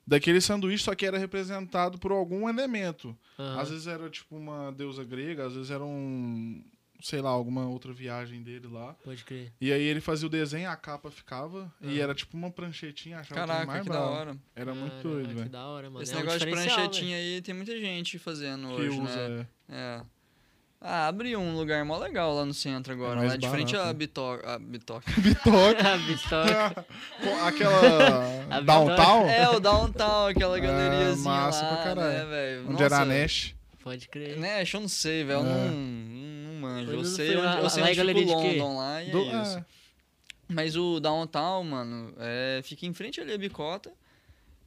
daquele 0.06 0.40
sanduíche, 0.40 0.84
só 0.84 0.94
que 0.94 1.04
era 1.04 1.18
representado 1.18 1.98
por 1.98 2.12
algum 2.12 2.48
elemento. 2.48 3.16
Aham. 3.38 3.60
Às 3.60 3.70
vezes 3.70 3.86
era 3.88 4.08
tipo 4.08 4.36
uma 4.36 4.70
deusa 4.70 5.02
grega, 5.02 5.46
às 5.46 5.54
vezes 5.54 5.70
era 5.70 5.84
um, 5.84 6.62
sei 7.00 7.20
lá, 7.20 7.30
alguma 7.30 7.66
outra 7.68 7.92
viagem 7.92 8.42
dele 8.42 8.66
lá. 8.70 8.94
Pode 9.04 9.24
crer. 9.24 9.52
E 9.60 9.72
aí 9.72 9.82
ele 9.82 10.00
fazia 10.00 10.26
o 10.26 10.30
desenho, 10.30 10.70
a 10.70 10.76
capa 10.76 11.10
ficava, 11.10 11.72
e 11.80 12.00
Ah. 12.00 12.04
era 12.04 12.14
tipo 12.14 12.36
uma 12.36 12.50
pranchetinha, 12.50 13.18
achava 13.18 13.40
que 13.40 13.46
Caraca, 13.46 13.66
mais 13.66 13.82
que 13.82 13.88
da 13.90 14.00
hora. 14.00 14.36
Era 14.56 14.74
muito 14.74 15.02
doido, 15.02 15.28
Que 15.28 15.34
velho. 15.34 15.48
da 15.50 15.66
hora, 15.66 15.90
mano. 15.90 16.02
Esse 16.02 16.12
É 16.12 16.16
um 16.16 16.18
negócio 16.20 16.38
de 16.40 16.44
diferencial, 16.46 16.76
pranchetinha 16.76 17.16
aí 17.16 17.42
tem 17.42 17.54
muita 17.54 17.78
gente 17.78 18.18
fazendo 18.18 18.68
Que 18.68 18.82
hoje, 18.82 19.00
usa, 19.00 19.28
né? 19.28 19.46
é. 19.68 19.74
É. 19.76 20.02
Ah, 20.86 21.06
abriu 21.08 21.40
um 21.40 21.56
lugar 21.56 21.82
mó 21.82 21.96
legal 21.96 22.34
lá 22.34 22.44
no 22.44 22.52
centro 22.52 22.92
agora, 22.92 23.16
mais 23.16 23.30
lá 23.30 23.36
de 23.38 23.48
frente 23.48 23.74
à 23.74 23.86
né? 23.86 23.92
Bitoca. 23.94 24.54
A 24.54 24.58
Bitoca. 24.58 25.10
Bitoca. 25.18 25.82
velho. 25.82 25.88
A 25.88 25.96
Vitória. 25.96 26.70
Com 27.24 27.40
aquela 27.46 28.46
A 28.50 28.60
downtown, 28.60 29.26
é, 29.26 29.48
o 29.48 29.60
Downtown, 29.60 30.26
aquela 30.26 30.56
Ah, 30.58 30.60
galeriazinha 30.60 31.24
massa 31.24 31.62
lá, 31.62 31.68
pra 31.76 31.84
caralho. 31.84 32.28
né, 32.28 32.64
onde 32.68 32.82
era 32.82 32.96
a 32.96 33.04
Nossa, 33.06 33.18
Nash. 33.18 33.54
Pode 33.82 34.08
crer. 34.08 34.38
Nash, 34.38 34.74
eu 34.74 34.80
não 34.82 34.88
sei, 34.88 35.24
velho. 35.24 35.40
Eu 35.40 35.46
É. 35.46 35.48
não, 35.70 35.70
não 35.70 36.23
manjo. 36.64 36.90
Eu 36.92 37.04
sei 37.04 37.36
onde, 37.36 37.58
eu 37.58 37.70
sei 37.70 37.82
é 37.82 37.84
onde 37.86 37.94
fica 37.94 38.04
galeria 38.06 38.36
o? 38.36 38.42
London 38.42 38.76
lá 38.76 39.02
e 39.02 39.10
Do- 39.10 39.18
é 39.22 39.42
isso. 39.42 39.58
é. 39.58 39.64
Mas 40.48 40.76
o 40.76 41.00
Downtown, 41.00 41.64
mano, 41.64 42.12
é, 42.18 42.60
fica 42.62 42.84
em 42.86 42.92
frente 42.92 43.20
ali 43.20 43.32
a 43.32 43.38
Bicota. 43.38 43.92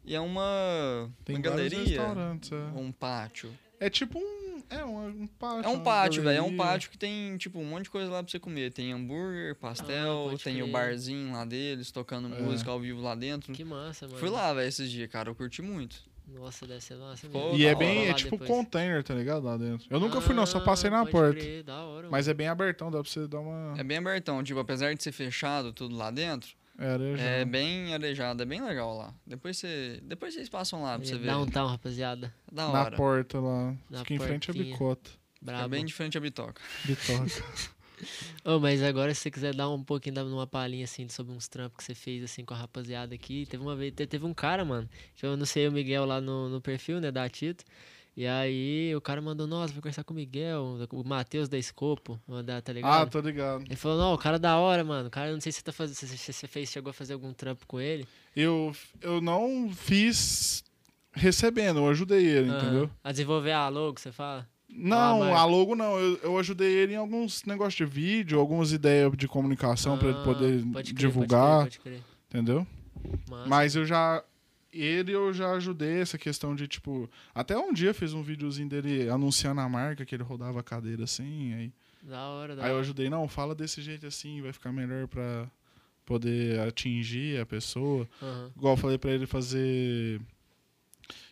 E 0.06 0.16
é 0.16 0.20
uma, 0.22 1.12
Tem 1.26 1.36
uma 1.36 1.42
galeria. 1.42 2.02
É, 2.02 2.80
Um 2.80 2.92
pátio. 2.92 3.52
É 3.80 3.90
tipo 3.90 4.18
um. 4.18 4.48
É 4.70 4.84
um, 4.84 5.08
um 5.24 5.28
pátio. 5.28 5.64
É 5.64 5.68
um 5.70 5.80
pátio, 5.84 6.24
velho. 6.24 6.38
É 6.38 6.42
um 6.42 6.56
pátio 6.58 6.90
que 6.90 6.98
tem, 6.98 7.38
tipo, 7.38 7.60
um 7.60 7.66
monte 7.66 7.84
de 7.84 7.90
coisa 7.90 8.10
lá 8.12 8.24
pra 8.24 8.30
você 8.32 8.40
comer. 8.40 8.72
Tem 8.72 8.92
hambúrguer, 8.92 9.56
pastel, 9.56 10.32
Ah, 10.34 10.38
tem 10.44 10.62
o 10.62 10.66
crer. 10.66 10.72
barzinho 10.72 11.32
lá 11.34 11.46
deles, 11.46 11.92
tocando 11.92 12.34
É. 12.34 12.42
música 12.42 12.72
ao 12.72 12.80
vivo 12.80 13.02
lá 13.02 13.16
dentro. 13.16 13.54
Que 13.54 13.64
massa, 13.64 14.08
mano. 14.08 14.18
Fui 14.20 14.30
lá, 14.30 14.54
velho, 14.54 14.68
esses 14.68 14.90
dias, 14.90 15.10
cara. 15.10 15.30
Eu 15.30 15.36
curti 15.36 15.62
muito. 15.62 15.98
Nossa, 16.28 16.68
deve 16.68 16.82
ser 16.84 16.96
massa 16.98 17.28
mesmo. 17.28 17.56
E 17.58 17.66
é 17.66 17.74
bem. 17.74 18.08
É 18.10 18.14
tipo 18.14 18.32
depois. 18.32 18.50
container, 18.50 19.02
tá 19.04 19.14
ligado? 19.14 19.44
Lá 19.46 19.56
dentro. 19.58 19.88
Eu 19.90 20.00
nunca 20.00 20.20
fui, 20.20 20.36
não, 20.36 20.46
só 20.46 20.60
passei 20.60 20.90
na 20.90 21.02
Ah, 21.02 21.06
porta. 21.06 21.40
crer, 21.40 21.64
da 21.64 21.84
hora, 21.86 22.10
Mas 22.10 22.28
é 22.28 22.34
bem 22.34 22.48
abertão, 22.48 22.92
dá 22.92 23.02
pra 23.02 23.10
você 23.10 23.26
dar 23.28 23.40
uma. 23.40 23.80
É 23.80 23.84
bem 23.84 23.98
abertão. 23.98 24.44
Tipo, 24.44 24.60
apesar 24.60 24.94
de 24.94 25.02
ser 25.02 25.12
fechado 25.14 25.72
tudo 25.72 25.96
lá 25.96 26.12
dentro, 26.12 26.50
É, 26.78 26.92
arejado. 26.92 27.22
é 27.30 27.46
bem 27.46 27.94
arejado. 27.94 28.44
É 28.44 28.46
bem 28.46 28.62
legal 28.62 28.98
lá. 28.98 29.14
Depois, 29.26 29.58
você, 29.58 30.00
depois 30.04 30.34
vocês 30.34 30.50
passam 30.50 30.84
lá 30.84 30.98
pra 30.98 31.06
você 31.08 31.14
mano. 31.14 31.24
ver. 31.26 31.32
Downtown, 31.32 31.68
rapaziada. 31.68 32.34
Da 32.52 32.68
Na 32.72 32.82
hora. 32.84 32.98
porta 32.98 33.40
lá. 33.40 33.74
Na 33.90 34.00
Fica 34.00 34.14
em 34.16 34.20
frente 34.20 34.52
à 34.52 34.54
bicota. 34.54 35.10
Brabo. 35.42 35.64
É 35.66 35.68
bem 35.70 35.86
de 35.86 35.94
frente 35.94 36.18
à 36.18 36.22
bitoca. 36.22 36.62
Bitoca. 36.84 37.26
Ô, 38.44 38.60
mas 38.60 38.82
agora, 38.82 39.14
se 39.14 39.22
você 39.22 39.32
quiser 39.32 39.54
dar 39.56 39.70
um 39.70 39.84
pouquinho, 39.84 40.16
dar 40.16 40.26
uma 40.26 40.48
palhinha, 40.48 40.86
assim, 40.86 41.08
sobre 41.10 41.34
uns 41.34 41.48
trampos 41.48 41.78
que 41.78 41.84
você 41.84 41.96
fez, 41.96 42.24
assim, 42.24 42.46
com 42.46 42.54
a 42.54 42.58
rapaziada 42.58 43.14
aqui. 43.14 43.46
Teve 43.46 43.62
uma 43.64 43.76
vez, 43.76 43.94
te- 43.94 44.08
teve 44.08 44.26
um 44.26 44.34
cara, 44.34 44.64
mano, 44.64 44.90
que 45.16 45.26
eu 45.26 45.36
não 45.36 45.46
sei 45.46 45.68
o 45.68 45.72
Miguel 45.72 46.06
lá 46.06 46.22
no, 46.22 46.50
no 46.50 46.62
perfil, 46.62 47.00
né, 47.02 47.12
da 47.12 47.28
Tito. 47.30 47.64
E 48.16 48.26
aí, 48.26 48.96
o 48.96 49.02
cara 49.02 49.22
mandou, 49.22 49.46
nossa, 49.46 49.72
vou 49.74 49.82
conversar 49.82 50.04
com 50.04 50.12
o 50.14 50.16
Miguel, 50.16 50.80
o 50.92 51.04
Matheus 51.04 51.48
da 51.48 51.58
Escopo, 51.58 52.20
mandar, 52.28 52.62
tá 52.64 52.72
ah, 52.72 52.76
ligado? 52.76 53.10
tô 53.12 53.20
ligado. 53.20 53.64
Ele 53.64 53.76
falou, 53.76 53.98
não, 53.98 54.14
o 54.14 54.18
cara 54.18 54.38
é 54.38 54.40
da 54.40 54.58
hora, 54.58 54.84
mano. 54.84 55.08
O 55.08 55.12
cara, 55.12 55.32
não 55.32 55.40
sei 55.42 55.52
se 55.52 55.60
você 55.60 55.64
tá 55.66 55.72
fazendo, 55.72 55.96
se 55.96 56.34
você 56.34 56.48
fez, 56.48 56.70
chegou 56.70 56.90
a 56.90 56.94
fazer 56.94 57.14
algum 57.14 57.32
trampo 57.32 57.68
com 57.68 57.80
ele. 57.80 58.08
Eu, 58.36 58.76
eu 59.02 59.22
não 59.22 59.70
fiz 59.72 60.64
recebendo, 61.12 61.80
eu 61.80 61.90
ajudei 61.90 62.26
ele, 62.26 62.50
Aham. 62.50 62.58
entendeu? 62.58 62.92
A 63.04 63.12
desenvolver 63.12 63.52
a 63.52 63.68
logo, 63.70 64.00
você 64.00 64.12
fala? 64.12 64.48
Não, 64.70 65.20
marca. 65.20 65.36
a 65.38 65.46
logo 65.46 65.76
não. 65.76 65.98
Eu, 65.98 66.18
eu 66.24 66.38
ajudei 66.38 66.72
ele 66.74 66.94
em 66.94 66.98
alguns 66.98 67.44
negócios 67.46 67.76
de 67.76 67.86
vídeo, 67.86 68.40
algumas 68.40 68.72
ideias 68.72 69.12
de 69.18 69.28
comunicação 69.28 69.98
pra 69.98 70.10
ele 70.10 70.18
Ah, 70.20 70.24
poder 70.24 70.64
pode 70.72 70.94
crer, 70.94 71.08
divulgar, 71.08 71.64
Pode 71.64 71.80
crer, 71.80 72.02
entendeu? 72.30 72.68
pode 72.94 73.08
crer. 73.18 73.20
Massa. 73.30 73.48
Mas 73.50 73.76
eu 73.76 73.86
já. 73.86 74.24
Ele 74.74 75.14
eu 75.14 75.34
já 75.34 75.52
ajudei 75.54 76.02
essa 76.02 76.18
questão 76.18 76.54
de, 76.56 76.68
tipo. 76.68 77.10
Até 77.34 77.58
um 77.58 77.72
dia 77.74 77.94
fiz 77.94 78.14
um 78.14 78.22
videozinho 78.22 78.68
dele 78.70 79.10
anunciando 79.10 79.62
a 79.62 79.70
marca, 79.70 80.06
que 80.06 80.14
ele 80.14 80.24
rodava 80.24 80.60
a 80.60 80.64
cadeira 80.64 81.06
assim. 81.06 81.54
Aí, 81.54 81.72
Da 82.04 82.28
hora, 82.28 82.56
da 82.56 82.66
aí 82.66 82.72
eu 82.72 82.80
ajudei, 82.80 83.10
não, 83.10 83.28
fala 83.28 83.56
desse 83.56 83.82
jeito 83.82 84.06
assim, 84.06 84.42
vai 84.42 84.52
ficar 84.54 84.72
melhor 84.74 85.08
pra 85.08 85.50
poder 86.06 86.60
atingir 86.60 87.40
a 87.40 87.46
pessoa. 87.46 88.08
Aham. 88.22 88.52
Igual 88.56 88.74
eu 88.74 88.78
falei 88.78 88.98
pra 88.98 89.12
ele 89.12 89.26
fazer. 89.26 90.20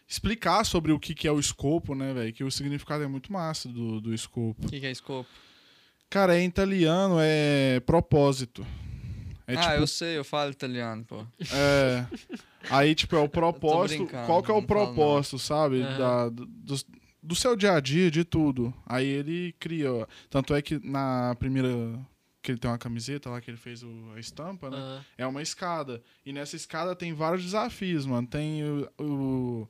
Explicar 0.08 0.64
sobre 0.66 0.92
o 0.92 1.00
que, 1.00 1.16
que 1.16 1.28
é 1.28 1.32
o 1.32 1.40
escopo, 1.40 1.96
né, 1.96 2.14
velho? 2.14 2.32
Que 2.34 2.44
o 2.44 2.52
significado 2.52 3.04
é 3.04 3.08
muito 3.08 3.32
massa 3.34 3.68
do, 3.68 4.00
do 4.00 4.14
escopo. 4.14 4.68
O 4.68 4.70
que, 4.70 4.80
que 4.80 4.86
é 4.86 4.92
escopo? 4.92 5.28
Cara, 6.10 6.36
é 6.38 6.42
em 6.42 6.48
italiano, 6.48 7.16
é 7.20 7.80
propósito. 7.82 8.66
É 9.48 9.56
ah, 9.56 9.62
tipo, 9.62 9.74
eu 9.74 9.88
sei, 9.88 10.18
eu 10.18 10.24
falo 10.24 10.52
italiano, 10.52 11.04
pô. 11.06 11.26
É. 11.52 12.06
Aí, 12.70 12.94
tipo, 12.96 13.16
é 13.16 13.20
o 13.20 13.28
propósito. 13.30 14.08
Qual 14.26 14.42
que 14.44 14.52
é 14.52 14.54
o 14.54 14.62
propósito, 14.62 15.38
sabe? 15.40 15.82
Aham. 15.82 15.98
Da, 15.98 16.30
do, 16.30 16.46
do- 16.46 17.06
do 17.22 17.36
seu 17.36 17.56
dia 17.56 17.74
a 17.74 17.80
dia, 17.80 18.12
de 18.12 18.24
tudo. 18.24 18.72
Aí 18.86 19.08
ele 19.08 19.54
cria. 19.60 19.92
ó. 19.92 20.06
Tanto 20.30 20.54
é 20.54 20.62
que 20.62 20.80
na 20.88 21.36
primeira. 21.40 21.70
Que 22.44 22.52
ele 22.52 22.60
tem 22.60 22.70
uma 22.70 22.78
camiseta 22.78 23.32
lá 23.32 23.42
que 23.42 23.50
ele 23.50 23.58
fez 23.58 23.82
o- 23.82 24.12
a 24.16 24.20
estampa, 24.20 24.70
né? 24.70 24.78
Aham. 24.78 25.06
É 25.18 25.26
uma 25.26 25.42
escada. 25.42 26.02
E 26.24 26.32
nessa 26.32 26.56
escada 26.56 26.96
tem 26.96 27.14
vários 27.14 27.44
desafios, 27.44 28.06
mano. 28.06 28.28
Tem 28.28 28.64
o, 28.64 28.88
o 29.00 29.70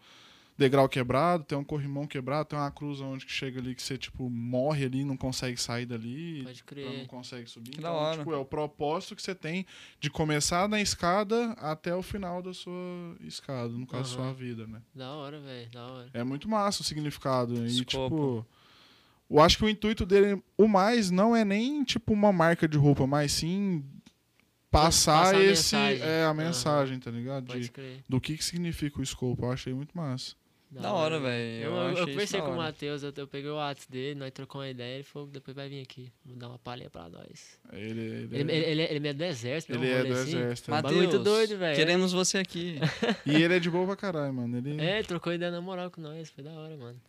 degrau 0.58 0.88
quebrado, 0.88 1.44
tem 1.44 1.58
um 1.58 1.64
corrimão 1.64 2.08
quebrado, 2.08 2.48
tem 2.50 2.58
uma 2.58 2.72
cruz 2.72 3.02
onde 3.02 3.26
que 3.26 3.32
chega 3.32 3.60
ali 3.60 3.76
que 3.76 3.82
você, 3.82 3.98
tipo, 3.98 4.30
morre 4.30 4.86
ali, 4.86 5.04
não 5.04 5.18
consegue 5.18 5.58
sair 5.60 5.86
dali. 5.86 6.44
Pode 6.44 6.64
Então 6.66 6.84
não 6.86 6.92
crer. 6.94 7.08
consegue 7.08 7.50
subir. 7.50 7.72
Que 7.72 7.80
então, 7.80 7.92
da 7.92 7.98
hora. 7.98 8.18
tipo, 8.20 8.34
é 8.34 8.38
o 8.38 8.46
propósito 8.46 9.16
que 9.16 9.22
você 9.22 9.36
tem 9.36 9.66
de 10.00 10.10
começar 10.10 10.70
na 10.70 10.80
escada 10.82 11.52
até 11.54 11.94
o 11.94 12.02
final 12.02 12.42
da 12.42 12.54
sua 12.54 12.74
escada, 13.22 13.70
no 13.70 13.86
caso, 13.86 14.18
Aham. 14.18 14.26
sua 14.26 14.34
vida, 14.34 14.66
né? 14.66 14.82
Da 14.94 15.12
hora, 15.12 15.40
velho. 15.42 15.70
Da 15.72 15.86
hora. 15.88 16.10
É 16.14 16.24
muito 16.24 16.48
massa 16.48 16.82
o 16.82 16.86
significado. 16.86 17.54
E, 17.66 17.68
Escopo. 17.68 18.16
tipo. 18.16 18.48
Eu 19.30 19.40
acho 19.42 19.58
que 19.58 19.66
o 19.66 19.70
intuito 19.70 20.06
dele, 20.06 20.42
o 20.58 20.68
mais, 20.68 21.10
não 21.10 21.36
é 21.36 21.44
nem, 21.44 21.84
tipo, 21.84 22.14
uma 22.14 22.32
marca 22.32 22.68
de 22.68 22.78
roupa, 22.78 23.08
mas 23.08 23.32
sim 23.32 23.84
passar, 24.70 25.24
Passar 25.26 25.36
a 25.36 25.40
esse. 25.44 25.76
mensagem. 25.76 26.02
É, 26.04 26.24
a 26.26 26.34
mensagem, 26.34 27.00
tá 27.00 27.10
ligado? 27.10 27.48
Pode 27.48 27.60
De, 27.62 27.72
crer. 27.72 28.04
do 28.08 28.22
que, 28.22 28.38
que 28.38 28.44
significa 28.44 29.00
o 29.00 29.04
escopo. 29.04 29.46
Eu 29.46 29.52
achei 29.52 29.74
muito 29.74 29.98
massa. 29.98 30.36
Da 30.82 30.94
hora, 30.94 31.20
velho. 31.20 31.64
Eu, 31.64 31.72
Eu 31.72 31.78
eu, 31.78 31.98
eu 31.98 32.08
conversei 32.08 32.42
com 32.42 32.52
o. 32.52 32.58
Matheus, 32.58 33.04
eu, 33.04 33.14
eu 33.16 33.28
peguei 33.28 33.50
o 33.50 33.56
WhatsApp 33.56 33.92
dele, 33.92 34.20
nós 34.20 34.32
trocamos 34.32 34.66
uma 34.66 34.70
ideia, 34.72 34.96
ele 34.96 35.04
falou 35.04 35.28
depois 35.28 35.56
vai 35.56 35.70
vir 35.70 35.82
aqui, 35.82 36.12
vou 36.26 36.36
dar 36.36 36.50
uma 36.50 36.60
palhinha 36.60 36.90
pra 36.90 37.08
nós. 37.10 37.58
Ele, 37.72 38.02
ele, 38.02 38.36
Ele, 38.36 38.52
ele, 38.52 38.52
ele, 38.52 38.82
ele 38.84 39.08
é 39.08 39.14
do 39.14 39.24
exército, 39.24 39.78
né? 39.80 39.86
ele 39.86 39.94
é 39.94 40.04
do 40.04 40.14
assim. 40.14 40.38
exército. 40.38 40.72
Bagulho 40.72 40.98
muito 40.98 41.20
doido, 41.20 41.58
velho. 41.58 41.76
Queremos 41.76 42.12
você 42.12 42.38
aqui. 42.40 42.80
E 43.26 43.36
ele 43.36 43.56
é 43.56 43.60
de 43.60 43.70
boa 43.70 43.86
pra 43.86 43.96
caralho, 43.96 44.34
mano. 44.34 44.58
Ele, 44.58 44.80
É, 44.82 45.00
ele 45.00 45.08
trocou 45.08 45.34
ideia 45.34 45.52
na 45.52 45.62
moral 45.62 45.90
com 45.92 46.02
nós, 46.02 46.30
foi 46.30 46.44
da 46.44 46.52
hora, 46.52 46.76
mano. 46.76 47.00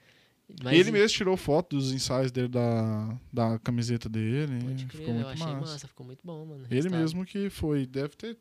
Mas, 0.63 0.79
ele 0.79 0.93
mesmo 0.93 1.09
tirou 1.17 1.37
foto 1.37 1.75
dos 1.77 1.93
ensaios 1.93 2.31
dele 2.31 2.49
da, 2.49 3.19
da 3.33 3.59
camiseta 3.59 4.09
dele. 4.09 4.61
Pode 4.63 4.87
ficou 4.87 5.01
crer, 5.01 5.09
eu 5.09 5.15
muito 5.15 5.29
achei 5.29 5.47
massa. 5.47 5.61
massa. 5.73 5.89
ficou 5.89 6.07
muito 6.07 6.21
bom, 6.23 6.47
mano. 6.47 6.67
Ele 6.71 6.89
mesmo 6.89 7.25
que 7.25 7.51
foi. 7.51 7.85
Deve 7.85 8.11
ter 8.11 8.37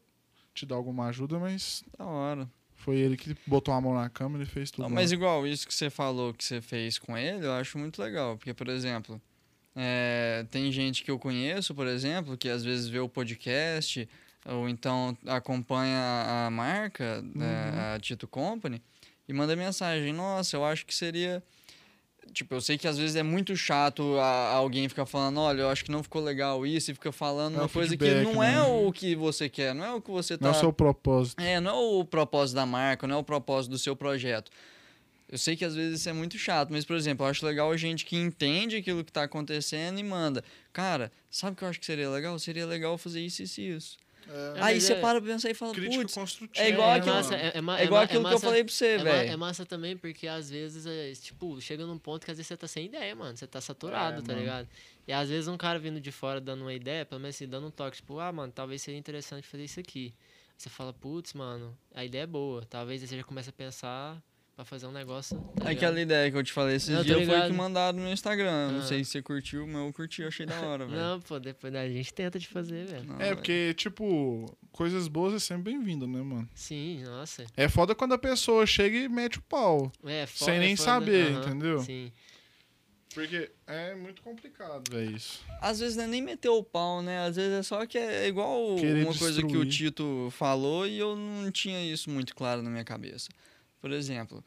te 0.53 0.65
dado 0.65 0.77
alguma 0.77 1.07
ajuda, 1.07 1.39
mas 1.39 1.83
Da 1.97 2.05
hora. 2.05 2.47
Foi 2.85 2.97
ele 2.97 3.17
que 3.17 3.35
botou 3.47 3.73
a 3.73 3.81
mão 3.81 3.95
na 3.95 4.07
câmera 4.11 4.43
e 4.43 4.45
fez 4.45 4.69
tudo. 4.69 4.83
Não, 4.83 4.89
lá. 4.89 4.93
mas 4.93 5.11
igual 5.11 5.47
isso 5.47 5.67
que 5.67 5.73
você 5.73 5.89
falou 5.89 6.31
que 6.35 6.45
você 6.45 6.61
fez 6.61 6.99
com 6.99 7.17
ele, 7.17 7.43
eu 7.43 7.53
acho 7.53 7.79
muito 7.79 7.99
legal. 7.99 8.37
Porque, 8.37 8.53
por 8.53 8.69
exemplo, 8.69 9.19
é, 9.75 10.45
tem 10.51 10.71
gente 10.71 11.03
que 11.03 11.09
eu 11.09 11.17
conheço, 11.17 11.73
por 11.73 11.87
exemplo, 11.87 12.37
que 12.37 12.47
às 12.47 12.63
vezes 12.63 12.87
vê 12.87 12.99
o 12.99 13.09
podcast 13.09 14.07
ou 14.45 14.69
então 14.69 15.17
acompanha 15.25 16.45
a 16.45 16.51
marca, 16.51 17.23
né, 17.23 17.95
a 17.95 17.99
Tito 17.99 18.27
Company, 18.27 18.79
e 19.27 19.33
manda 19.33 19.55
mensagem: 19.55 20.13
Nossa, 20.13 20.55
eu 20.55 20.63
acho 20.63 20.85
que 20.85 20.93
seria. 20.93 21.41
Tipo, 22.33 22.55
eu 22.55 22.61
sei 22.61 22.77
que 22.77 22.87
às 22.87 22.97
vezes 22.97 23.15
é 23.15 23.23
muito 23.23 23.55
chato 23.55 24.17
a- 24.19 24.49
alguém 24.53 24.89
ficar 24.89 25.05
falando, 25.05 25.39
olha, 25.39 25.61
eu 25.61 25.69
acho 25.69 25.85
que 25.85 25.91
não 25.91 26.03
ficou 26.03 26.21
legal 26.21 26.65
isso, 26.65 26.91
e 26.91 26.93
fica 26.93 27.11
falando 27.11 27.55
É 27.55 27.59
uma 27.61 27.69
coisa 27.69 27.95
que 27.95 28.13
não 28.15 28.41
né? 28.41 28.55
é 28.55 28.61
o 28.61 28.91
que 28.91 29.15
você 29.15 29.47
quer, 29.47 29.73
não 29.73 29.85
é 29.85 29.93
o 29.93 30.01
que 30.01 30.11
você 30.11 30.37
tá 30.37 30.45
Não 30.45 30.53
é 30.53 30.57
o 30.57 30.59
seu 30.59 30.73
propósito. 30.73 31.41
é, 31.41 31.59
não 31.61 31.71
é 31.71 31.99
o 32.01 32.03
propósito 32.05 32.55
da 32.55 32.65
marca, 32.65 33.07
não 33.07 33.15
é 33.15 33.19
o 33.19 33.23
propósito 33.23 33.71
do 33.71 33.77
seu 33.77 33.95
projeto. 33.95 34.51
Eu 35.29 35.37
sei 35.37 35.55
que 35.55 35.65
às 35.65 35.73
vezes 35.75 36.01
isso 36.01 36.09
é 36.09 36.13
muito 36.13 36.37
chato, 36.37 36.69
mas, 36.71 36.85
por 36.85 36.95
exemplo, 36.95 37.25
eu 37.25 37.29
acho 37.29 37.45
legal 37.45 37.71
a 37.71 37.77
gente 37.77 38.05
que 38.05 38.15
entende 38.15 38.75
aquilo 38.75 39.03
que 39.03 39.11
tá 39.11 39.23
acontecendo 39.23 39.97
e 39.99 40.03
manda. 40.03 40.43
Cara, 40.71 41.11
sabe 41.31 41.53
o 41.53 41.55
que 41.55 41.63
eu 41.63 41.67
acho 41.69 41.79
que 41.79 41.85
seria 41.85 42.09
legal? 42.09 42.37
Seria 42.37 42.65
legal 42.65 42.97
fazer 42.97 43.21
isso, 43.21 43.41
isso 43.41 43.59
e 43.61 43.69
isso. 43.75 43.97
É, 44.27 44.57
É, 44.57 44.63
Aí 44.63 44.81
você 44.81 44.93
é- 44.93 44.99
para 45.01 45.21
pra 45.21 45.31
pensar 45.33 45.49
e 45.49 45.53
fala, 45.53 45.73
putz, 45.73 46.17
é 46.55 46.69
igual 46.69 46.89
é, 46.89 46.95
aquilo- 46.97 47.15
massa, 47.15 47.35
é, 47.35 47.51
é, 47.55 47.61
ma- 47.61 47.79
é 47.79 47.83
igual 47.85 48.01
aquilo 48.01 48.21
que 48.21 48.27
eu 48.27 48.31
massa- 48.31 48.45
falei 48.47 48.63
pra 48.63 48.73
você, 48.73 48.85
é, 48.87 48.97
velho. 48.97 49.31
é 49.31 49.35
massa 49.35 49.65
também 49.65 49.95
porque 49.95 50.27
às 50.27 50.49
vezes, 50.49 50.85
é, 50.85 51.11
tipo, 51.13 51.59
chega 51.61 51.85
num 51.85 51.97
ponto 51.99 52.25
que 52.25 52.31
às 52.31 52.37
vezes 52.37 52.47
você 52.47 52.57
tá 52.57 52.67
sem 52.67 52.85
ideia, 52.85 53.15
mano. 53.15 53.37
Você 53.37 53.45
tá 53.45 53.61
saturado, 53.61 54.19
É, 54.19 54.21
tá 54.23 54.27
mano. 54.33 54.39
ligado? 54.39 54.67
E 55.07 55.13
às 55.13 55.29
vezes 55.29 55.47
um 55.47 55.57
cara 55.57 55.77
vindo 55.77 55.99
de 56.01 56.11
fora 56.11 56.41
dando 56.41 56.61
uma 56.61 56.73
ideia, 56.73 57.05
pelo 57.05 57.21
menos 57.21 57.35
assim, 57.35 57.47
dando 57.47 57.67
um 57.67 57.71
toque, 57.71 57.97
tipo, 57.97 58.19
ah, 58.19 58.31
mano, 58.31 58.51
talvez 58.51 58.81
seria 58.81 58.97
interessante 58.99 59.47
fazer 59.47 59.63
isso 59.65 59.79
aqui. 59.79 60.13
Você 60.57 60.69
fala, 60.69 60.91
putz, 60.93 61.33
mano, 61.33 61.77
a 61.93 62.03
ideia 62.03 62.23
é 62.23 62.27
boa. 62.27 62.65
Talvez 62.69 63.01
você 63.01 63.17
já 63.17 63.23
comece 63.23 63.49
a 63.49 63.53
pensar 63.53 64.23
pra 64.55 64.63
fazer 64.63 64.87
um 64.87 64.91
negócio. 64.91 65.37
Tá 65.57 65.69
Aquela 65.69 65.91
ligado? 65.91 65.99
ideia 65.99 66.31
que 66.31 66.37
eu 66.37 66.43
te 66.43 66.53
falei 66.53 66.75
esses 66.77 66.89
Não, 66.89 66.99
tô 66.99 67.03
dias 67.03 67.27
foi 67.27 67.41
que 67.47 67.53
mandaram 67.53 67.99
no 67.99 68.09
Instagram. 68.09 68.69
Não 68.71 68.77
Aham. 68.79 68.87
sei 68.87 69.03
se 69.03 69.11
você 69.11 69.21
curtiu, 69.21 69.67
mas 69.67 69.75
eu 69.85 69.91
curti, 69.93 70.21
eu 70.21 70.29
achei 70.29 70.45
da 70.45 70.59
hora, 70.61 70.85
velho. 70.85 70.97
Não, 70.97 71.19
pô, 71.19 71.37
depois 71.39 71.75
a 71.75 71.87
gente 71.89 72.13
tenta 72.13 72.39
de 72.39 72.47
fazer, 72.47 72.85
velho. 72.85 73.03
Não, 73.05 73.15
É, 73.15 73.25
velho. 73.25 73.35
porque, 73.35 73.73
tipo, 73.75 74.45
coisas 74.71 75.07
boas 75.09 75.33
é 75.33 75.39
sempre 75.39 75.73
bem-vindo, 75.73 76.07
né, 76.07 76.21
mano? 76.21 76.49
Sim, 76.55 77.03
nossa. 77.03 77.45
É 77.57 77.67
foda 77.67 77.93
quando 77.93 78.13
a 78.13 78.17
pessoa 78.17 78.65
chega 78.65 78.95
e 78.97 79.09
mete 79.09 79.39
o 79.39 79.41
pau. 79.41 79.91
É, 80.05 80.25
fo- 80.25 80.45
Sem 80.45 80.55
é 80.55 80.59
nem 80.59 80.75
foda, 80.77 80.89
saber, 80.89 81.31
entendeu? 81.31 81.81
Sim. 81.81 82.11
Porque 83.13 83.49
é 83.65 83.95
muito 83.95 84.21
complicado, 84.21 84.89
velho, 84.91 85.15
isso. 85.15 85.39
Às 85.61 85.79
vezes 85.79 85.95
não 85.95 86.03
é 86.03 86.07
nem 86.07 86.21
meter 86.21 86.49
o 86.49 86.61
pau, 86.63 87.01
né? 87.01 87.25
Às 87.25 87.37
vezes 87.37 87.51
é 87.59 87.63
só 87.63 87.85
que 87.85 87.97
é 87.97 88.27
igual 88.27 88.75
Querer 88.75 89.05
uma 89.05 89.15
coisa 89.17 89.39
que 89.41 89.55
o 89.57 89.63
destruir. 89.65 89.91
Tito 89.91 90.27
falou 90.31 90.85
e 90.85 90.97
eu 90.99 91.15
não 91.15 91.49
tinha 91.49 91.81
isso 91.85 92.09
muito 92.09 92.35
claro 92.35 92.61
na 92.61 92.69
minha 92.69 92.83
cabeça. 92.83 93.29
Por 93.81 93.91
exemplo, 93.91 94.43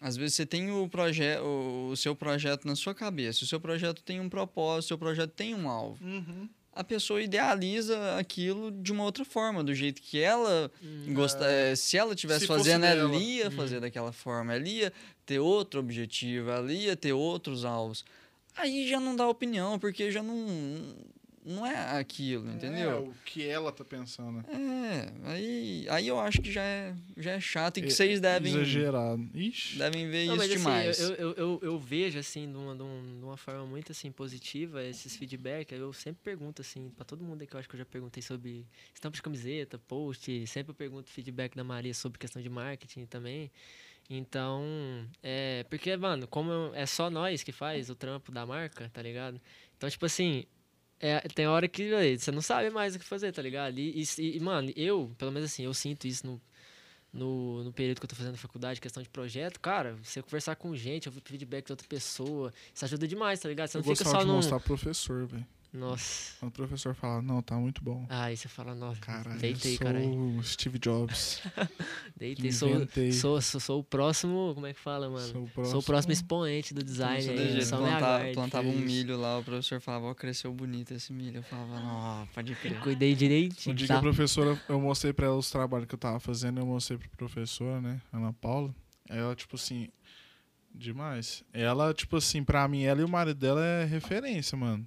às 0.00 0.16
vezes 0.16 0.34
você 0.34 0.44
tem 0.44 0.70
o, 0.70 0.88
proje 0.88 1.22
o 1.40 1.96
seu 1.96 2.14
projeto 2.14 2.66
na 2.66 2.76
sua 2.76 2.94
cabeça, 2.94 3.44
o 3.44 3.46
seu 3.46 3.60
projeto 3.60 4.02
tem 4.02 4.20
um 4.20 4.28
propósito, 4.28 4.84
o 4.84 4.88
seu 4.88 4.98
projeto 4.98 5.30
tem 5.30 5.54
um 5.54 5.68
alvo. 5.68 6.04
Uhum. 6.04 6.48
A 6.72 6.84
pessoa 6.84 7.22
idealiza 7.22 8.18
aquilo 8.18 8.70
de 8.70 8.92
uma 8.92 9.02
outra 9.02 9.24
forma, 9.24 9.64
do 9.64 9.74
jeito 9.74 10.02
que 10.02 10.20
ela 10.20 10.70
gosta. 11.08 11.46
eh, 11.46 11.74
se 11.74 11.96
ela 11.96 12.12
estivesse 12.12 12.46
fazendo, 12.46 12.84
ela 12.84 13.16
ia 13.16 13.50
fazer 13.50 13.80
daquela 13.80 14.12
forma, 14.12 14.54
ela 14.54 14.68
ia 14.68 14.92
ter 15.24 15.38
outro 15.38 15.80
objetivo, 15.80 16.50
ela 16.50 16.70
ia 16.70 16.94
ter 16.94 17.14
outros 17.14 17.64
alvos. 17.64 18.04
Aí 18.54 18.86
já 18.86 19.00
não 19.00 19.16
dá 19.16 19.26
opinião, 19.26 19.78
porque 19.78 20.10
já 20.10 20.22
não, 20.22 20.36
não 21.46 21.64
é 21.64 21.98
aquilo, 21.98 22.48
É, 22.50 22.54
entendeu? 22.54 23.04
o 23.04 23.14
que 23.24 23.46
ela 23.46 23.70
tá 23.70 23.84
pensando. 23.84 24.44
É, 24.50 25.12
aí, 25.30 25.86
aí 25.88 26.08
eu 26.08 26.18
acho 26.18 26.42
que 26.42 26.50
já 26.50 26.62
é, 26.62 26.94
já 27.16 27.30
é 27.32 27.40
chato 27.40 27.78
e 27.78 27.82
que 27.82 27.86
É 27.86 27.90
vocês 27.90 28.20
devem, 28.20 28.52
Exagerado. 28.52 29.28
Ixi. 29.32 29.78
devem 29.78 30.10
ver 30.10 30.26
Não, 30.26 30.34
isso 30.34 30.36
mas 30.42 30.50
assim, 30.50 30.58
demais. 30.58 31.00
eu, 31.00 31.14
eu, 31.14 31.32
eu, 31.34 31.60
eu 31.62 31.78
vejo 31.78 32.18
assim, 32.18 32.50
de 32.50 32.56
uma, 32.56 32.74
de 32.74 32.82
um- 32.82 33.20
uma 33.22 33.36
forma 33.36 33.64
muito 33.64 33.92
assim 33.92 34.10
positiva, 34.10 34.82
esses 34.84 35.14
feedback. 35.16 35.70
Eu 35.72 35.92
sempre 35.92 36.20
pergunto 36.22 36.62
assim, 36.62 36.90
pra 36.90 37.04
todo 37.04 37.22
mundo 37.24 37.46
que 37.46 37.54
eu 37.54 37.60
acho 37.60 37.68
que 37.68 37.74
eu 37.76 37.78
já 37.78 37.86
perguntei 37.86 38.22
sobre 38.22 38.66
estampa 38.92 39.14
de 39.14 39.22
camiseta, 39.22 39.78
post, 39.78 40.46
sempre 40.48 40.72
eu 40.72 40.74
pergunto 40.74 41.08
feedback 41.08 41.54
da 41.54 41.62
Maria 41.62 41.94
sobre 41.94 42.18
questão 42.18 42.42
de 42.42 42.48
marketing 42.50 43.06
também. 43.06 43.50
Então, 44.08 44.62
é. 45.22 45.64
Porque, 45.68 45.96
mano, 45.96 46.26
como 46.28 46.50
é 46.74 46.86
só 46.86 47.10
nós 47.10 47.42
que 47.42 47.52
faz 47.52 47.90
o 47.90 47.94
trampo 47.94 48.30
da 48.32 48.46
marca, 48.46 48.88
tá 48.92 49.02
ligado? 49.02 49.40
Então, 49.76 49.90
tipo 49.90 50.06
assim, 50.06 50.44
é, 51.00 51.20
tem 51.20 51.46
hora 51.46 51.68
que 51.68 52.16
você 52.18 52.30
não 52.32 52.40
sabe 52.42 52.70
mais 52.70 52.94
o 52.94 52.98
que 52.98 53.04
fazer, 53.04 53.32
tá 53.32 53.42
ligado? 53.42 53.78
E, 53.78 54.02
e- 54.18 54.36
e, 54.36 54.40
mano, 54.40 54.72
eu, 54.76 55.12
pelo 55.18 55.30
menos 55.32 55.50
assim, 55.50 55.64
eu 55.64 55.74
sinto 55.74 56.06
isso 56.06 56.26
no, 56.26 56.40
no, 57.12 57.64
no 57.64 57.72
período 57.72 57.98
que 58.00 58.04
eu 58.04 58.08
tô 58.08 58.16
fazendo 58.16 58.36
faculdade, 58.36 58.80
questão 58.80 59.02
de 59.02 59.08
projeto, 59.08 59.58
cara, 59.60 59.96
você 60.02 60.22
conversar 60.22 60.56
com 60.56 60.74
gente, 60.76 61.08
ouvir 61.08 61.22
feedback 61.24 61.66
de 61.66 61.72
outra 61.72 61.86
pessoa, 61.88 62.52
isso 62.74 62.84
ajuda 62.84 63.06
demais, 63.06 63.40
tá 63.40 63.48
ligado? 63.48 63.68
Você 63.68 63.78
Eu 63.78 63.82
não 63.82 63.94
fica 63.94 64.04
só 64.04 64.18
de 64.20 64.26
num. 64.26 64.34
mostrar 64.34 64.58
pro 64.60 64.68
professor, 64.76 65.26
velho. 65.26 65.46
Nossa. 65.76 66.32
Quando 66.40 66.50
o 66.50 66.54
professor 66.54 66.94
fala, 66.94 67.20
não, 67.22 67.42
tá 67.42 67.54
muito 67.56 67.82
bom. 67.84 68.06
Aí 68.08 68.36
você 68.36 68.48
fala, 68.48 68.74
nossa, 68.74 69.00
Caralho, 69.00 69.38
deitei, 69.38 69.74
eu 69.74 69.76
sou 69.76 69.86
caralho. 69.86 70.38
o 70.38 70.42
Steve 70.42 70.78
Jobs. 70.78 71.42
Deitei, 72.16 72.50
sou, 72.50 72.70
sou, 73.12 73.40
sou, 73.42 73.60
sou 73.60 73.80
o 73.80 73.84
próximo, 73.84 74.52
como 74.54 74.66
é 74.66 74.72
que 74.72 74.80
fala, 74.80 75.08
mano? 75.10 75.26
Sou 75.26 75.42
o 75.42 75.46
Sou 75.46 75.52
próximo. 75.54 75.78
o 75.78 75.82
próximo 75.82 76.12
expoente 76.12 76.72
do 76.72 76.82
design 76.82 77.28
aí, 77.28 77.52
jeito, 77.52 77.66
só 77.66 77.76
plantava, 77.76 78.06
aguarde. 78.06 78.32
plantava 78.34 78.68
um 78.68 78.78
milho 78.78 79.16
lá, 79.18 79.38
o 79.38 79.44
professor 79.44 79.80
falava, 79.80 80.06
ó, 80.06 80.14
cresceu 80.14 80.52
bonito 80.52 80.94
esse 80.94 81.12
milho. 81.12 81.38
Eu 81.38 81.42
falava, 81.42 81.78
não, 81.78 82.26
pode 82.28 82.54
crer. 82.54 82.80
Cuidei 82.80 83.12
Um 83.12 83.16
direitinho, 83.16 83.74
dia 83.76 83.86
que 83.86 83.92
tá? 83.92 83.98
a 83.98 84.02
professora, 84.02 84.60
eu 84.68 84.80
mostrei 84.80 85.12
pra 85.12 85.26
ela 85.26 85.36
os 85.36 85.50
trabalhos 85.50 85.86
que 85.86 85.94
eu 85.94 85.98
tava 85.98 86.18
fazendo, 86.18 86.58
eu 86.58 86.66
mostrei 86.66 86.98
pra 86.98 87.08
professora, 87.16 87.80
né, 87.80 88.00
Ana 88.12 88.32
Paula. 88.32 88.74
Ela, 89.08 89.36
tipo 89.36 89.56
assim, 89.56 89.88
demais. 90.74 91.44
Ela, 91.52 91.92
tipo 91.94 92.16
assim, 92.16 92.42
pra 92.42 92.66
mim, 92.66 92.82
ela 92.82 93.00
e 93.00 93.04
o 93.04 93.08
marido 93.08 93.38
dela 93.38 93.64
é 93.64 93.84
referência, 93.84 94.56
mano. 94.56 94.86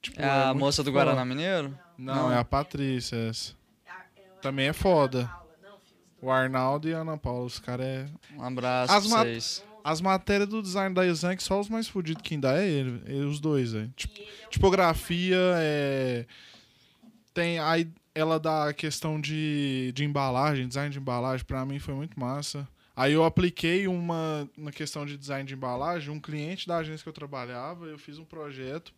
Tipo, 0.00 0.20
É 0.20 0.28
a 0.28 0.46
muito 0.48 0.58
moça 0.60 0.82
do 0.82 0.90
foda. 0.92 1.04
Guaraná 1.04 1.24
Mineiro? 1.24 1.78
Não, 1.98 2.14
Não. 2.14 2.32
é 2.32 2.38
a 2.38 2.44
Patrícia 2.44 3.16
essa. 3.16 3.54
Ah, 3.86 4.02
ela- 4.16 4.36
Também 4.40 4.68
é 4.68 4.72
foda. 4.72 5.24
Do- 5.24 6.26
O 6.26 6.30
Arnaldo 6.30 6.88
e 6.88 6.94
a 6.94 6.98
Ana 6.98 7.16
Paula, 7.16 7.46
os 7.46 7.58
caras 7.58 7.86
é... 7.86 8.06
Um 8.36 8.42
abraço 8.44 8.92
As 8.92 9.06
pra 9.06 9.18
vocês. 9.22 9.64
As 9.82 10.00
matérias 10.02 10.48
do 10.50 10.60
design 10.62 10.94
da 10.94 11.06
Exanc, 11.06 11.42
só 11.42 11.58
os 11.58 11.68
mais 11.70 11.88
fodidos 11.88 12.22
quem 12.22 12.38
dá 12.38 12.58
é 12.60 12.68
ele, 12.68 13.02
ele, 13.06 13.24
os 13.24 13.40
dois, 13.40 13.72
velho. 13.72 13.90
Tipo, 13.96 14.20
é 14.20 14.22
o- 14.22 14.48
tipografia, 14.50 15.38
é... 15.56 16.26
Tem 17.32 17.58
aí 17.58 17.88
ela 18.14 18.38
dá 18.40 18.68
a 18.68 18.72
questão 18.74 19.20
de, 19.20 19.92
de 19.94 20.04
embalagem, 20.04 20.66
design 20.68 20.90
de 20.90 20.98
embalagem, 20.98 21.46
pra 21.46 21.64
mim 21.64 21.78
foi 21.78 21.94
muito 21.94 22.18
massa. 22.18 22.68
Aí 22.94 23.12
eu 23.12 23.24
apliquei 23.24 23.86
uma 23.86 24.46
na 24.58 24.72
questão 24.72 25.06
de 25.06 25.16
design 25.16 25.46
de 25.46 25.54
embalagem, 25.54 26.10
um 26.10 26.20
cliente 26.20 26.66
da 26.68 26.78
agência 26.78 27.02
que 27.02 27.08
eu 27.08 27.12
trabalhava, 27.14 27.86
eu 27.86 27.96
fiz 27.98 28.18
um 28.18 28.24
projeto 28.24 28.92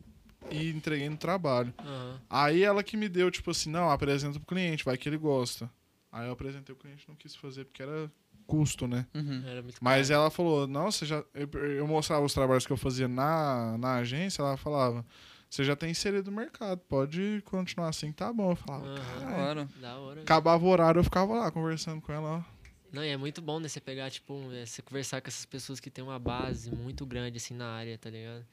e 0.50 0.70
entreguei 0.70 1.08
no 1.08 1.16
trabalho. 1.16 1.72
Aham. 1.78 2.20
Aí 2.28 2.62
ela 2.62 2.82
que 2.82 2.96
me 2.96 3.08
deu, 3.08 3.30
tipo 3.30 3.50
assim, 3.50 3.70
não, 3.70 3.90
apresenta 3.90 4.38
pro 4.38 4.46
cliente, 4.46 4.84
vai 4.84 4.96
que 4.96 5.08
ele 5.08 5.18
gosta. 5.18 5.70
Aí 6.10 6.26
eu 6.26 6.32
apresentei 6.32 6.74
o 6.74 6.78
cliente, 6.78 7.08
não 7.08 7.14
quis 7.14 7.34
fazer 7.34 7.64
porque 7.64 7.82
era 7.82 8.10
custo, 8.46 8.86
né? 8.86 9.06
Uhum. 9.14 9.42
Era 9.46 9.62
muito 9.62 9.78
Mas 9.80 10.10
ela 10.10 10.30
falou, 10.30 10.66
não, 10.66 10.90
você 10.90 11.06
já. 11.06 11.24
Eu, 11.32 11.48
eu 11.62 11.86
mostrava 11.86 12.24
os 12.24 12.34
trabalhos 12.34 12.66
que 12.66 12.72
eu 12.72 12.76
fazia 12.76 13.08
na, 13.08 13.78
na 13.78 13.96
agência, 13.96 14.42
ela 14.42 14.56
falava, 14.56 15.06
você 15.48 15.64
já 15.64 15.74
tem 15.74 15.90
inserido 15.90 16.30
no 16.30 16.36
mercado, 16.36 16.80
pode 16.88 17.42
continuar 17.44 17.88
assim 17.88 18.08
que 18.08 18.16
tá 18.16 18.32
bom. 18.32 18.52
Eu 18.52 18.56
falava, 18.56 18.94
"Caralho." 18.94 19.42
hora. 19.42 19.68
Da 19.80 19.96
hora. 19.96 20.20
Acabava 20.22 20.64
o 20.64 20.68
horário, 20.68 20.98
eu 20.98 21.04
ficava 21.04 21.34
lá 21.34 21.50
conversando 21.50 22.00
com 22.00 22.12
ela, 22.12 22.38
ó. 22.38 22.62
Não, 22.92 23.02
e 23.02 23.08
é 23.08 23.16
muito 23.16 23.40
bom, 23.40 23.58
né? 23.58 23.68
Você 23.68 23.80
pegar, 23.80 24.10
tipo, 24.10 24.52
é, 24.52 24.66
você 24.66 24.82
conversar 24.82 25.22
com 25.22 25.28
essas 25.28 25.46
pessoas 25.46 25.80
que 25.80 25.90
têm 25.90 26.04
uma 26.04 26.18
base 26.18 26.70
muito 26.70 27.06
grande, 27.06 27.38
assim, 27.38 27.54
na 27.54 27.72
área, 27.72 27.96
tá 27.96 28.10
ligado? 28.10 28.46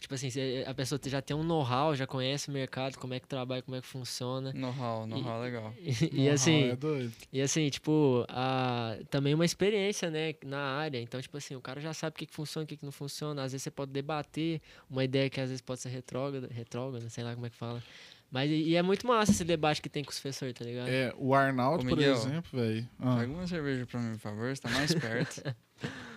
Tipo 0.00 0.14
assim, 0.14 0.28
a 0.66 0.72
pessoa 0.72 0.98
já 1.04 1.20
tem 1.20 1.36
um 1.36 1.44
know-how, 1.44 1.94
já 1.94 2.06
conhece 2.06 2.48
o 2.48 2.52
mercado, 2.52 2.96
como 2.98 3.12
é 3.12 3.20
que 3.20 3.28
trabalha, 3.28 3.60
como 3.60 3.76
é 3.76 3.82
que 3.82 3.86
funciona. 3.86 4.50
Know-how, 4.54 5.06
know-how 5.06 5.40
legal. 5.42 5.74
E, 5.78 5.90
e 5.90 6.16
Know-how 6.16 6.32
assim, 6.34 6.62
É 6.70 6.76
doido. 6.76 7.12
e 7.30 7.40
assim, 7.42 7.68
tipo, 7.68 8.24
a, 8.28 8.96
também 9.10 9.34
uma 9.34 9.44
experiência, 9.44 10.10
né, 10.10 10.34
na 10.44 10.58
área. 10.58 10.98
Então, 10.98 11.20
tipo 11.20 11.36
assim, 11.36 11.54
o 11.54 11.60
cara 11.60 11.80
já 11.82 11.92
sabe 11.92 12.14
o 12.14 12.18
que, 12.18 12.24
que 12.24 12.34
funciona, 12.34 12.64
o 12.64 12.66
que, 12.66 12.78
que 12.78 12.84
não 12.84 12.90
funciona. 12.90 13.42
Às 13.44 13.52
vezes 13.52 13.62
você 13.64 13.70
pode 13.70 13.92
debater 13.92 14.62
uma 14.88 15.04
ideia 15.04 15.28
que 15.28 15.38
às 15.38 15.50
vezes 15.50 15.60
pode 15.60 15.80
ser 15.80 15.90
retrógrada, 15.90 16.48
retrógrada, 16.50 17.08
sei 17.10 17.22
lá 17.22 17.34
como 17.34 17.44
é 17.46 17.50
que 17.50 17.56
fala. 17.56 17.82
Mas 18.30 18.50
e, 18.50 18.74
é 18.76 18.82
muito 18.82 19.06
massa 19.06 19.32
esse 19.32 19.44
debate 19.44 19.82
que 19.82 19.88
tem 19.90 20.02
com 20.02 20.10
os 20.12 20.18
professores, 20.18 20.54
tá 20.54 20.64
ligado? 20.64 20.88
É, 20.88 21.12
o 21.18 21.34
Arnaldo, 21.34 21.84
Ô, 21.84 21.88
por 21.88 21.98
Miguel. 21.98 22.14
exemplo, 22.14 22.58
velho. 22.58 22.88
ah, 23.00 23.16
Pega 23.18 23.32
uma 23.32 23.46
cerveja 23.46 23.84
pra 23.86 24.00
mim, 24.00 24.12
por 24.12 24.20
favor, 24.20 24.56
você 24.56 24.62
tá 24.62 24.70
mais 24.70 24.94
perto. 24.94 25.42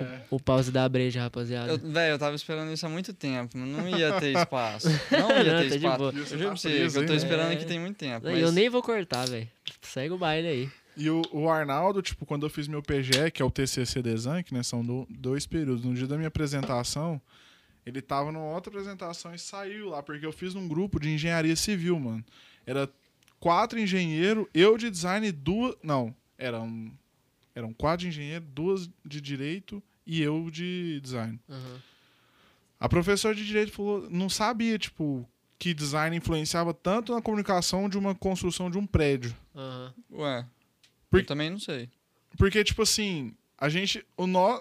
é, 0.00 0.20
O 0.30 0.38
pause 0.40 0.70
da 0.72 0.88
breja, 0.88 1.20
rapaziada. 1.22 1.76
Velho, 1.76 2.14
eu 2.14 2.18
tava 2.18 2.34
esperando 2.36 2.72
isso 2.72 2.84
há 2.86 2.88
muito 2.88 3.12
tempo, 3.12 3.56
não 3.58 3.88
ia 3.88 4.18
ter 4.20 4.32
espaço. 4.38 4.88
Não 5.10 5.30
ia 5.30 5.52
Não, 5.54 5.60
ter 5.62 5.68
tá 5.70 5.76
de 5.76 5.76
espaço. 5.76 5.98
boa. 5.98 6.10
Eu 6.12 6.24
juro 6.26 6.38
tá 6.38 6.46
pra 6.46 6.56
você 6.56 6.88
que 6.90 6.98
eu 6.98 7.06
tô 7.06 7.14
esperando 7.14 7.50
É. 7.50 7.54
aqui 7.54 7.64
tem 7.64 7.78
muito 7.80 7.96
tempo. 7.96 8.24
Não, 8.26 8.32
mas... 8.32 8.42
Eu 8.42 8.52
nem 8.52 8.68
vou 8.68 8.82
cortar, 8.82 9.26
velho. 9.28 9.48
Segue 9.82 10.12
o 10.14 10.18
baile 10.18 10.48
aí. 10.48 10.70
E 10.96 11.08
o, 11.08 11.22
o 11.32 11.48
Arnaldo, 11.48 12.02
tipo, 12.02 12.26
quando 12.26 12.44
eu 12.44 12.50
fiz 12.50 12.68
meu 12.68 12.82
PGE, 12.82 13.30
que 13.32 13.40
é 13.40 13.44
o 13.44 13.50
TCC 13.50 14.02
Design, 14.02 14.42
que 14.44 14.52
né, 14.52 14.62
são 14.62 14.84
do- 14.84 15.06
dois 15.08 15.46
períodos, 15.46 15.84
no 15.84 15.94
dia 15.94 16.06
da 16.06 16.16
minha 16.16 16.28
apresentação, 16.28 17.20
ele 17.86 18.02
tava 18.02 18.30
numa 18.30 18.52
outra 18.52 18.70
apresentação 18.70 19.34
e 19.34 19.38
saiu 19.38 19.88
lá, 19.88 20.02
porque 20.02 20.24
eu 20.26 20.32
fiz 20.32 20.52
num 20.54 20.68
grupo 20.68 21.00
de 21.00 21.08
engenharia 21.08 21.56
civil, 21.56 21.98
mano. 21.98 22.22
Era 22.66 22.88
quatro 23.40 23.78
engenheiros, 23.80 24.46
eu 24.52 24.76
de 24.76 24.90
design 24.90 25.26
e 25.26 25.32
duas. 25.32 25.74
Não, 25.82 26.14
eram, 26.38 26.92
eram 27.54 27.72
quatro 27.72 28.02
de 28.02 28.08
engenheiro, 28.08 28.44
duas 28.44 28.88
de 29.04 29.20
direito 29.20 29.82
e 30.06 30.20
eu 30.22 30.50
de 30.50 31.00
design. 31.00 31.38
Aham. 31.48 31.80
A 32.80 32.88
professora 32.88 33.34
de 33.34 33.46
direito 33.46 33.70
falou, 33.72 34.08
não 34.10 34.28
sabia, 34.28 34.76
tipo, 34.78 35.28
que 35.58 35.72
design 35.72 36.16
influenciava 36.16 36.74
tanto 36.74 37.14
na 37.14 37.22
comunicação 37.22 37.88
de 37.88 37.96
uma 37.96 38.14
construção 38.14 38.68
de 38.70 38.76
um 38.78 38.86
prédio. 38.86 39.34
Aham. 39.54 39.94
Ué, 40.12 40.46
Por- 41.08 41.20
eu 41.20 41.26
também 41.26 41.48
não 41.50 41.60
sei. 41.60 41.88
Porque, 42.36 42.64
tipo 42.64 42.82
assim, 42.82 43.34
a 43.58 43.68
gente. 43.68 44.04
O 44.16 44.26
nó. 44.26 44.60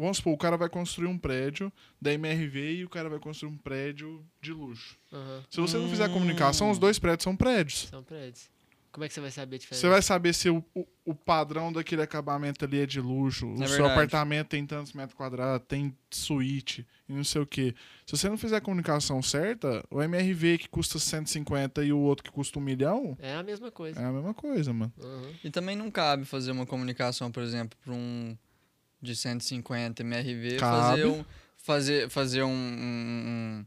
Vamos 0.00 0.18
supor, 0.18 0.32
o 0.32 0.38
cara 0.38 0.56
vai 0.56 0.68
construir 0.68 1.08
um 1.08 1.18
prédio 1.18 1.72
da 2.00 2.12
MRV 2.12 2.74
e 2.76 2.84
o 2.84 2.88
cara 2.88 3.08
vai 3.08 3.18
construir 3.18 3.50
um 3.50 3.56
prédio 3.56 4.24
de 4.40 4.52
luxo. 4.52 4.96
Aham. 5.12 5.44
Se 5.50 5.60
você 5.60 5.76
não 5.76 5.88
fizer 5.90 6.08
Hum. 6.08 6.12
comunicação, 6.12 6.70
os 6.70 6.78
dois 6.78 7.00
prédios 7.00 7.24
são 7.24 7.34
prédios. 7.34 7.88
São 7.90 8.04
prédios. 8.04 8.48
Como 8.90 9.04
é 9.04 9.08
que 9.08 9.14
você 9.14 9.20
vai 9.20 9.30
saber 9.30 9.56
a 9.56 9.58
diferença? 9.58 9.80
Você 9.80 9.88
vai 9.88 10.02
saber 10.02 10.32
se 10.34 10.48
o, 10.50 10.64
o, 10.74 10.86
o 11.04 11.14
padrão 11.14 11.72
daquele 11.72 12.02
acabamento 12.02 12.64
ali 12.64 12.80
é 12.80 12.86
de 12.86 13.00
luxo, 13.00 13.46
o 13.46 13.56
seu 13.58 13.66
verdade. 13.68 13.90
apartamento 13.92 14.48
tem 14.48 14.66
tantos 14.66 14.92
metros 14.94 15.16
quadrados, 15.16 15.66
tem 15.68 15.94
suíte 16.10 16.86
e 17.08 17.12
não 17.12 17.22
sei 17.22 17.42
o 17.42 17.46
quê. 17.46 17.74
Se 18.06 18.16
você 18.16 18.28
não 18.28 18.38
fizer 18.38 18.56
a 18.56 18.60
comunicação 18.60 19.22
certa, 19.22 19.84
o 19.90 20.02
MRV 20.02 20.58
que 20.58 20.68
custa 20.68 20.98
150 20.98 21.84
e 21.84 21.92
o 21.92 21.98
outro 21.98 22.24
que 22.24 22.30
custa 22.30 22.58
um 22.58 22.62
milhão, 22.62 23.16
É 23.20 23.34
a 23.36 23.42
mesma 23.42 23.70
coisa. 23.70 24.00
é 24.00 24.04
a 24.04 24.10
mesma 24.10 24.32
coisa, 24.34 24.72
mano. 24.72 24.92
Uhum. 24.98 25.34
E 25.44 25.50
também 25.50 25.76
não 25.76 25.90
cabe 25.90 26.24
fazer 26.24 26.50
uma 26.50 26.66
comunicação, 26.66 27.30
por 27.30 27.42
exemplo, 27.42 27.78
para 27.84 27.92
um 27.92 28.36
de 29.00 29.14
150 29.14 30.02
MRV, 30.02 30.56
Cabe. 30.56 30.76
fazer, 31.02 31.06
um, 31.06 31.24
fazer, 31.56 32.08
fazer 32.10 32.42
um, 32.42 32.48
um- 32.50 32.54
um- 33.60 33.66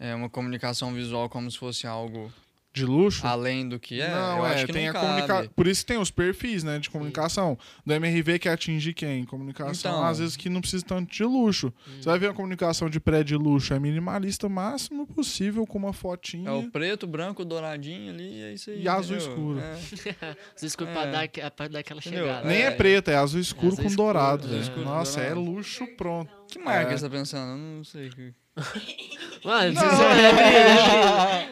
é, 0.00 0.14
uma 0.14 0.28
comunicação 0.28 0.92
visual 0.92 1.28
como 1.28 1.48
se 1.50 1.56
fosse 1.58 1.86
algo 1.86 2.32
De 2.74 2.84
luxo? 2.84 3.24
além 3.26 3.68
do 3.68 3.78
que 3.78 4.00
é. 4.00 4.08
não, 4.10 4.38
eu 4.38 4.46
é, 4.46 4.54
acho 4.54 4.66
que 4.66 4.72
tem 4.72 4.90
não 4.90 4.96
a 4.96 5.00
comunica... 5.00 5.50
Por 5.54 5.66
isso 5.68 5.82
que 5.82 5.86
tem 5.86 5.96
os 5.96 6.10
perfis, 6.10 6.64
né, 6.64 6.78
de 6.80 6.90
comunicação. 6.90 7.56
Do 7.86 7.94
MRV 7.94 8.38
que 8.40 8.48
atingir 8.48 8.92
quem? 8.94 9.24
Comunicação, 9.24 9.92
Então. 9.92 10.04
às 10.04 10.18
vezes, 10.18 10.36
que 10.36 10.48
não 10.48 10.60
precisa 10.60 10.84
tanto 10.84 11.12
de 11.12 11.22
luxo. 11.22 11.68
Hum. 11.88 11.92
Você 12.00 12.08
vai 12.08 12.18
ver 12.18 12.30
a 12.30 12.34
comunicação 12.34 12.90
de 12.90 12.98
prédio 12.98 13.38
de 13.38 13.44
luxo, 13.44 13.72
é 13.72 13.78
minimalista 13.78 14.48
o 14.48 14.50
máximo 14.50 15.06
possível, 15.06 15.64
com 15.66 15.78
uma 15.78 15.92
fotinha. 15.92 16.48
É 16.50 16.52
o 16.52 16.68
preto, 16.70 17.06
branco, 17.06 17.44
douradinho 17.44 18.12
ali, 18.12 18.42
é 18.42 18.52
isso 18.54 18.70
aí. 18.70 18.82
E 18.82 18.88
azul 18.88 19.16
entendeu? 19.16 19.32
escuro. 19.34 19.60
É. 19.60 20.36
Desculpa 20.60 20.92
É. 20.92 20.94
pra, 20.94 21.04
dar, 21.06 21.50
pra 21.52 21.68
dar 21.68 21.78
aquela 21.78 22.00
Entendeu? 22.00 22.24
chegada. 22.26 22.48
Nem 22.48 22.58
é, 22.58 22.66
É. 22.66 22.70
preto, 22.72 23.08
é 23.10 23.14
azul 23.16 23.40
escuro 23.40 23.68
azul 23.68 23.76
com 23.84 23.88
escuro, 23.88 23.96
dourado. 24.04 24.52
é. 24.52 24.58
Escuro 24.58 24.84
Nossa, 24.84 25.20
é 25.20 25.32
luxo 25.32 25.86
pronto. 25.96 26.32
Que 26.48 26.58
marca 26.58 26.92
É. 26.92 26.96
você 26.96 27.04
tá 27.04 27.10
pensando? 27.10 27.50
Eu 27.52 27.56
não 27.56 27.84
sei. 27.84 28.10
que- 28.10 28.34
Mano, 29.44 29.72
Não, 29.72 29.82
você 29.82 29.96
só 29.96 30.08
é 30.10 31.50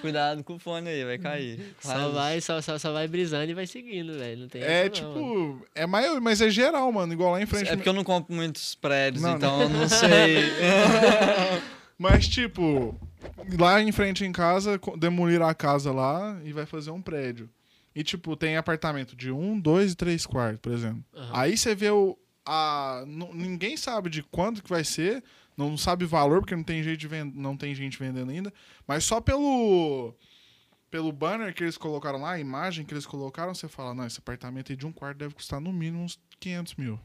Cuidado 0.00 0.42
com 0.44 0.54
o 0.54 0.58
fone 0.58 0.88
aí, 0.88 1.04
vai 1.04 1.18
cair. 1.18 1.74
Só 1.80 2.08
vai, 2.10 2.40
só, 2.40 2.60
só, 2.60 2.78
só 2.78 2.92
vai 2.92 3.06
brisando 3.08 3.50
e 3.50 3.54
vai 3.54 3.66
seguindo, 3.66 4.16
velho. 4.18 4.40
Não 4.42 4.48
tem 4.48 4.62
É 4.62 4.86
essa 4.86 5.02
não, 5.02 5.14
tipo, 5.14 5.66
é 5.74 5.86
maior, 5.86 6.20
mas 6.20 6.40
é 6.40 6.48
geral, 6.50 6.90
mano. 6.92 7.12
Igual 7.12 7.32
lá 7.32 7.42
em 7.42 7.46
frente. 7.46 7.70
É 7.70 7.76
porque 7.76 7.88
eu 7.88 7.92
não 7.92 8.04
compro 8.04 8.34
muitos 8.34 8.74
prédios, 8.74 9.22
Não, 9.22 9.36
então 9.36 9.62
eu 9.62 9.68
não 9.68 9.88
sei. 9.88 10.36
Mas, 11.98 12.28
tipo, 12.28 12.94
lá 13.58 13.80
em 13.80 13.90
frente 13.90 14.22
em 14.22 14.30
casa, 14.30 14.78
demoliram 14.98 15.46
a 15.48 15.54
casa 15.54 15.90
lá 15.92 16.38
e 16.44 16.52
vai 16.52 16.66
fazer 16.66 16.90
um 16.90 17.00
prédio. 17.00 17.48
E, 17.94 18.04
tipo, 18.04 18.36
tem 18.36 18.58
apartamento 18.58 19.16
de 19.16 19.30
um, 19.32 19.58
dois 19.58 19.92
e 19.92 19.96
três 19.96 20.26
quartos, 20.26 20.60
por 20.60 20.72
exemplo. 20.72 21.02
Aham. 21.16 21.30
Aí 21.32 21.56
você 21.56 21.74
vê 21.74 21.88
o. 21.88 22.14
A, 22.46 23.04
ninguém 23.34 23.76
sabe 23.76 24.08
de 24.08 24.22
quanto 24.22 24.62
que 24.62 24.70
vai 24.70 24.84
ser, 24.84 25.22
não 25.56 25.76
sabe 25.76 26.04
o 26.04 26.08
valor, 26.08 26.40
porque 26.40 26.54
não 26.54 26.62
tem, 26.62 26.82
jeito 26.82 27.00
de 27.00 27.08
vend, 27.08 27.32
não 27.34 27.56
tem 27.56 27.74
gente 27.74 27.98
vendendo 27.98 28.30
ainda. 28.30 28.52
Mas 28.86 29.04
só 29.04 29.20
pelo. 29.20 30.14
Pelo 30.88 31.10
banner 31.10 31.52
que 31.52 31.64
eles 31.64 31.76
colocaram 31.76 32.20
lá, 32.20 32.32
a 32.32 32.40
imagem 32.40 32.86
que 32.86 32.94
eles 32.94 33.04
colocaram, 33.04 33.52
você 33.52 33.66
fala, 33.66 33.92
não, 33.92 34.06
esse 34.06 34.20
apartamento 34.20 34.70
aí 34.70 34.76
de 34.76 34.86
um 34.86 34.92
quarto 34.92 35.18
deve 35.18 35.34
custar 35.34 35.60
no 35.60 35.72
mínimo 35.72 36.04
uns 36.04 36.18
500 36.38 36.76
mil. 36.76 37.00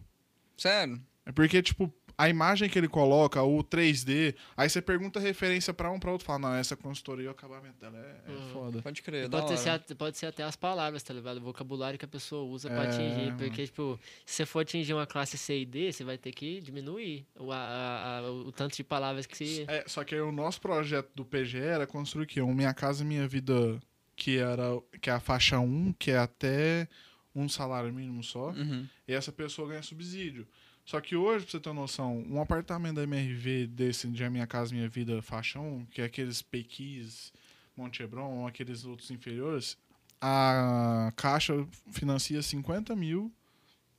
Sério? 0.55 1.01
É 1.25 1.31
porque, 1.31 1.61
tipo, 1.63 1.91
a 2.22 2.30
imagem 2.30 2.69
que 2.69 2.78
ele 2.78 2.88
coloca, 2.88 3.41
o 3.41 3.63
3D, 3.63 4.36
aí 4.55 4.69
você 4.69 4.82
pergunta 4.82 5.19
referência 5.19 5.74
pra 5.74 5.89
um 5.91 5.99
pra 5.99 6.11
outro, 6.11 6.26
fala, 6.26 6.39
não, 6.39 6.53
essa 6.53 6.76
consultoria, 6.76 7.28
o 7.30 7.32
acabamento 7.32 7.80
dela 7.80 7.97
é, 7.97 8.32
é 8.32 8.36
Uhum. 8.36 8.49
foda. 8.53 8.82
Pode 8.82 9.01
crer, 9.01 9.28
da 9.28 9.41
Pode 9.41 9.59
ser, 9.59 9.69
hora. 9.69 9.76
até- 9.78 9.95
pode 9.95 10.17
ser 10.17 10.26
até 10.28 10.43
as 10.43 10.55
palavras, 10.55 11.01
tá 11.01 11.13
ligado? 11.13 11.38
O 11.38 11.41
vocabulário 11.41 11.97
que 11.97 12.05
a 12.05 12.07
pessoa 12.07 12.43
usa 12.43 12.69
pra 12.69 12.84
É, 12.84 12.88
atingir. 12.88 13.26
mano. 13.26 13.38
Porque, 13.38 13.65
tipo, 13.65 13.99
se 14.26 14.36
você 14.36 14.45
for 14.45 14.59
atingir 14.59 14.93
uma 14.93 15.07
classe 15.07 15.38
C 15.38 15.59
e 15.61 15.65
D, 15.65 15.91
você 15.91 16.03
vai 16.03 16.17
ter 16.17 16.32
que 16.32 16.61
diminuir 16.61 17.26
o, 17.36 17.51
a- 17.51 17.55
a- 17.57 18.17
a- 18.19 18.32
o 18.32 18.51
tanto 18.51 18.76
de 18.76 18.84
palavras 18.84 19.26
que 19.26 19.36
se. 19.38 19.65
É, 19.67 19.84
só 19.88 20.03
que 20.03 20.13
aí 20.15 20.22
o 20.22 20.32
nosso 20.32 20.61
projeto 20.61 21.09
do 21.15 21.26
PG 21.26 21.57
era 21.59 21.88
construir 21.88 22.24
o 22.26 22.28
quê? 22.28 22.41
Um 22.41 22.53
Minha 22.53 22.74
Casa 22.74 23.03
Minha 23.03 23.28
Vida, 23.28 23.80
que 24.15 24.38
era 24.38 24.80
que 25.01 25.09
é 25.09 25.13
a 25.13 25.19
faixa 25.19 25.59
1, 25.59 25.93
que 25.97 26.11
é 26.11 26.17
até 26.17 26.88
um 27.34 27.47
salário 27.47 27.91
mínimo 27.93 28.22
só, 28.24 28.49
Uhum. 28.49 28.86
e 29.07 29.13
essa 29.13 29.32
pessoa 29.32 29.69
ganha 29.69 29.82
subsídio. 29.82 30.45
Só 30.86 30.99
que 30.99 31.15
hoje, 31.15 31.45
pra 31.45 31.51
você 31.51 31.59
ter 31.59 31.69
uma 31.69 31.82
noção, 31.82 32.25
um 32.29 32.41
apartamento 32.41 32.95
da 32.95 33.03
MRV 33.03 33.67
desse 33.67 34.07
de 34.07 34.23
A 34.23 34.29
Minha 34.29 34.47
Casa 34.47 34.73
Minha 34.73 34.89
Vida 34.89 35.21
faixa 35.21 35.59
1, 35.59 35.86
que 35.86 36.01
é 36.01 36.05
aqueles 36.05 36.41
Pequis, 36.41 37.32
Monte 37.77 38.03
Hebron, 38.03 38.45
aqueles 38.47 38.84
outros 38.84 39.09
inferiores, 39.11 39.77
a 40.19 41.11
Caixa 41.15 41.65
financia 41.91 42.41
50 42.41 42.95
mil 42.95 43.32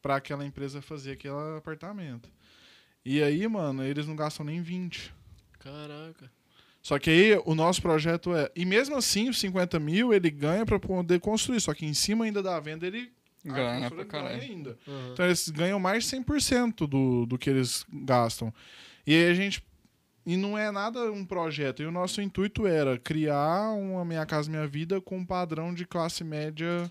pra 0.00 0.16
aquela 0.16 0.44
empresa 0.44 0.82
fazer 0.82 1.12
aquele 1.12 1.34
apartamento. 1.56 2.28
E 3.04 3.22
aí, 3.22 3.46
mano, 3.48 3.82
eles 3.84 4.06
não 4.06 4.14
gastam 4.14 4.46
nem 4.46 4.62
20. 4.62 5.12
Caraca. 5.58 6.30
Só 6.80 6.98
que 6.98 7.10
aí 7.10 7.42
o 7.44 7.54
nosso 7.54 7.80
projeto 7.80 8.34
é. 8.34 8.50
E 8.54 8.64
mesmo 8.64 8.96
assim, 8.96 9.28
os 9.28 9.38
50 9.38 9.78
mil 9.78 10.12
ele 10.12 10.30
ganha 10.30 10.66
pra 10.66 10.78
poder 10.78 11.20
construir. 11.20 11.60
Só 11.60 11.72
que 11.72 11.86
em 11.86 11.94
cima 11.94 12.24
ainda 12.24 12.42
da 12.42 12.58
venda 12.58 12.86
ele. 12.86 13.12
Ganha 13.44 13.90
pra 13.90 14.04
caralho. 14.04 14.38
ganha 14.38 14.52
ainda. 14.52 14.78
Uhum. 14.86 15.12
Então 15.12 15.24
eles 15.26 15.48
ganham 15.48 15.80
mais 15.80 16.04
de 16.04 16.16
100% 16.16 16.86
do, 16.86 17.26
do 17.26 17.38
que 17.38 17.50
eles 17.50 17.84
gastam. 17.92 18.52
E 19.06 19.14
aí 19.14 19.30
a 19.30 19.34
gente. 19.34 19.62
E 20.24 20.36
não 20.36 20.56
é 20.56 20.70
nada 20.70 21.10
um 21.10 21.24
projeto. 21.24 21.82
E 21.82 21.86
o 21.86 21.90
nosso 21.90 22.22
intuito 22.22 22.64
era 22.66 22.96
criar 22.96 23.72
uma 23.72 24.04
Minha 24.04 24.24
Casa 24.24 24.48
Minha 24.48 24.66
Vida 24.68 25.00
com 25.00 25.18
um 25.18 25.24
padrão 25.26 25.74
de 25.74 25.84
classe 25.84 26.22
média 26.22 26.90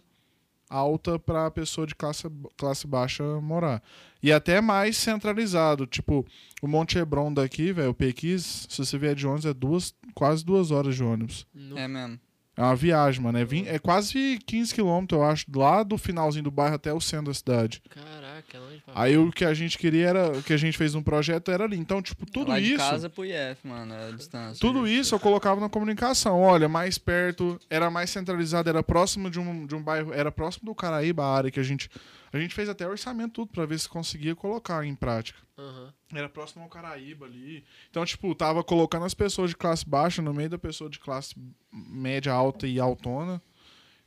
alta 0.69 1.19
para 1.19 1.45
a 1.47 1.51
pessoa 1.51 1.85
de 1.87 1.93
classe, 1.95 2.23
classe 2.57 2.87
baixa 2.87 3.23
morar. 3.41 3.81
E 4.23 4.31
até 4.31 4.59
mais 4.61 4.97
centralizado. 4.97 5.85
Tipo, 5.85 6.25
o 6.61 6.67
Monte 6.67 6.97
Hebron 6.97 7.33
daqui, 7.33 7.71
velho, 7.73 7.89
o 7.91 7.93
Pequis, 7.93 8.67
se 8.69 8.77
você 8.85 8.97
vier 8.97 9.15
de 9.15 9.25
ônibus, 9.27 9.45
é 9.45 9.53
duas, 9.53 9.93
quase 10.13 10.45
duas 10.45 10.71
horas 10.71 10.95
de 10.95 11.03
ônibus. 11.03 11.45
No- 11.53 11.77
É 11.77 11.87
mesmo. 11.87 12.19
É 12.55 12.61
uma 12.61 12.75
viagem, 12.75 13.21
mano. 13.21 13.37
É, 13.37 13.45
é 13.75 13.79
quase 13.79 14.37
15 14.45 14.73
quilômetros, 14.73 15.19
eu 15.19 15.25
acho, 15.25 15.45
lá 15.55 15.83
do 15.83 15.97
finalzinho 15.97 16.43
do 16.43 16.51
bairro 16.51 16.75
até 16.75 16.93
o 16.93 16.99
centro 16.99 17.27
da 17.27 17.33
cidade. 17.33 17.81
Caraca, 17.89 18.57
é 18.57 18.59
longe 18.59 18.81
pra 18.85 18.93
Aí 19.01 19.17
o 19.17 19.31
que 19.31 19.45
a 19.45 19.53
gente 19.53 19.77
queria 19.77 20.09
era. 20.09 20.31
O 20.37 20.43
que 20.43 20.51
a 20.51 20.57
gente 20.57 20.77
fez 20.77 20.93
um 20.93 21.01
projeto 21.01 21.49
era 21.49 21.63
ali. 21.63 21.77
Então, 21.77 22.01
tipo, 22.01 22.25
tudo 22.25 22.49
Lá 22.49 22.59
de 22.59 22.73
isso. 22.73 22.77
casa 22.77 23.09
pro 23.09 23.23
IF, 23.23 23.65
mano, 23.65 23.93
a 23.93 24.11
distância. 24.11 24.59
Tudo 24.59 24.85
isso 24.87 25.15
eu 25.15 25.19
colocava 25.19 25.61
na 25.61 25.69
comunicação. 25.69 26.41
Olha, 26.41 26.67
mais 26.67 26.97
perto, 26.97 27.57
era 27.69 27.89
mais 27.89 28.09
centralizado, 28.09 28.69
era 28.69 28.83
próximo 28.83 29.29
de 29.29 29.39
um, 29.39 29.65
de 29.65 29.73
um 29.73 29.81
bairro, 29.81 30.13
era 30.13 30.31
próximo 30.31 30.65
do 30.65 30.75
Caraíba, 30.75 31.23
a 31.23 31.35
área 31.35 31.51
que 31.51 31.59
a 31.59 31.63
gente. 31.63 31.89
A 32.33 32.39
gente 32.39 32.55
fez 32.55 32.69
até 32.69 32.87
orçamento 32.87 33.33
tudo 33.33 33.51
pra 33.51 33.65
ver 33.65 33.79
se 33.79 33.89
conseguia 33.89 34.35
colocar 34.35 34.85
em 34.85 34.95
prática. 34.95 35.39
Aham. 35.57 35.93
Era 36.13 36.29
próximo 36.29 36.63
ao 36.63 36.69
Caraíba 36.69 37.25
ali. 37.25 37.63
Então, 37.89 38.05
tipo, 38.05 38.33
tava 38.33 38.63
colocando 38.63 39.05
as 39.05 39.13
pessoas 39.13 39.49
de 39.49 39.57
classe 39.57 39.87
baixa 39.87 40.21
no 40.21 40.33
meio 40.33 40.49
da 40.49 40.57
pessoa 40.57 40.89
de 40.89 40.99
classe 40.99 41.35
média, 41.71 42.31
alta 42.31 42.67
e 42.67 42.79
altona. 42.79 43.41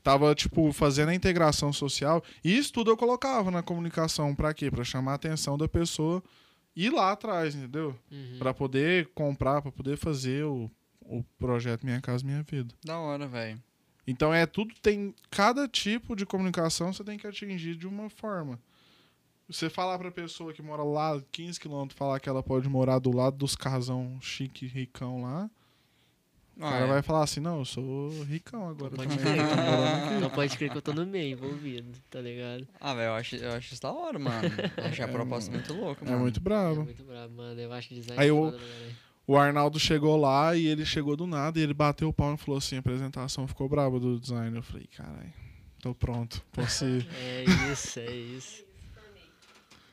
Tava, 0.02 0.34
tipo, 0.34 0.72
fazendo 0.72 1.10
a 1.10 1.14
integração 1.14 1.72
social. 1.72 2.22
E 2.42 2.56
isso 2.56 2.72
tudo 2.72 2.90
eu 2.90 2.96
colocava 2.96 3.50
na 3.50 3.62
comunicação. 3.62 4.34
Pra 4.34 4.52
quê? 4.52 4.70
Pra 4.70 4.84
chamar 4.84 5.12
a 5.12 5.16
atenção 5.16 5.56
da 5.56 5.68
pessoa 5.68 6.22
ir 6.76 6.90
lá 6.90 7.12
atrás, 7.12 7.54
entendeu? 7.54 7.98
Uhum. 8.10 8.36
Pra 8.38 8.52
poder 8.52 9.08
comprar, 9.14 9.62
pra 9.62 9.72
poder 9.72 9.96
fazer 9.96 10.44
o, 10.44 10.70
o 11.00 11.22
projeto 11.38 11.84
Minha 11.84 12.00
Casa 12.00 12.24
Minha 12.24 12.42
Vida. 12.42 12.74
Da 12.84 12.98
hora, 12.98 13.26
velho. 13.26 13.62
Então 14.06 14.32
é 14.34 14.44
tudo 14.46 14.74
tem 14.82 15.14
cada 15.30 15.66
tipo 15.66 16.14
de 16.14 16.26
comunicação 16.26 16.92
você 16.92 17.02
tem 17.02 17.18
que 17.18 17.26
atingir 17.26 17.74
de 17.76 17.86
uma 17.86 18.10
forma. 18.10 18.58
Você 19.48 19.68
falar 19.68 19.98
pra 19.98 20.10
pessoa 20.10 20.52
que 20.52 20.62
mora 20.62 20.82
lá 20.82 21.20
15 21.30 21.58
km, 21.60 21.86
falar 21.94 22.18
que 22.20 22.28
ela 22.28 22.42
pode 22.42 22.68
morar 22.68 22.98
do 22.98 23.14
lado 23.14 23.36
dos 23.36 23.54
casão 23.54 24.18
chique, 24.20 24.66
ricão 24.66 25.22
lá, 25.22 25.50
o 26.56 26.64
Ah, 26.64 26.70
cara 26.70 26.84
é. 26.84 26.88
vai 26.88 27.02
falar 27.02 27.24
assim: 27.24 27.40
"Não, 27.40 27.58
eu 27.58 27.64
sou 27.64 28.10
ricão 28.24 28.68
agora 28.68 28.94
Pode 28.94 29.16
também, 29.18 29.34
crer. 29.34 29.44
eu 29.44 29.48
tô 29.50 29.56
morando 29.56 30.04
aqui." 30.08 30.20
Não 30.20 30.30
pode 30.30 30.56
crer 30.56 30.70
que 30.70 30.78
eu 30.78 30.82
tô 30.82 30.92
no 30.94 31.04
meio 31.04 31.32
envolvido, 31.32 31.98
tá 32.10 32.20
ligado? 32.20 32.66
Ah, 32.80 32.94
velho, 32.94 33.08
eu 33.08 33.14
acho, 33.14 33.36
eu 33.36 33.52
acho 33.52 33.72
isso 33.74 33.82
da 33.82 33.92
hora, 33.92 34.18
mano. 34.18 34.48
Eu 34.78 34.84
achei 34.84 35.04
a 35.04 35.08
proposta 35.08 35.50
muito 35.50 35.72
louca, 35.74 36.04
É 36.04 36.08
mano. 36.10 36.22
muito 36.22 36.38
É 36.38 36.42
bravo. 36.42 36.84
muito 36.84 37.04
brabo, 37.04 37.34
mano. 37.34 37.60
Eu 37.60 37.72
acho 37.72 37.92
design 37.94 38.22
Aí 38.22 38.28
eu- 38.28 38.36
foda, 38.50 38.56
velho. 38.58 38.96
O 39.26 39.36
Arnaldo 39.36 39.78
chegou 39.80 40.16
lá 40.18 40.54
e 40.54 40.66
ele 40.66 40.84
chegou 40.84 41.16
do 41.16 41.26
nada 41.26 41.58
e 41.58 41.62
ele 41.62 41.72
bateu 41.74 42.08
o 42.08 42.12
pau 42.12 42.34
e 42.34 42.36
falou 42.36 42.58
assim: 42.58 42.76
"A 42.76 42.80
apresentação 42.80 43.46
ficou 43.48 43.68
braba 43.68 43.98
do 43.98 44.18
design". 44.20 44.54
Eu 44.56 44.62
falei: 44.62 44.86
"Caralho, 44.94 45.32
tô 45.80 45.94
pronto, 45.94 46.42
posso 46.52 46.84
ir". 46.84 47.06
É 47.16 47.44
isso, 47.72 47.98
é 48.00 48.10
isso. 48.14 48.64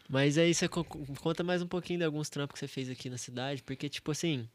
Mas 0.09 0.37
aí 0.37 0.53
você 0.53 0.67
co- 0.67 0.83
conta 0.83 1.41
mais 1.43 1.61
um 1.61 1.67
pouquinho 1.67 1.99
de 1.99 2.05
alguns 2.05 2.29
trampos 2.29 2.53
que 2.55 2.59
você 2.59 2.67
fez 2.67 2.89
aqui 2.89 3.09
na 3.09 3.17
cidade, 3.17 3.63
porque, 3.63 3.87
tipo 3.87 4.11
assim. 4.11 4.47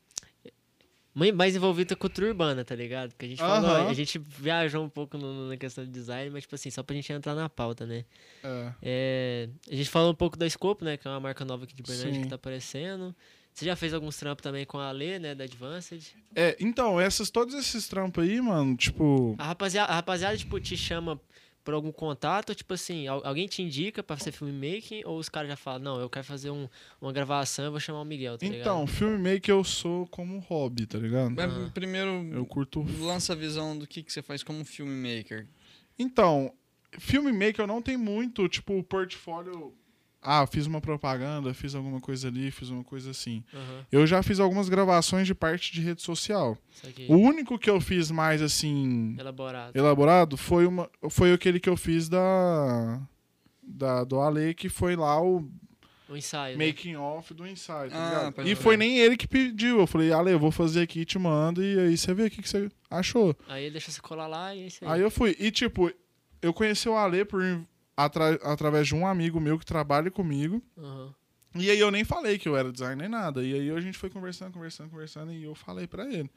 Mais 1.35 1.57
envolvido 1.57 1.97
com 1.97 2.01
cultura 2.03 2.27
urbana, 2.27 2.63
tá 2.63 2.75
ligado? 2.75 3.09
Porque 3.13 3.25
a 3.25 3.29
gente 3.31 3.39
falou, 3.39 3.71
Aham. 3.71 3.89
a 3.89 3.95
gente 3.95 4.19
viajou 4.19 4.85
um 4.85 4.89
pouco 4.91 5.17
no- 5.17 5.49
na 5.49 5.57
questão 5.57 5.83
de 5.83 5.91
design, 5.91 6.29
mas, 6.29 6.43
tipo 6.43 6.55
assim, 6.55 6.69
só 6.71 6.83
pra 6.83 6.95
gente 6.95 7.11
entrar 7.11 7.35
na 7.35 7.49
pauta, 7.49 7.87
né? 7.87 8.05
É. 8.45 8.73
É, 8.83 9.49
a 9.73 9.75
gente 9.75 9.89
falou 9.89 10.13
um 10.13 10.15
pouco 10.15 10.37
da 10.37 10.47
Scope, 10.47 10.85
né? 10.85 10.99
Que 10.99 11.09
é 11.09 11.11
uma 11.11 11.19
marca 11.19 11.43
nova 11.43 11.65
aqui 11.65 11.75
de 11.75 11.83
Bernardes 11.83 12.17
Sim. 12.17 12.23
que 12.23 12.29
tá 12.29 12.35
aparecendo. 12.35 13.17
Você 13.57 13.65
já 13.65 13.75
fez 13.75 13.95
alguns 13.95 14.19
trampos 14.19 14.43
também 14.43 14.67
com 14.67 14.77
a 14.79 14.91
Ale, 14.91 15.19
né? 15.19 15.35
Da 15.35 15.45
Advanced. 15.45 16.15
É, 16.35 16.55
então, 16.61 17.01
essas, 17.01 17.31
todos 17.31 17.55
esses 17.55 17.89
trampos 17.89 18.23
aí, 18.23 18.39
mano, 18.39 18.77
tipo. 18.77 19.35
A 19.39 19.45
rapaziada, 19.47 19.91
a 19.91 19.95
rapaziada, 19.95 20.37
tipo, 20.37 20.61
te 20.61 20.77
chama 20.77 21.19
por 21.65 21.73
algum 21.73 21.91
contato, 21.91 22.51
ou, 22.51 22.55
tipo 22.55 22.75
assim, 22.75 23.09
al- 23.09 23.27
alguém 23.27 23.47
te 23.49 23.63
indica 23.63 24.03
pra 24.03 24.19
ser 24.19 24.31
filmmaking, 24.31 25.03
ou 25.07 25.19
os 25.19 25.31
caras 25.31 25.49
já 25.49 25.57
falam, 25.57 25.81
não, 25.81 25.99
eu 26.01 26.11
quero 26.11 26.25
fazer 26.27 26.51
um, 26.51 26.69
uma 27.01 27.11
gravação, 27.15 27.65
eu 27.65 27.71
vou 27.71 27.81
chamar 27.81 28.03
o 28.03 28.05
Miguel, 28.05 28.37
tá 28.37 28.45
ligado? 28.47 28.61
Então, 28.61 28.87
filmmaker 28.87 29.55
eu 29.55 29.65
sou 29.65 30.07
como 30.09 30.39
hobby, 30.41 30.85
tá 30.87 30.99
ligado? 30.99 31.31
Mas. 31.31 31.73
Primeiro, 31.73 32.29
Eu 32.35 32.45
curto. 32.45 32.85
lança 33.01 33.33
a 33.33 33.37
visão 33.37 33.77
do 33.77 33.87
que, 33.87 34.03
que 34.03 34.13
você 34.13 34.21
faz 34.21 34.43
como 34.43 34.67
filmmaker. 34.67 35.47
Então, 35.99 36.53
filmmaker 36.99 37.63
eu 37.63 37.67
não 37.67 37.81
tenho 37.81 37.99
muito, 37.99 38.47
tipo, 38.51 38.83
portfólio. 38.85 39.73
Ah, 40.27 40.47
fiz 40.47 40.67
uma 40.67 40.81
propaganda, 40.81 41.55
fiz 41.55 41.75
alguma 41.75 42.01
coisa 42.01 42.27
ali, 42.29 42.51
fiz 42.51 42.69
uma 42.69 42.83
coisa 42.83 43.11
assim. 43.13 43.45
Aham, 43.55 43.87
Eu 43.93 44.07
já 44.07 44.23
fiz 44.23 44.41
algumas 44.41 44.69
gravações 44.69 45.27
de 45.27 45.35
parte 45.35 45.73
de 45.73 45.81
rede 45.81 46.03
social. 46.03 46.59
O 47.09 47.15
único 47.17 47.59
que 47.59 47.71
eu 47.71 47.81
fiz 47.81 48.11
mais 48.11 48.43
assim 48.43 49.15
Elaborado. 49.19 49.77
elaborado 49.77 50.37
foi 50.37 50.67
uma 50.67 50.91
foi 51.09 51.33
aquele 51.33 51.61
que 51.61 51.69
eu 51.69 51.77
fiz 51.77 52.09
da 52.09 53.01
da 53.63 54.05
do 54.05 54.21
Ale 54.21 54.55
que 54.55 54.69
foi 54.69 54.97
lá 54.97 55.21
o 55.23 55.49
O 56.09 56.17
ensaio, 56.17 56.57
né? 56.57 56.67
making 56.67 56.97
off 56.97 57.35
do 57.35 57.47
ensaio, 57.47 57.91
tá 57.91 58.33
Ah, 58.37 58.43
E 58.45 58.55
foi 58.55 58.77
nem 58.77 58.99
ele 58.99 59.17
que 59.17 59.27
pediu. 59.27 59.81
Eu 59.81 59.87
falei: 59.87 60.13
"Ale, 60.13 60.31
eu 60.33 60.39
vou 60.39 60.51
fazer 60.53 60.83
aqui, 60.83 61.05
te 61.05 61.19
mando 61.19 61.63
e 61.63 61.79
aí 61.79 61.97
você 61.97 62.15
vê 62.15 62.25
o 62.27 62.31
que 62.31 62.43
que 62.43 62.49
você 62.49 62.69
achou". 62.91 63.35
Aí 63.49 63.65
ele 63.65 63.73
deixa 63.73 63.91
você 63.91 64.01
colar 64.01 64.27
lá 64.29 64.55
e 64.55 64.63
é 64.63 64.67
isso 64.67 64.85
aí. 64.85 64.91
Aí 64.93 65.01
eu 65.01 65.11
fui. 65.11 65.35
E, 65.39 65.51
tipo, 65.51 65.91
eu 66.41 66.53
conheci 66.55 66.89
o 66.89 66.97
Ale 66.97 67.25
por, 67.25 67.43
atra- 67.97 68.39
através 68.43 68.87
de 68.89 68.95
um 68.95 69.07
amigo 69.07 69.41
meu 69.41 69.59
que 69.59 69.65
trabalha 69.65 70.11
comigo. 70.11 70.63
Aham. 70.77 71.15
E 71.55 71.71
aí 71.71 71.79
eu 71.79 71.91
nem 71.91 72.05
falei 72.05 72.39
que 72.39 72.47
eu 72.49 72.55
era 72.57 72.71
designer 72.71 72.97
nem 72.99 73.09
nada. 73.09 73.43
E 73.43 73.55
aí 73.55 73.71
a 73.71 73.81
gente 73.81 73.97
foi 73.97 74.11
conversando, 74.11 74.53
conversando, 74.53 74.91
conversando. 74.91 75.33
E 75.33 75.43
eu 75.45 75.55
falei 75.55 75.87
pra 75.87 76.05
ele 76.05 76.31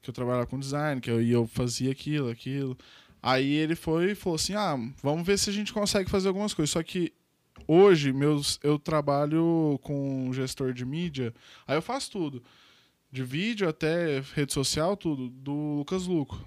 que 0.00 0.08
eu 0.08 0.14
trabalhava 0.14 0.46
com 0.46 0.58
design, 0.58 1.00
que 1.00 1.10
eu, 1.10 1.20
e 1.22 1.30
eu 1.30 1.46
fazia 1.46 1.92
aquilo, 1.92 2.30
aquilo. 2.30 2.76
Aí 3.22 3.52
ele 3.52 3.74
foi 3.74 4.12
e 4.12 4.14
falou 4.14 4.36
assim: 4.36 4.54
ah, 4.54 4.76
vamos 5.02 5.26
ver 5.26 5.38
se 5.38 5.50
a 5.50 5.52
gente 5.52 5.72
consegue 5.72 6.08
fazer 6.10 6.28
algumas 6.28 6.54
coisas. 6.54 6.70
Só 6.70 6.82
que 6.82 7.12
hoje 7.68 8.12
meus, 8.12 8.58
eu 8.62 8.78
trabalho 8.78 9.78
com 9.82 10.30
gestor 10.32 10.72
de 10.72 10.84
mídia. 10.86 11.34
Aí 11.66 11.76
eu 11.76 11.82
faço 11.82 12.10
tudo. 12.10 12.42
De 13.12 13.22
vídeo 13.22 13.68
até 13.68 14.20
rede 14.34 14.52
social, 14.52 14.96
tudo. 14.96 15.28
Do 15.28 15.52
Lucas 15.76 16.06
Luco. 16.06 16.42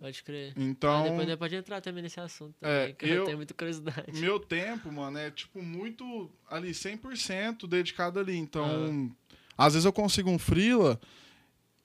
Pode 0.00 0.22
crer. 0.24 0.54
Então. 0.56 1.04
Ah, 1.04 1.08
depois 1.10 1.36
pode 1.36 1.54
entrar 1.56 1.80
também 1.82 2.02
nesse 2.02 2.18
assunto 2.18 2.54
É, 2.62 2.80
também, 2.80 2.94
que 2.94 3.04
eu 3.06 3.14
eu- 3.16 3.24
tenho 3.26 3.36
muita 3.36 3.52
curiosidade. 3.54 4.18
Meu 4.18 4.40
tempo, 4.40 4.90
mano, 4.90 5.18
é 5.18 5.30
tipo 5.30 5.62
muito 5.62 6.30
ali, 6.50 6.72
100% 6.72 7.66
dedicado 7.68 8.18
ali. 8.18 8.34
Então, 8.36 9.14
às 9.58 9.74
vezes 9.74 9.84
eu 9.84 9.92
consigo 9.92 10.30
um 10.30 10.38
freela 10.38 10.98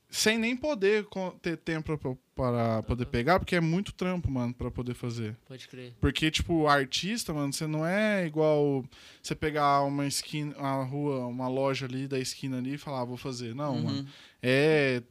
sem 0.10 0.38
nem 0.38 0.56
poder 0.56 1.06
ter 1.42 1.58
tempo 1.58 1.98
pra, 1.98 2.16
para 2.34 2.84
poder 2.84 3.04
Aham. 3.04 3.12
pegar, 3.12 3.38
porque 3.40 3.56
é 3.56 3.60
muito 3.60 3.92
trampo, 3.92 4.32
mano, 4.32 4.54
pra 4.54 4.72
poder 4.72 4.94
fazer. 4.94 5.36
Pode 5.46 5.68
crer. 5.68 5.94
Porque, 6.00 6.32
tipo, 6.32 6.68
artista, 6.68 7.34
mano, 7.34 7.52
você 7.52 7.68
não 7.68 7.86
é 7.86 8.26
igual 8.26 8.86
você 9.22 9.36
pegar 9.36 9.82
uma 9.82 10.08
esquina, 10.08 10.56
uma 10.58 10.84
rua, 10.86 11.26
uma 11.28 11.50
loja 11.50 11.86
ali 11.86 12.08
da 12.08 12.18
esquina 12.18 12.60
ali 12.60 12.76
e 12.76 12.78
falar, 12.78 13.02
ah, 13.02 13.06
vou 13.06 13.18
fazer. 13.18 13.54
Não, 13.54 13.74
Uhum. 13.76 13.84
mano. 13.84 14.08
É 14.42 15.04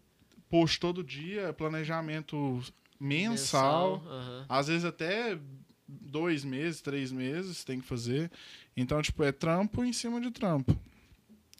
post 0.48 0.80
todo 0.80 1.04
dia, 1.04 1.42
é 1.48 1.52
planejamento 1.52 2.62
mensal. 2.98 4.02
Aham. 4.06 4.46
Às 4.48 4.68
vezes 4.68 4.84
até 4.84 5.38
dois 5.88 6.44
meses, 6.44 6.80
três 6.80 7.12
meses 7.12 7.64
tem 7.64 7.80
que 7.80 7.86
fazer. 7.86 8.30
Então, 8.76 9.00
tipo, 9.02 9.22
é 9.22 9.32
trampo 9.32 9.84
em 9.84 9.92
cima 9.92 10.20
de 10.20 10.30
trampo. 10.30 10.76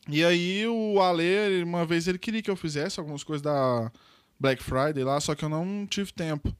E 0.09 0.23
aí 0.25 0.67
o 0.67 1.01
Ale, 1.01 1.63
uma 1.63 1.87
vez 1.87 2.07
ele 2.07 2.19
queria 2.19 2.43
que 2.43 2.51
eu 2.51 2.57
fizesse 2.57 3.01
algumas 3.01 3.25
coisas 3.25 3.43
da 3.43 3.91
Black 4.39 4.63
Friday 4.63 5.03
lá, 5.03 5.19
só 5.21 5.35
que 5.35 5.45
eu 5.45 5.49
não 5.49 5.87
tive 5.87 6.13
tempo 6.13 6.55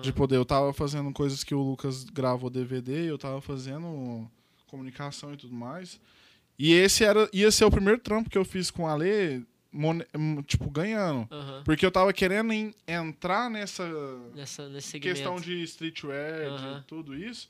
de 0.00 0.12
poder. 0.12 0.36
Eu 0.36 0.44
tava 0.44 0.72
fazendo 0.72 1.12
coisas 1.12 1.44
que 1.44 1.54
o 1.54 1.62
Lucas 1.62 2.04
gravou 2.04 2.50
DVD, 2.50 3.08
eu 3.08 3.18
tava 3.18 3.40
fazendo 3.40 4.28
comunicação 4.66 5.32
e 5.32 5.36
tudo 5.36 5.54
mais. 5.54 6.00
E 6.58 6.72
esse 6.72 7.04
era 7.04 7.28
ia 7.32 7.50
ser 7.50 7.64
o 7.64 7.70
primeiro 7.70 8.00
trampo 8.00 8.30
que 8.30 8.38
eu 8.38 8.44
fiz 8.44 8.70
com 8.70 8.84
o 8.84 8.86
Ale, 8.88 9.46
tipo, 10.46 10.68
ganhando. 10.70 11.26
Aham. 11.30 11.62
Porque 11.64 11.84
eu 11.84 11.90
tava 11.90 12.12
querendo 12.12 12.52
en- 12.52 12.74
entrar 12.86 13.48
nessa 13.50 13.84
Nessa, 14.34 14.70
questão 15.00 15.36
de 15.40 15.62
streetwear, 15.62 16.48
Aham. 16.48 16.78
de 16.80 16.86
tudo 16.86 17.14
isso, 17.16 17.48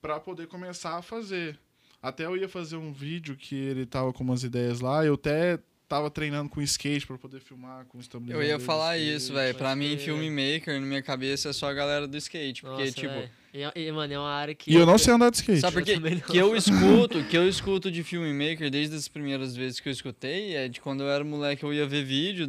pra 0.00 0.20
poder 0.20 0.46
começar 0.46 0.96
a 0.96 1.02
fazer. 1.02 1.58
Até 2.02 2.24
eu 2.26 2.36
ia 2.36 2.48
fazer 2.48 2.76
um 2.76 2.92
vídeo 2.92 3.36
que 3.36 3.54
ele 3.54 3.84
tava 3.86 4.12
com 4.12 4.22
umas 4.22 4.44
ideias 4.44 4.80
lá, 4.80 5.04
eu 5.04 5.14
até 5.14 5.58
tava 5.88 6.10
treinando 6.10 6.48
com 6.50 6.60
skate 6.62 7.06
pra 7.06 7.16
poder 7.18 7.40
filmar 7.40 7.84
com 7.86 7.98
Eu 7.98 8.00
estabilizador. 8.02 8.44
ia 8.44 8.58
de 8.58 8.64
falar 8.64 8.96
skate. 8.98 9.16
isso, 9.16 9.32
velho. 9.32 9.54
Pra 9.56 9.76
mim, 9.76 9.96
filmmaker, 9.96 10.80
na 10.80 10.86
minha 10.86 11.02
cabeça, 11.02 11.50
é 11.50 11.52
só 11.52 11.68
a 11.70 11.72
galera 11.74 12.06
do 12.08 12.16
skate. 12.16 12.62
Porque, 12.62 12.82
Nossa, 12.84 12.92
tipo. 12.92 13.30
E, 13.54 13.86
e, 13.86 13.92
mano, 13.92 14.12
é 14.12 14.18
uma 14.18 14.30
área 14.30 14.54
que... 14.54 14.70
E 14.70 14.74
eu 14.74 14.84
não 14.84 14.98
sei 14.98 15.14
andar 15.14 15.30
de 15.30 15.36
skate. 15.36 15.60
Sabe 15.60 15.82
por 15.82 15.88
Eu. 15.88 16.20
Que 16.20 16.36
eu 16.38 16.54
escuto, 16.56 17.24
que 17.24 17.36
eu 17.38 17.48
escuto 17.48 17.90
de 17.90 18.02
filmmaker 18.02 18.70
desde 18.70 18.96
as 18.96 19.08
primeiras 19.08 19.56
vezes 19.56 19.80
que 19.80 19.88
eu 19.88 19.92
escutei, 19.92 20.54
é 20.54 20.68
de 20.68 20.80
quando 20.80 21.02
eu 21.02 21.08
era 21.08 21.24
moleque, 21.24 21.62
eu 21.64 21.72
ia 21.72 21.86
ver 21.86 22.04
vídeo 22.04 22.46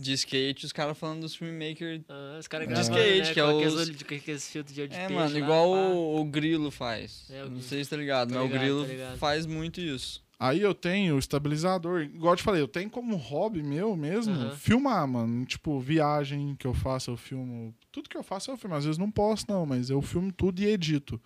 de 0.00 0.12
skate, 0.12 0.64
os 0.64 0.72
caras 0.72 0.96
falando 0.96 1.22
dos 1.22 1.34
filmmaker. 1.34 2.00
Ah, 2.08 2.36
os 2.38 2.46
caras 2.46 2.68
De 2.68 2.72
gravando, 2.72 2.96
skate, 2.98 3.26
né, 3.28 3.34
que 3.34 3.40
é 3.40 3.44
os- 3.44 3.90
aqueles 4.00 4.48
filtros 4.50 4.74
de 4.74 4.80
olho 4.82 4.88
de 4.90 4.94
É, 4.96 5.00
peixe 5.00 5.14
mano, 5.14 5.32
lá, 5.34 5.38
igual 5.38 5.70
o, 5.70 6.20
o 6.20 6.24
Grilo 6.24 6.70
faz. 6.70 7.26
É, 7.28 7.40
o 7.40 7.46
não 7.46 7.46
Grilo. 7.48 7.62
sei 7.64 7.82
se 7.84 7.90
tá 7.90 7.96
ligado, 7.96 8.28
Tô 8.28 8.34
mas 8.36 8.44
o 8.44 8.46
ligado, 8.46 8.60
Grilo 8.62 8.84
tô 8.84 8.90
ligado. 8.92 9.18
faz 9.18 9.44
muito 9.44 9.80
isso. 9.80 10.22
Aí 10.40 10.60
eu 10.60 10.72
tenho 10.72 11.16
o 11.16 11.18
estabilizador. 11.18 12.02
Igual 12.02 12.34
eu 12.34 12.36
te 12.36 12.42
falei, 12.44 12.62
eu 12.62 12.68
tenho 12.68 12.88
como 12.88 13.16
hobby 13.16 13.62
meu 13.62 13.96
mesmo 13.96 14.34
Aham. 14.34 14.50
filmar, 14.52 15.06
mano. 15.08 15.44
Tipo, 15.44 15.80
viagem 15.80 16.54
que 16.56 16.66
eu 16.66 16.72
faço, 16.74 17.10
eu 17.10 17.16
filmo. 17.16 17.74
Tudo 17.90 18.08
que 18.08 18.16
eu 18.16 18.22
faço 18.22 18.50
eu 18.50 18.56
filmo. 18.56 18.76
Às 18.76 18.84
vezes 18.84 18.98
não 18.98 19.10
posso, 19.10 19.46
não, 19.48 19.66
mas 19.66 19.90
eu 19.90 20.00
filmo 20.00 20.30
tudo 20.32 20.60
e 20.60 20.66
edito. 20.66 21.20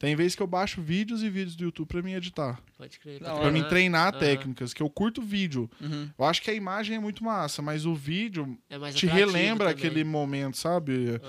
Tem 0.00 0.16
vezes 0.16 0.34
que 0.34 0.42
eu 0.42 0.46
baixo 0.46 0.80
vídeos 0.80 1.22
e 1.22 1.28
vídeos 1.28 1.54
do 1.54 1.62
YouTube 1.64 1.86
pra 1.86 2.02
mim 2.02 2.14
editar. 2.14 2.58
Pode 2.78 2.98
crer. 2.98 3.20
Da 3.20 3.32
pra 3.32 3.40
Pra 3.42 3.50
mim 3.52 3.62
treinar 3.64 4.08
Aham. 4.08 4.18
técnicas, 4.18 4.72
que 4.74 4.82
eu 4.82 4.88
curto 4.90 5.20
vídeo. 5.22 5.70
Uhum. 5.80 6.08
Eu 6.18 6.24
acho 6.24 6.40
que 6.42 6.50
a 6.50 6.54
imagem 6.54 6.96
é 6.96 6.98
muito 6.98 7.22
massa, 7.22 7.60
mas 7.62 7.84
o 7.86 7.94
vídeo 7.94 8.56
É 8.70 8.78
mais 8.78 8.94
te 8.94 9.06
relembra 9.06 9.68
também. 9.68 9.86
aquele 9.88 10.02
momento, 10.02 10.56
sabe? 10.56 11.20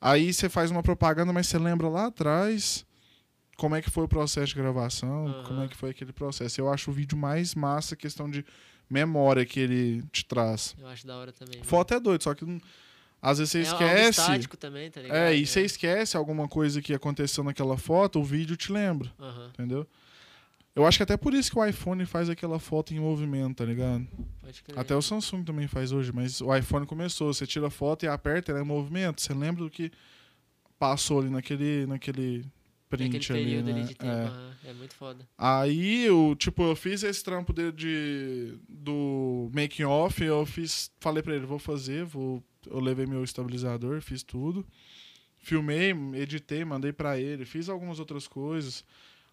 Aí 0.00 0.32
você 0.32 0.48
faz 0.48 0.70
uma 0.70 0.82
propaganda, 0.82 1.32
mas 1.32 1.46
você 1.48 1.58
lembra 1.58 1.88
lá 1.88 2.06
atrás 2.06 2.84
como 3.60 3.74
é 3.74 3.82
que 3.82 3.90
foi 3.90 4.04
o 4.04 4.08
processo 4.08 4.46
de 4.48 4.54
gravação, 4.54 5.26
Aham. 5.26 5.44
como 5.44 5.62
é 5.62 5.68
que 5.68 5.76
foi 5.76 5.90
aquele 5.90 6.12
processo. 6.14 6.58
Eu 6.58 6.72
acho 6.72 6.90
o 6.90 6.94
vídeo 6.94 7.16
mais 7.18 7.54
massa, 7.54 7.94
questão 7.94 8.30
de 8.30 8.42
memória 8.88 9.44
que 9.44 9.60
ele 9.60 10.02
te 10.10 10.24
traz. 10.24 10.74
Eu 10.80 10.88
acho 10.88 11.06
da 11.06 11.16
hora 11.18 11.30
também. 11.30 11.62
Foto 11.62 11.92
é 11.92 12.00
doido, 12.00 12.22
só 12.24 12.34
que 12.34 12.44
às 13.20 13.36
vezes 13.38 13.52
você 13.52 13.58
É 13.58 13.62
esquece. 13.62 14.20
estático 14.22 14.56
também, 14.56 14.90
tá 14.90 15.02
ligado? 15.02 15.16
É, 15.16 15.36
e 15.36 15.46
você 15.46 15.60
esquece 15.62 16.16
alguma 16.16 16.48
coisa 16.48 16.80
que 16.80 16.94
aconteceu 16.94 17.44
naquela 17.44 17.76
foto, 17.76 18.18
o 18.18 18.24
vídeo 18.24 18.56
te 18.56 18.72
lembra, 18.72 19.12
Aham, 19.20 19.48
entendeu? 19.52 19.86
Eu 20.74 20.86
acho 20.86 20.96
que 20.98 21.02
até 21.02 21.16
por 21.18 21.34
isso 21.34 21.50
que 21.50 21.58
o 21.58 21.64
iPhone 21.66 22.06
faz 22.06 22.30
aquela 22.30 22.58
foto 22.58 22.94
em 22.94 22.98
movimento, 23.00 23.56
tá 23.58 23.64
ligado? 23.66 24.06
pode 24.40 24.62
crer. 24.62 24.78
Até 24.78 24.96
o 24.96 25.02
Samsung 25.02 25.42
também 25.44 25.66
faz 25.68 25.92
hoje, 25.92 26.12
mas 26.12 26.40
o 26.40 26.54
iPhone 26.56 26.86
começou. 26.86 27.34
Você 27.34 27.46
tira 27.46 27.66
a 27.66 27.70
foto 27.70 28.04
e 28.04 28.08
aperta, 28.08 28.52
ela 28.52 28.60
é 28.60 28.62
em 28.62 28.66
movimento. 28.66 29.20
Você 29.20 29.34
lembra 29.34 29.64
do 29.64 29.68
que 29.70 29.90
passou 30.78 31.20
ali 31.20 31.28
naquele, 31.28 31.84
naquele 31.86 32.46
print 32.90 33.32
ali, 33.32 33.62
né? 33.62 33.82
de 33.82 33.94
tempo. 33.94 34.12
É. 34.66 34.70
É 34.70 34.74
muito 34.74 34.94
foda. 34.94 35.26
Aí, 35.38 36.04
eu, 36.04 36.34
tipo, 36.38 36.62
eu 36.62 36.76
fiz 36.76 37.02
esse 37.02 37.24
trampo 37.24 37.52
dele 37.52 37.72
de, 37.72 38.58
do 38.68 39.50
making 39.54 39.84
off, 39.84 40.22
eu 40.22 40.44
fiz, 40.44 40.90
falei 41.00 41.22
pra 41.22 41.34
ele, 41.34 41.46
vou 41.46 41.58
fazer, 41.58 42.04
vou, 42.04 42.42
eu 42.66 42.78
levei 42.78 43.06
meu 43.06 43.24
estabilizador, 43.24 44.00
fiz 44.02 44.22
tudo. 44.22 44.66
Filmei, 45.38 45.92
editei, 46.14 46.64
mandei 46.64 46.92
pra 46.92 47.18
ele, 47.18 47.46
fiz 47.46 47.70
algumas 47.70 47.98
outras 47.98 48.28
coisas, 48.28 48.84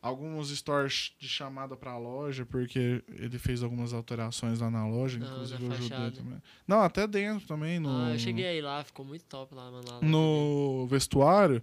alguns 0.02 0.50
stories 0.56 1.12
de 1.20 1.28
chamada 1.28 1.76
pra 1.76 1.98
loja, 1.98 2.46
porque 2.46 3.04
ele 3.10 3.38
fez 3.38 3.62
algumas 3.62 3.92
alterações 3.92 4.60
lá 4.62 4.72
na 4.72 4.88
loja, 4.88 5.20
Ah, 5.22 5.26
inclusive 5.26 5.64
na 5.64 5.68
eu 5.68 5.78
ajudei 5.78 6.12
também. 6.12 6.42
Não, 6.66 6.82
até 6.82 7.06
dentro 7.06 7.46
também, 7.46 7.78
no, 7.80 7.90
Ah, 7.90 8.14
eu 8.14 8.20
cheguei 8.20 8.46
aí 8.46 8.62
lá, 8.62 8.82
ficou 8.86 9.06
muito 9.06 9.26
top 9.26 9.54
lá, 9.54 9.70
mano. 9.70 9.84
Lá, 9.90 9.96
lá 9.96 10.02
no 10.02 10.88
vestuário. 10.90 11.62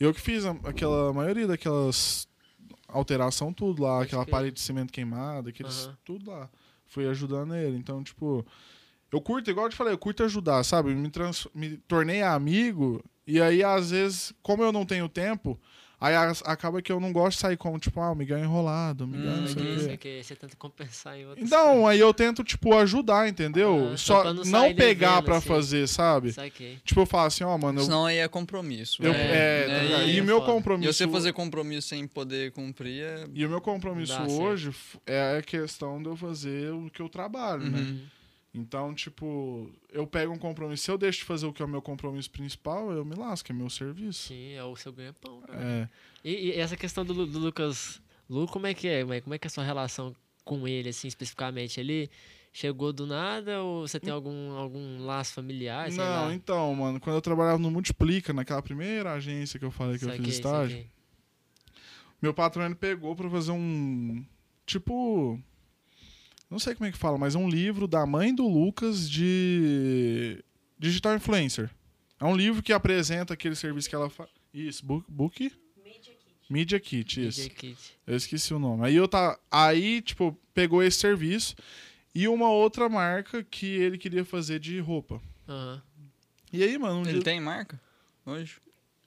Eu 0.00 0.12
que 0.14 0.20
fiz 0.20 0.44
a- 0.46 0.56
aquela 0.64 1.10
a 1.10 1.12
maioria 1.12 1.46
daquelas 1.46 2.26
alteração 2.88 3.52
tudo 3.52 3.82
lá, 3.82 3.98
Pode 3.98 4.06
aquela 4.08 4.24
crer. 4.24 4.30
parede 4.32 4.54
de 4.54 4.60
cimento 4.60 4.92
queimada, 4.92 5.50
aqueles 5.50 5.84
Aham. 5.86 5.96
tudo 6.04 6.30
lá. 6.30 6.50
Fui 6.86 7.06
ajudando 7.06 7.54
ele. 7.54 7.76
Então, 7.76 8.02
tipo, 8.02 8.44
eu 9.12 9.20
curto, 9.20 9.48
igual 9.50 9.66
eu 9.66 9.70
te 9.70 9.76
falei, 9.76 9.92
eu 9.92 9.98
curto 9.98 10.24
ajudar, 10.24 10.64
sabe? 10.64 10.92
Me, 10.94 11.08
trans, 11.10 11.46
me 11.54 11.76
tornei 11.76 12.22
amigo 12.22 13.00
e 13.26 13.40
aí 13.40 13.62
às 13.62 13.90
vezes, 13.90 14.32
como 14.42 14.64
eu 14.64 14.72
não 14.72 14.84
tenho 14.84 15.08
tempo, 15.08 15.56
aí 16.00 16.14
acaba 16.46 16.80
que 16.80 16.90
eu 16.90 16.98
não 16.98 17.12
gosto 17.12 17.36
de 17.36 17.40
sair 17.42 17.56
como 17.56 17.78
tipo, 17.78 18.00
ah, 18.00 18.10
o 18.12 18.14
Miguel 18.14 18.38
é 18.38 18.42
enrolado, 18.42 19.04
o 19.04 19.06
Miguel 19.06 19.30
Hum, 19.32 19.40
não 19.42 19.46
sei 19.46 19.54
que 19.56 19.60
o 19.62 19.74
isso, 19.74 19.86
quê. 19.88 19.92
é 19.92 19.96
que 19.96 20.22
você 20.24 20.34
tenta 20.36 20.56
compensar 20.56 21.16
em 21.18 21.26
outros. 21.26 21.46
Então, 21.46 21.86
aí 21.86 21.98
eu 22.00 22.12
tento, 22.14 22.42
tipo, 22.42 22.74
ajudar, 22.76 23.28
entendeu? 23.28 23.90
Ah, 23.92 23.96
Só 23.96 24.32
não 24.32 24.42
não 24.44 24.74
pegar 24.74 25.08
devendo, 25.10 25.24
pra 25.24 25.36
assim. 25.36 25.48
fazer, 25.48 25.86
sabe? 25.88 26.32
Saquei. 26.32 26.78
Tipo, 26.84 27.00
eu 27.02 27.06
falo 27.06 27.26
assim, 27.26 27.44
ó, 27.44 27.56
mano, 27.58 27.80
eu, 27.80 27.84
Senão 27.84 28.06
aí 28.06 28.16
é 28.18 28.28
compromisso. 28.28 29.02
eu- 29.02 29.12
é, 29.12 29.16
é, 29.64 29.68
né? 29.68 29.76
tá 29.76 29.82
ligado? 29.84 30.00
aí 30.02 30.14
e 30.14 30.18
é 30.18 30.22
o 30.22 30.24
meu 30.24 30.38
foda. 30.38 30.50
E 30.50 30.54
compromisso 30.54 30.92
você 30.94 31.08
fazer 31.08 31.32
compromisso 31.32 31.88
sem 31.88 32.06
poder 32.06 32.50
cumprir 32.52 33.02
é. 33.02 33.24
E 33.34 33.44
o 33.44 33.48
meu 33.50 33.60
compromisso 33.60 34.12
Dá 34.14 34.26
hoje 34.26 34.70
é 35.06 35.36
a 35.38 35.42
questão 35.42 36.02
de 36.02 36.08
eu 36.08 36.16
fazer 36.16 36.72
o 36.72 36.88
que 36.90 37.00
eu 37.02 37.08
trabalho, 37.08 37.64
né? 37.70 37.96
Então, 38.52 38.92
tipo, 38.94 39.70
eu 39.90 40.06
pego 40.06 40.32
um 40.32 40.38
compromisso. 40.38 40.82
Se 40.82 40.90
eu 40.90 40.98
deixo 40.98 41.20
de 41.20 41.24
fazer 41.24 41.46
o 41.46 41.52
que 41.52 41.62
é 41.62 41.64
o 41.64 41.68
meu 41.68 41.80
compromisso 41.80 42.30
principal, 42.30 42.90
eu 42.90 43.04
me 43.04 43.14
lasco, 43.14 43.52
é 43.52 43.54
meu 43.54 43.70
serviço. 43.70 44.28
Sim, 44.28 44.52
é 44.54 44.64
o 44.64 44.74
seu 44.74 44.92
ganha-pão. 44.92 45.40
cara. 45.42 45.58
É. 45.62 45.88
E, 46.24 46.48
e 46.48 46.52
essa 46.54 46.76
questão 46.76 47.04
do, 47.04 47.26
do 47.26 47.38
Lucas 47.38 48.02
Lu, 48.28 48.46
como 48.48 48.66
é 48.66 48.74
que 48.74 48.88
é? 48.88 49.02
Como 49.20 49.34
é- 49.34 49.38
que 49.38 49.46
é 49.46 49.48
a 49.48 49.50
sua 49.50 49.62
relação 49.64 50.14
com 50.44 50.66
ele, 50.66 50.88
assim, 50.88 51.06
especificamente? 51.06 51.78
Ele 51.78 52.10
chegou 52.52 52.92
do 52.92 53.06
nada 53.06 53.62
ou 53.62 53.86
você 53.86 54.00
tem 54.00 54.12
algum, 54.12 54.50
algum 54.56 55.04
laço 55.04 55.32
familiar? 55.34 55.88
Não, 55.92 56.26
lá? 56.26 56.34
então, 56.34 56.74
mano, 56.74 56.98
quando 56.98 57.14
eu 57.14 57.22
trabalhava 57.22 57.58
no 57.58 57.70
Multiplica, 57.70 58.32
naquela 58.32 58.60
primeira 58.60 59.12
agência 59.12 59.60
que 59.60 59.64
eu 59.64 59.70
falei 59.70 59.96
que 59.96 60.04
eu 60.04 60.10
fiz 60.12 60.26
estágio, 60.34 60.76
saquei. 60.78 60.90
meu 62.20 62.34
patrão 62.34 62.66
ele 62.66 62.74
pegou 62.74 63.14
pra 63.14 63.30
fazer 63.30 63.52
um. 63.52 64.24
Tipo. 64.66 65.40
Não 66.50 66.58
sei 66.58 66.74
como 66.74 66.86
é 66.88 66.92
que 66.92 66.98
fala, 66.98 67.16
mas 67.16 67.34
é 67.34 67.38
um 67.38 67.48
livro 67.48 67.86
da 67.86 68.04
mãe 68.04 68.34
do 68.34 68.46
Lucas 68.48 69.08
de. 69.08 70.42
Digital 70.78 71.14
Influencer. 71.14 71.70
É 72.18 72.24
um 72.24 72.34
livro 72.34 72.62
que 72.62 72.72
apresenta 72.72 73.34
aquele 73.34 73.54
serviço 73.54 73.88
que 73.88 73.94
ela 73.94 74.10
faz. 74.10 74.28
Isso, 74.52 74.84
book, 74.84 75.04
book? 75.08 75.52
Media 75.84 76.00
Kit. 76.00 76.16
Media 76.50 76.80
Kit, 76.80 77.26
isso. 77.28 77.40
DJ 77.42 77.50
Kit. 77.54 77.96
Eu 78.06 78.16
esqueci 78.16 78.52
o 78.52 78.58
nome. 78.58 78.84
Aí 78.84 78.96
eu 78.96 79.06
tá. 79.06 79.38
Aí, 79.50 80.02
tipo, 80.02 80.36
pegou 80.52 80.82
esse 80.82 80.98
serviço 80.98 81.54
e 82.14 82.26
uma 82.26 82.50
outra 82.50 82.88
marca 82.88 83.44
que 83.44 83.66
ele 83.66 83.96
queria 83.96 84.24
fazer 84.24 84.58
de 84.58 84.80
roupa. 84.80 85.20
Aham. 85.48 85.82
E 86.52 86.64
aí, 86.64 86.76
mano, 86.78 86.98
um 86.98 87.02
Ele 87.02 87.12
dia- 87.14 87.22
tem 87.22 87.40
marca? 87.40 87.80
Hoje? 88.26 88.56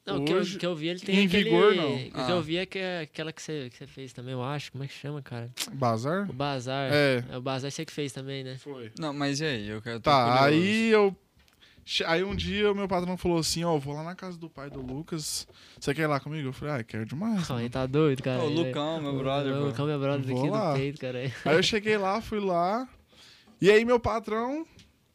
Não, 0.06 0.22
o 0.22 0.26
que 0.26 0.34
eu, 0.34 0.38
Hoje, 0.38 0.58
que 0.58 0.66
eu 0.66 0.76
vi, 0.76 0.90
ele 0.90 1.00
tem 1.00 1.16
em 1.20 1.26
aquele... 1.28 1.44
vigor, 1.46 1.74
não. 1.76 1.96
O 1.96 2.00
que 2.00 2.12
Ah. 2.14 2.30
eu 2.32 2.42
vi 2.42 2.58
é 2.58 2.66
que 2.66 2.78
é 2.78 3.02
aquela 3.02 3.32
que 3.32 3.42
você, 3.42 3.70
que 3.70 3.78
você 3.78 3.88
fez 3.88 4.12
também, 4.12 4.34
eu 4.34 4.44
acho. 4.44 4.72
Como 4.72 4.84
é 4.84 4.88
que 4.88 4.94
chama, 4.94 5.22
cara? 5.22 5.50
Bazar? 5.74 6.30
O 6.30 6.34
Bazar. 6.34 6.92
É. 6.92 7.24
É, 7.32 7.38
o 7.38 7.42
Bazar 7.42 7.72
você 7.72 7.86
que 7.86 7.92
fez 7.94 8.12
também, 8.12 8.44
né? 8.44 8.58
Foi. 8.58 8.92
Não, 9.00 9.14
mas 9.14 9.40
e 9.40 9.46
aí? 9.46 9.70
Eu 9.70 9.82
quero 9.82 10.02
Tá, 10.02 10.44
aí 10.44 10.90
eu. 10.90 11.16
Aí 12.06 12.24
um 12.24 12.34
dia 12.36 12.72
o 12.72 12.76
meu 12.76 12.88
patrão 12.88 13.18
falou 13.18 13.38
assim, 13.40 13.64
ó, 13.66 13.78
vou 13.78 13.94
lá 13.94 14.04
na 14.04 14.16
casa 14.16 14.38
do 14.38 14.50
pai 14.50 14.70
do 14.70 14.82
Lucas. 14.82 15.46
Você 15.80 15.94
quer 15.94 16.04
ir 16.04 16.08
lá 16.08 16.18
comigo? 16.20 16.48
Eu 16.50 16.54
falei, 16.54 16.76
ah, 16.76 16.84
quero 16.84 17.06
demais. 17.06 17.48
Mano." 17.50 17.62
ele 17.62 17.70
tá 17.70 17.86
doido, 17.86 18.24
cara. 18.24 18.42
Ô, 18.42 18.48
o 18.48 18.50
Ele- 18.52 18.64
Lucão, 18.68 19.02
meu 19.02 19.18
brother, 19.18 19.54
O. 19.54 19.66
Lucão, 19.68 19.86
meu 19.86 20.00
brother 20.00 20.26
Vou 20.26 20.40
aqui 20.42 20.50
lá. 20.50 20.72
do 20.74 20.80
peito, 20.80 21.00
cara. 21.02 21.20
Aí 21.46 21.56
eu 21.56 21.64
cheguei 21.64 21.98
lá, 21.98 22.22
fui 22.22 22.40
lá. 22.40 22.88
E 23.62 23.70
aí 23.72 23.84
meu 23.86 24.00
patrão 24.00 24.66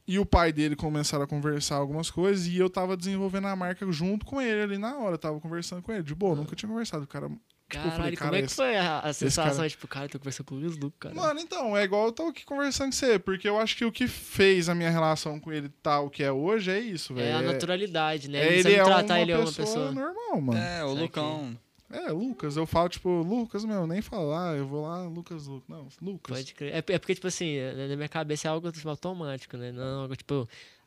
e 0.09 0.19
o 0.19 0.25
pai 0.27 0.53
dele 0.53 0.75
começaram 0.75 1.23
a 1.23 1.27
conversar 1.29 1.77
algumas 1.77 2.11
coisas 2.11 2.47
e 2.47 2.57
eu 2.57 2.69
tava 2.71 2.97
desenvolvendo 2.97 3.47
a 3.47 3.55
marca 3.55 3.87
junto 3.93 4.25
com 4.27 4.41
ele 4.41 4.63
ali 4.63 4.79
na 4.79 4.97
hora. 4.97 5.15
Eu 5.15 5.19
tava 5.19 5.39
conversando 5.39 5.83
com 5.83 5.93
ele. 5.93 6.03
De 6.03 6.15
boa, 6.15 6.35
nunca 6.35 6.57
tinha 6.57 6.69
conversado. 6.69 7.05
O 7.05 7.07
cara. 7.07 7.29
Tipo, 7.29 7.83
Caralho, 7.83 7.97
falei, 7.99 8.17
como 8.17 8.31
cara, 8.31 8.37
é 8.37 8.41
que 8.41 8.47
esse- 8.47 8.55
foi 8.55 8.77
a, 8.79 8.99
a 9.01 9.13
sensação? 9.13 9.57
cara- 9.59 9.69
Tipo, 9.69 9.87
cara, 9.87 10.07
eu 10.07 10.09
tô 10.09 10.19
conversando 10.19 10.47
com 10.47 10.55
o 10.55 10.59
Luiz 10.59 10.75
Luco, 10.79 10.97
cara. 10.99 11.15
Mano, 11.15 11.39
então, 11.39 11.77
é 11.77 11.85
igual 11.85 12.07
eu 12.07 12.13
tô 12.13 12.29
aqui 12.29 12.43
conversando 12.47 12.87
com 12.87 12.93
você, 12.93 13.19
porque 13.19 13.47
eu 13.47 13.59
acho 13.61 13.77
que 13.77 13.85
o 13.85 13.93
que 13.93 14.09
fez 14.09 14.71
a 14.71 14.75
minha 14.75 14.89
relação 14.89 15.39
com 15.39 15.53
ele 15.53 15.69
tal 15.83 16.07
o 16.07 16.11
que 16.11 16.23
é 16.25 16.33
hoje 16.33 16.71
é 16.71 16.81
isso, 16.81 17.13
velho. 17.13 17.29
é 17.29 17.35
a 17.35 17.43
naturalidade, 17.43 18.31
né? 18.31 18.39
É, 18.39 18.59
ele 18.61 18.63
não 18.63 18.81
é 18.81 18.85
tratar 18.85 19.15
uma 19.17 19.21
ele 19.21 19.33
é 19.33 19.37
uma 19.37 19.45
pessoa, 19.45 19.67
pessoa. 19.67 19.93
normal, 19.93 20.41
mano. 20.41 20.59
É, 20.59 20.83
o. 20.83 20.95
Lucão. 20.95 21.59
É, 21.91 22.11
Lucas, 22.11 22.57
eu 22.57 22.67
falo, 22.67 22.89
tipo, 22.89 23.09
Lucas, 23.09 23.65
meu, 23.65 23.87
nem 23.87 24.03
falar, 24.03 24.57
eu 24.57 24.67
vou 24.67 24.83
lá, 24.83 25.03
Lucas, 25.05 25.47
Lucas. 25.47 25.69
Não, 25.69 25.89
Lucas. 26.03 26.37
Pode 26.37 26.55
crer. 26.55 26.75
É, 26.75 26.79
é 26.79 26.99
porque, 26.99 27.15
tipo 27.15 27.27
assim, 27.27 27.57
na 27.89 27.97
minha 27.97 28.09
cabeça 28.09 28.47
é 28.47 28.51
algo 28.51 28.71
tipo, 28.71 28.89
automático, 28.89 29.57
né? 29.57 29.73
Não, 29.73 30.03
algo, 30.03 30.15
tipo. 30.15 30.47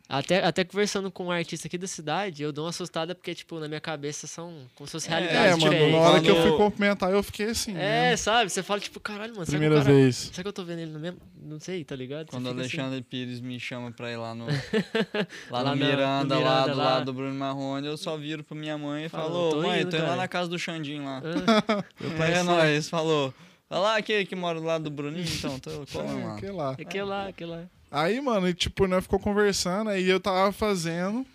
Até, 0.09 0.43
até 0.43 0.65
conversando 0.65 1.09
com 1.09 1.27
um 1.27 1.31
artista 1.31 1.67
aqui 1.67 1.77
da 1.77 1.87
cidade, 1.87 2.43
eu 2.43 2.51
dou 2.51 2.65
uma 2.65 2.69
assustada 2.71 3.15
porque, 3.15 3.33
tipo, 3.33 3.57
na 3.59 3.67
minha 3.69 3.79
cabeça 3.79 4.27
são 4.27 4.53
como 4.75 4.85
se 4.85 4.91
fossem 4.91 5.13
É, 5.13 5.47
É, 5.47 5.55
mano, 5.55 5.89
na 5.91 5.97
hora 5.99 6.19
que 6.21 6.27
eu 6.29 6.35
fui 6.41 6.57
cumprimentar, 6.57 7.11
eu 7.11 7.23
fiquei 7.23 7.45
assim, 7.51 7.71
É, 7.71 8.09
né? 8.11 8.17
sabe? 8.17 8.49
Você 8.49 8.61
fala, 8.61 8.81
tipo, 8.81 8.99
caralho, 8.99 9.31
mano, 9.33 9.45
será 9.45 9.57
Primeira 9.59 9.81
cara, 9.81 9.93
vez. 9.95 10.15
será 10.17 10.41
que 10.43 10.47
eu 10.49 10.53
tô 10.53 10.65
vendo 10.65 10.79
ele 10.79 10.91
no 10.91 10.99
mesmo. 10.99 11.17
Não 11.41 11.59
sei, 11.61 11.85
tá 11.85 11.95
ligado? 11.95 12.27
Quando 12.27 12.45
o 12.47 12.49
assim. 12.49 12.59
Alexandre 12.59 13.01
Pires 13.01 13.39
me 13.39 13.57
chama 13.57 13.89
pra 13.91 14.11
ir 14.11 14.17
lá 14.17 14.35
no, 14.35 14.47
lá 15.49 15.61
Lá 15.61 15.63
no 15.63 15.65
na- 15.65 15.75
no 15.75 15.85
Miranda, 15.85 16.35
lá 16.39 16.41
Miranda, 16.41 16.71
do 16.73 16.77
lá. 16.77 16.83
lado 16.83 17.05
do 17.05 17.13
Bruno 17.13 17.33
Marrone, 17.33 17.87
eu 17.87 17.95
só 17.97 18.17
viro 18.17 18.43
pra 18.43 18.55
minha 18.57 18.77
mãe 18.77 19.05
e 19.05 19.09
falo, 19.09 19.49
"Tô 19.51 19.61
mãe, 19.61 19.81
indo, 19.81 19.91
tô 19.91 19.95
indo 19.95 20.03
lá 20.03 20.09
cara." 20.09 20.21
na 20.21 20.27
casa 20.27 20.49
do 20.49 20.59
Xandinho 20.59 21.05
lá. 21.05 21.21
Ah, 21.23 21.83
meu 21.99 22.11
pai 22.17 22.31
É 22.31 22.35
sabe. 22.35 22.47
nóis, 22.49 22.89
falou. 22.89 23.33
Vai 23.69 23.79
lá, 23.79 23.95
aquele 23.97 24.25
que 24.25 24.35
mora 24.35 24.59
do 24.59 24.65
lado 24.65 24.83
do 24.83 24.91
Bruninho, 24.91 25.25
então, 25.25 25.57
tô 25.57 25.71
colando 25.89 26.19
É, 26.19 26.23
lá. 26.25 26.35
aquele 26.35 26.51
lá. 26.51 26.71
Aquele 26.71 27.03
lá, 27.03 27.27
aquele 27.27 27.49
lá. 27.51 27.63
Aí, 27.91 28.21
mano, 28.21 28.47
e, 28.47 28.53
tipo, 28.53 28.87
nós 28.87 29.03
ficou 29.03 29.19
conversando, 29.19 29.89
aí 29.89 30.07
eu 30.07 30.19
tava 30.19 30.51
fazendo 30.53 31.25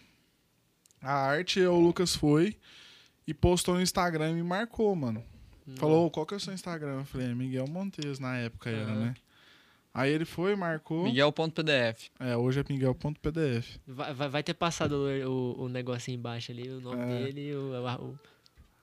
a 1.03 1.13
arte, 1.13 1.61
e 1.61 1.67
o 1.67 1.79
Lucas 1.79 2.17
foi 2.17 2.57
e 3.27 3.35
postou 3.35 3.75
no 3.75 3.83
Instagram 3.83 4.31
e 4.31 4.35
me 4.35 4.43
marcou, 4.43 4.97
mano. 4.97 5.23
Falou, 5.77 6.07
"Ô, 6.07 6.11
qual 6.11 6.25
que 6.25 6.33
é 6.33 6.37
o 6.37 6.41
seu 6.41 6.55
Instagram? 6.55 7.01
Eu 7.01 7.05
falei, 7.05 7.27
é 7.31 7.35
Miguel 7.35 7.67
Montes, 7.69 8.19
na 8.19 8.37
época 8.39 8.71
era, 8.71 8.95
né? 8.95 9.15
Aí 9.93 10.13
ele 10.13 10.25
foi, 10.25 10.55
marcou. 10.55 11.05
Miguel.pdf. 11.05 12.11
É, 12.21 12.37
hoje 12.37 12.61
é 12.61 12.65
miguel.pdf. 12.69 13.81
Vai, 13.87 14.15
vai, 14.15 14.29
vai 14.29 14.43
ter 14.43 14.55
passado 14.55 14.93
o, 14.93 15.29
o, 15.59 15.65
o 15.65 15.69
negocinho 15.69 16.17
embaixo 16.17 16.53
ali, 16.53 16.69
o 16.69 16.81
nome 16.81 17.03
É. 17.03 17.25
dele 17.25 17.55
o, 17.55 17.73
o- 17.73 18.05
o- 18.11 18.19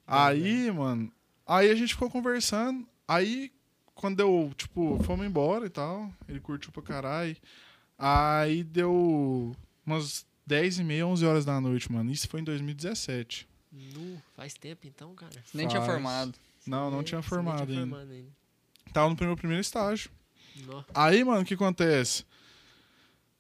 Aí, 0.05 0.69
mano, 0.71 1.11
aí 1.47 1.69
a 1.71 1.76
gente 1.76 1.93
ficou 1.93 2.09
conversando. 2.09 2.86
Aí, 3.07 3.51
quando 3.96 4.18
deu, 4.18 4.52
tipo, 4.58 5.02
fomos 5.04 5.26
embora 5.26 5.66
e 5.66 5.70
tal. 5.70 6.12
Ele 6.28 6.39
curtiu 6.39 6.72
pra 6.72 6.82
caralho. 6.84 7.36
Aí 7.98 8.64
deu 8.64 9.56
umas 9.86 10.26
10 10.46 10.80
e 10.80 10.84
meia, 10.84 11.08
11 11.08 11.26
horas 11.26 11.46
da 11.46 11.60
noite, 11.62 11.91
mano. 11.91 12.12
Isso 12.12 12.28
foi 12.28 12.41
em 12.41 12.44
2017. 12.44 13.48
Nu, 13.72 14.22
faz 14.36 14.54
tempo 14.54 14.86
então, 14.88 15.14
cara. 15.16 15.32
Nem 15.54 15.68
tinha 15.68 15.82
Faz. 15.82 15.91
formado. 15.94 16.34
Não, 16.66 16.91
não 16.91 17.00
É, 17.02 17.04
tinha 17.04 17.22
formado 17.22 17.66
tinha 17.66 17.80
ainda. 17.80 17.89
formado 17.96 18.12
ainda. 18.12 18.30
Tava 18.94 19.10
no 19.10 19.18
meu 19.20 19.36
primeiro 19.36 19.62
estágio. 19.62 20.12
Aí, 20.94 21.24
mano, 21.24 21.41
o 21.41 21.46
que 21.46 21.56
acontece? 21.56 22.24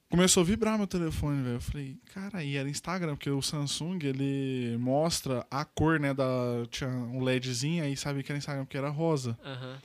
Começou 0.09 0.41
a 0.41 0.45
vibrar 0.45 0.77
meu 0.77 0.87
telefone, 0.87 1.41
velho. 1.41 1.55
Eu 1.55 1.61
falei, 1.61 1.97
cara, 2.13 2.43
e 2.43 2.55
era 2.55 2.69
Instagram, 2.69 3.15
porque 3.15 3.29
o 3.29 3.41
Samsung, 3.41 3.99
ele 4.03 4.77
mostra 4.79 5.45
a 5.49 5.65
cor, 5.65 5.99
né, 5.99 6.13
da... 6.13 6.25
Tinha 6.69 6.89
um 6.89 7.23
LEDzinho, 7.23 7.83
aí 7.83 7.95
sabia 7.97 8.21
que 8.23 8.31
era 8.31 8.37
Instagram, 8.37 8.65
porque 8.65 8.77
era 8.77 8.89
rosa. 8.89 9.37
Aham. 9.43 9.81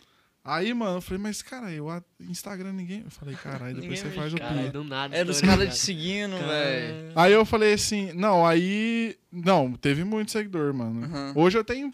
Aí, 0.51 0.73
mano, 0.73 0.97
eu 0.97 1.01
falei, 1.03 1.23
mas, 1.23 1.43
cara, 1.43 1.71
eu 1.71 1.91
Instagram 2.21 2.73
ninguém... 2.73 3.03
Eu 3.05 3.11
falei, 3.11 3.35
caralho, 3.37 3.79
depois 3.81 3.99
você 3.99 4.09
faz 4.11 4.33
o 4.33 4.37
pin. 4.37 4.71
do 4.73 4.83
nada. 4.83 5.15
Era 5.15 5.29
os 5.31 5.37
estourou, 5.37 5.57
caras 5.59 5.69
cara. 5.69 5.79
te 5.79 5.85
seguindo, 5.85 6.37
velho. 6.39 7.13
Aí 7.15 7.33
eu 7.33 7.45
falei 7.45 7.75
assim, 7.75 8.13
não, 8.15 8.47
aí... 8.47 9.17
Não, 9.31 9.73
teve 9.75 10.05
muito 10.05 10.31
seguidor, 10.33 10.73
mano. 10.73 11.05
Aham. 11.05 11.33
Hoje 11.37 11.59
eu 11.59 11.65
tenho, 11.65 11.93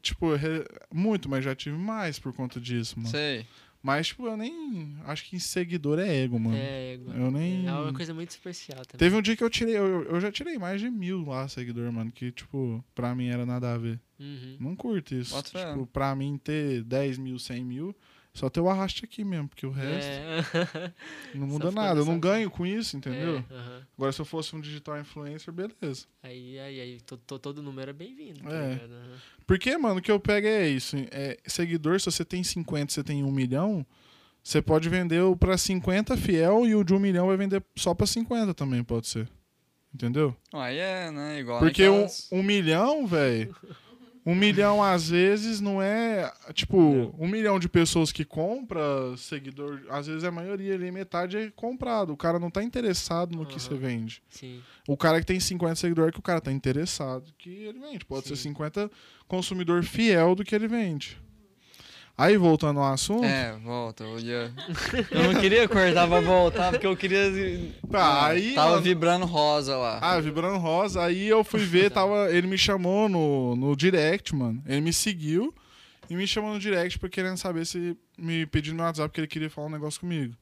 tipo, 0.00 0.34
re- 0.34 0.64
muito, 0.92 1.28
mas 1.28 1.44
já 1.44 1.54
tive 1.54 1.76
mais 1.76 2.18
por 2.18 2.32
conta 2.32 2.58
disso, 2.58 2.98
mano. 2.98 3.10
Sei. 3.10 3.46
Mas, 3.86 4.08
tipo, 4.08 4.26
eu 4.26 4.36
nem... 4.36 4.96
Acho 5.04 5.24
que 5.26 5.38
seguidor 5.38 6.00
é 6.00 6.24
ego, 6.24 6.40
mano. 6.40 6.56
É, 6.56 6.94
ego. 6.94 7.12
Eu 7.12 7.30
nem... 7.30 7.68
É 7.68 7.72
uma 7.72 7.92
coisa 7.92 8.12
muito 8.12 8.32
superficial 8.32 8.84
também. 8.84 8.98
Teve 8.98 9.14
um 9.14 9.22
dia 9.22 9.36
que 9.36 9.44
eu 9.44 9.48
tirei, 9.48 9.76
eu, 9.76 10.02
eu 10.02 10.20
já 10.20 10.32
tirei 10.32 10.58
mais 10.58 10.80
de 10.80 10.90
mil 10.90 11.24
lá 11.24 11.46
seguidor, 11.46 11.92
mano, 11.92 12.10
que, 12.10 12.32
tipo, 12.32 12.84
pra 12.96 13.14
mim 13.14 13.28
era 13.28 13.46
nada 13.46 13.74
a 13.74 13.78
ver. 13.78 14.00
Uhum. 14.18 14.56
Não 14.58 14.74
curto 14.74 15.14
isso. 15.14 15.32
Bota. 15.36 15.70
Tipo, 15.70 15.86
pra 15.86 16.16
mim 16.16 16.36
ter 16.36 16.82
10 16.82 17.16
mil, 17.18 17.38
100 17.38 17.64
mil, 17.64 17.94
só 18.38 18.48
ter 18.50 18.60
o 18.60 18.68
arraste 18.68 19.04
aqui 19.04 19.24
mesmo, 19.24 19.48
porque 19.48 19.66
o 19.66 19.70
resto 19.70 20.08
É. 20.08 20.92
não 21.34 21.46
muda 21.46 21.70
nada. 21.70 22.00
Eu 22.00 22.04
não 22.04 22.20
ganho 22.20 22.50
com 22.50 22.66
isso, 22.66 22.96
entendeu? 22.96 23.36
É, 23.50 23.54
aham. 23.54 23.86
Agora, 23.96 24.12
se 24.12 24.20
eu 24.20 24.24
fosse 24.24 24.54
um 24.54 24.60
digital 24.60 25.00
influencer, 25.00 25.52
beleza. 25.52 26.06
Aí, 26.22 26.58
aí, 26.58 26.80
aí, 26.80 27.00
to- 27.00 27.16
to- 27.16 27.38
todo 27.38 27.62
número 27.62 27.90
é 27.90 27.94
bem-vindo. 27.94 28.40
tá 28.42 28.50
É. 28.54 28.74
ligado? 28.74 28.92
Aham. 28.92 29.16
Porque, 29.46 29.76
mano, 29.78 29.98
o 29.98 30.02
que 30.02 30.10
eu 30.12 30.20
pego 30.20 30.46
é 30.46 30.68
isso. 30.68 30.96
É, 31.10 31.38
seguidor, 31.46 31.98
se 31.98 32.06
você 32.10 32.24
tem 32.24 32.44
50, 32.44 32.92
você 32.92 33.02
tem 33.02 33.24
1 33.24 33.30
milhão, 33.32 33.84
você 34.42 34.60
pode 34.60 34.88
vender 34.88 35.22
o 35.22 35.34
pra 35.36 35.56
50 35.56 36.16
fiel 36.16 36.66
e 36.66 36.74
o 36.74 36.84
de 36.84 36.92
1 36.94 36.98
milhão 36.98 37.26
vai 37.28 37.36
vender 37.36 37.62
só 37.76 37.94
pra 37.94 38.06
50 38.06 38.52
também, 38.54 38.84
pode 38.84 39.06
ser. 39.08 39.28
Entendeu? 39.94 40.36
Aí 40.52 40.76
é, 40.76 41.10
né? 41.10 41.40
Igual 41.40 41.58
Porque 41.58 41.88
um, 41.88 42.06
um 42.30 42.42
milhão, 42.42 43.06
velho. 43.06 43.56
Um 44.26 44.34
milhão, 44.34 44.82
às 44.82 45.08
vezes, 45.08 45.60
não 45.60 45.80
é. 45.80 46.32
Tipo, 46.52 46.76
um 47.16 47.28
milhão 47.28 47.60
de 47.60 47.68
pessoas 47.68 48.10
que 48.10 48.24
compra 48.24 48.82
seguidor, 49.16 49.82
às 49.88 50.08
vezes 50.08 50.24
a 50.24 50.32
maioria 50.32 50.74
ali, 50.74 50.90
metade 50.90 51.36
é 51.36 51.50
comprado. 51.54 52.12
O 52.12 52.16
cara 52.16 52.36
não 52.40 52.50
tá 52.50 52.60
interessado 52.60 53.36
no 53.36 53.46
que 53.46 53.52
Aham. 53.52 53.60
você 53.60 53.74
vende. 53.76 54.22
Sim. 54.28 54.60
O 54.88 54.96
cara 54.96 55.20
que 55.20 55.26
tem 55.26 55.38
50 55.38 55.76
seguidores 55.76 56.08
é 56.08 56.12
que 56.12 56.18
o 56.18 56.22
cara 56.22 56.40
tá 56.40 56.50
interessado 56.50 57.32
que 57.38 57.50
ele 57.50 57.78
vende. 57.78 58.04
Pode 58.04 58.26
ser 58.26 58.34
Sim. 58.34 58.50
50 58.50 58.90
consumidor 59.28 59.84
fiel 59.84 60.34
do 60.34 60.44
que 60.44 60.56
ele 60.56 60.66
vende. 60.66 61.18
Aí, 62.18 62.36
voltando 62.38 62.80
ao 62.80 62.92
assunto. 62.92 63.24
É, 63.24 63.52
volta. 63.62 64.02
Eu, 64.04 64.18
ia... 64.18 64.50
eu 65.10 65.32
não 65.32 65.38
queria 65.40 65.68
cortar 65.68 66.08
pra 66.08 66.20
voltar, 66.20 66.70
porque 66.72 66.86
eu 66.86 66.96
queria. 66.96 67.30
Tá, 67.90 67.98
Ah, 68.02 68.26
aí, 68.28 68.54
Tava 68.54 68.70
mano- 68.70 68.82
vibrando 68.82 69.26
rosa 69.26 69.76
lá. 69.76 69.98
Ah, 70.00 70.18
vibrando 70.18 70.56
rosa. 70.58 71.02
Aí 71.04 71.26
eu 71.28 71.44
fui 71.44 71.60
ver, 71.60 71.90
tava, 71.90 72.30
ele 72.32 72.46
me 72.46 72.56
chamou 72.56 73.06
no, 73.08 73.54
no 73.54 73.76
direct, 73.76 74.34
mano. 74.34 74.62
Ele 74.66 74.80
me 74.80 74.92
seguiu 74.94 75.54
e 76.08 76.16
me 76.16 76.26
chamou 76.26 76.54
no 76.54 76.58
direct 76.58 76.98
pra 76.98 77.08
querendo 77.10 77.36
saber 77.36 77.66
se 77.66 77.94
me 78.16 78.46
pedindo 78.46 78.76
no 78.78 78.82
WhatsApp 78.84 79.12
que 79.12 79.20
ele 79.20 79.26
queria 79.26 79.50
falar 79.50 79.66
um 79.66 79.70
negócio 79.72 80.00
comigo. 80.00 80.34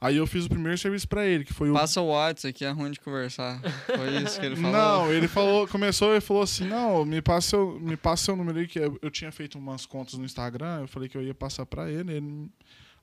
Aí 0.00 0.16
eu 0.16 0.26
fiz 0.26 0.44
o 0.44 0.48
primeiro 0.48 0.76
serviço 0.76 1.08
pra 1.08 1.26
ele, 1.26 1.44
que 1.44 1.52
foi 1.52 1.70
o. 1.70 1.74
Passa 1.74 2.00
o 2.00 2.08
WhatsApp 2.08 2.48
aqui, 2.48 2.64
é 2.64 2.70
ruim 2.70 2.90
de 2.90 3.00
conversar. 3.00 3.60
Foi 3.86 4.22
isso 4.22 4.38
que 4.38 4.46
ele 4.46 4.56
falou. 4.56 4.72
Não, 4.72 5.12
ele 5.12 5.26
falou, 5.28 5.66
começou 5.66 6.14
e 6.14 6.20
falou 6.20 6.42
assim: 6.42 6.66
não, 6.66 7.04
me 7.04 7.22
passa 7.22 7.50
seu, 7.50 7.80
me 7.80 7.96
passa 7.96 8.24
seu 8.24 8.36
número 8.36 8.58
aí, 8.58 8.66
que 8.66 8.78
eu, 8.78 8.98
eu 9.00 9.10
tinha 9.10 9.32
feito 9.32 9.58
umas 9.58 9.86
contas 9.86 10.14
no 10.14 10.24
Instagram, 10.24 10.80
eu 10.80 10.88
falei 10.88 11.08
que 11.08 11.16
eu 11.16 11.22
ia 11.22 11.34
passar 11.34 11.64
pra 11.64 11.90
ele, 11.90 12.12
ele. 12.12 12.50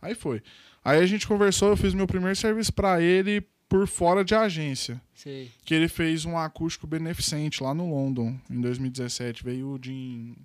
Aí 0.02 0.14
foi. 0.14 0.44
Aí 0.84 1.00
a 1.00 1.06
gente 1.06 1.28
conversou, 1.28 1.70
eu 1.70 1.78
fiz 1.78 1.94
meu 1.94 2.08
primeiro 2.08 2.36
serviço 2.36 2.74
pra 2.74 3.02
ele 3.02 3.46
por 3.72 3.88
fora 3.88 4.26
de 4.26 4.36
agência. 4.36 5.02
Sei. 5.14 5.50
Que 5.64 5.74
ele 5.74 5.88
fez 5.88 6.26
um 6.26 6.38
acústico 6.38 6.86
beneficente 6.86 7.64
lá 7.64 7.74
no 7.74 7.90
London, 7.90 8.38
em 8.50 8.60
2017. 8.60 9.44
Veio 9.46 9.70
o 9.70 9.80
Jim. 9.82 10.36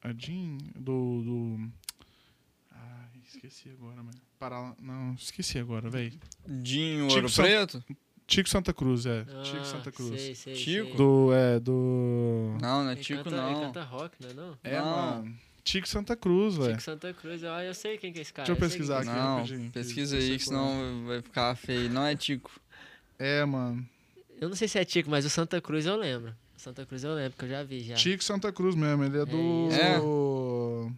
A 0.00 0.12
Jim 0.16 0.58
do. 0.76 1.22
do... 1.22 1.70
Esqueci 3.34 3.68
agora, 3.70 3.96
mano. 3.96 4.18
Para... 4.38 4.74
Não, 4.80 5.14
esqueci 5.14 5.58
agora, 5.58 5.88
velho. 5.88 6.12
Dinho 6.46 7.06
Tico 7.08 7.16
Ouro 7.16 7.28
San- 7.28 7.42
Preto? 7.42 7.84
Tico 8.26 8.48
Santa 8.48 8.72
Cruz, 8.72 9.06
é. 9.06 9.26
Ah, 9.28 9.42
Tico 9.42 9.64
Santa 9.64 9.90
Cruz. 9.92 10.20
Sei, 10.20 10.34
sei, 10.34 10.54
Chico? 10.54 10.86
sei. 10.88 10.96
Do. 10.96 11.32
É, 11.32 11.58
do. 11.60 12.56
Não, 12.60 12.82
não 12.84 12.90
é 12.90 12.92
Ele 12.92 13.00
Tico, 13.02 13.24
canta, 13.24 13.36
Ele 13.36 13.44
não. 13.46 13.60
canta 13.62 13.82
rock, 13.82 14.16
não 14.20 14.30
é 14.30 14.34
não? 14.34 14.58
É, 14.62 14.78
Não. 14.80 14.86
mano. 14.86 15.38
Tico 15.64 15.88
Santa 15.88 16.16
Cruz, 16.16 16.56
velho. 16.56 16.70
Chico 16.70 16.82
Santa 16.82 17.12
Cruz, 17.12 17.44
ah, 17.44 17.64
eu 17.64 17.74
sei 17.74 17.98
quem 17.98 18.12
que 18.12 18.18
é 18.18 18.22
esse 18.22 18.32
cara. 18.32 18.46
Deixa 18.46 18.52
eu 18.64 18.68
sei 18.68 18.78
pesquisar 18.78 19.02
quem 19.02 19.10
aqui. 19.10 19.18
é 19.18 19.22
Não, 19.22 19.36
rapidinho, 19.36 19.70
pesquisa 19.72 20.16
aí, 20.16 20.38
que 20.38 20.44
senão 20.44 21.04
vai 21.06 21.20
ficar 21.22 21.54
feio. 21.56 21.90
Não 21.90 22.04
é 22.06 22.16
Tico. 22.16 22.50
É, 23.18 23.44
mano. 23.44 23.86
Eu 24.40 24.48
não 24.48 24.56
sei 24.56 24.66
se 24.68 24.78
é 24.78 24.84
Tico, 24.84 25.10
mas 25.10 25.24
o 25.24 25.30
Santa 25.30 25.60
Cruz 25.60 25.84
eu 25.86 25.96
lembro. 25.96 26.34
Santa 26.56 26.84
Cruz 26.86 27.02
eu 27.04 27.14
lembro, 27.14 27.36
que 27.38 27.44
eu 27.44 27.48
já 27.48 27.62
vi 27.62 27.80
já. 27.80 27.94
Tico 27.94 28.22
Santa 28.24 28.52
Cruz 28.52 28.74
mesmo. 28.74 29.04
Ele 29.04 29.18
é 29.18 29.24
do. 29.26 29.68
É. 29.72 30.94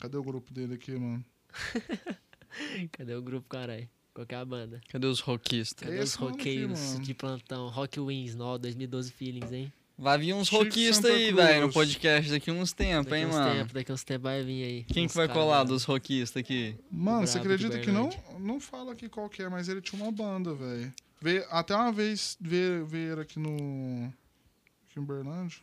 Cadê 0.00 0.16
o 0.16 0.22
grupo 0.22 0.52
dele 0.52 0.74
aqui, 0.74 0.92
mano? 0.92 1.24
Cadê 2.92 3.14
o 3.14 3.22
grupo, 3.22 3.48
caralho? 3.48 3.88
Qual 4.12 4.26
que 4.26 4.34
é 4.34 4.38
a 4.38 4.44
banda? 4.44 4.80
Cadê 4.88 5.06
os 5.06 5.20
rockistas? 5.20 5.88
Cadê 5.88 6.00
os 6.00 6.14
roqueiros 6.14 7.00
de 7.00 7.14
plantão? 7.14 7.68
Rock 7.68 7.98
Wins, 7.98 8.34
no 8.34 8.56
2012 8.58 9.10
Feelings, 9.12 9.52
hein? 9.52 9.72
Vai 9.96 10.18
vir 10.18 10.34
uns 10.34 10.48
rockistas 10.48 11.08
aí, 11.08 11.32
velho, 11.32 11.68
no 11.68 11.72
podcast 11.72 12.30
daqui 12.30 12.50
uns 12.50 12.72
tempos, 12.72 13.06
Daqui 13.06 13.16
hein, 13.16 13.26
uns 13.26 13.34
mano? 13.34 13.54
tempos, 13.54 13.72
daqui 13.72 13.92
uns 13.92 14.02
tempos 14.02 14.22
vai 14.24 14.42
vir 14.42 14.64
aí. 14.64 14.84
Quem 14.84 15.06
que 15.06 15.14
vai 15.14 15.28
caras 15.28 15.42
colar 15.42 15.64
dos 15.64 15.84
rockistas 15.84 16.40
aqui? 16.40 16.76
Mano, 16.90 17.26
você 17.26 17.38
acredita 17.38 17.78
que 17.78 17.92
não, 17.92 18.10
não 18.40 18.58
fala 18.58 18.92
aqui 18.92 19.08
qual 19.08 19.28
que 19.28 19.42
é, 19.42 19.48
mas 19.48 19.68
ele 19.68 19.80
tinha 19.80 20.02
uma 20.02 20.10
banda, 20.10 20.52
velho. 20.52 20.92
Até 21.48 21.76
uma 21.76 21.92
vez 21.92 22.36
veio, 22.40 22.84
veio 22.84 23.20
aqui 23.20 23.38
no. 23.38 24.12
Aqui 24.90 24.98
em 24.98 25.04
Berlândia. 25.04 25.58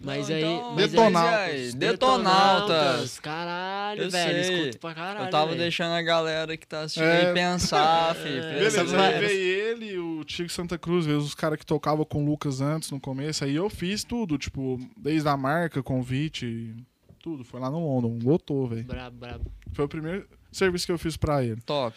Mas 0.00 0.28
Não, 0.28 0.36
aí. 0.36 0.42
então, 0.44 0.74
mas 0.74 0.90
Detonautas. 0.92 1.74
Detonautas. 1.74 3.20
Caralho, 3.20 4.02
Eu 4.04 4.10
velho. 4.10 4.44
sei. 4.44 4.58
Escuto 4.60 4.78
pra 4.78 4.94
caralho. 4.94 5.26
Eu 5.26 5.30
tava 5.30 5.46
velho. 5.48 5.58
deixando 5.58 5.92
a 5.92 6.02
galera 6.02 6.56
que 6.56 6.66
tá 6.66 6.82
assistindo 6.82 7.04
É. 7.06 7.26
aí 7.28 7.34
pensar, 7.34 8.14
filho. 8.16 8.42
É. 8.44 8.54
Beleza, 8.54 8.84
Pensa 8.84 9.00
aí 9.06 9.20
veio 9.20 9.32
ele, 9.66 9.98
o 9.98 10.24
Tico 10.24 10.48
Santa 10.50 10.78
Cruz, 10.78 11.04
veio 11.04 11.18
os 11.18 11.34
caras 11.34 11.58
que 11.58 11.66
tocavam 11.66 12.04
com 12.04 12.22
o 12.22 12.26
Lucas 12.26 12.60
antes 12.60 12.90
no 12.92 13.00
começo. 13.00 13.44
Aí 13.44 13.56
eu 13.56 13.68
fiz 13.68 14.04
tudo, 14.04 14.38
tipo, 14.38 14.78
desde 14.96 15.28
a 15.28 15.36
marca, 15.36 15.82
convite, 15.82 16.74
tudo. 17.20 17.42
Foi 17.44 17.58
lá 17.58 17.68
no 17.68 17.78
London, 17.84 18.18
lotou, 18.22 18.68
velho. 18.68 18.84
Brabo, 18.84 19.16
brabo. 19.16 19.52
Foi 19.72 19.84
o 19.84 19.88
primeiro 19.88 20.28
serviço 20.52 20.86
que 20.86 20.92
eu 20.92 20.98
fiz 20.98 21.16
pra 21.16 21.42
ele. 21.44 21.60
Top. 21.62 21.96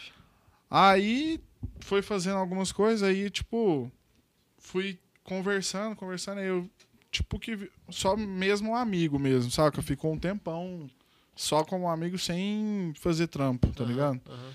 Aí 0.70 1.40
foi 1.82 2.02
fazendo 2.02 2.38
algumas 2.38 2.72
coisas, 2.72 3.04
aí, 3.08 3.30
tipo, 3.30 3.92
fui 4.58 4.98
conversando, 5.24 5.96
conversando, 5.96 6.40
aí 6.40 6.48
eu, 6.48 6.68
tipo, 7.12 7.38
que 7.38 7.70
só 7.90 8.16
mesmo 8.16 8.72
um 8.72 8.76
amigo 8.76 9.20
mesmo, 9.20 9.52
saca? 9.52 9.82
Ficou 9.82 10.14
um 10.14 10.18
tempão 10.20 10.90
só 11.36 11.64
como 11.64 11.90
amigo 11.90 12.18
sem 12.18 12.94
fazer 13.00 13.28
trampo, 13.28 13.68
tá 13.74 13.84
Aham, 13.84 13.92
ligado? 13.92 14.22
aham. 14.30 14.52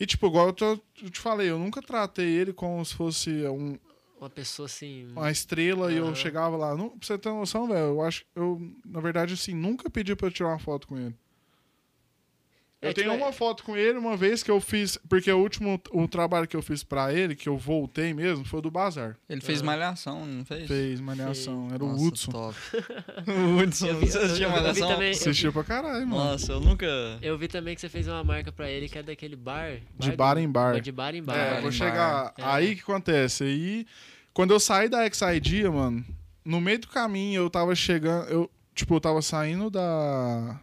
E, 0.00 0.06
tipo, 0.06 0.26
igual 0.28 0.46
eu, 0.48 0.52
tô- 0.52 0.80
eu 1.02 1.10
te 1.10 1.18
falei, 1.20 1.50
eu 1.50 1.58
nunca 1.58 1.82
tratei 1.82 2.26
ele 2.28 2.52
como 2.52 2.84
se 2.84 2.94
fosse 2.94 3.30
um- 3.48 3.76
Uma 4.20 4.30
pessoa 4.30 4.66
assim. 4.66 5.06
uma 5.14 5.30
estrela 5.30 5.92
e 5.92 5.96
eu 5.96 6.14
chegava 6.14 6.56
lá. 6.56 6.76
Não, 6.76 6.90
pra 6.90 6.98
você 7.06 7.18
ter 7.18 7.28
noção, 7.30 7.66
velho, 7.68 7.78
eu 7.80 8.02
acho, 8.02 8.24
eu, 8.34 8.60
na 8.86 9.00
verdade, 9.00 9.34
assim, 9.34 9.54
nunca 9.54 9.90
pedi 9.90 10.14
pra 10.16 10.28
eu 10.28 10.32
tirar 10.32 10.50
uma 10.50 10.58
foto 10.58 10.86
com 10.88 10.96
ele. 10.96 11.14
É, 12.80 12.90
Eu 12.90 12.94
tenho 12.94 13.10
tipo, 13.10 13.24
uma 13.24 13.32
foto 13.32 13.64
com 13.64 13.76
ele 13.76 13.98
uma 13.98 14.16
vez 14.16 14.40
que 14.40 14.50
eu 14.50 14.60
fiz, 14.60 14.96
porque 15.08 15.32
o 15.32 15.38
último 15.38 15.80
o 15.90 16.06
trabalho 16.06 16.46
que 16.46 16.56
eu 16.56 16.62
fiz 16.62 16.84
pra 16.84 17.12
ele, 17.12 17.34
que 17.34 17.48
eu 17.48 17.56
voltei 17.56 18.14
mesmo, 18.14 18.44
foi 18.44 18.60
o 18.60 18.62
do 18.62 18.70
Bazar. 18.70 19.16
Ele 19.28 19.40
fez 19.40 19.60
Ah. 19.60 19.64
malhação, 19.64 20.24
não 20.24 20.44
fez? 20.44 20.68
Fez 20.68 21.00
malhação, 21.00 21.68
era 21.74 21.82
o 21.84 21.88
Nossa, 21.88 22.04
Hudson. 22.04 22.30
top. 22.30 22.56
o 23.26 23.58
Hudson, 23.60 23.86
Eu 23.88 23.98
vi- 23.98 24.06
você 24.06 24.18
assistiu 24.18 24.48
eu- 24.48 24.50
eu 24.50 24.56
vi 24.56 24.60
malhação? 24.62 24.88
também- 24.88 25.10
Assistiu 25.10 25.52
pra 25.52 25.64
caralho, 25.64 26.06
mano. 26.06 26.24
Nossa, 26.30 26.52
eu 26.52 26.60
nunca... 26.60 26.86
Eu 27.20 27.36
vi 27.36 27.48
também 27.48 27.74
que 27.74 27.80
você 27.80 27.88
fez 27.88 28.06
uma 28.06 28.22
marca 28.22 28.52
pra 28.52 28.70
ele 28.70 28.88
que 28.88 28.96
é 28.96 29.02
daquele 29.02 29.34
bar. 29.34 29.78
De 29.98 30.10
do- 30.12 30.16
bar 30.16 30.38
em 30.38 30.48
bar. 30.48 30.80
De 30.80 30.92
bar 30.92 31.14
em 31.16 31.22
bar. 31.22 31.34
É, 31.36 31.50
Bar 31.54 31.60
vou 31.62 31.70
em 31.70 31.72
chegar. 31.72 32.32
É. 32.38 32.42
Aí 32.44 32.76
que 32.76 32.82
acontece? 32.82 33.42
Aí, 33.42 33.86
quando 34.32 34.52
eu 34.52 34.60
saí 34.60 34.88
da 34.88 35.02
X-ID, 35.04 35.64
mano, 35.68 36.04
no 36.44 36.60
meio 36.60 36.78
do 36.78 36.86
caminho 36.86 37.42
eu 37.42 37.50
tava 37.50 37.74
chegando. 37.74 38.28
Eu, 38.28 38.48
tipo, 38.72 38.94
eu 38.94 39.00
tava 39.00 39.20
saindo 39.20 39.68
da, 39.68 40.60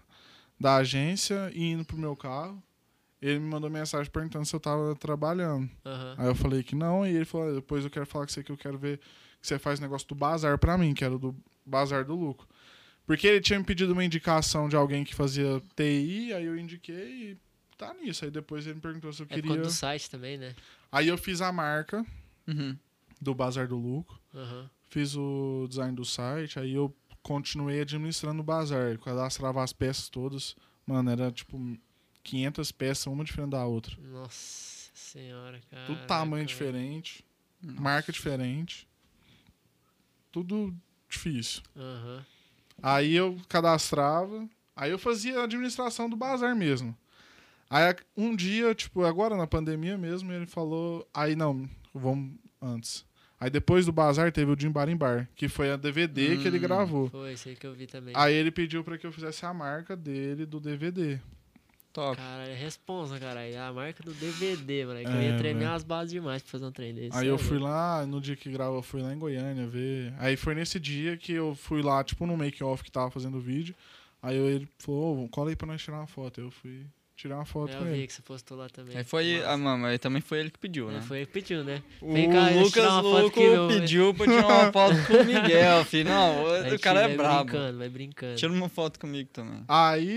da 0.60 0.78
agência 0.78 1.51
e 1.53 1.64
indo 1.72 1.84
pro 1.86 1.97
meu 1.97 2.16
carro. 2.16 2.62
Ele 3.22 3.39
me 3.39 3.47
mandou 3.49 3.70
mensagem 3.70 4.12
perguntando 4.12 4.45
se 4.45 4.56
eu 4.56 4.60
tava 4.60 4.95
trabalhando. 4.95 5.70
Aham. 5.86 6.16
Aí 6.18 6.28
eu 6.28 6.36
falei 6.36 6.62
que 6.64 6.76
não, 6.76 7.06
e 7.06 7.16
ele 7.16 7.26
falou: 7.26 7.56
depois 7.56 7.84
eu 7.84 7.89
quero 7.89 8.06
falar 8.06 8.26
com 8.26 8.32
você 8.32 8.43
que 8.43 8.51
eu 8.51 8.58
quero 8.58 8.78
ver 8.78 8.99
que 9.41 9.47
você 9.47 9.58
faz 9.58 9.80
negócio 9.80 10.08
do 10.08 10.16
bazar 10.16 10.58
pra 10.58 10.78
mim, 10.78 10.93
que 10.93 11.03
era 11.03 11.18
do 11.18 11.36
bazar 11.66 12.06
do 12.06 12.16
lucro. 12.16 12.47
Porque 13.08 13.28
ele 13.28 13.41
tinha 13.41 13.60
me 13.60 13.66
pedido 13.66 13.93
uma 13.93 14.03
indicação 14.03 14.68
de 14.68 14.76
alguém 14.76 15.03
que 15.03 15.14
fazia 15.14 15.62
TI, 15.76 16.34
aí 16.34 16.45
eu 16.45 16.58
indiquei 16.58 17.32
e 17.32 17.38
tá 17.78 17.93
nisso. 17.93 18.26
Aí 18.26 18.32
depois 18.32 18.66
ele 18.66 18.76
me 18.76 18.82
perguntou 18.82 19.14
se 19.14 19.22
eu 19.22 19.28
É 19.30 19.36
queria. 19.36 19.51
conta 19.51 19.62
do 19.64 19.70
site 19.72 20.10
também, 20.10 20.38
né? 20.38 20.56
Aí 20.91 21.08
eu 21.08 21.18
fiz 21.18 21.41
a 21.41 21.51
marca 21.51 22.06
Uhum. 22.47 22.76
do 23.22 23.34
Bazar 23.36 23.68
do 23.68 23.78
Lucro, 23.78 24.20
Aham. 24.34 24.70
fiz 24.89 25.16
o 25.16 25.66
design 25.70 25.95
do 25.95 26.03
site, 26.06 26.60
aí 26.60 26.74
eu 26.74 26.93
continuei 27.26 27.82
administrando 27.82 28.41
o 28.41 28.45
bazar, 28.45 28.91
eu 28.91 28.99
cadastrava 28.99 29.63
as 29.63 29.73
peças 29.73 30.07
todas. 30.09 30.55
Mano, 30.86 31.09
era 31.09 31.32
tipo 31.32 31.59
500 32.21 32.71
peças, 32.71 33.07
uma 33.07 33.23
diferente 33.23 33.49
da 33.49 33.65
outra. 33.65 33.97
Nossa 33.99 34.91
senhora, 34.93 35.59
cara. 35.71 35.88
Tudo 35.88 36.05
tamanho 36.05 36.45
diferente, 36.45 37.26
Nossa. 37.63 37.82
marca 37.82 38.11
diferente. 38.11 38.88
Tudo 40.32 40.71
difícil. 41.09 41.63
Aham. 41.76 42.23
Aí 42.84 43.15
eu 43.15 43.41
cadastrava, 43.49 44.47
aí 44.76 44.91
eu 44.91 44.99
fazia 44.99 45.39
a 45.39 45.45
administração 45.45 46.07
do 46.07 46.15
bazar 46.15 46.55
mesmo. 46.55 46.95
Aí 47.67 47.95
um 48.15 48.36
dia, 48.36 48.76
tipo, 48.76 49.03
agora 49.03 49.36
na 49.36 49.47
pandemia 49.47 49.97
mesmo, 49.97 50.32
ele 50.32 50.45
falou, 50.45 51.09
aí 51.11 51.36
não, 51.36 51.67
vamos 51.91 52.38
antes. 52.61 53.03
Aí 53.39 53.49
depois 53.49 53.86
do 53.86 53.91
bazar 53.91 54.31
teve 54.31 54.49
o 54.51 54.59
Jim 54.59 54.71
Bar 54.71 54.88
em 54.89 54.95
Bar, 54.95 55.27
que 55.36 55.47
foi 55.49 55.69
a 55.71 55.75
DVD 55.75 56.38
que 56.38 56.47
ele 56.47 56.57
Hum. 56.57 56.61
gravou. 56.61 57.09
Foi, 57.09 57.33
isso 57.33 57.49
aí 57.49 57.55
que 57.55 57.67
eu 57.67 57.73
vi 57.73 57.86
também. 57.86 58.13
Aí 58.15 58.33
ele 58.33 58.49
pediu 58.51 58.83
pra 58.83 58.97
que 58.97 59.05
eu 59.05 59.11
fizesse 59.11 59.45
a 59.45 59.53
marca 59.53 59.95
dele 59.95 60.45
do 60.45 60.59
DVD. 60.59 61.19
Top. 61.91 62.17
Caralho, 62.17 62.51
é 62.51 62.55
responsa, 62.55 63.17
caralho. 63.19 63.53
É 63.53 63.57
a 63.57 63.71
marca 63.71 64.03
do 64.03 64.13
DVD, 64.13 64.86
mano. 64.86 64.99
Que 64.99 65.05
eu 65.07 65.11
É, 65.11 65.25
ia 65.31 65.38
velho. 65.38 65.59
umas 65.61 65.83
bases 65.83 66.11
demais 66.11 66.41
pra 66.41 66.51
fazer 66.51 66.65
um 66.65 66.71
trem 66.71 66.93
desse. 66.93 67.17
Aí 67.17 67.27
é 67.27 67.31
eu 67.31 67.38
fui 67.38 67.57
lá, 67.57 68.05
no 68.05 68.19
dia 68.19 68.36
que 68.36 68.51
gravou, 68.51 68.77
eu 68.79 68.81
fui 68.83 69.01
lá 69.01 69.13
em 69.13 69.17
Goiânia 69.17 69.65
ver. 69.65 70.13
Aí 70.17 70.36
foi 70.36 70.53
nesse 70.55 70.77
dia 70.77 71.15
que 71.15 71.31
eu 71.31 71.55
fui 71.55 71.81
lá, 71.81 72.03
tipo, 72.03 72.25
no 72.25 72.36
make-off 72.36 72.83
que 72.83 72.91
tava 72.91 73.09
fazendo 73.11 73.38
o 73.38 73.41
vídeo. 73.41 73.73
Aí 74.21 74.36
ele 74.36 74.67
falou, 74.79 75.23
ô, 75.23 75.29
cola 75.29 75.51
aí 75.51 75.55
pra 75.55 75.67
nós 75.67 75.81
tirar 75.81 75.97
uma 75.99 76.07
foto. 76.07 76.41
Eu 76.41 76.51
fui 76.51 76.86
tirar 77.16 77.36
uma 77.38 77.45
foto 77.45 77.72
É, 77.72 77.78
com 77.78 77.86
eu 77.86 77.91
vi 77.91 77.97
ele. 77.99 78.07
que 78.07 78.13
você 78.13 78.22
postou 78.22 78.57
lá 78.57 78.68
também. 78.70 78.97
Aí 78.97 79.03
foi... 79.03 79.38
Massa. 79.38 79.49
Ah, 79.51 79.57
mano, 79.57 79.86
aí 79.86 79.97
também 79.97 80.22
foi 80.22 80.39
ele 80.39 80.49
que 80.51 80.59
pediu, 80.59 80.89
É, 80.89 80.93
né? 80.95 81.01
foi 81.01 81.18
ele 81.18 81.26
que 81.28 81.32
pediu, 81.34 81.63
né? 81.63 81.82
O 82.01 82.13
Vem 82.13 82.30
cá, 82.30 82.51
eu 82.51 82.63
Lucas 82.63 82.84
meu. 83.38 83.68
pediu 83.68 84.13
pra 84.13 84.26
tirar 84.26 84.47
uma 84.47 84.72
foto 84.72 84.95
com 85.07 85.13
o 85.13 85.24
Miguel, 85.26 85.86
filho. 85.86 86.09
Não, 86.09 86.51
Aí 86.53 86.76
o 86.76 86.80
cara 86.80 87.01
vai 87.03 87.13
é 87.13 87.16
brabo. 87.18 87.43
brincando, 87.45 87.78
vai 87.78 87.89
brincando. 87.89 88.36
Tira 88.36 88.51
uma 88.51 88.70
foto 88.70 88.99
comigo 88.99 89.30
também. 89.32 89.63
Aí, 89.68 90.16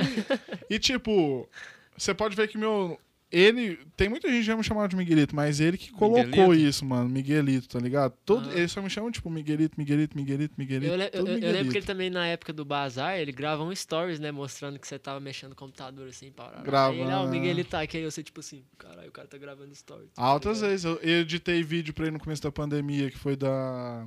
e 0.69 0.79
tipo, 0.79 1.49
você 1.97 2.13
pode 2.15 2.35
ver 2.37 2.49
que 2.49 2.59
meu. 2.59 2.99
Ele. 3.31 3.79
Tem 3.97 4.09
muita 4.09 4.27
gente 4.29 4.39
que 4.39 4.43
já 4.45 4.57
me 4.57 4.65
chamava 4.65 4.89
de 4.89 4.97
Miguelito, 4.97 5.37
mas 5.37 5.61
ele 5.61 5.77
que 5.77 5.91
colocou 5.93 6.25
Miguelito? 6.25 6.55
isso, 6.55 6.85
mano. 6.85 7.09
Miguelito, 7.09 7.69
tá 7.69 7.79
ligado? 7.79 8.15
Todo, 8.25 8.49
Ah. 8.49 8.55
Eles 8.55 8.73
só 8.73 8.81
me 8.81 8.89
chamam, 8.89 9.11
tipo, 9.11 9.29
Miguelito, 9.29 9.75
Miguelito, 9.79 10.17
Miguelito, 10.17 10.55
Miguelito. 10.57 10.93
Eu, 10.93 10.97
le- 10.97 11.05
eu- 11.05 11.11
tudo 11.11 11.29
eu- 11.31 11.35
eu 11.35 11.41
lembro 11.41 11.43
que 11.43 11.47
ele 11.57 11.63
Miguelito. 11.65 11.87
também, 11.87 12.09
na 12.11 12.27
época 12.27 12.53
do 12.53 12.65
Bazar, 12.65 13.19
ele 13.19 13.31
grava 13.33 13.63
um 13.63 13.75
stories, 13.75 14.19
né? 14.19 14.31
Mostrando 14.33 14.79
que 14.79 14.89
você 14.89 14.99
tava 14.99 15.21
mexendo 15.21 15.51
no 15.51 15.57
computador, 15.57 16.09
assim, 16.09 16.31
parado. 16.31 16.63
Gravando, 16.65 17.03
Aí 17.03 17.07
ele, 17.07 17.13
ó, 17.15 17.23
o 17.23 17.25
né? 17.27 17.31
Miguel 17.33 17.51
ele 17.51 17.65
tá 17.65 17.83
aqui, 17.83 17.99
aí 17.99 18.05
você, 18.05 18.23
tipo 18.23 18.41
assim, 18.41 18.63
caralho, 18.79 19.09
o 19.09 19.13
cara 19.13 19.29
tá 19.29 19.37
gravando 19.37 19.75
stories. 19.75 20.11
tá 20.15 20.23
Altas 20.23 20.57
ligado? 20.59 20.71
vezes. 20.71 20.85
Eu 20.87 20.97
eu 21.03 21.21
editei 21.21 21.63
vídeo 21.63 21.93
pra 21.93 22.05
ele 22.07 22.13
no 22.13 22.21
começo 22.21 22.43
da 22.43 22.51
pandemia, 22.51 23.11
que 23.11 23.19
foi 23.19 23.37
da. 23.37 24.07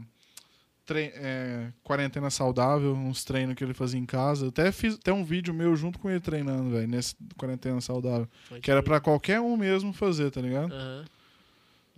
Tre- 0.85 1.11
é, 1.15 1.71
quarentena 1.83 2.29
saudável, 2.29 2.93
uns 2.93 3.23
treinos 3.23 3.55
que 3.55 3.63
ele 3.63 3.73
fazia 3.73 3.99
em 3.99 4.05
casa. 4.05 4.45
Eu 4.45 4.49
até 4.49 4.71
fiz 4.71 4.95
até 4.95 5.11
um 5.13 5.23
vídeo 5.23 5.53
meu 5.53 5.75
junto 5.75 5.99
com 5.99 6.09
ele 6.09 6.19
treinando, 6.19 6.69
velho, 6.71 6.87
nesse 6.87 7.15
quarentena 7.37 7.79
saudável. 7.81 8.27
Pode 8.49 8.61
Que 8.61 8.71
era 8.71 8.81
crer. 8.81 8.89
pra 8.89 8.99
qualquer 8.99 9.39
um 9.39 9.55
mesmo 9.57 9.93
fazer, 9.93 10.29
tá 10.31 10.41
ligado? 10.41 10.73
Aham. 10.73 11.05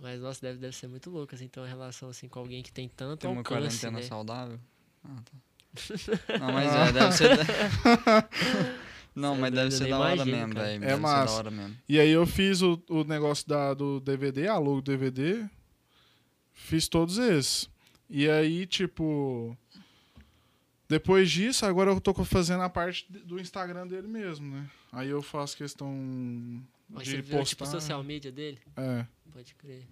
Mas, 0.00 0.20
nossa, 0.20 0.40
deve, 0.42 0.58
deve 0.58 0.76
ser 0.76 0.88
muito 0.88 1.08
louco, 1.08 1.34
assim, 1.34 1.46
ter 1.48 1.60
uma 1.60 1.68
relação, 1.68 2.08
assim, 2.10 2.28
com 2.28 2.38
alguém 2.40 2.62
que 2.62 2.72
tem 2.72 2.88
tanto 2.88 3.20
Tem 3.20 3.30
uma 3.30 3.38
alcance, 3.40 3.60
quarentena 3.80 3.98
né? 3.98 4.02
saudável? 4.02 4.58
Ah, 5.04 5.16
tá. 5.24 5.32
Não, 6.38 6.52
mas 6.52 6.74
é, 6.74 6.92
deve 6.92 7.12
ser... 7.12 7.28
Não, 9.14 9.36
mas 9.36 9.52
deve 9.54 9.70
ser 9.70 9.88
da 9.88 9.98
hora 9.98 10.14
imagino, 10.16 10.36
mesmo, 10.36 10.54
velho. 10.54 10.66
É 10.66 10.78
Deve 10.78 10.84
ser 10.86 10.90
da 10.90 10.96
massa. 10.98 11.32
hora 11.34 11.50
mesmo. 11.50 11.76
E 11.88 12.00
aí 12.00 12.10
eu 12.10 12.26
fiz 12.26 12.60
o, 12.62 12.82
o 12.90 13.04
negócio 13.04 13.46
da, 13.48 13.72
do 13.72 14.00
DVD, 14.00 14.48
a 14.48 14.58
logo 14.58 14.80
do 14.80 14.90
DVD. 14.90 15.44
Fiz 16.52 16.88
todos 16.88 17.16
esses. 17.18 17.68
E 18.16 18.30
aí, 18.30 18.64
tipo. 18.64 19.58
Depois 20.88 21.28
disso, 21.28 21.66
agora 21.66 21.90
eu 21.90 22.00
tô 22.00 22.14
fazendo 22.24 22.62
a 22.62 22.70
parte 22.70 23.04
do 23.10 23.40
Instagram 23.40 23.88
dele 23.88 24.06
mesmo, 24.06 24.54
né? 24.54 24.70
Aí 24.92 25.08
eu 25.08 25.20
faço 25.20 25.56
questão. 25.56 25.90
Mas 26.88 27.06
de 27.06 27.10
você 27.10 27.22
viu, 27.22 27.42
tipo, 27.42 27.58
postar. 27.64 27.80
social 27.80 28.04
media 28.04 28.30
dele? 28.30 28.60
É. 28.76 29.04
Pode 29.32 29.52
crer. 29.56 29.82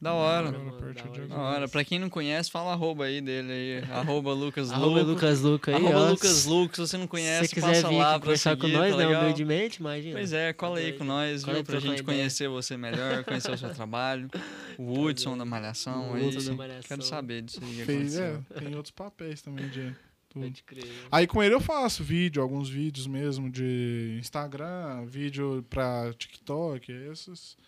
Da 0.00 0.14
hora. 0.14 0.50
Da 0.50 0.58
mano, 0.58 0.74
hora 0.76 0.94
Da 0.94 1.10
hora. 1.10 1.56
demais. 1.58 1.70
Pra 1.70 1.84
quem 1.84 1.98
não 1.98 2.08
conhece, 2.08 2.50
fala 2.50 2.72
arroba 2.72 3.04
aí 3.04 3.20
dele 3.20 3.52
aí. 3.52 3.84
Arroba 3.92 4.32
Lucas 4.32 4.70
Arroba. 4.70 5.02
Lucas 5.02 5.40
Luca 5.40 5.70
aí, 5.70 5.76
Arroba 5.76 5.98
ó. 6.06 6.10
Lucas 6.12 6.46
Luco. 6.46 6.74
Se 6.74 6.80
você 6.80 6.96
não 6.96 7.06
conhece, 7.06 7.48
você 7.48 7.54
quiser 7.54 7.66
passa 7.66 7.88
vir 7.88 7.96
lá 7.98 8.10
pra 8.12 8.20
conversar 8.20 8.50
seguir, 8.56 8.60
com 8.62 8.68
nós, 8.78 8.90
tá 8.92 8.96
né, 8.96 9.06
legal? 9.06 9.22
humildemente, 9.24 9.80
imagina. 9.80 10.14
Pois 10.14 10.32
é, 10.32 10.52
cola 10.54 10.78
aí 10.78 10.92
com 10.94 11.04
nós, 11.04 11.44
Cola 11.44 11.56
viu? 11.56 11.64
Pra 11.64 11.74
gente 11.80 12.00
ideia. 12.00 12.04
conhecer 12.04 12.48
você 12.48 12.76
melhor, 12.78 13.24
conhecer 13.24 13.50
o 13.50 13.58
seu 13.58 13.74
trabalho. 13.74 14.30
O 14.78 14.98
Hudson 15.02 15.36
da 15.36 15.44
Malhação 15.44 16.12
O 16.12 16.14
aí. 16.14 16.26
Hudson 16.26 16.52
da 16.52 16.56
Malhação. 16.56 16.88
Quero 16.88 17.02
saber 17.02 17.42
disso 17.42 17.60
aí 17.62 17.84
Fez, 17.84 18.16
é, 18.16 18.40
tem 18.58 18.74
outros 18.74 18.92
papéis 18.92 19.42
também 19.42 19.68
de 19.68 19.94
tudo. 20.30 20.44
Pode 20.44 20.62
crer. 20.62 20.90
Aí 21.12 21.26
com 21.26 21.42
ele 21.42 21.54
eu 21.54 21.60
faço 21.60 22.02
vídeo, 22.02 22.40
alguns 22.40 22.70
vídeos 22.70 23.06
mesmo 23.06 23.50
de 23.50 24.16
Instagram, 24.18 25.04
vídeo 25.04 25.62
pra 25.68 26.10
TikTok, 26.14 26.90
esses. 26.90 27.58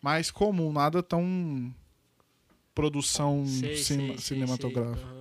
Mais 0.00 0.30
comum, 0.30 0.72
nada 0.72 1.02
tão 1.02 1.72
produção 2.74 3.44
Sei, 3.46 3.76
cin- 3.76 4.06
sei, 4.08 4.18
cinematográfica. 4.18 4.96
sei. 4.96 5.04
Aham. 5.06 5.20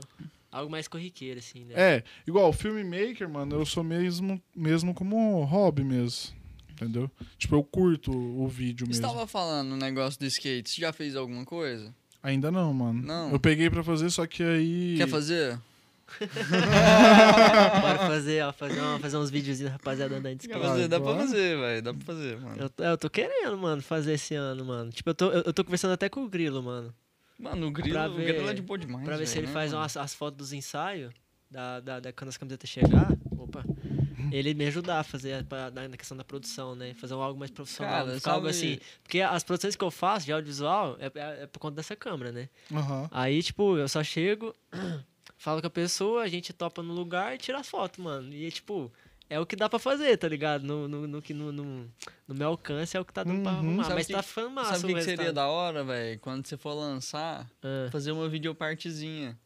Algo 0.52 0.70
mais 0.70 0.86
corriqueiro, 0.88 1.40
assim, 1.40 1.64
né? 1.64 1.74
É, 1.78 2.04
igual 2.28 2.50
o 2.50 2.54
filmmaker, 2.54 3.30
mano, 3.30 3.56
eu 3.56 3.66
sou 3.66 3.84
mesmo, 3.86 4.42
mesmo 4.54 4.94
como 4.94 5.44
hobby 5.46 5.82
mesmo. 5.84 6.34
Entendeu? 6.72 7.10
Tipo, 7.38 7.56
eu 7.56 7.64
curto 7.64 8.12
o 8.12 8.48
vídeo 8.50 8.86
Você 8.88 8.94
mesmo. 9.00 9.06
estava 9.06 9.28
falando 9.28 9.70
no 9.70 9.78
negócio 9.78 10.20
do 10.20 10.26
skate, 10.26 10.70
você 10.70 10.82
já 10.82 10.92
fez 10.92 11.16
alguma 11.16 11.46
coisa? 11.46 11.94
Ainda 12.24 12.52
não, 12.52 12.74
mano. 12.74 13.02
Não. 13.02 13.32
Eu 13.32 13.40
peguei 13.40 13.70
pra 13.70 13.84
fazer, 13.84 14.10
só 14.10 14.26
que 14.28 14.44
aí. 14.44 14.96
Quer 14.98 15.08
fazer? 15.08 15.58
Bora 17.82 17.98
fazer, 18.00 18.44
ó, 18.44 18.52
fazer, 18.52 18.80
uma, 18.80 19.00
fazer 19.00 19.18
uns 19.18 19.30
videozinhos, 19.30 19.72
rapaziada, 19.72 20.18
andando 20.18 20.36
de 20.38 20.44
skate. 20.48 20.60
fazer? 20.66 20.88
Dá 20.88 21.00
pra 21.00 21.16
fazer, 21.16 21.58
velho. 21.58 21.82
Dá 21.82 21.94
pra 21.94 22.04
fazer, 22.06 22.38
mano. 22.40 22.56
Eu, 22.78 22.86
eu 22.86 22.98
tô 22.98 23.10
querendo, 23.10 23.58
mano, 23.58 23.82
fazer 23.82 24.14
esse 24.14 24.36
ano, 24.36 24.66
mano. 24.66 24.92
Tipo, 24.92 25.10
eu 25.10 25.14
tô, 25.16 25.32
eu, 25.32 25.44
eu 25.46 25.54
tô 25.54 25.64
conversando 25.64 25.92
até 25.94 26.10
com 26.10 26.24
o 26.24 26.30
Grilo, 26.30 26.62
mano. 26.62 26.94
Mano, 27.42 27.68
o 27.68 27.72
grilo, 27.72 27.94
Pra 27.98 28.10
o 28.10 28.14
grilo 28.16 28.42
é 28.44 28.44
ver- 28.48 28.54
de 28.54 28.62
boa 28.62 28.78
demais. 28.78 29.04
Pra 29.04 29.18
ver 29.18 29.26
se 29.26 29.34
velho, 29.36 29.46
ele 29.46 29.48
né, 29.48 29.54
faz 29.54 29.74
umas, 29.74 29.98
as 29.98 30.14
fotos 30.14 30.38
dos 30.38 30.54
ensaios, 30.54 31.12
da, 31.50 31.80
da, 31.80 32.00
da, 32.00 32.14
quando 32.14 32.30
as 32.30 32.38
camisetas 32.38 32.70
chegar. 32.70 33.12
Opa. 33.38 33.66
Ele 34.32 34.54
me 34.54 34.66
ajudar 34.68 35.00
a 35.00 35.04
fazer 35.04 35.44
pra, 35.46 35.70
na 35.72 35.90
questão 35.98 36.16
da 36.16 36.24
produção, 36.24 36.74
né? 36.76 36.94
Fazer 36.94 37.16
algo 37.16 37.38
mais 37.38 37.52
profissional. 37.52 38.06
Cara, 38.06 38.16
ficar 38.18 38.32
algo 38.34 38.46
sabe- 38.54 38.58
assim. 38.76 38.80
Porque 39.04 39.20
as 39.20 39.44
produções 39.44 39.76
que 39.76 39.84
eu 39.84 39.92
faço 39.92 40.26
de 40.26 40.32
audiovisual 40.32 40.96
é, 41.00 41.08
é, 41.08 41.44
é 41.44 41.48
por 41.48 41.60
conta 41.60 41.76
dessa 41.78 41.96
câmera, 41.98 42.32
né? 42.32 42.48
Aham. 42.72 43.10
Aí, 43.12 43.44
tipo, 43.44 43.76
eu 43.78 43.90
só 43.90 44.02
chego, 44.04 44.56
falo 45.38 45.60
com 45.60 45.68
a 45.68 45.72
pessoa, 45.72 46.22
a 46.22 46.28
gente 46.30 46.54
topa 46.54 46.82
no 46.82 46.94
lugar 46.94 47.34
e 47.36 47.38
tira 47.40 47.60
as 47.60 47.68
fotos, 47.68 48.02
mano. 48.02 48.32
E, 48.34 48.50
tipo, 48.52 48.90
é 49.32 49.40
o 49.40 49.46
que 49.46 49.56
dá 49.56 49.70
pra 49.70 49.80
fazer, 49.80 50.18
tá 50.18 50.28
ligado? 50.28 50.64
No, 50.64 50.88
no, 50.88 51.08
no, 51.08 51.22
que 51.22 51.34
no, 51.34 51.52
no, 51.52 51.88
no 52.28 52.36
meu 52.36 52.50
alcance 52.50 52.96
é 52.96 53.00
o 53.00 53.06
que 53.06 53.14
tá 53.14 53.24
dando 53.24 53.42
pra 53.42 53.52
Uhum. 53.54 53.58
arrumar. 53.58 53.84
Sabe 53.86 53.96
Mas 53.96 54.08
que- 54.08 54.14
tá 54.14 54.22
ficando 54.22 54.50
massa 54.52 54.76
Sabe 54.80 54.94
o 54.94 54.96
que, 54.98 55.02
seria 55.04 55.32
da 55.34 55.48
hora, 55.48 55.84
velho? 55.84 56.20
Quando 56.20 56.46
você 56.46 56.58
for 56.58 56.74
lançar, 56.74 57.50
Ah, 57.64 57.90
fazer 57.92 58.12
uma 58.12 58.28
videopartezinha. 58.30 59.38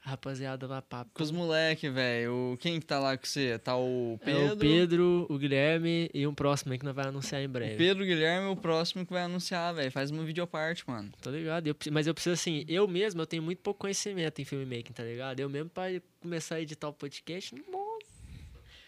rapaziada, 0.00 0.68
lá 0.68 0.80
papo. 0.80 1.10
Com 1.14 1.22
os 1.22 1.32
moleque, 1.32 1.90
velho. 1.90 2.56
Quem 2.60 2.78
que 2.78 2.86
tá 2.86 3.00
lá 3.00 3.16
com 3.16 3.26
você? 3.26 3.58
Tá 3.58 3.76
o 3.76 4.16
É 4.22 4.24
Pedro. 4.24 4.52
o 4.54 4.56
Pedro, 4.56 5.26
o 5.28 5.36
Guilherme 5.36 6.08
e 6.14 6.24
um 6.28 6.32
próximo 6.32 6.72
aí 6.72 6.78
que 6.78 6.84
nós 6.84 6.94
vai 6.94 7.06
anunciar 7.08 7.42
em 7.42 7.48
breve. 7.48 7.74
O 7.74 7.78
Pedro 7.78 8.04
Guilherme 8.04 8.46
é 8.46 8.50
o 8.50 8.54
próximo 8.56 9.04
que 9.04 9.12
vai 9.12 9.22
anunciar, 9.24 9.74
velho. 9.74 9.90
Faz 9.90 10.12
uma 10.12 10.22
videoparte, 10.24 10.84
mano. 10.86 11.10
Tá 11.20 11.28
ligado? 11.30 11.66
Eu 11.66 11.74
mas 11.90 12.06
eu 12.06 12.14
preciso, 12.14 12.34
assim, 12.34 12.64
eu 12.68 12.86
mesmo, 12.86 13.20
eu 13.20 13.26
tenho 13.26 13.42
muito 13.42 13.58
pouco 13.58 13.80
conhecimento 13.80 14.40
em 14.40 14.44
filmmaking, 14.44 14.92
tá 14.92 15.02
ligado? 15.02 15.40
Eu 15.40 15.48
mesmo, 15.48 15.68
pra 15.70 15.86
começar 16.20 16.54
a 16.54 16.60
editar 16.60 16.88
o 16.88 16.92
podcast, 16.92 17.52
nossa. 17.68 17.95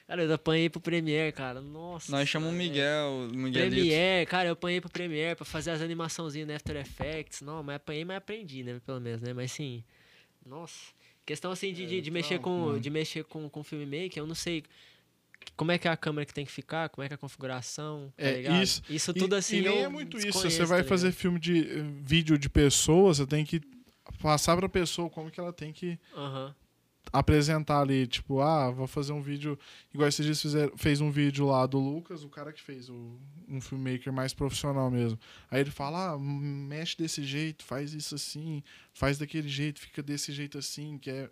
Cara, 0.08 0.24
eu 0.24 0.32
apanhei 0.32 0.70
pro 0.70 0.80
Premiere, 0.80 1.30
cara, 1.32 1.60
nossa. 1.60 2.10
Nós 2.10 2.26
chamamos 2.26 2.54
o. 2.54 2.58
Miguel, 2.58 3.28
o 3.30 3.36
Miguelito. 3.36 3.70
Premiere, 3.76 4.26
cara, 4.26 4.48
eu 4.48 4.54
apanhei 4.54 4.80
pro 4.80 4.90
Premiere 4.90 5.36
pra 5.36 5.44
fazer 5.44 5.70
as 5.70 5.82
animaçãozinhas 5.82 6.48
no 6.48 6.54
After 6.54 6.76
Effects. 6.76 7.42
Não, 7.42 7.62
mas 7.62 7.76
apanhei, 7.76 8.06
mas 8.06 8.16
aprendi, 8.16 8.62
né? 8.64 8.80
Pelo 8.86 9.00
menos, 9.00 9.20
né? 9.20 9.34
Mas 9.34 9.52
sim. 9.52 9.84
Nossa. 10.46 10.74
Questão 11.26 11.50
assim 11.50 11.74
de, 11.74 11.84
de, 11.84 12.00
de 12.00 12.10
mexer 12.10 12.34
então, 12.36 12.44
com. 12.44 12.58
mano. 12.68 12.80
De 12.80 12.88
mexer 12.88 13.22
com, 13.24 13.50
com 13.50 13.62
filmmaking, 13.62 14.18
eu 14.18 14.26
não 14.26 14.34
sei 14.34 14.64
como 15.54 15.70
é 15.72 15.76
que 15.76 15.86
é 15.86 15.90
a 15.90 15.96
câmera 15.96 16.24
que 16.24 16.32
tem 16.32 16.46
que 16.46 16.52
ficar, 16.52 16.88
como 16.88 17.04
é 17.04 17.08
que 17.08 17.12
é 17.12 17.16
a 17.16 17.18
configuração. 17.18 18.10
Tá 18.16 18.24
É, 18.24 18.62
isso- 18.62 18.82
Isso 18.88 19.10
E- 19.10 19.14
tudo 19.14 19.34
assim. 19.36 19.58
E, 19.58 19.60
nem 19.60 19.78
eu 19.80 19.84
é 19.84 19.88
muito 19.90 20.16
isso. 20.16 20.40
Você 20.40 20.64
vai 20.64 20.82
tá 20.82 20.88
fazer 20.88 21.12
filme 21.12 21.38
de 21.38 21.58
eh, 21.80 21.82
vídeo 22.02 22.38
de 22.38 22.48
pessoa, 22.48 23.12
você 23.12 23.26
tem 23.26 23.44
que 23.44 23.60
passar 24.22 24.56
pra 24.56 24.70
pessoa 24.70 25.10
como 25.10 25.30
que 25.30 25.38
ela 25.38 25.52
tem 25.52 25.70
que 25.70 25.98
Aham. 26.16 26.54
Apresentar 27.12 27.80
ali, 27.80 28.06
tipo, 28.06 28.40
ah, 28.40 28.70
vou 28.70 28.86
fazer 28.86 29.12
um 29.12 29.20
vídeo. 29.20 29.58
Igual 29.92 30.08
esses 30.08 30.24
dias 30.24 30.40
fizeram, 30.40 30.76
fez 30.76 31.00
um 31.00 31.10
vídeo 31.10 31.46
lá 31.46 31.66
do 31.66 31.78
Lucas, 31.78 32.24
o 32.24 32.28
cara 32.28 32.52
que 32.52 32.62
fez 32.62 32.88
o, 32.88 33.18
um 33.48 33.60
filmmaker 33.60 34.12
mais 34.12 34.34
profissional 34.34 34.90
mesmo. 34.90 35.18
Aí 35.50 35.60
ele 35.60 35.70
fala, 35.70 36.12
ah, 36.12 36.18
mexe 36.18 36.96
desse 36.96 37.22
jeito, 37.22 37.64
faz 37.64 37.94
isso 37.94 38.14
assim, 38.14 38.62
faz 38.92 39.18
daquele 39.18 39.48
jeito, 39.48 39.80
fica 39.80 40.02
desse 40.02 40.32
jeito 40.32 40.58
assim, 40.58 40.98
que 40.98 41.10
é. 41.10 41.30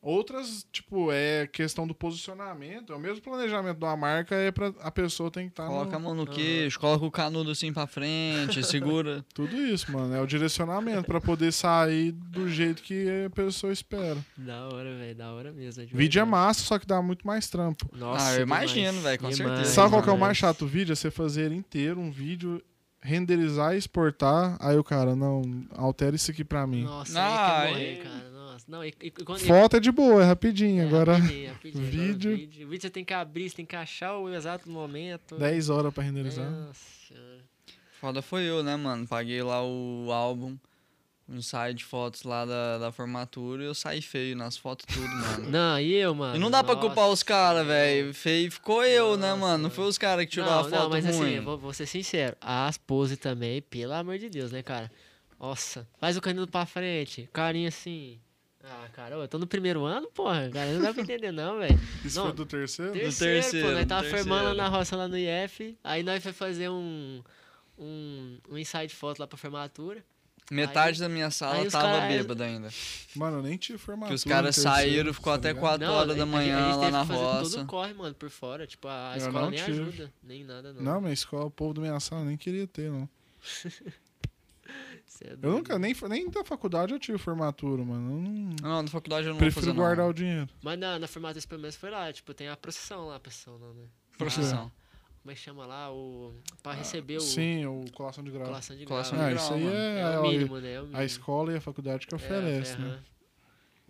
Outras, 0.00 0.64
tipo, 0.70 1.10
é 1.10 1.48
questão 1.48 1.84
do 1.86 1.94
posicionamento. 1.94 2.92
É 2.92 2.96
o 2.96 2.98
mesmo 2.98 3.20
planejamento 3.22 3.78
de 3.78 3.84
uma 3.84 3.96
marca, 3.96 4.36
é 4.36 4.52
pra, 4.52 4.72
a 4.80 4.90
pessoa 4.90 5.30
tem 5.32 5.46
que 5.46 5.52
estar 5.52 5.66
Coloca 5.66 5.96
a 5.96 5.98
no, 5.98 6.04
mão 6.04 6.14
no 6.14 6.26
queixo, 6.26 6.78
coloca 6.78 7.04
o 7.04 7.10
canudo 7.10 7.50
assim 7.50 7.72
pra 7.72 7.88
frente, 7.88 8.62
segura. 8.64 9.24
Tudo 9.34 9.56
isso, 9.56 9.90
mano. 9.90 10.14
É 10.14 10.20
o 10.20 10.26
direcionamento 10.26 11.04
pra 11.04 11.20
poder 11.20 11.52
sair 11.52 12.12
do 12.12 12.48
jeito 12.48 12.82
que 12.82 13.24
a 13.26 13.30
pessoa 13.30 13.72
espera. 13.72 14.16
Da 14.36 14.68
hora, 14.68 14.96
velho. 14.96 15.14
Da 15.16 15.32
hora 15.32 15.52
mesmo. 15.52 15.84
de 15.84 15.92
Vídeo 15.96 16.20
é 16.20 16.24
massa, 16.24 16.60
só 16.62 16.78
que 16.78 16.86
dá 16.86 17.02
muito 17.02 17.26
mais 17.26 17.48
trampo. 17.48 17.88
Nossa, 17.96 18.28
Ah, 18.28 18.34
eu 18.36 18.42
imagino, 18.42 19.00
velho, 19.00 19.18
com 19.18 19.32
certeza. 19.32 19.64
Sabe 19.64 19.90
qual 19.90 20.02
que 20.02 20.08
é 20.08 20.12
o 20.12 20.18
mais 20.18 20.36
chato 20.36 20.60
do 20.60 20.68
vídeo? 20.68 20.92
É 20.92 20.94
você 20.94 21.10
fazer 21.10 21.50
inteiro, 21.50 21.98
um 22.00 22.12
vídeo, 22.12 22.62
renderizar 23.00 23.74
e 23.74 23.78
exportar. 23.78 24.56
Aí 24.60 24.76
o 24.76 24.84
cara, 24.84 25.16
não, 25.16 25.42
altera 25.74 26.14
isso 26.14 26.30
aqui 26.30 26.44
pra 26.44 26.64
mim. 26.66 26.84
Nossa, 26.84 27.20
Ah, 27.20 27.60
aí 27.62 27.66
que 27.66 27.72
morrer, 27.72 27.96
cara. 28.04 28.35
Nossa. 28.56 28.64
Não, 28.68 28.84
e, 28.84 28.94
e, 29.00 29.10
quando, 29.10 29.40
Foto 29.40 29.76
é 29.76 29.80
de 29.80 29.90
boa, 29.92 30.22
é 30.22 30.26
rapidinho. 30.26 30.82
é, 30.82 30.86
Agora, 30.86 31.16
rapidinho, 31.16 31.48
rapidinho, 31.52 31.84
agora 31.84 31.90
vídeo- 31.90 32.30
o 32.32 32.34
vídeo. 32.36 32.66
Vídeo 32.66 32.80
você 32.80 32.90
tem 32.90 33.04
que 33.04 33.12
abrir, 33.14 33.50
você 33.50 33.56
tem 33.56 33.66
que 33.66 33.76
achar 33.76 34.16
o 34.18 34.32
exato 34.34 34.68
momento. 34.70 35.36
10 35.36 35.68
horas 35.70 35.92
pra 35.92 36.02
renderizar. 36.02 36.50
Nossa 36.50 36.80
senhora. 37.08 37.44
Foda 38.00 38.22
foi 38.22 38.42
eu, 38.44 38.62
né, 38.62 38.76
mano? 38.76 39.06
Paguei 39.06 39.42
lá 39.42 39.62
o 39.64 40.10
álbum, 40.12 40.56
um 41.28 41.36
ensaio 41.36 41.74
de 41.74 41.82
fotos 41.84 42.22
lá 42.24 42.44
da, 42.44 42.78
da 42.78 42.92
formatura 42.92 43.62
e 43.62 43.66
eu 43.66 43.74
saí 43.74 44.00
feio 44.02 44.36
nas 44.36 44.56
fotos 44.56 44.84
tudo, 44.86 45.08
mano. 45.16 45.50
Não, 45.50 45.80
e 45.80 45.94
eu, 45.94 46.14
mano? 46.14 46.36
E 46.36 46.38
não 46.38 46.50
dá 46.50 46.62
pra 46.62 46.76
culpar 46.76 47.04
os 47.06 47.10
Nossa, 47.20 47.24
caras, 47.24 47.60
eu- 47.62 47.66
velho. 47.66 48.14
Feio 48.14 48.50
ficou 48.52 48.84
eu, 48.84 49.16
né, 49.16 49.28
Nossa, 49.30 49.40
mano? 49.40 49.62
Não 49.64 49.70
foi 49.70 49.86
os 49.86 49.96
caras 49.98 50.24
que 50.26 50.30
tiraram 50.32 50.60
a 50.60 50.64
foto 50.64 50.72
não, 50.74 50.90
mas 50.90 51.04
ruim. 51.06 51.14
assim, 51.14 51.34
eu 51.36 51.42
vou, 51.42 51.58
vou 51.58 51.72
ser 51.72 51.86
sincero. 51.86 52.36
As 52.40 52.76
poses 52.78 53.18
também, 53.18 53.60
pelo 53.62 53.92
amor 53.94 54.18
de 54.18 54.28
Deus, 54.28 54.52
né, 54.52 54.62
cara? 54.62 54.90
Nossa, 55.40 55.86
faz 55.98 56.16
o 56.16 56.20
canino 56.20 56.46
pra 56.46 56.64
frente, 56.64 57.28
carinha 57.32 57.68
assim. 57.68 58.18
Ah, 58.68 58.88
cara, 58.92 59.14
eu 59.14 59.28
tô 59.28 59.38
no 59.38 59.46
primeiro 59.46 59.84
ano, 59.84 60.08
porra, 60.08 60.50
cara, 60.52 60.72
não 60.72 60.82
dá 60.82 60.92
pra 60.92 61.02
entender 61.02 61.30
não, 61.32 61.58
velho. 61.58 61.78
Isso 62.04 62.18
Não, 62.18 62.26
foi 62.26 62.34
do 62.34 62.44
terceiro? 62.46 62.92
Terceiro, 62.92 63.40
terceiro, 63.42 63.68
pô, 63.68 63.74
nós 63.74 63.86
tava 63.86 64.02
terceiro. 64.02 64.24
formando 64.28 64.46
lá 64.48 64.54
na 64.54 64.68
roça, 64.68 64.96
lá 64.96 65.06
no 65.06 65.16
IF, 65.16 65.78
aí 65.84 66.02
nós 66.02 66.20
foi 66.22 66.32
fazer 66.32 66.68
um, 66.68 67.22
um, 67.78 68.38
um 68.50 68.58
ensaio 68.58 68.88
de 68.88 68.94
foto 68.94 69.20
lá 69.20 69.26
pra 69.26 69.38
formatura. 69.38 70.04
Metade 70.50 70.96
Aí- 71.02 71.08
da 71.08 71.08
minha 71.12 71.28
sala 71.30 71.68
tava 71.70 71.84
cara- 71.98 72.06
bêbada 72.08 72.44
ainda. 72.44 72.68
Mano, 73.16 73.38
eu 73.38 73.42
nem 73.42 73.56
tive 73.56 73.78
formatura. 73.78 74.10
Que 74.10 74.14
os 74.14 74.24
caras 74.24 74.54
saíram, 74.56 75.12
ficou 75.12 75.32
tá 75.32 75.38
até 75.38 75.48
ligado? 75.48 75.60
4 75.62 75.86
horas 75.92 76.10
a- 76.10 76.14
da 76.14 76.22
a- 76.22 76.26
manhã 76.26 76.56
a 76.56 76.60
gente 76.62 76.74
lá 76.76 76.80
teve 76.80 76.90
na 76.92 77.00
que 77.02 77.06
fazer 77.08 77.20
roça. 77.24 77.56
todo 77.58 77.66
corre, 77.66 77.94
mano, 77.94 78.14
por 78.14 78.30
fora. 78.30 78.66
Tipo, 78.66 78.86
a 78.88 79.12
Eu 79.14 79.18
escola 79.18 79.40
não 79.40 79.50
nem 79.50 79.64
tive. 79.64 79.80
ajuda, 79.80 80.12
nem 80.22 80.44
nada, 80.44 80.72
não. 80.72 80.82
Não, 80.82 81.00
minha 81.00 81.12
escola, 81.12 81.46
o 81.46 81.50
povo 81.50 81.74
da 81.74 81.80
minha 81.80 81.98
sala 81.98 82.24
nem 82.24 82.36
queria 82.36 82.66
ter, 82.66 82.90
não. 82.90 83.08
É 85.24 85.32
Eu 85.42 85.52
nunca, 85.52 85.78
nem, 85.78 85.94
nem 86.08 86.28
da 86.30 86.44
faculdade 86.44 86.92
eu 86.92 86.98
tive 86.98 87.18
formatura, 87.18 87.84
mano. 87.84 88.10
Eu 88.12 88.20
não... 88.22 88.56
Não, 88.62 88.82
na 88.82 88.88
faculdade 88.88 89.26
eu 89.26 89.32
não 89.32 89.38
Prefiro 89.38 89.64
vou 89.66 89.74
fazer 89.74 89.76
guardar 89.76 90.04
não. 90.04 90.10
o 90.10 90.14
dinheiro. 90.14 90.48
Mas 90.62 90.78
na, 90.78 90.98
na 90.98 91.06
formatura 91.06 91.46
pelo 91.48 91.60
menos 91.60 91.76
foi 91.76 91.90
lá, 91.90 92.12
tipo, 92.12 92.32
tem 92.34 92.48
a 92.48 92.56
procissão 92.56 93.06
lá, 93.06 93.16
a 93.16 93.20
procissão 93.20 93.58
não, 93.58 93.72
né? 93.74 93.84
Procissão. 94.18 94.70
Como 95.22 95.32
é 95.32 95.34
que 95.34 95.40
chama 95.40 95.66
lá? 95.66 95.92
O. 95.92 96.34
Pra 96.62 96.72
receber 96.72 97.16
o. 97.16 97.20
Sim, 97.20 97.66
o 97.66 97.84
colação 97.92 98.22
de 98.22 98.30
grau. 98.30 98.46
Colação 98.46 98.76
de 98.76 98.84
grau. 98.84 98.88
Colação 99.02 99.20
Ah, 99.20 99.28
de 99.30 99.34
isso 99.36 99.44
grau, 99.48 99.58
aí 99.58 99.64
mano. 99.64 99.76
é, 99.76 100.00
É 100.00 100.04
o 100.04 100.24
a- 100.24 100.28
mínimo, 100.30 100.58
né? 100.60 100.72
É 100.74 100.78
o 100.80 100.82
mínimo. 100.84 100.98
a 101.00 101.04
escola 101.04 101.52
e 101.52 101.56
a 101.56 101.60
faculdade 101.60 102.06
que 102.06 102.14
oferece, 102.14 102.74
é, 102.74 102.78
né? 102.78 102.98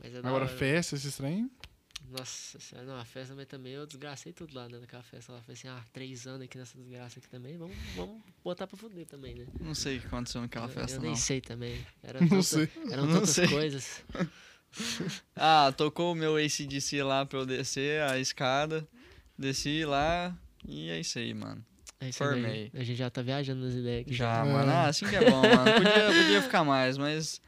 Mas 0.02 0.14
é 0.14 0.18
Agora, 0.18 0.34
hora. 0.44 0.48
festa, 0.48 0.94
esses 0.94 1.14
trem, 1.16 1.50
Nossa 2.10 2.60
senhora, 2.60 2.86
não, 2.86 2.96
a 2.96 3.04
festa 3.04 3.30
também, 3.32 3.46
também 3.46 3.72
eu 3.72 3.86
desgracei 3.86 4.32
tudo 4.32 4.54
lá, 4.54 4.68
né? 4.68 4.78
Naquela 4.78 5.02
festa 5.02 5.32
lá. 5.32 5.40
Falei 5.42 5.54
assim, 5.58 5.68
ah, 5.68 5.82
três 5.92 6.26
anos 6.26 6.42
aqui 6.42 6.56
nessa 6.56 6.78
desgraça 6.78 7.18
aqui 7.18 7.28
também, 7.28 7.56
vamos, 7.58 7.76
vamos 7.96 8.22
botar 8.44 8.66
pra 8.66 8.76
fuder 8.76 9.06
também, 9.06 9.34
né? 9.34 9.46
Não 9.60 9.74
sei 9.74 9.96
o 9.96 10.00
que 10.00 10.06
aconteceu 10.06 10.40
naquela 10.40 10.66
eu, 10.66 10.70
festa, 10.70 10.96
eu 10.96 11.00
nem 11.00 11.10
não. 11.10 11.16
sei 11.16 11.40
também. 11.40 11.84
Era 12.02 12.20
não 12.20 12.28
tanta- 12.28 12.42
sei. 12.42 12.68
Eram 12.90 13.06
Não 13.06 13.14
tantas 13.14 13.30
sei. 13.30 13.48
coisas. 13.48 14.04
Ah, 15.34 15.72
tocou 15.74 16.12
o 16.12 16.14
meu 16.14 16.36
ACDC 16.36 17.02
lá 17.02 17.24
pra 17.24 17.38
eu 17.38 17.46
descer 17.46 18.02
a 18.02 18.18
escada. 18.18 18.86
Desci 19.38 19.84
lá 19.86 20.36
e 20.66 20.90
é 20.90 21.00
isso 21.00 21.18
aí, 21.18 21.32
mano. 21.32 21.64
É 21.98 22.08
isso 22.10 22.18
Formei. 22.18 22.70
A 22.74 22.82
gente 22.84 22.96
já 22.98 23.08
tá 23.08 23.22
viajando 23.22 23.64
nas 23.64 23.74
ideias 23.74 24.02
aqui. 24.02 24.14
Já, 24.14 24.44
É. 24.44 24.52
mano. 24.52 24.70
Ah, 24.70 24.88
assim 24.88 25.06
que 25.06 25.16
é 25.16 25.30
bom, 25.30 25.40
mano. 25.40 25.72
Podia, 25.72 26.06
podia 26.22 26.42
ficar 26.42 26.62
mais, 26.64 26.98
mas. 26.98 27.40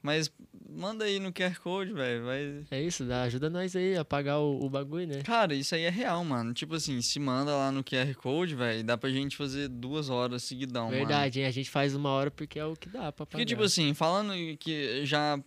Mas 0.00 0.30
manda 0.76 1.04
aí 1.04 1.18
no 1.18 1.32
QR 1.32 1.58
Code, 1.60 1.92
velho. 1.92 2.24
Vai. 2.24 2.64
É 2.70 2.82
isso, 2.82 3.04
dá, 3.04 3.22
ajuda 3.22 3.48
nós 3.50 3.74
aí 3.74 3.96
a 3.96 4.04
pagar 4.04 4.38
o, 4.38 4.64
o 4.64 4.68
bagulho, 4.70 5.06
né? 5.06 5.22
Cara, 5.22 5.54
isso 5.54 5.74
aí 5.74 5.82
é 5.82 5.90
real, 5.90 6.24
mano. 6.24 6.52
Tipo 6.54 6.74
assim, 6.74 7.00
se 7.02 7.18
manda 7.18 7.54
lá 7.54 7.72
no 7.72 7.82
QR 7.82 8.14
Code, 8.14 8.54
velho, 8.54 8.84
dá 8.84 8.96
pra 8.96 9.10
gente 9.10 9.36
fazer 9.36 9.68
duas 9.68 10.08
horas 10.10 10.42
seguidão, 10.42 10.86
mano. 10.86 10.96
Verdade, 10.96 11.40
hein? 11.40 11.46
A 11.46 11.50
gente 11.50 11.70
faz 11.70 11.94
uma 11.94 12.10
hora 12.10 12.30
porque 12.30 12.58
é 12.58 12.64
o 12.64 12.74
que 12.76 12.88
dá 12.88 13.10
pra 13.12 13.26
pagar. 13.26 13.30
Porque, 13.30 13.44
tipo 13.46 13.62
assim, 13.62 13.94
falando 13.94 14.32
que 14.58 15.04
já, 15.06 15.38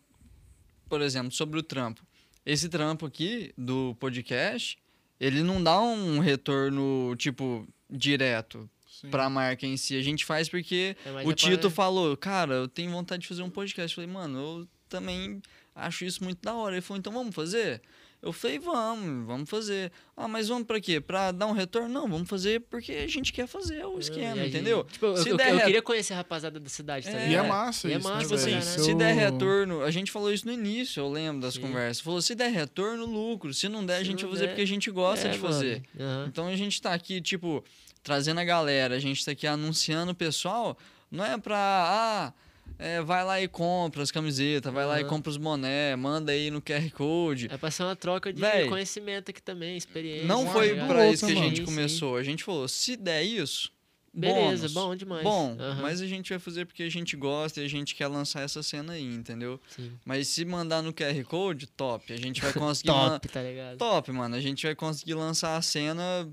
por 0.88 1.02
exemplo, 1.02 1.32
sobre 1.32 1.60
o 1.60 1.64
trampo. 1.64 2.02
Esse 2.46 2.68
trampo 2.70 3.06
aqui 3.06 3.54
do 3.58 3.96
podcast, 4.00 4.78
ele 5.20 5.44
não 5.44 5.62
dá 5.64 5.80
um 5.80 6.20
retorno, 6.20 7.14
tipo, 7.18 7.68
direto 7.90 8.68
Sim. 8.88 9.10
pra 9.10 9.30
marca 9.30 9.68
em 9.68 9.78
si. 9.78 9.96
A 9.98 10.02
gente 10.02 10.26
faz 10.26 10.50
porque 10.50 10.96
É, 11.06 11.12
o 11.12 11.20
é 11.20 11.24
pra- 11.24 11.34
Tito 11.34 11.70
falou, 11.70 12.16
cara, 12.18 12.56
eu 12.56 12.68
tenho 12.68 12.90
vontade 12.92 13.22
de 13.24 13.28
fazer 13.28 13.44
um 13.44 13.50
podcast. 13.50 13.96
Eu 13.98 14.04
falei, 14.04 14.10
mano, 14.22 14.40
eu 14.40 14.68
também 14.90 15.42
acho 15.76 16.04
isso 16.04 16.24
muito 16.24 16.42
da 16.42 16.54
hora. 16.54 16.76
Ele 16.76 16.82
falou, 16.82 17.00
então 17.00 17.14
vamos 17.14 17.34
fazer? 17.34 17.82
Eu 18.22 18.34
falei, 18.34 18.60
vamos, 18.60 19.26
vamos 19.26 19.50
fazer. 19.50 19.94
Ah, 20.18 20.28
mas 20.28 20.50
vamos 20.50 20.66
pra 20.68 20.78
quê? 20.82 21.00
Pra 21.00 21.32
dar 21.32 21.46
um 21.48 21.54
retorno? 21.54 21.88
Não, 21.88 22.06
vamos 22.06 22.28
fazer 22.28 22.60
porque 22.70 22.92
a 22.92 23.08
gente 23.08 23.32
quer 23.32 23.48
fazer 23.48 23.86
o 23.86 23.96
E 23.96 24.02
esquema, 24.02 24.34
a 24.34 24.36
gente- 24.36 24.50
entendeu? 24.50 24.84
Tipo, 24.84 25.06
eu, 25.06 25.18
Se 25.18 25.30
eu- 25.30 25.38
der 25.38 25.54
eu 25.54 25.60
queria 25.62 25.82
conhecer 25.82 26.12
a 26.12 26.18
rapaziada 26.18 26.60
da 26.60 26.68
cidade 26.68 27.08
É. 27.08 27.12
também. 27.14 27.32
E 27.32 27.36
é 27.36 27.38
É. 27.38 27.44
massa 27.48 27.88
E 27.88 27.94
é 27.94 27.98
isso, 27.98 28.04
massa, 28.10 28.18
né, 28.18 28.24
Tipo 28.24 28.36
assim, 28.36 28.84
se 28.84 28.94
der 28.94 29.14
retorno, 29.16 29.82
a 29.84 29.90
gente 29.90 30.12
falou 30.12 30.34
isso 30.34 30.46
no 30.46 30.52
início, 30.52 31.00
eu 31.00 31.10
lembro 31.10 31.40
das 31.44 31.54
Sim. 31.54 31.62
conversas. 31.62 32.02
Falou, 32.02 32.22
se 32.22 32.36
der 32.36 32.52
retorno, 32.52 33.06
lucro. 33.06 33.54
Se 33.54 33.70
não 33.70 33.86
der, 33.86 33.96
a 33.96 33.98
Se 34.00 34.04
gente 34.04 34.24
não 34.24 34.30
vai 34.32 34.32
fazer 34.32 34.46
der, 34.48 34.52
porque 34.54 34.62
a 34.64 34.68
gente 34.68 34.92
gosta 34.92 35.28
É, 35.30 35.32
de 35.32 35.38
fazer. 35.38 35.84
Aham. 35.98 36.26
Então 36.28 36.48
a 36.48 36.56
gente 36.58 36.82
tá 36.82 36.94
aqui, 36.94 37.22
tipo, 37.22 37.64
trazendo 38.04 38.42
a 38.42 38.44
galera, 38.44 38.96
a 38.96 39.00
gente 39.00 39.24
tá 39.24 39.32
aqui 39.32 39.48
anunciando 39.48 40.12
o 40.12 40.16
pessoal, 40.16 40.78
não 41.10 41.24
é 41.24 41.38
pra, 41.38 41.58
ah, 41.58 42.34
é, 42.80 43.02
vai 43.02 43.24
lá 43.26 43.42
e 43.42 43.48
compra 43.48 44.02
as 44.02 44.10
camisetas, 44.10 44.74
vai 44.74 44.86
lá 44.86 45.00
e 45.02 45.04
compra 45.04 45.30
os 45.30 45.36
boné, 45.38 45.96
manda 45.98 46.32
aí 46.32 46.50
no 46.50 46.62
QR 46.62 46.90
Code. 46.92 47.50
É 47.52 47.58
pra 47.58 47.70
ser 47.70 47.84
uma 47.84 47.96
troca 47.96 48.32
de 48.32 48.40
Véi, 48.40 48.68
conhecimento 48.70 49.30
aqui 49.32 49.42
também, 49.44 49.76
experiência. 49.76 50.26
Não 50.26 50.44
Uma 50.44 50.54
foi 50.54 50.72
ajuda 50.72 50.88
pra 50.88 51.02
a 51.02 51.12
isso 51.12 51.26
que 51.28 51.34
a 51.34 51.36
gente 51.36 51.62
começou. 51.64 52.16
A 52.16 52.24
gente 52.24 52.44
falou, 52.44 52.68
se 52.70 52.96
der 52.96 53.22
isso, 53.24 53.70
Beleza, 54.14 54.62
bônus. 54.70 54.74
bom 54.74 54.96
demais. 54.96 55.24
Bom, 55.24 55.56
Aham. 55.60 55.82
mas 55.82 56.02
a 56.02 56.08
gente 56.08 56.30
vai 56.30 56.40
fazer 56.40 56.66
porque 56.66 56.82
a 56.84 56.90
gente 56.90 57.16
gosta 57.16 57.62
e 57.62 57.66
a 57.66 57.68
gente 57.70 57.94
quer 57.94 58.08
lançar 58.08 58.42
essa 58.42 58.64
cena 58.64 58.94
aí, 58.94 59.04
entendeu? 59.04 59.60
Sim. 59.76 59.92
Mas 60.04 60.30
se 60.30 60.44
mandar 60.46 60.82
no 60.82 60.92
QR 60.94 61.24
Code, 61.26 61.68
top. 61.68 62.12
A 62.12 62.18
gente 62.18 62.42
vai 62.42 62.52
conseguir. 62.54 62.88
Top, 62.88 63.28
tá 63.28 63.42
ligado? 63.44 63.78
Top, 63.78 64.12
mano. 64.12 64.36
A 64.36 64.40
gente 64.42 64.66
vai 64.66 64.74
conseguir 64.74 65.14
lançar 65.14 65.56
a 65.58 65.62
cena. 65.62 66.28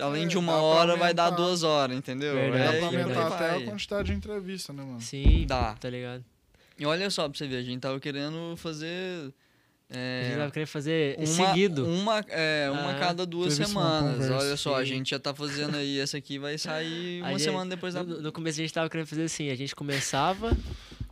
Além 0.00 0.24
É, 0.24 0.26
de 0.26 0.36
uma 0.38 0.54
hora, 0.60 0.96
vai 0.96 1.12
dar 1.14 1.30
duas 1.30 1.62
horas, 1.62 1.96
entendeu? 1.96 2.34
Verdade, 2.34 2.62
Dá 2.62 2.64
É, 2.64 2.78
pra 2.78 2.88
aí 2.88 2.96
aumentar 3.02 3.26
até 3.28 3.48
vai. 3.48 3.62
a 3.62 3.66
quantidade 3.66 4.10
de 4.10 4.14
entrevista, 4.16 4.72
né, 4.72 4.82
mano? 4.82 5.00
Sim, 5.00 5.44
Dá. 5.48 5.74
tá 5.74 5.88
ligado? 5.90 6.24
E 6.78 6.84
olha 6.84 7.08
só 7.10 7.28
pra 7.28 7.36
você 7.38 7.46
ver, 7.46 7.56
a 7.56 7.62
gente 7.62 7.80
tava 7.80 7.98
querendo 7.98 8.54
fazer. 8.56 9.32
A 9.88 9.94
gente 9.94 10.32
É, 10.32 10.36
tava 10.36 10.50
querendo 10.50 10.68
fazer 10.68 11.16
uma, 11.16 11.26
seguido. 11.26 11.86
Uma, 11.86 12.18
é, 12.28 12.68
uma 12.72 12.90
Ah, 12.90 12.98
cada 12.98 13.24
duas 13.24 13.54
semanas. 13.54 14.28
Olha 14.30 14.56
só, 14.56 14.74
a 14.76 14.84
gente 14.84 15.10
já 15.10 15.18
tá 15.18 15.32
fazendo 15.32 15.76
aí. 15.76 16.00
Essa 16.00 16.18
aqui 16.18 16.38
vai 16.38 16.58
sair 16.58 17.20
A 17.22 17.26
uma 17.26 17.30
gente- 17.38 17.42
semana 17.44 17.70
depois 17.70 17.94
da. 17.94 18.02
No, 18.02 18.20
no 18.20 18.32
começo 18.32 18.58
a 18.60 18.62
gente 18.62 18.74
tava 18.74 18.90
querendo 18.90 19.06
fazer 19.06 19.22
assim, 19.22 19.48
a 19.48 19.54
gente 19.54 19.74
começava, 19.76 20.56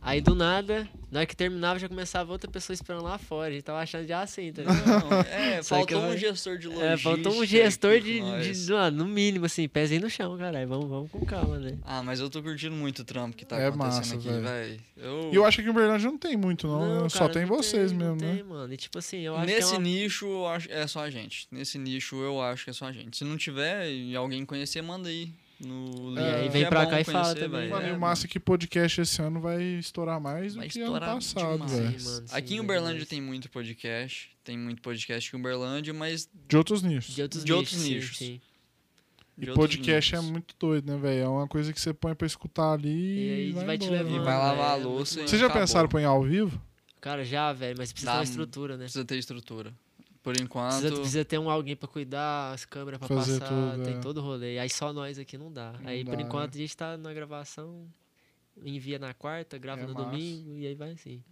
aí 0.05 0.21
do 0.21 0.35
nada, 0.35 0.87
na 1.11 1.19
hora 1.19 1.25
que 1.25 1.35
terminava 1.35 1.79
já 1.79 1.89
começava 1.89 2.31
outra 2.31 2.49
pessoa 2.49 2.73
esperando 2.73 3.03
lá 3.03 3.17
fora. 3.17 3.49
A 3.49 3.51
gente 3.51 3.63
tava 3.63 3.79
achando 3.79 4.07
já 4.07 4.21
assim, 4.21 4.53
tá 4.53 4.61
ligado? 4.61 5.09
Não, 5.09 5.19
é, 5.21 5.61
Só 5.63 5.83
que 5.85 5.93
faltou 5.93 6.09
eu- 6.09 6.13
um 6.15 6.17
gestor 6.17 6.57
de 6.57 6.67
logística. 6.67 6.93
É, 6.93 6.97
faltou 6.97 7.33
um 7.33 7.45
gestor 7.45 7.99
de, 7.99 8.21
de 8.53 8.71
mano, 8.71 8.97
no 8.97 9.05
mínimo, 9.05 9.45
assim, 9.45 9.67
pezinho 9.67 10.01
no 10.01 10.09
chão, 10.09 10.37
caralho. 10.37 10.67
Vamos, 10.67 10.87
vamos 10.89 11.11
com 11.11 11.25
calma, 11.25 11.57
né? 11.57 11.77
Ah, 11.83 12.03
mas 12.03 12.19
eu 12.19 12.29
tô 12.29 12.41
curtindo 12.43 12.75
muito 12.75 12.99
o 12.99 13.05
trampo 13.05 13.35
que 13.35 13.45
tá 13.45 13.57
É 13.59 13.67
acontecendo 13.67 13.95
massa, 13.97 14.15
aqui, 14.15 14.27
velho. 14.41 14.81
Eu... 14.97 15.29
E 15.31 15.35
eu 15.35 15.45
acho 15.45 15.61
que 15.61 15.67
em 15.67 15.71
Uberlândia 15.71 16.09
não 16.09 16.17
tem 16.17 16.37
muito, 16.37 16.67
não. 16.67 17.09
Só 17.09 17.19
cara, 17.19 17.33
tem 17.33 17.41
não 17.45 17.49
vocês 17.55 17.91
tem, 17.91 17.97
mesmo, 17.99 18.15
não 18.15 18.27
né? 18.27 18.35
Tem, 18.35 18.43
mano. 18.43 18.73
E 18.73 18.77
tipo 18.77 18.97
assim, 18.99 19.19
eu 19.21 19.35
acho 19.35 19.45
Nesse 19.45 19.69
que 19.69 19.75
é 19.75 19.77
uma... 19.77 19.83
nicho, 19.83 20.25
eu 20.27 20.47
acho- 20.47 20.71
é 20.71 20.87
só 20.87 20.99
a 21.01 21.09
gente. 21.09 21.47
Nesse 21.51 21.77
nicho, 21.77 22.15
eu 22.21 22.41
acho 22.41 22.63
que 22.65 22.69
é 22.69 22.73
só 22.73 22.85
a 22.85 22.91
gente. 22.91 23.17
Se 23.17 23.23
não 23.23 23.37
tiver 23.37 23.89
e 23.89 24.15
alguém 24.15 24.45
conhecer, 24.45 24.81
manda 24.81 25.09
aí. 25.09 25.31
No 25.59 26.09
link, 26.09 26.19
aí 26.19 26.43
que 26.43 26.49
vem 26.49 26.63
é 26.63 26.67
pra 26.69 26.85
cá 26.85 26.99
e 26.99 27.03
fala 27.05 27.33
também. 27.33 27.49
velho. 27.49 27.69
Mano, 27.71 27.87
e 27.87 27.89
É, 27.89 27.93
o 27.93 27.99
massa 27.99 28.25
é 28.25 28.29
que 28.29 28.39
podcast 28.39 28.99
esse 29.01 29.21
ano 29.21 29.39
vai 29.39 29.61
estourar 29.63 30.19
mais 30.19 30.53
Vai 30.55 30.67
do 30.67 30.71
que 30.71 30.79
ano 30.79 30.87
estourar 30.87 31.15
passado, 31.15 31.51
demais. 31.53 31.71
velho. 31.71 31.99
Sim, 31.99 32.05
mano, 32.09 32.27
sim, 32.27 32.35
Aqui 32.35 32.53
em 32.55 32.57
é 32.57 32.61
Uberlândia 32.61 32.93
demais. 32.95 33.09
tem 33.09 33.21
muito 33.21 33.49
podcast. 33.49 34.31
Tem 34.43 34.57
muito 34.57 34.81
podcast 34.81 35.33
em 35.35 35.39
Uberlândia, 35.39 35.93
mas 35.93 36.29
De 36.47 36.57
outros 36.57 36.81
nichos. 36.83 37.15
De 37.15 37.21
outros 37.21 37.43
de 37.45 37.53
outros 37.53 37.73
nichos, 37.77 37.83
sim, 37.83 37.93
nichos. 37.95 38.17
sim. 38.17 38.41
de 39.37 39.45
E 39.45 39.49
outros 39.49 39.55
podcast 39.69 40.15
é 40.15 40.21
muito 40.21 40.53
doido, 40.59 40.91
né, 40.91 40.97
velho? 40.99 41.23
É 41.23 41.27
uma 41.27 41.47
coisa 41.47 41.71
que 41.73 41.79
você 41.79 41.93
põe 41.93 42.13
pra 42.15 42.27
escutar 42.27 42.73
ali 42.73 42.89
E 42.89 43.27
e, 43.27 43.33
aí 43.33 43.51
vai, 43.53 43.65
vai 43.65 43.77
te 43.77 43.89
levando, 43.89 44.13
E 44.15 44.19
né? 44.19 44.23
vai 44.25 44.37
lavar 44.37 44.77
a 44.77 44.79
é 44.81 44.83
louça 44.83 45.21
e. 45.21 45.27
Vocês 45.27 45.39
já 45.39 45.47
acabou. 45.47 45.61
pensaram 45.61 45.85
em 45.87 45.89
pôr 45.89 46.03
ao 46.03 46.21
vivo? 46.23 46.61
Cara, 47.01 47.23
já, 47.23 47.53
velho, 47.53 47.75
mas 47.77 47.91
precisa 47.93 48.11
Dá 48.11 48.17
ter 48.17 48.17
uma 48.17 48.21
um- 48.21 48.29
estrutura, 48.31 48.77
né? 48.77 48.83
Precisa 48.85 49.05
ter 49.05 49.17
estrutura. 49.17 49.73
Por 50.25 50.35
enquanto. 50.41 50.71
Precisa, 50.79 50.95
precisa 50.95 51.23
ter 51.25 51.37
um 51.37 51.49
alguém 51.51 51.75
pra 51.75 51.87
cuidar, 51.87 52.51
as 52.51 52.65
câmeras 52.65 52.97
pra 52.97 53.07
Fazer 53.07 53.39
passar, 53.39 53.53
tudo, 53.71 53.83
tem 53.85 53.93
é. 53.95 53.99
todo 53.99 54.17
o 54.17 54.21
rolê. 54.21 54.57
Aí 54.57 54.67
só 54.69 54.91
nós 54.91 55.19
aqui 55.19 55.37
não 55.37 55.53
dá. 55.53 55.73
Não 55.79 55.87
aí 55.89 56.03
por 56.03 56.15
dá, 56.15 56.21
enquanto 56.23 56.55
a 56.55 56.57
gente 56.57 56.75
tá 56.75 56.97
na 56.97 57.13
gravação, 57.13 57.87
envia 58.63 58.97
na 58.97 59.13
quarta, 59.13 59.57
grava 59.59 59.81
É 59.83 59.85
no 59.85 59.93
massa. 59.93 60.05
domingo 60.09 60.57
e 60.57 60.65
aí 60.65 60.73
vai 60.73 60.91
assim. 60.93 61.23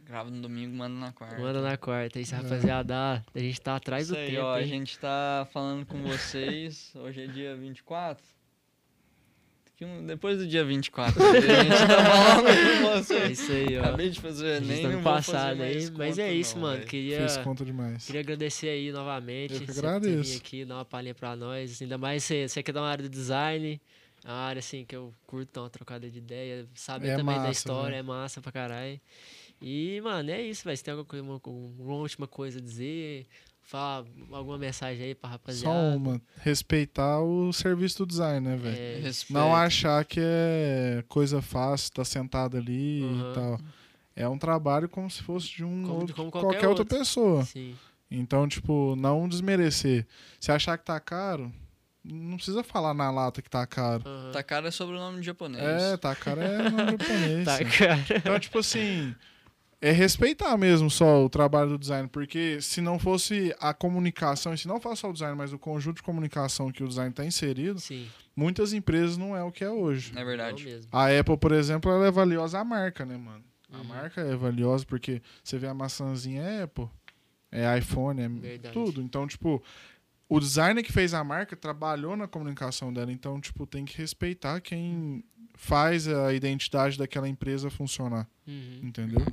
Grava 0.00 0.30
no 0.30 0.40
domingo, 0.40 0.74
manda 0.74 0.94
na 0.98 1.12
quarta. 1.12 1.38
Manda 1.38 1.60
na 1.60 1.76
quarta. 1.76 2.18
Aí, 2.18 2.24
se 2.24 2.32
É. 2.34 2.38
rapaziada, 2.38 3.22
a 3.34 3.38
gente 3.38 3.60
tá 3.60 3.76
atrás 3.76 4.04
Isso 4.04 4.14
do 4.14 4.18
aí, 4.18 4.30
tempo. 4.30 4.42
ó. 4.42 4.54
A 4.54 4.62
gente 4.62 4.98
tá 4.98 5.46
falando 5.52 5.84
com 5.84 6.02
vocês. 6.02 6.90
Hoje 6.96 7.24
é 7.24 7.26
dia 7.26 7.54
24. 7.54 8.24
Daqui 9.78 9.84
um- 9.84 10.04
Depois 10.04 10.38
do 10.38 10.46
dia 10.46 10.64
24. 10.64 11.22
a 11.22 11.32
gente 11.40 11.46
tá 11.86 12.04
falando 12.04 13.06
com 13.06 13.14
É 13.14 13.30
isso 13.30 13.52
aí, 13.52 13.78
ó. 13.78 13.82
Acabei 13.84 14.10
de 14.10 14.20
fazer 14.20 14.44
o 14.44 14.48
A 14.56 14.60
gente 14.60 14.70
Enem, 14.72 14.82
tá 14.82 14.88
no 14.88 15.02
passado 15.02 15.62
aí. 15.62 15.90
Mas 15.96 16.18
é 16.18 16.32
isso, 16.32 16.54
não, 16.56 16.62
mano. 16.62 16.84
Queria, 16.84 17.18
Fez 17.18 17.36
conta 17.38 17.64
demais. 17.64 18.04
queria 18.06 18.20
agradecer 18.20 18.68
aí 18.70 18.90
novamente. 18.90 19.54
Eu 19.54 19.60
que 19.60 19.66
você 19.66 19.80
ter 19.80 19.86
agradeço. 19.86 20.30
vindo 20.32 20.38
aqui, 20.40 20.64
dar 20.64 20.74
uma 20.76 20.84
palhinha 20.84 21.14
pra 21.14 21.36
nós. 21.36 21.80
Ainda 21.80 21.96
mais 21.96 22.24
você, 22.24 22.48
você 22.48 22.62
que 22.62 22.70
é 22.70 22.74
da 22.74 22.82
área 22.82 23.04
do 23.04 23.08
design. 23.08 23.80
É 24.24 24.28
uma 24.28 24.36
área 24.36 24.58
assim 24.58 24.84
que 24.84 24.96
eu 24.96 25.14
curto 25.26 25.52
dar 25.54 25.62
uma 25.62 25.70
trocada 25.70 26.10
de 26.10 26.18
ideia. 26.18 26.66
Saber 26.74 27.10
É 27.10 27.16
também 27.16 27.36
da 27.36 27.42
massa, 27.42 27.52
história 27.52 27.90
velho. 27.90 27.98
é 28.00 28.02
massa 28.02 28.40
pra 28.40 28.50
caralho. 28.50 29.00
E, 29.62 30.00
mano, 30.02 30.28
é 30.30 30.42
isso, 30.42 30.64
velho. 30.64 30.76
Se 30.76 30.82
tem 30.84 30.92
alguma, 30.92 31.04
coisa- 31.08 31.24
uma, 31.24 31.40
uma 31.78 31.94
última 31.94 32.26
coisa 32.26 32.58
a 32.58 32.62
dizer, 32.62 33.26
fala 33.68 34.06
alguma 34.32 34.56
mensagem 34.58 35.04
aí 35.04 35.14
pra 35.14 35.28
Só 35.28 35.32
rapaziada. 35.34 35.96
uma. 35.96 36.20
Respeitar 36.42 37.20
o 37.20 37.52
serviço 37.52 37.98
do 37.98 38.06
design, 38.06 38.40
né, 38.48 38.56
velho? 38.56 39.06
É. 39.06 39.10
Não 39.30 39.54
achar 39.54 40.04
que 40.04 40.18
é 40.22 41.04
coisa 41.06 41.42
fácil, 41.42 41.92
tá 41.92 42.04
sentado 42.04 42.56
ali 42.56 43.02
Uhum. 43.02 43.30
e 43.30 43.34
tal. 43.34 43.60
É 44.16 44.28
um 44.28 44.38
trabalho 44.38 44.88
como 44.88 45.08
se 45.10 45.22
fosse 45.22 45.48
de 45.48 45.64
um 45.64 45.82
Como- 45.82 46.00
outro- 46.00 46.14
como 46.16 46.30
qualquer, 46.30 46.48
qualquer 46.50 46.68
outra 46.68 46.84
pessoa. 46.84 47.44
sim. 47.44 47.76
Então, 48.10 48.48
tipo, 48.48 48.96
não 48.96 49.28
desmerecer. 49.28 50.06
Se 50.40 50.50
achar 50.50 50.78
que 50.78 50.84
tá 50.86 50.98
caro, 50.98 51.52
não 52.02 52.36
precisa 52.36 52.64
falar 52.64 52.94
na 52.94 53.10
lata 53.10 53.42
que 53.42 53.50
tá 53.50 53.66
caro. 53.66 54.02
Aham. 54.06 54.32
Tá 54.32 54.42
cara 54.42 54.68
é 54.68 54.70
sobrenome 54.70 55.20
de 55.20 55.26
japonês. 55.26 55.62
É, 55.62 55.96
tá 55.98 56.14
caro 56.16 56.40
é 56.40 56.70
nome 56.70 56.92
japonês. 56.98 57.44
Tá, 57.44 57.58
cara. 57.64 58.04
Então, 58.16 58.40
tipo 58.40 58.58
assim, 58.60 59.14
é 59.80 59.92
respeitar 59.92 60.56
mesmo 60.56 60.90
só 60.90 61.24
o 61.24 61.28
trabalho 61.28 61.70
do 61.70 61.78
design, 61.78 62.08
porque 62.08 62.60
se 62.60 62.80
não 62.80 62.98
fosse 62.98 63.54
a 63.60 63.72
comunicação, 63.72 64.52
e 64.52 64.58
se 64.58 64.66
não 64.66 64.80
fosse 64.80 65.02
só 65.02 65.10
o 65.10 65.12
design, 65.12 65.36
mas 65.36 65.52
o 65.52 65.58
conjunto 65.58 65.96
de 65.98 66.02
comunicação 66.02 66.72
que 66.72 66.82
o 66.82 66.88
design 66.88 67.12
tá 67.12 67.24
inserido, 67.24 67.78
Sim. 67.78 68.06
muitas 68.34 68.72
empresas 68.72 69.16
não 69.16 69.36
é 69.36 69.42
o 69.42 69.52
que 69.52 69.62
é 69.62 69.70
hoje. 69.70 70.12
É 70.16 70.24
verdade. 70.24 70.64
mesmo. 70.64 70.88
A 70.92 71.06
Apple, 71.16 71.36
por 71.36 71.52
exemplo, 71.52 71.90
ela 71.90 72.06
é 72.06 72.10
valiosa 72.10 72.58
a 72.58 72.64
marca, 72.64 73.04
né, 73.06 73.16
mano? 73.16 73.44
A 73.72 73.78
Uhum. 73.78 73.84
marca 73.84 74.20
é 74.20 74.34
valiosa 74.34 74.84
porque 74.84 75.22
você 75.44 75.58
vê 75.58 75.66
a 75.68 75.74
maçãzinha 75.74 76.42
é 76.42 76.62
Apple, 76.62 76.88
é 77.52 77.78
iPhone, 77.78 78.20
é 78.20 78.28
Verdade. 78.28 78.72
tudo. 78.74 79.00
Então, 79.00 79.26
tipo, 79.28 79.62
o 80.28 80.40
designer 80.40 80.82
que 80.82 80.92
fez 80.92 81.14
a 81.14 81.22
marca 81.22 81.54
trabalhou 81.54 82.16
na 82.16 82.26
comunicação 82.26 82.92
dela, 82.92 83.12
então, 83.12 83.40
tipo, 83.40 83.64
tem 83.66 83.84
que 83.84 83.96
respeitar 83.96 84.60
quem 84.60 85.22
faz 85.54 86.08
a 86.08 86.32
identidade 86.32 86.96
daquela 86.98 87.28
empresa 87.28 87.68
funcionar, 87.70 88.26
Uhum. 88.46 88.80
entendeu? 88.82 89.24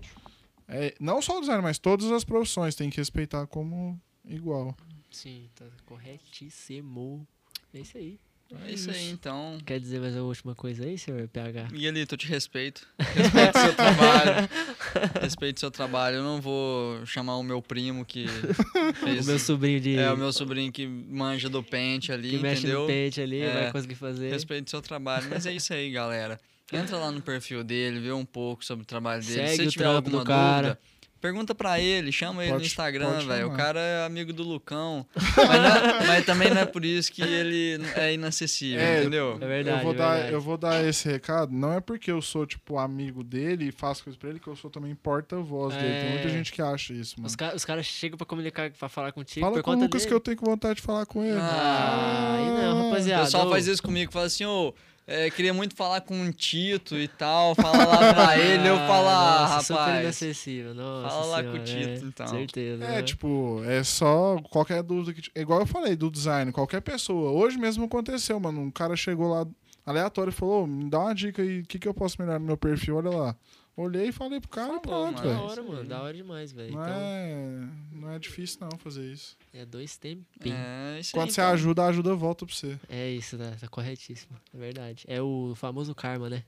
É, 0.67 0.95
não 0.99 1.21
só 1.21 1.37
o 1.37 1.41
design, 1.41 1.61
mas 1.61 1.77
todas 1.77 2.11
as 2.11 2.23
profissões 2.23 2.75
tem 2.75 2.89
que 2.89 2.97
respeitar 2.97 3.45
como 3.47 3.99
igual. 4.27 4.75
Sim, 5.11 5.47
tá 5.55 5.65
corretíssimo. 5.85 7.27
É 7.73 7.79
isso 7.79 7.97
aí. 7.97 8.19
É 8.67 8.71
isso 8.71 8.91
aí, 8.91 9.09
então. 9.09 9.57
Quer 9.65 9.79
dizer 9.79 9.99
mais 9.99 10.13
uma 10.15 10.23
última 10.23 10.53
coisa 10.53 10.85
aí, 10.85 10.99
senhor 10.99 11.27
PH? 11.29 11.69
Miguelito, 11.71 12.13
eu 12.13 12.17
te 12.17 12.27
respeito. 12.27 12.87
Respeito 12.99 13.59
seu 13.59 13.75
trabalho. 13.75 14.49
Respeito 15.19 15.59
seu 15.59 15.71
trabalho. 15.71 16.17
Eu 16.17 16.23
não 16.23 16.39
vou 16.39 17.03
chamar 17.07 17.37
o 17.37 17.43
meu 17.43 17.59
primo 17.59 18.05
que 18.05 18.27
fez. 19.03 19.25
O 19.25 19.29
meu 19.29 19.39
sobrinho 19.39 19.81
de. 19.81 19.97
É, 19.97 20.11
o 20.11 20.17
meu 20.17 20.31
sobrinho 20.31 20.71
que 20.71 20.85
manja 20.85 21.49
do 21.49 21.63
pente 21.63 22.11
ali, 22.11 22.29
que 22.31 22.37
mexe 22.37 22.61
entendeu? 22.61 22.81
no 22.81 22.87
pente 22.87 23.19
ali, 23.19 23.41
É. 23.41 23.53
vai 23.63 23.71
conseguir 23.71 23.95
fazer. 23.95 24.29
Respeito 24.29 24.69
seu 24.69 24.81
trabalho. 24.81 25.27
Mas 25.29 25.45
é 25.47 25.53
isso 25.53 25.73
aí, 25.73 25.89
galera. 25.91 26.39
Entra 26.73 26.97
lá 26.97 27.11
no 27.11 27.21
perfil 27.21 27.63
dele, 27.63 27.99
vê 27.99 28.11
um 28.11 28.25
pouco 28.25 28.65
sobre 28.65 28.83
o 28.83 28.85
trabalho 28.85 29.21
dele. 29.23 29.47
Segue 29.49 29.55
Se 29.63 29.67
o 29.67 29.71
tiver 29.71 29.83
trampo 29.83 29.97
alguma 30.07 30.23
do 30.23 30.27
cara. 30.27 30.67
dúvida, 30.69 30.79
Pergunta 31.21 31.55
pra 31.55 31.79
ele, 31.79 32.11
chama 32.11 32.43
ele 32.43 32.51
no 32.51 32.57
Pode- 32.57 32.67
Instagram, 32.67 33.13
pode 33.13 33.25
velho. 33.25 33.47
O 33.47 33.55
cara 33.57 33.79
é 33.79 34.05
amigo 34.05 34.31
do 34.31 34.43
Lucão. 34.43 35.07
mas, 35.15 35.47
não 35.59 35.75
é- 35.75 36.05
mas 36.07 36.25
também 36.25 36.51
não 36.51 36.61
é 36.61 36.65
por 36.65 36.85
isso 36.85 37.11
que 37.11 37.23
ele 37.23 37.81
é 37.95 38.13
inacessível, 38.13 38.79
É, 38.79 38.99
entendeu? 38.99 39.37
É 39.41 39.47
verdade, 39.47 39.77
eu, 39.79 39.83
vou 39.83 39.93
é 39.93 39.97
dar, 39.97 40.11
verdade. 40.13 40.33
eu 40.33 40.41
vou 40.41 40.57
dar 40.57 40.85
esse 40.85 41.09
recado, 41.09 41.51
não 41.51 41.73
é 41.73 41.79
porque 41.81 42.11
eu 42.11 42.21
sou, 42.21 42.45
tipo, 42.45 42.77
amigo 42.77 43.23
dele 43.23 43.69
e 43.69 43.71
faço 43.71 44.03
coisas 44.03 44.19
pra 44.19 44.29
ele, 44.29 44.39
que 44.39 44.45
eu 44.47 44.55
sou 44.55 44.69
também 44.69 44.93
porta-voz 44.93 45.73
dele. 45.75 45.99
Tem 46.01 46.09
muita 46.11 46.27
É. 46.27 46.31
gente 46.31 46.51
que 46.51 46.61
acha 46.61 46.93
isso, 46.93 47.15
mano. 47.17 47.25
Os, 47.27 47.35
ca- 47.35 47.53
os 47.55 47.65
caras 47.65 47.87
chegam 47.87 48.17
pra 48.17 48.25
comunicar, 48.27 48.69
pra 48.71 48.87
falar 48.87 49.11
contigo 49.11 49.43
Fala 49.43 49.55
por 49.57 49.63
com 49.63 49.71
o 49.71 49.79
Lucas 49.79 50.01
dele. 50.03 50.07
que 50.07 50.13
eu 50.13 50.19
tenho 50.19 50.37
vontade 50.39 50.75
de 50.75 50.81
falar 50.83 51.07
com 51.07 51.23
ele. 51.23 51.39
Ah, 51.39 52.35
aí 52.37 52.45
não, 52.45 52.81
O 52.81 52.89
rapaziada. 52.89 53.23
pessoal 53.23 53.47
ô, 53.47 53.49
faz 53.49 53.65
isso 53.65 53.81
comigo, 53.81 54.11
fala 54.11 54.25
assim, 54.25 54.45
ô, 54.45 54.75
é, 55.07 55.29
queria 55.29 55.53
muito 55.53 55.75
falar 55.75 56.01
com 56.01 56.19
o 56.19 56.33
Tito 56.33 56.97
e 56.97 57.07
tal, 57.07 57.53
fala 57.53 57.85
lá 57.85 58.13
pra 58.13 58.37
ele, 58.41 58.67
eu 58.67 58.75
falo, 58.77 59.07
ah, 59.07 59.47
nossa, 59.49 59.61
Super 59.61 59.79
rapaz. 59.79 60.01
inacessível, 60.01 60.73
nossa 60.73 61.09
Fala 61.09 61.25
lá 61.25 61.43
com 61.43 61.49
o 61.49 61.67
senhora, 61.67 61.93
Tito, 61.93 62.05
é, 62.05 62.07
então. 62.07 62.27
Certeza. 62.27 62.83
É, 62.83 62.87
né? 62.87 63.01
tipo, 63.03 63.61
é 63.65 63.83
só 63.83 64.37
qualquer 64.49 64.81
dúvida 64.81 65.13
que. 65.13 65.29
é 65.35 65.41
Igual 65.41 65.59
eu 65.59 65.67
falei 65.67 65.95
do 65.95 66.09
design, 66.09 66.51
qualquer 66.51 66.81
pessoa. 66.81 67.31
Hoje 67.31 67.57
mesmo 67.57 67.85
aconteceu, 67.85 68.39
mano. 68.39 68.61
Um 68.61 68.71
cara 68.71 68.95
chegou 68.95 69.29
lá 69.29 69.45
aleatório 69.85 70.31
e 70.31 70.33
falou: 70.33 70.63
"Ô, 70.63 70.67
me 70.67 70.89
dá 70.89 70.99
uma 70.99 71.13
dica 71.13 71.41
aí, 71.41 71.59
o 71.59 71.65
que, 71.65 71.77
que 71.77 71.87
eu 71.87 71.93
posso 71.93 72.15
melhorar 72.19 72.39
no 72.39 72.45
meu 72.45 72.57
perfil? 72.57 72.97
Olha 72.97 73.11
lá. 73.11 73.35
Olhei 73.77 74.07
e 74.07 74.11
falei 74.13 74.39
pro 74.39 74.49
cara 74.49 74.67
e 74.67 74.69
Falou, 74.69 74.81
pronto. 74.81 75.15
Da 75.17 75.21
velho. 75.23 75.33
é 75.33 75.37
hora, 75.41 75.63
mano. 75.63 75.83
Da 75.83 76.01
hora 76.01 76.13
demais, 76.15 76.51
velho. 76.53 76.71
Não 76.73 76.81
Então, 76.81 76.93
é, 76.95 77.67
não 77.91 78.09
é 78.11 78.19
difícil 78.19 78.59
não 78.61 78.77
fazer 78.77 79.11
isso. 79.11 79.35
é 79.53 79.65
dois 79.65 79.97
tempinhos. 79.97 80.57
É, 80.57 80.99
isso 81.01 81.11
Quando 81.11 81.25
aí, 81.27 81.33
você 81.33 81.41
então. 81.41 81.53
ajuda, 81.53 81.83
a 81.83 81.87
ajuda 81.87 82.15
volta 82.15 82.45
pra 82.45 82.55
você. 82.55 82.79
É 82.87 83.09
isso, 83.09 83.37
tá, 83.37 83.51
tá 83.59 83.67
corretíssimo. 83.67 84.37
É 84.53 84.57
verdade. 84.57 85.03
É 85.07 85.21
o 85.21 85.53
famoso 85.55 85.93
karma, 85.93 86.29
né? 86.29 86.43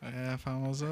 É 0.00 0.30
a 0.30 0.38
famosa. 0.38 0.86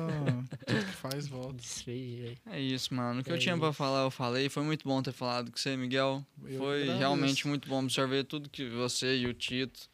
tudo 0.66 0.84
que 0.84 0.92
faz 0.92 1.26
volta. 1.26 1.62
Isso 1.64 1.88
aí, 1.88 2.16
velho. 2.20 2.38
É 2.44 2.60
isso, 2.60 2.92
mano. 2.92 3.20
O 3.20 3.24
que 3.24 3.30
É 3.30 3.32
eu 3.34 3.38
tinha 3.38 3.56
pra 3.56 3.68
isso. 3.68 3.76
falar, 3.78 4.02
eu 4.02 4.10
falei. 4.10 4.50
Foi 4.50 4.62
muito 4.62 4.86
bom 4.86 5.00
ter 5.02 5.12
falado 5.12 5.50
com 5.50 5.56
você, 5.56 5.74
Miguel. 5.74 6.22
Eu 6.44 6.58
Foi 6.58 6.74
agradeço. 6.82 6.98
realmente 6.98 7.48
muito 7.48 7.66
bom 7.66 7.78
absorver 7.80 8.24
tudo 8.24 8.50
que 8.50 8.68
você 8.68 9.16
e 9.16 9.26
o 9.26 9.32
Tito 9.32 9.88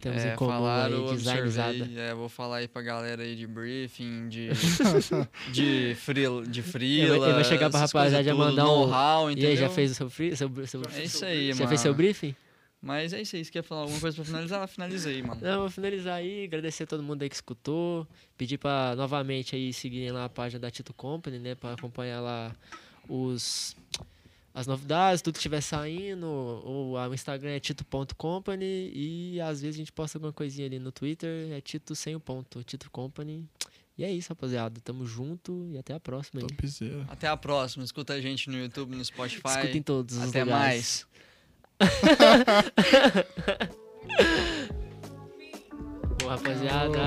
Temos 0.00 0.22
é, 0.24 0.32
em 0.32 0.36
comum 0.36 0.50
falaram, 0.50 1.08
aí, 1.08 1.14
designzada. 1.16 1.70
observei. 1.72 1.98
É, 2.02 2.14
vou 2.14 2.28
falar 2.28 2.56
aí 2.56 2.68
pra 2.68 2.80
galera 2.82 3.22
aí 3.22 3.36
de 3.36 3.46
briefing, 3.46 4.28
de, 4.28 4.48
de, 5.52 5.94
free, 5.96 6.24
de 6.48 6.62
freela. 6.62 7.16
Ele 7.26 7.34
vai- 7.34 7.44
chegar 7.44 7.70
pra 7.70 7.80
rapaziada 7.80 8.24
tudo, 8.30 8.38
mandar 8.38 8.68
um- 8.70 9.30
E 9.30 9.46
aí, 9.46 9.56
já 9.56 9.68
fez 9.68 9.90
o 9.90 9.94
seu, 9.94 10.08
free, 10.10 10.34
seu, 10.36 10.50
seu 10.66 10.82
É 10.94 11.04
isso 11.04 11.24
aí, 11.24 11.48
Já 11.48 11.56
mano. 11.56 11.68
fez 11.68 11.80
seu 11.80 11.94
briefing? 11.94 12.34
Mas 12.82 13.12
é 13.12 13.20
isso 13.20 13.36
aí. 13.36 13.44
Você 13.44 13.50
quer 13.50 13.62
falar 13.62 13.82
alguma 13.82 14.00
coisa 14.00 14.16
pra 14.16 14.24
finalizar? 14.24 14.66
Finaliza 14.66 15.10
aí, 15.10 15.22
mano. 15.22 15.38
Não, 15.42 15.60
vou 15.60 15.70
finalizar 15.70 16.14
aí, 16.14 16.44
agradecer 16.44 16.84
a 16.84 16.86
todo 16.86 17.02
mundo 17.02 17.22
aí 17.22 17.28
que 17.28 17.34
escutou, 17.34 18.06
pedir 18.38 18.56
para 18.56 18.96
novamente 18.96 19.54
aí 19.54 19.70
seguirem 19.70 20.10
lá 20.12 20.24
a 20.24 20.28
página 20.30 20.60
da 20.60 20.70
Tito 20.70 20.94
Company, 20.94 21.38
né, 21.38 21.54
para 21.54 21.74
acompanhar 21.74 22.20
lá 22.22 22.56
os 23.06 23.76
as 24.52 24.66
novidades, 24.66 25.22
tudo 25.22 25.34
que 25.34 25.38
estiver 25.38 25.60
saindo, 25.60 26.26
ou 26.26 26.94
o 26.96 27.14
Instagram 27.14 27.50
é 27.50 27.60
tito.company 27.60 28.90
e 28.94 29.40
às 29.40 29.60
vezes 29.60 29.76
a 29.76 29.78
gente 29.78 29.92
posta 29.92 30.18
alguma 30.18 30.32
coisinha 30.32 30.66
ali 30.66 30.78
no 30.78 30.90
Twitter, 30.90 31.52
é 31.52 31.60
Tito 31.60 31.94
sem 31.94 32.16
o 32.16 32.20
ponto, 32.20 32.62
Tito 32.64 32.90
Company. 32.90 33.46
E 33.96 34.04
é 34.04 34.10
isso, 34.10 34.30
rapaziada, 34.30 34.80
tamo 34.82 35.06
junto 35.06 35.68
e 35.70 35.78
até 35.78 35.94
a 35.94 36.00
próxima. 36.00 36.40
Até 37.08 37.28
a 37.28 37.36
próxima. 37.36 37.84
Escuta 37.84 38.14
a 38.14 38.20
gente 38.20 38.48
no 38.48 38.56
YouTube, 38.56 38.96
no 38.96 39.04
Spotify. 39.04 39.48
Escutem 39.48 39.82
todos 39.82 40.16
os 40.16 40.30
Até 40.30 40.42
lugares. 40.42 41.06
mais. 41.08 41.10
Boa, 46.18 46.36
rapaziada. 46.36 47.00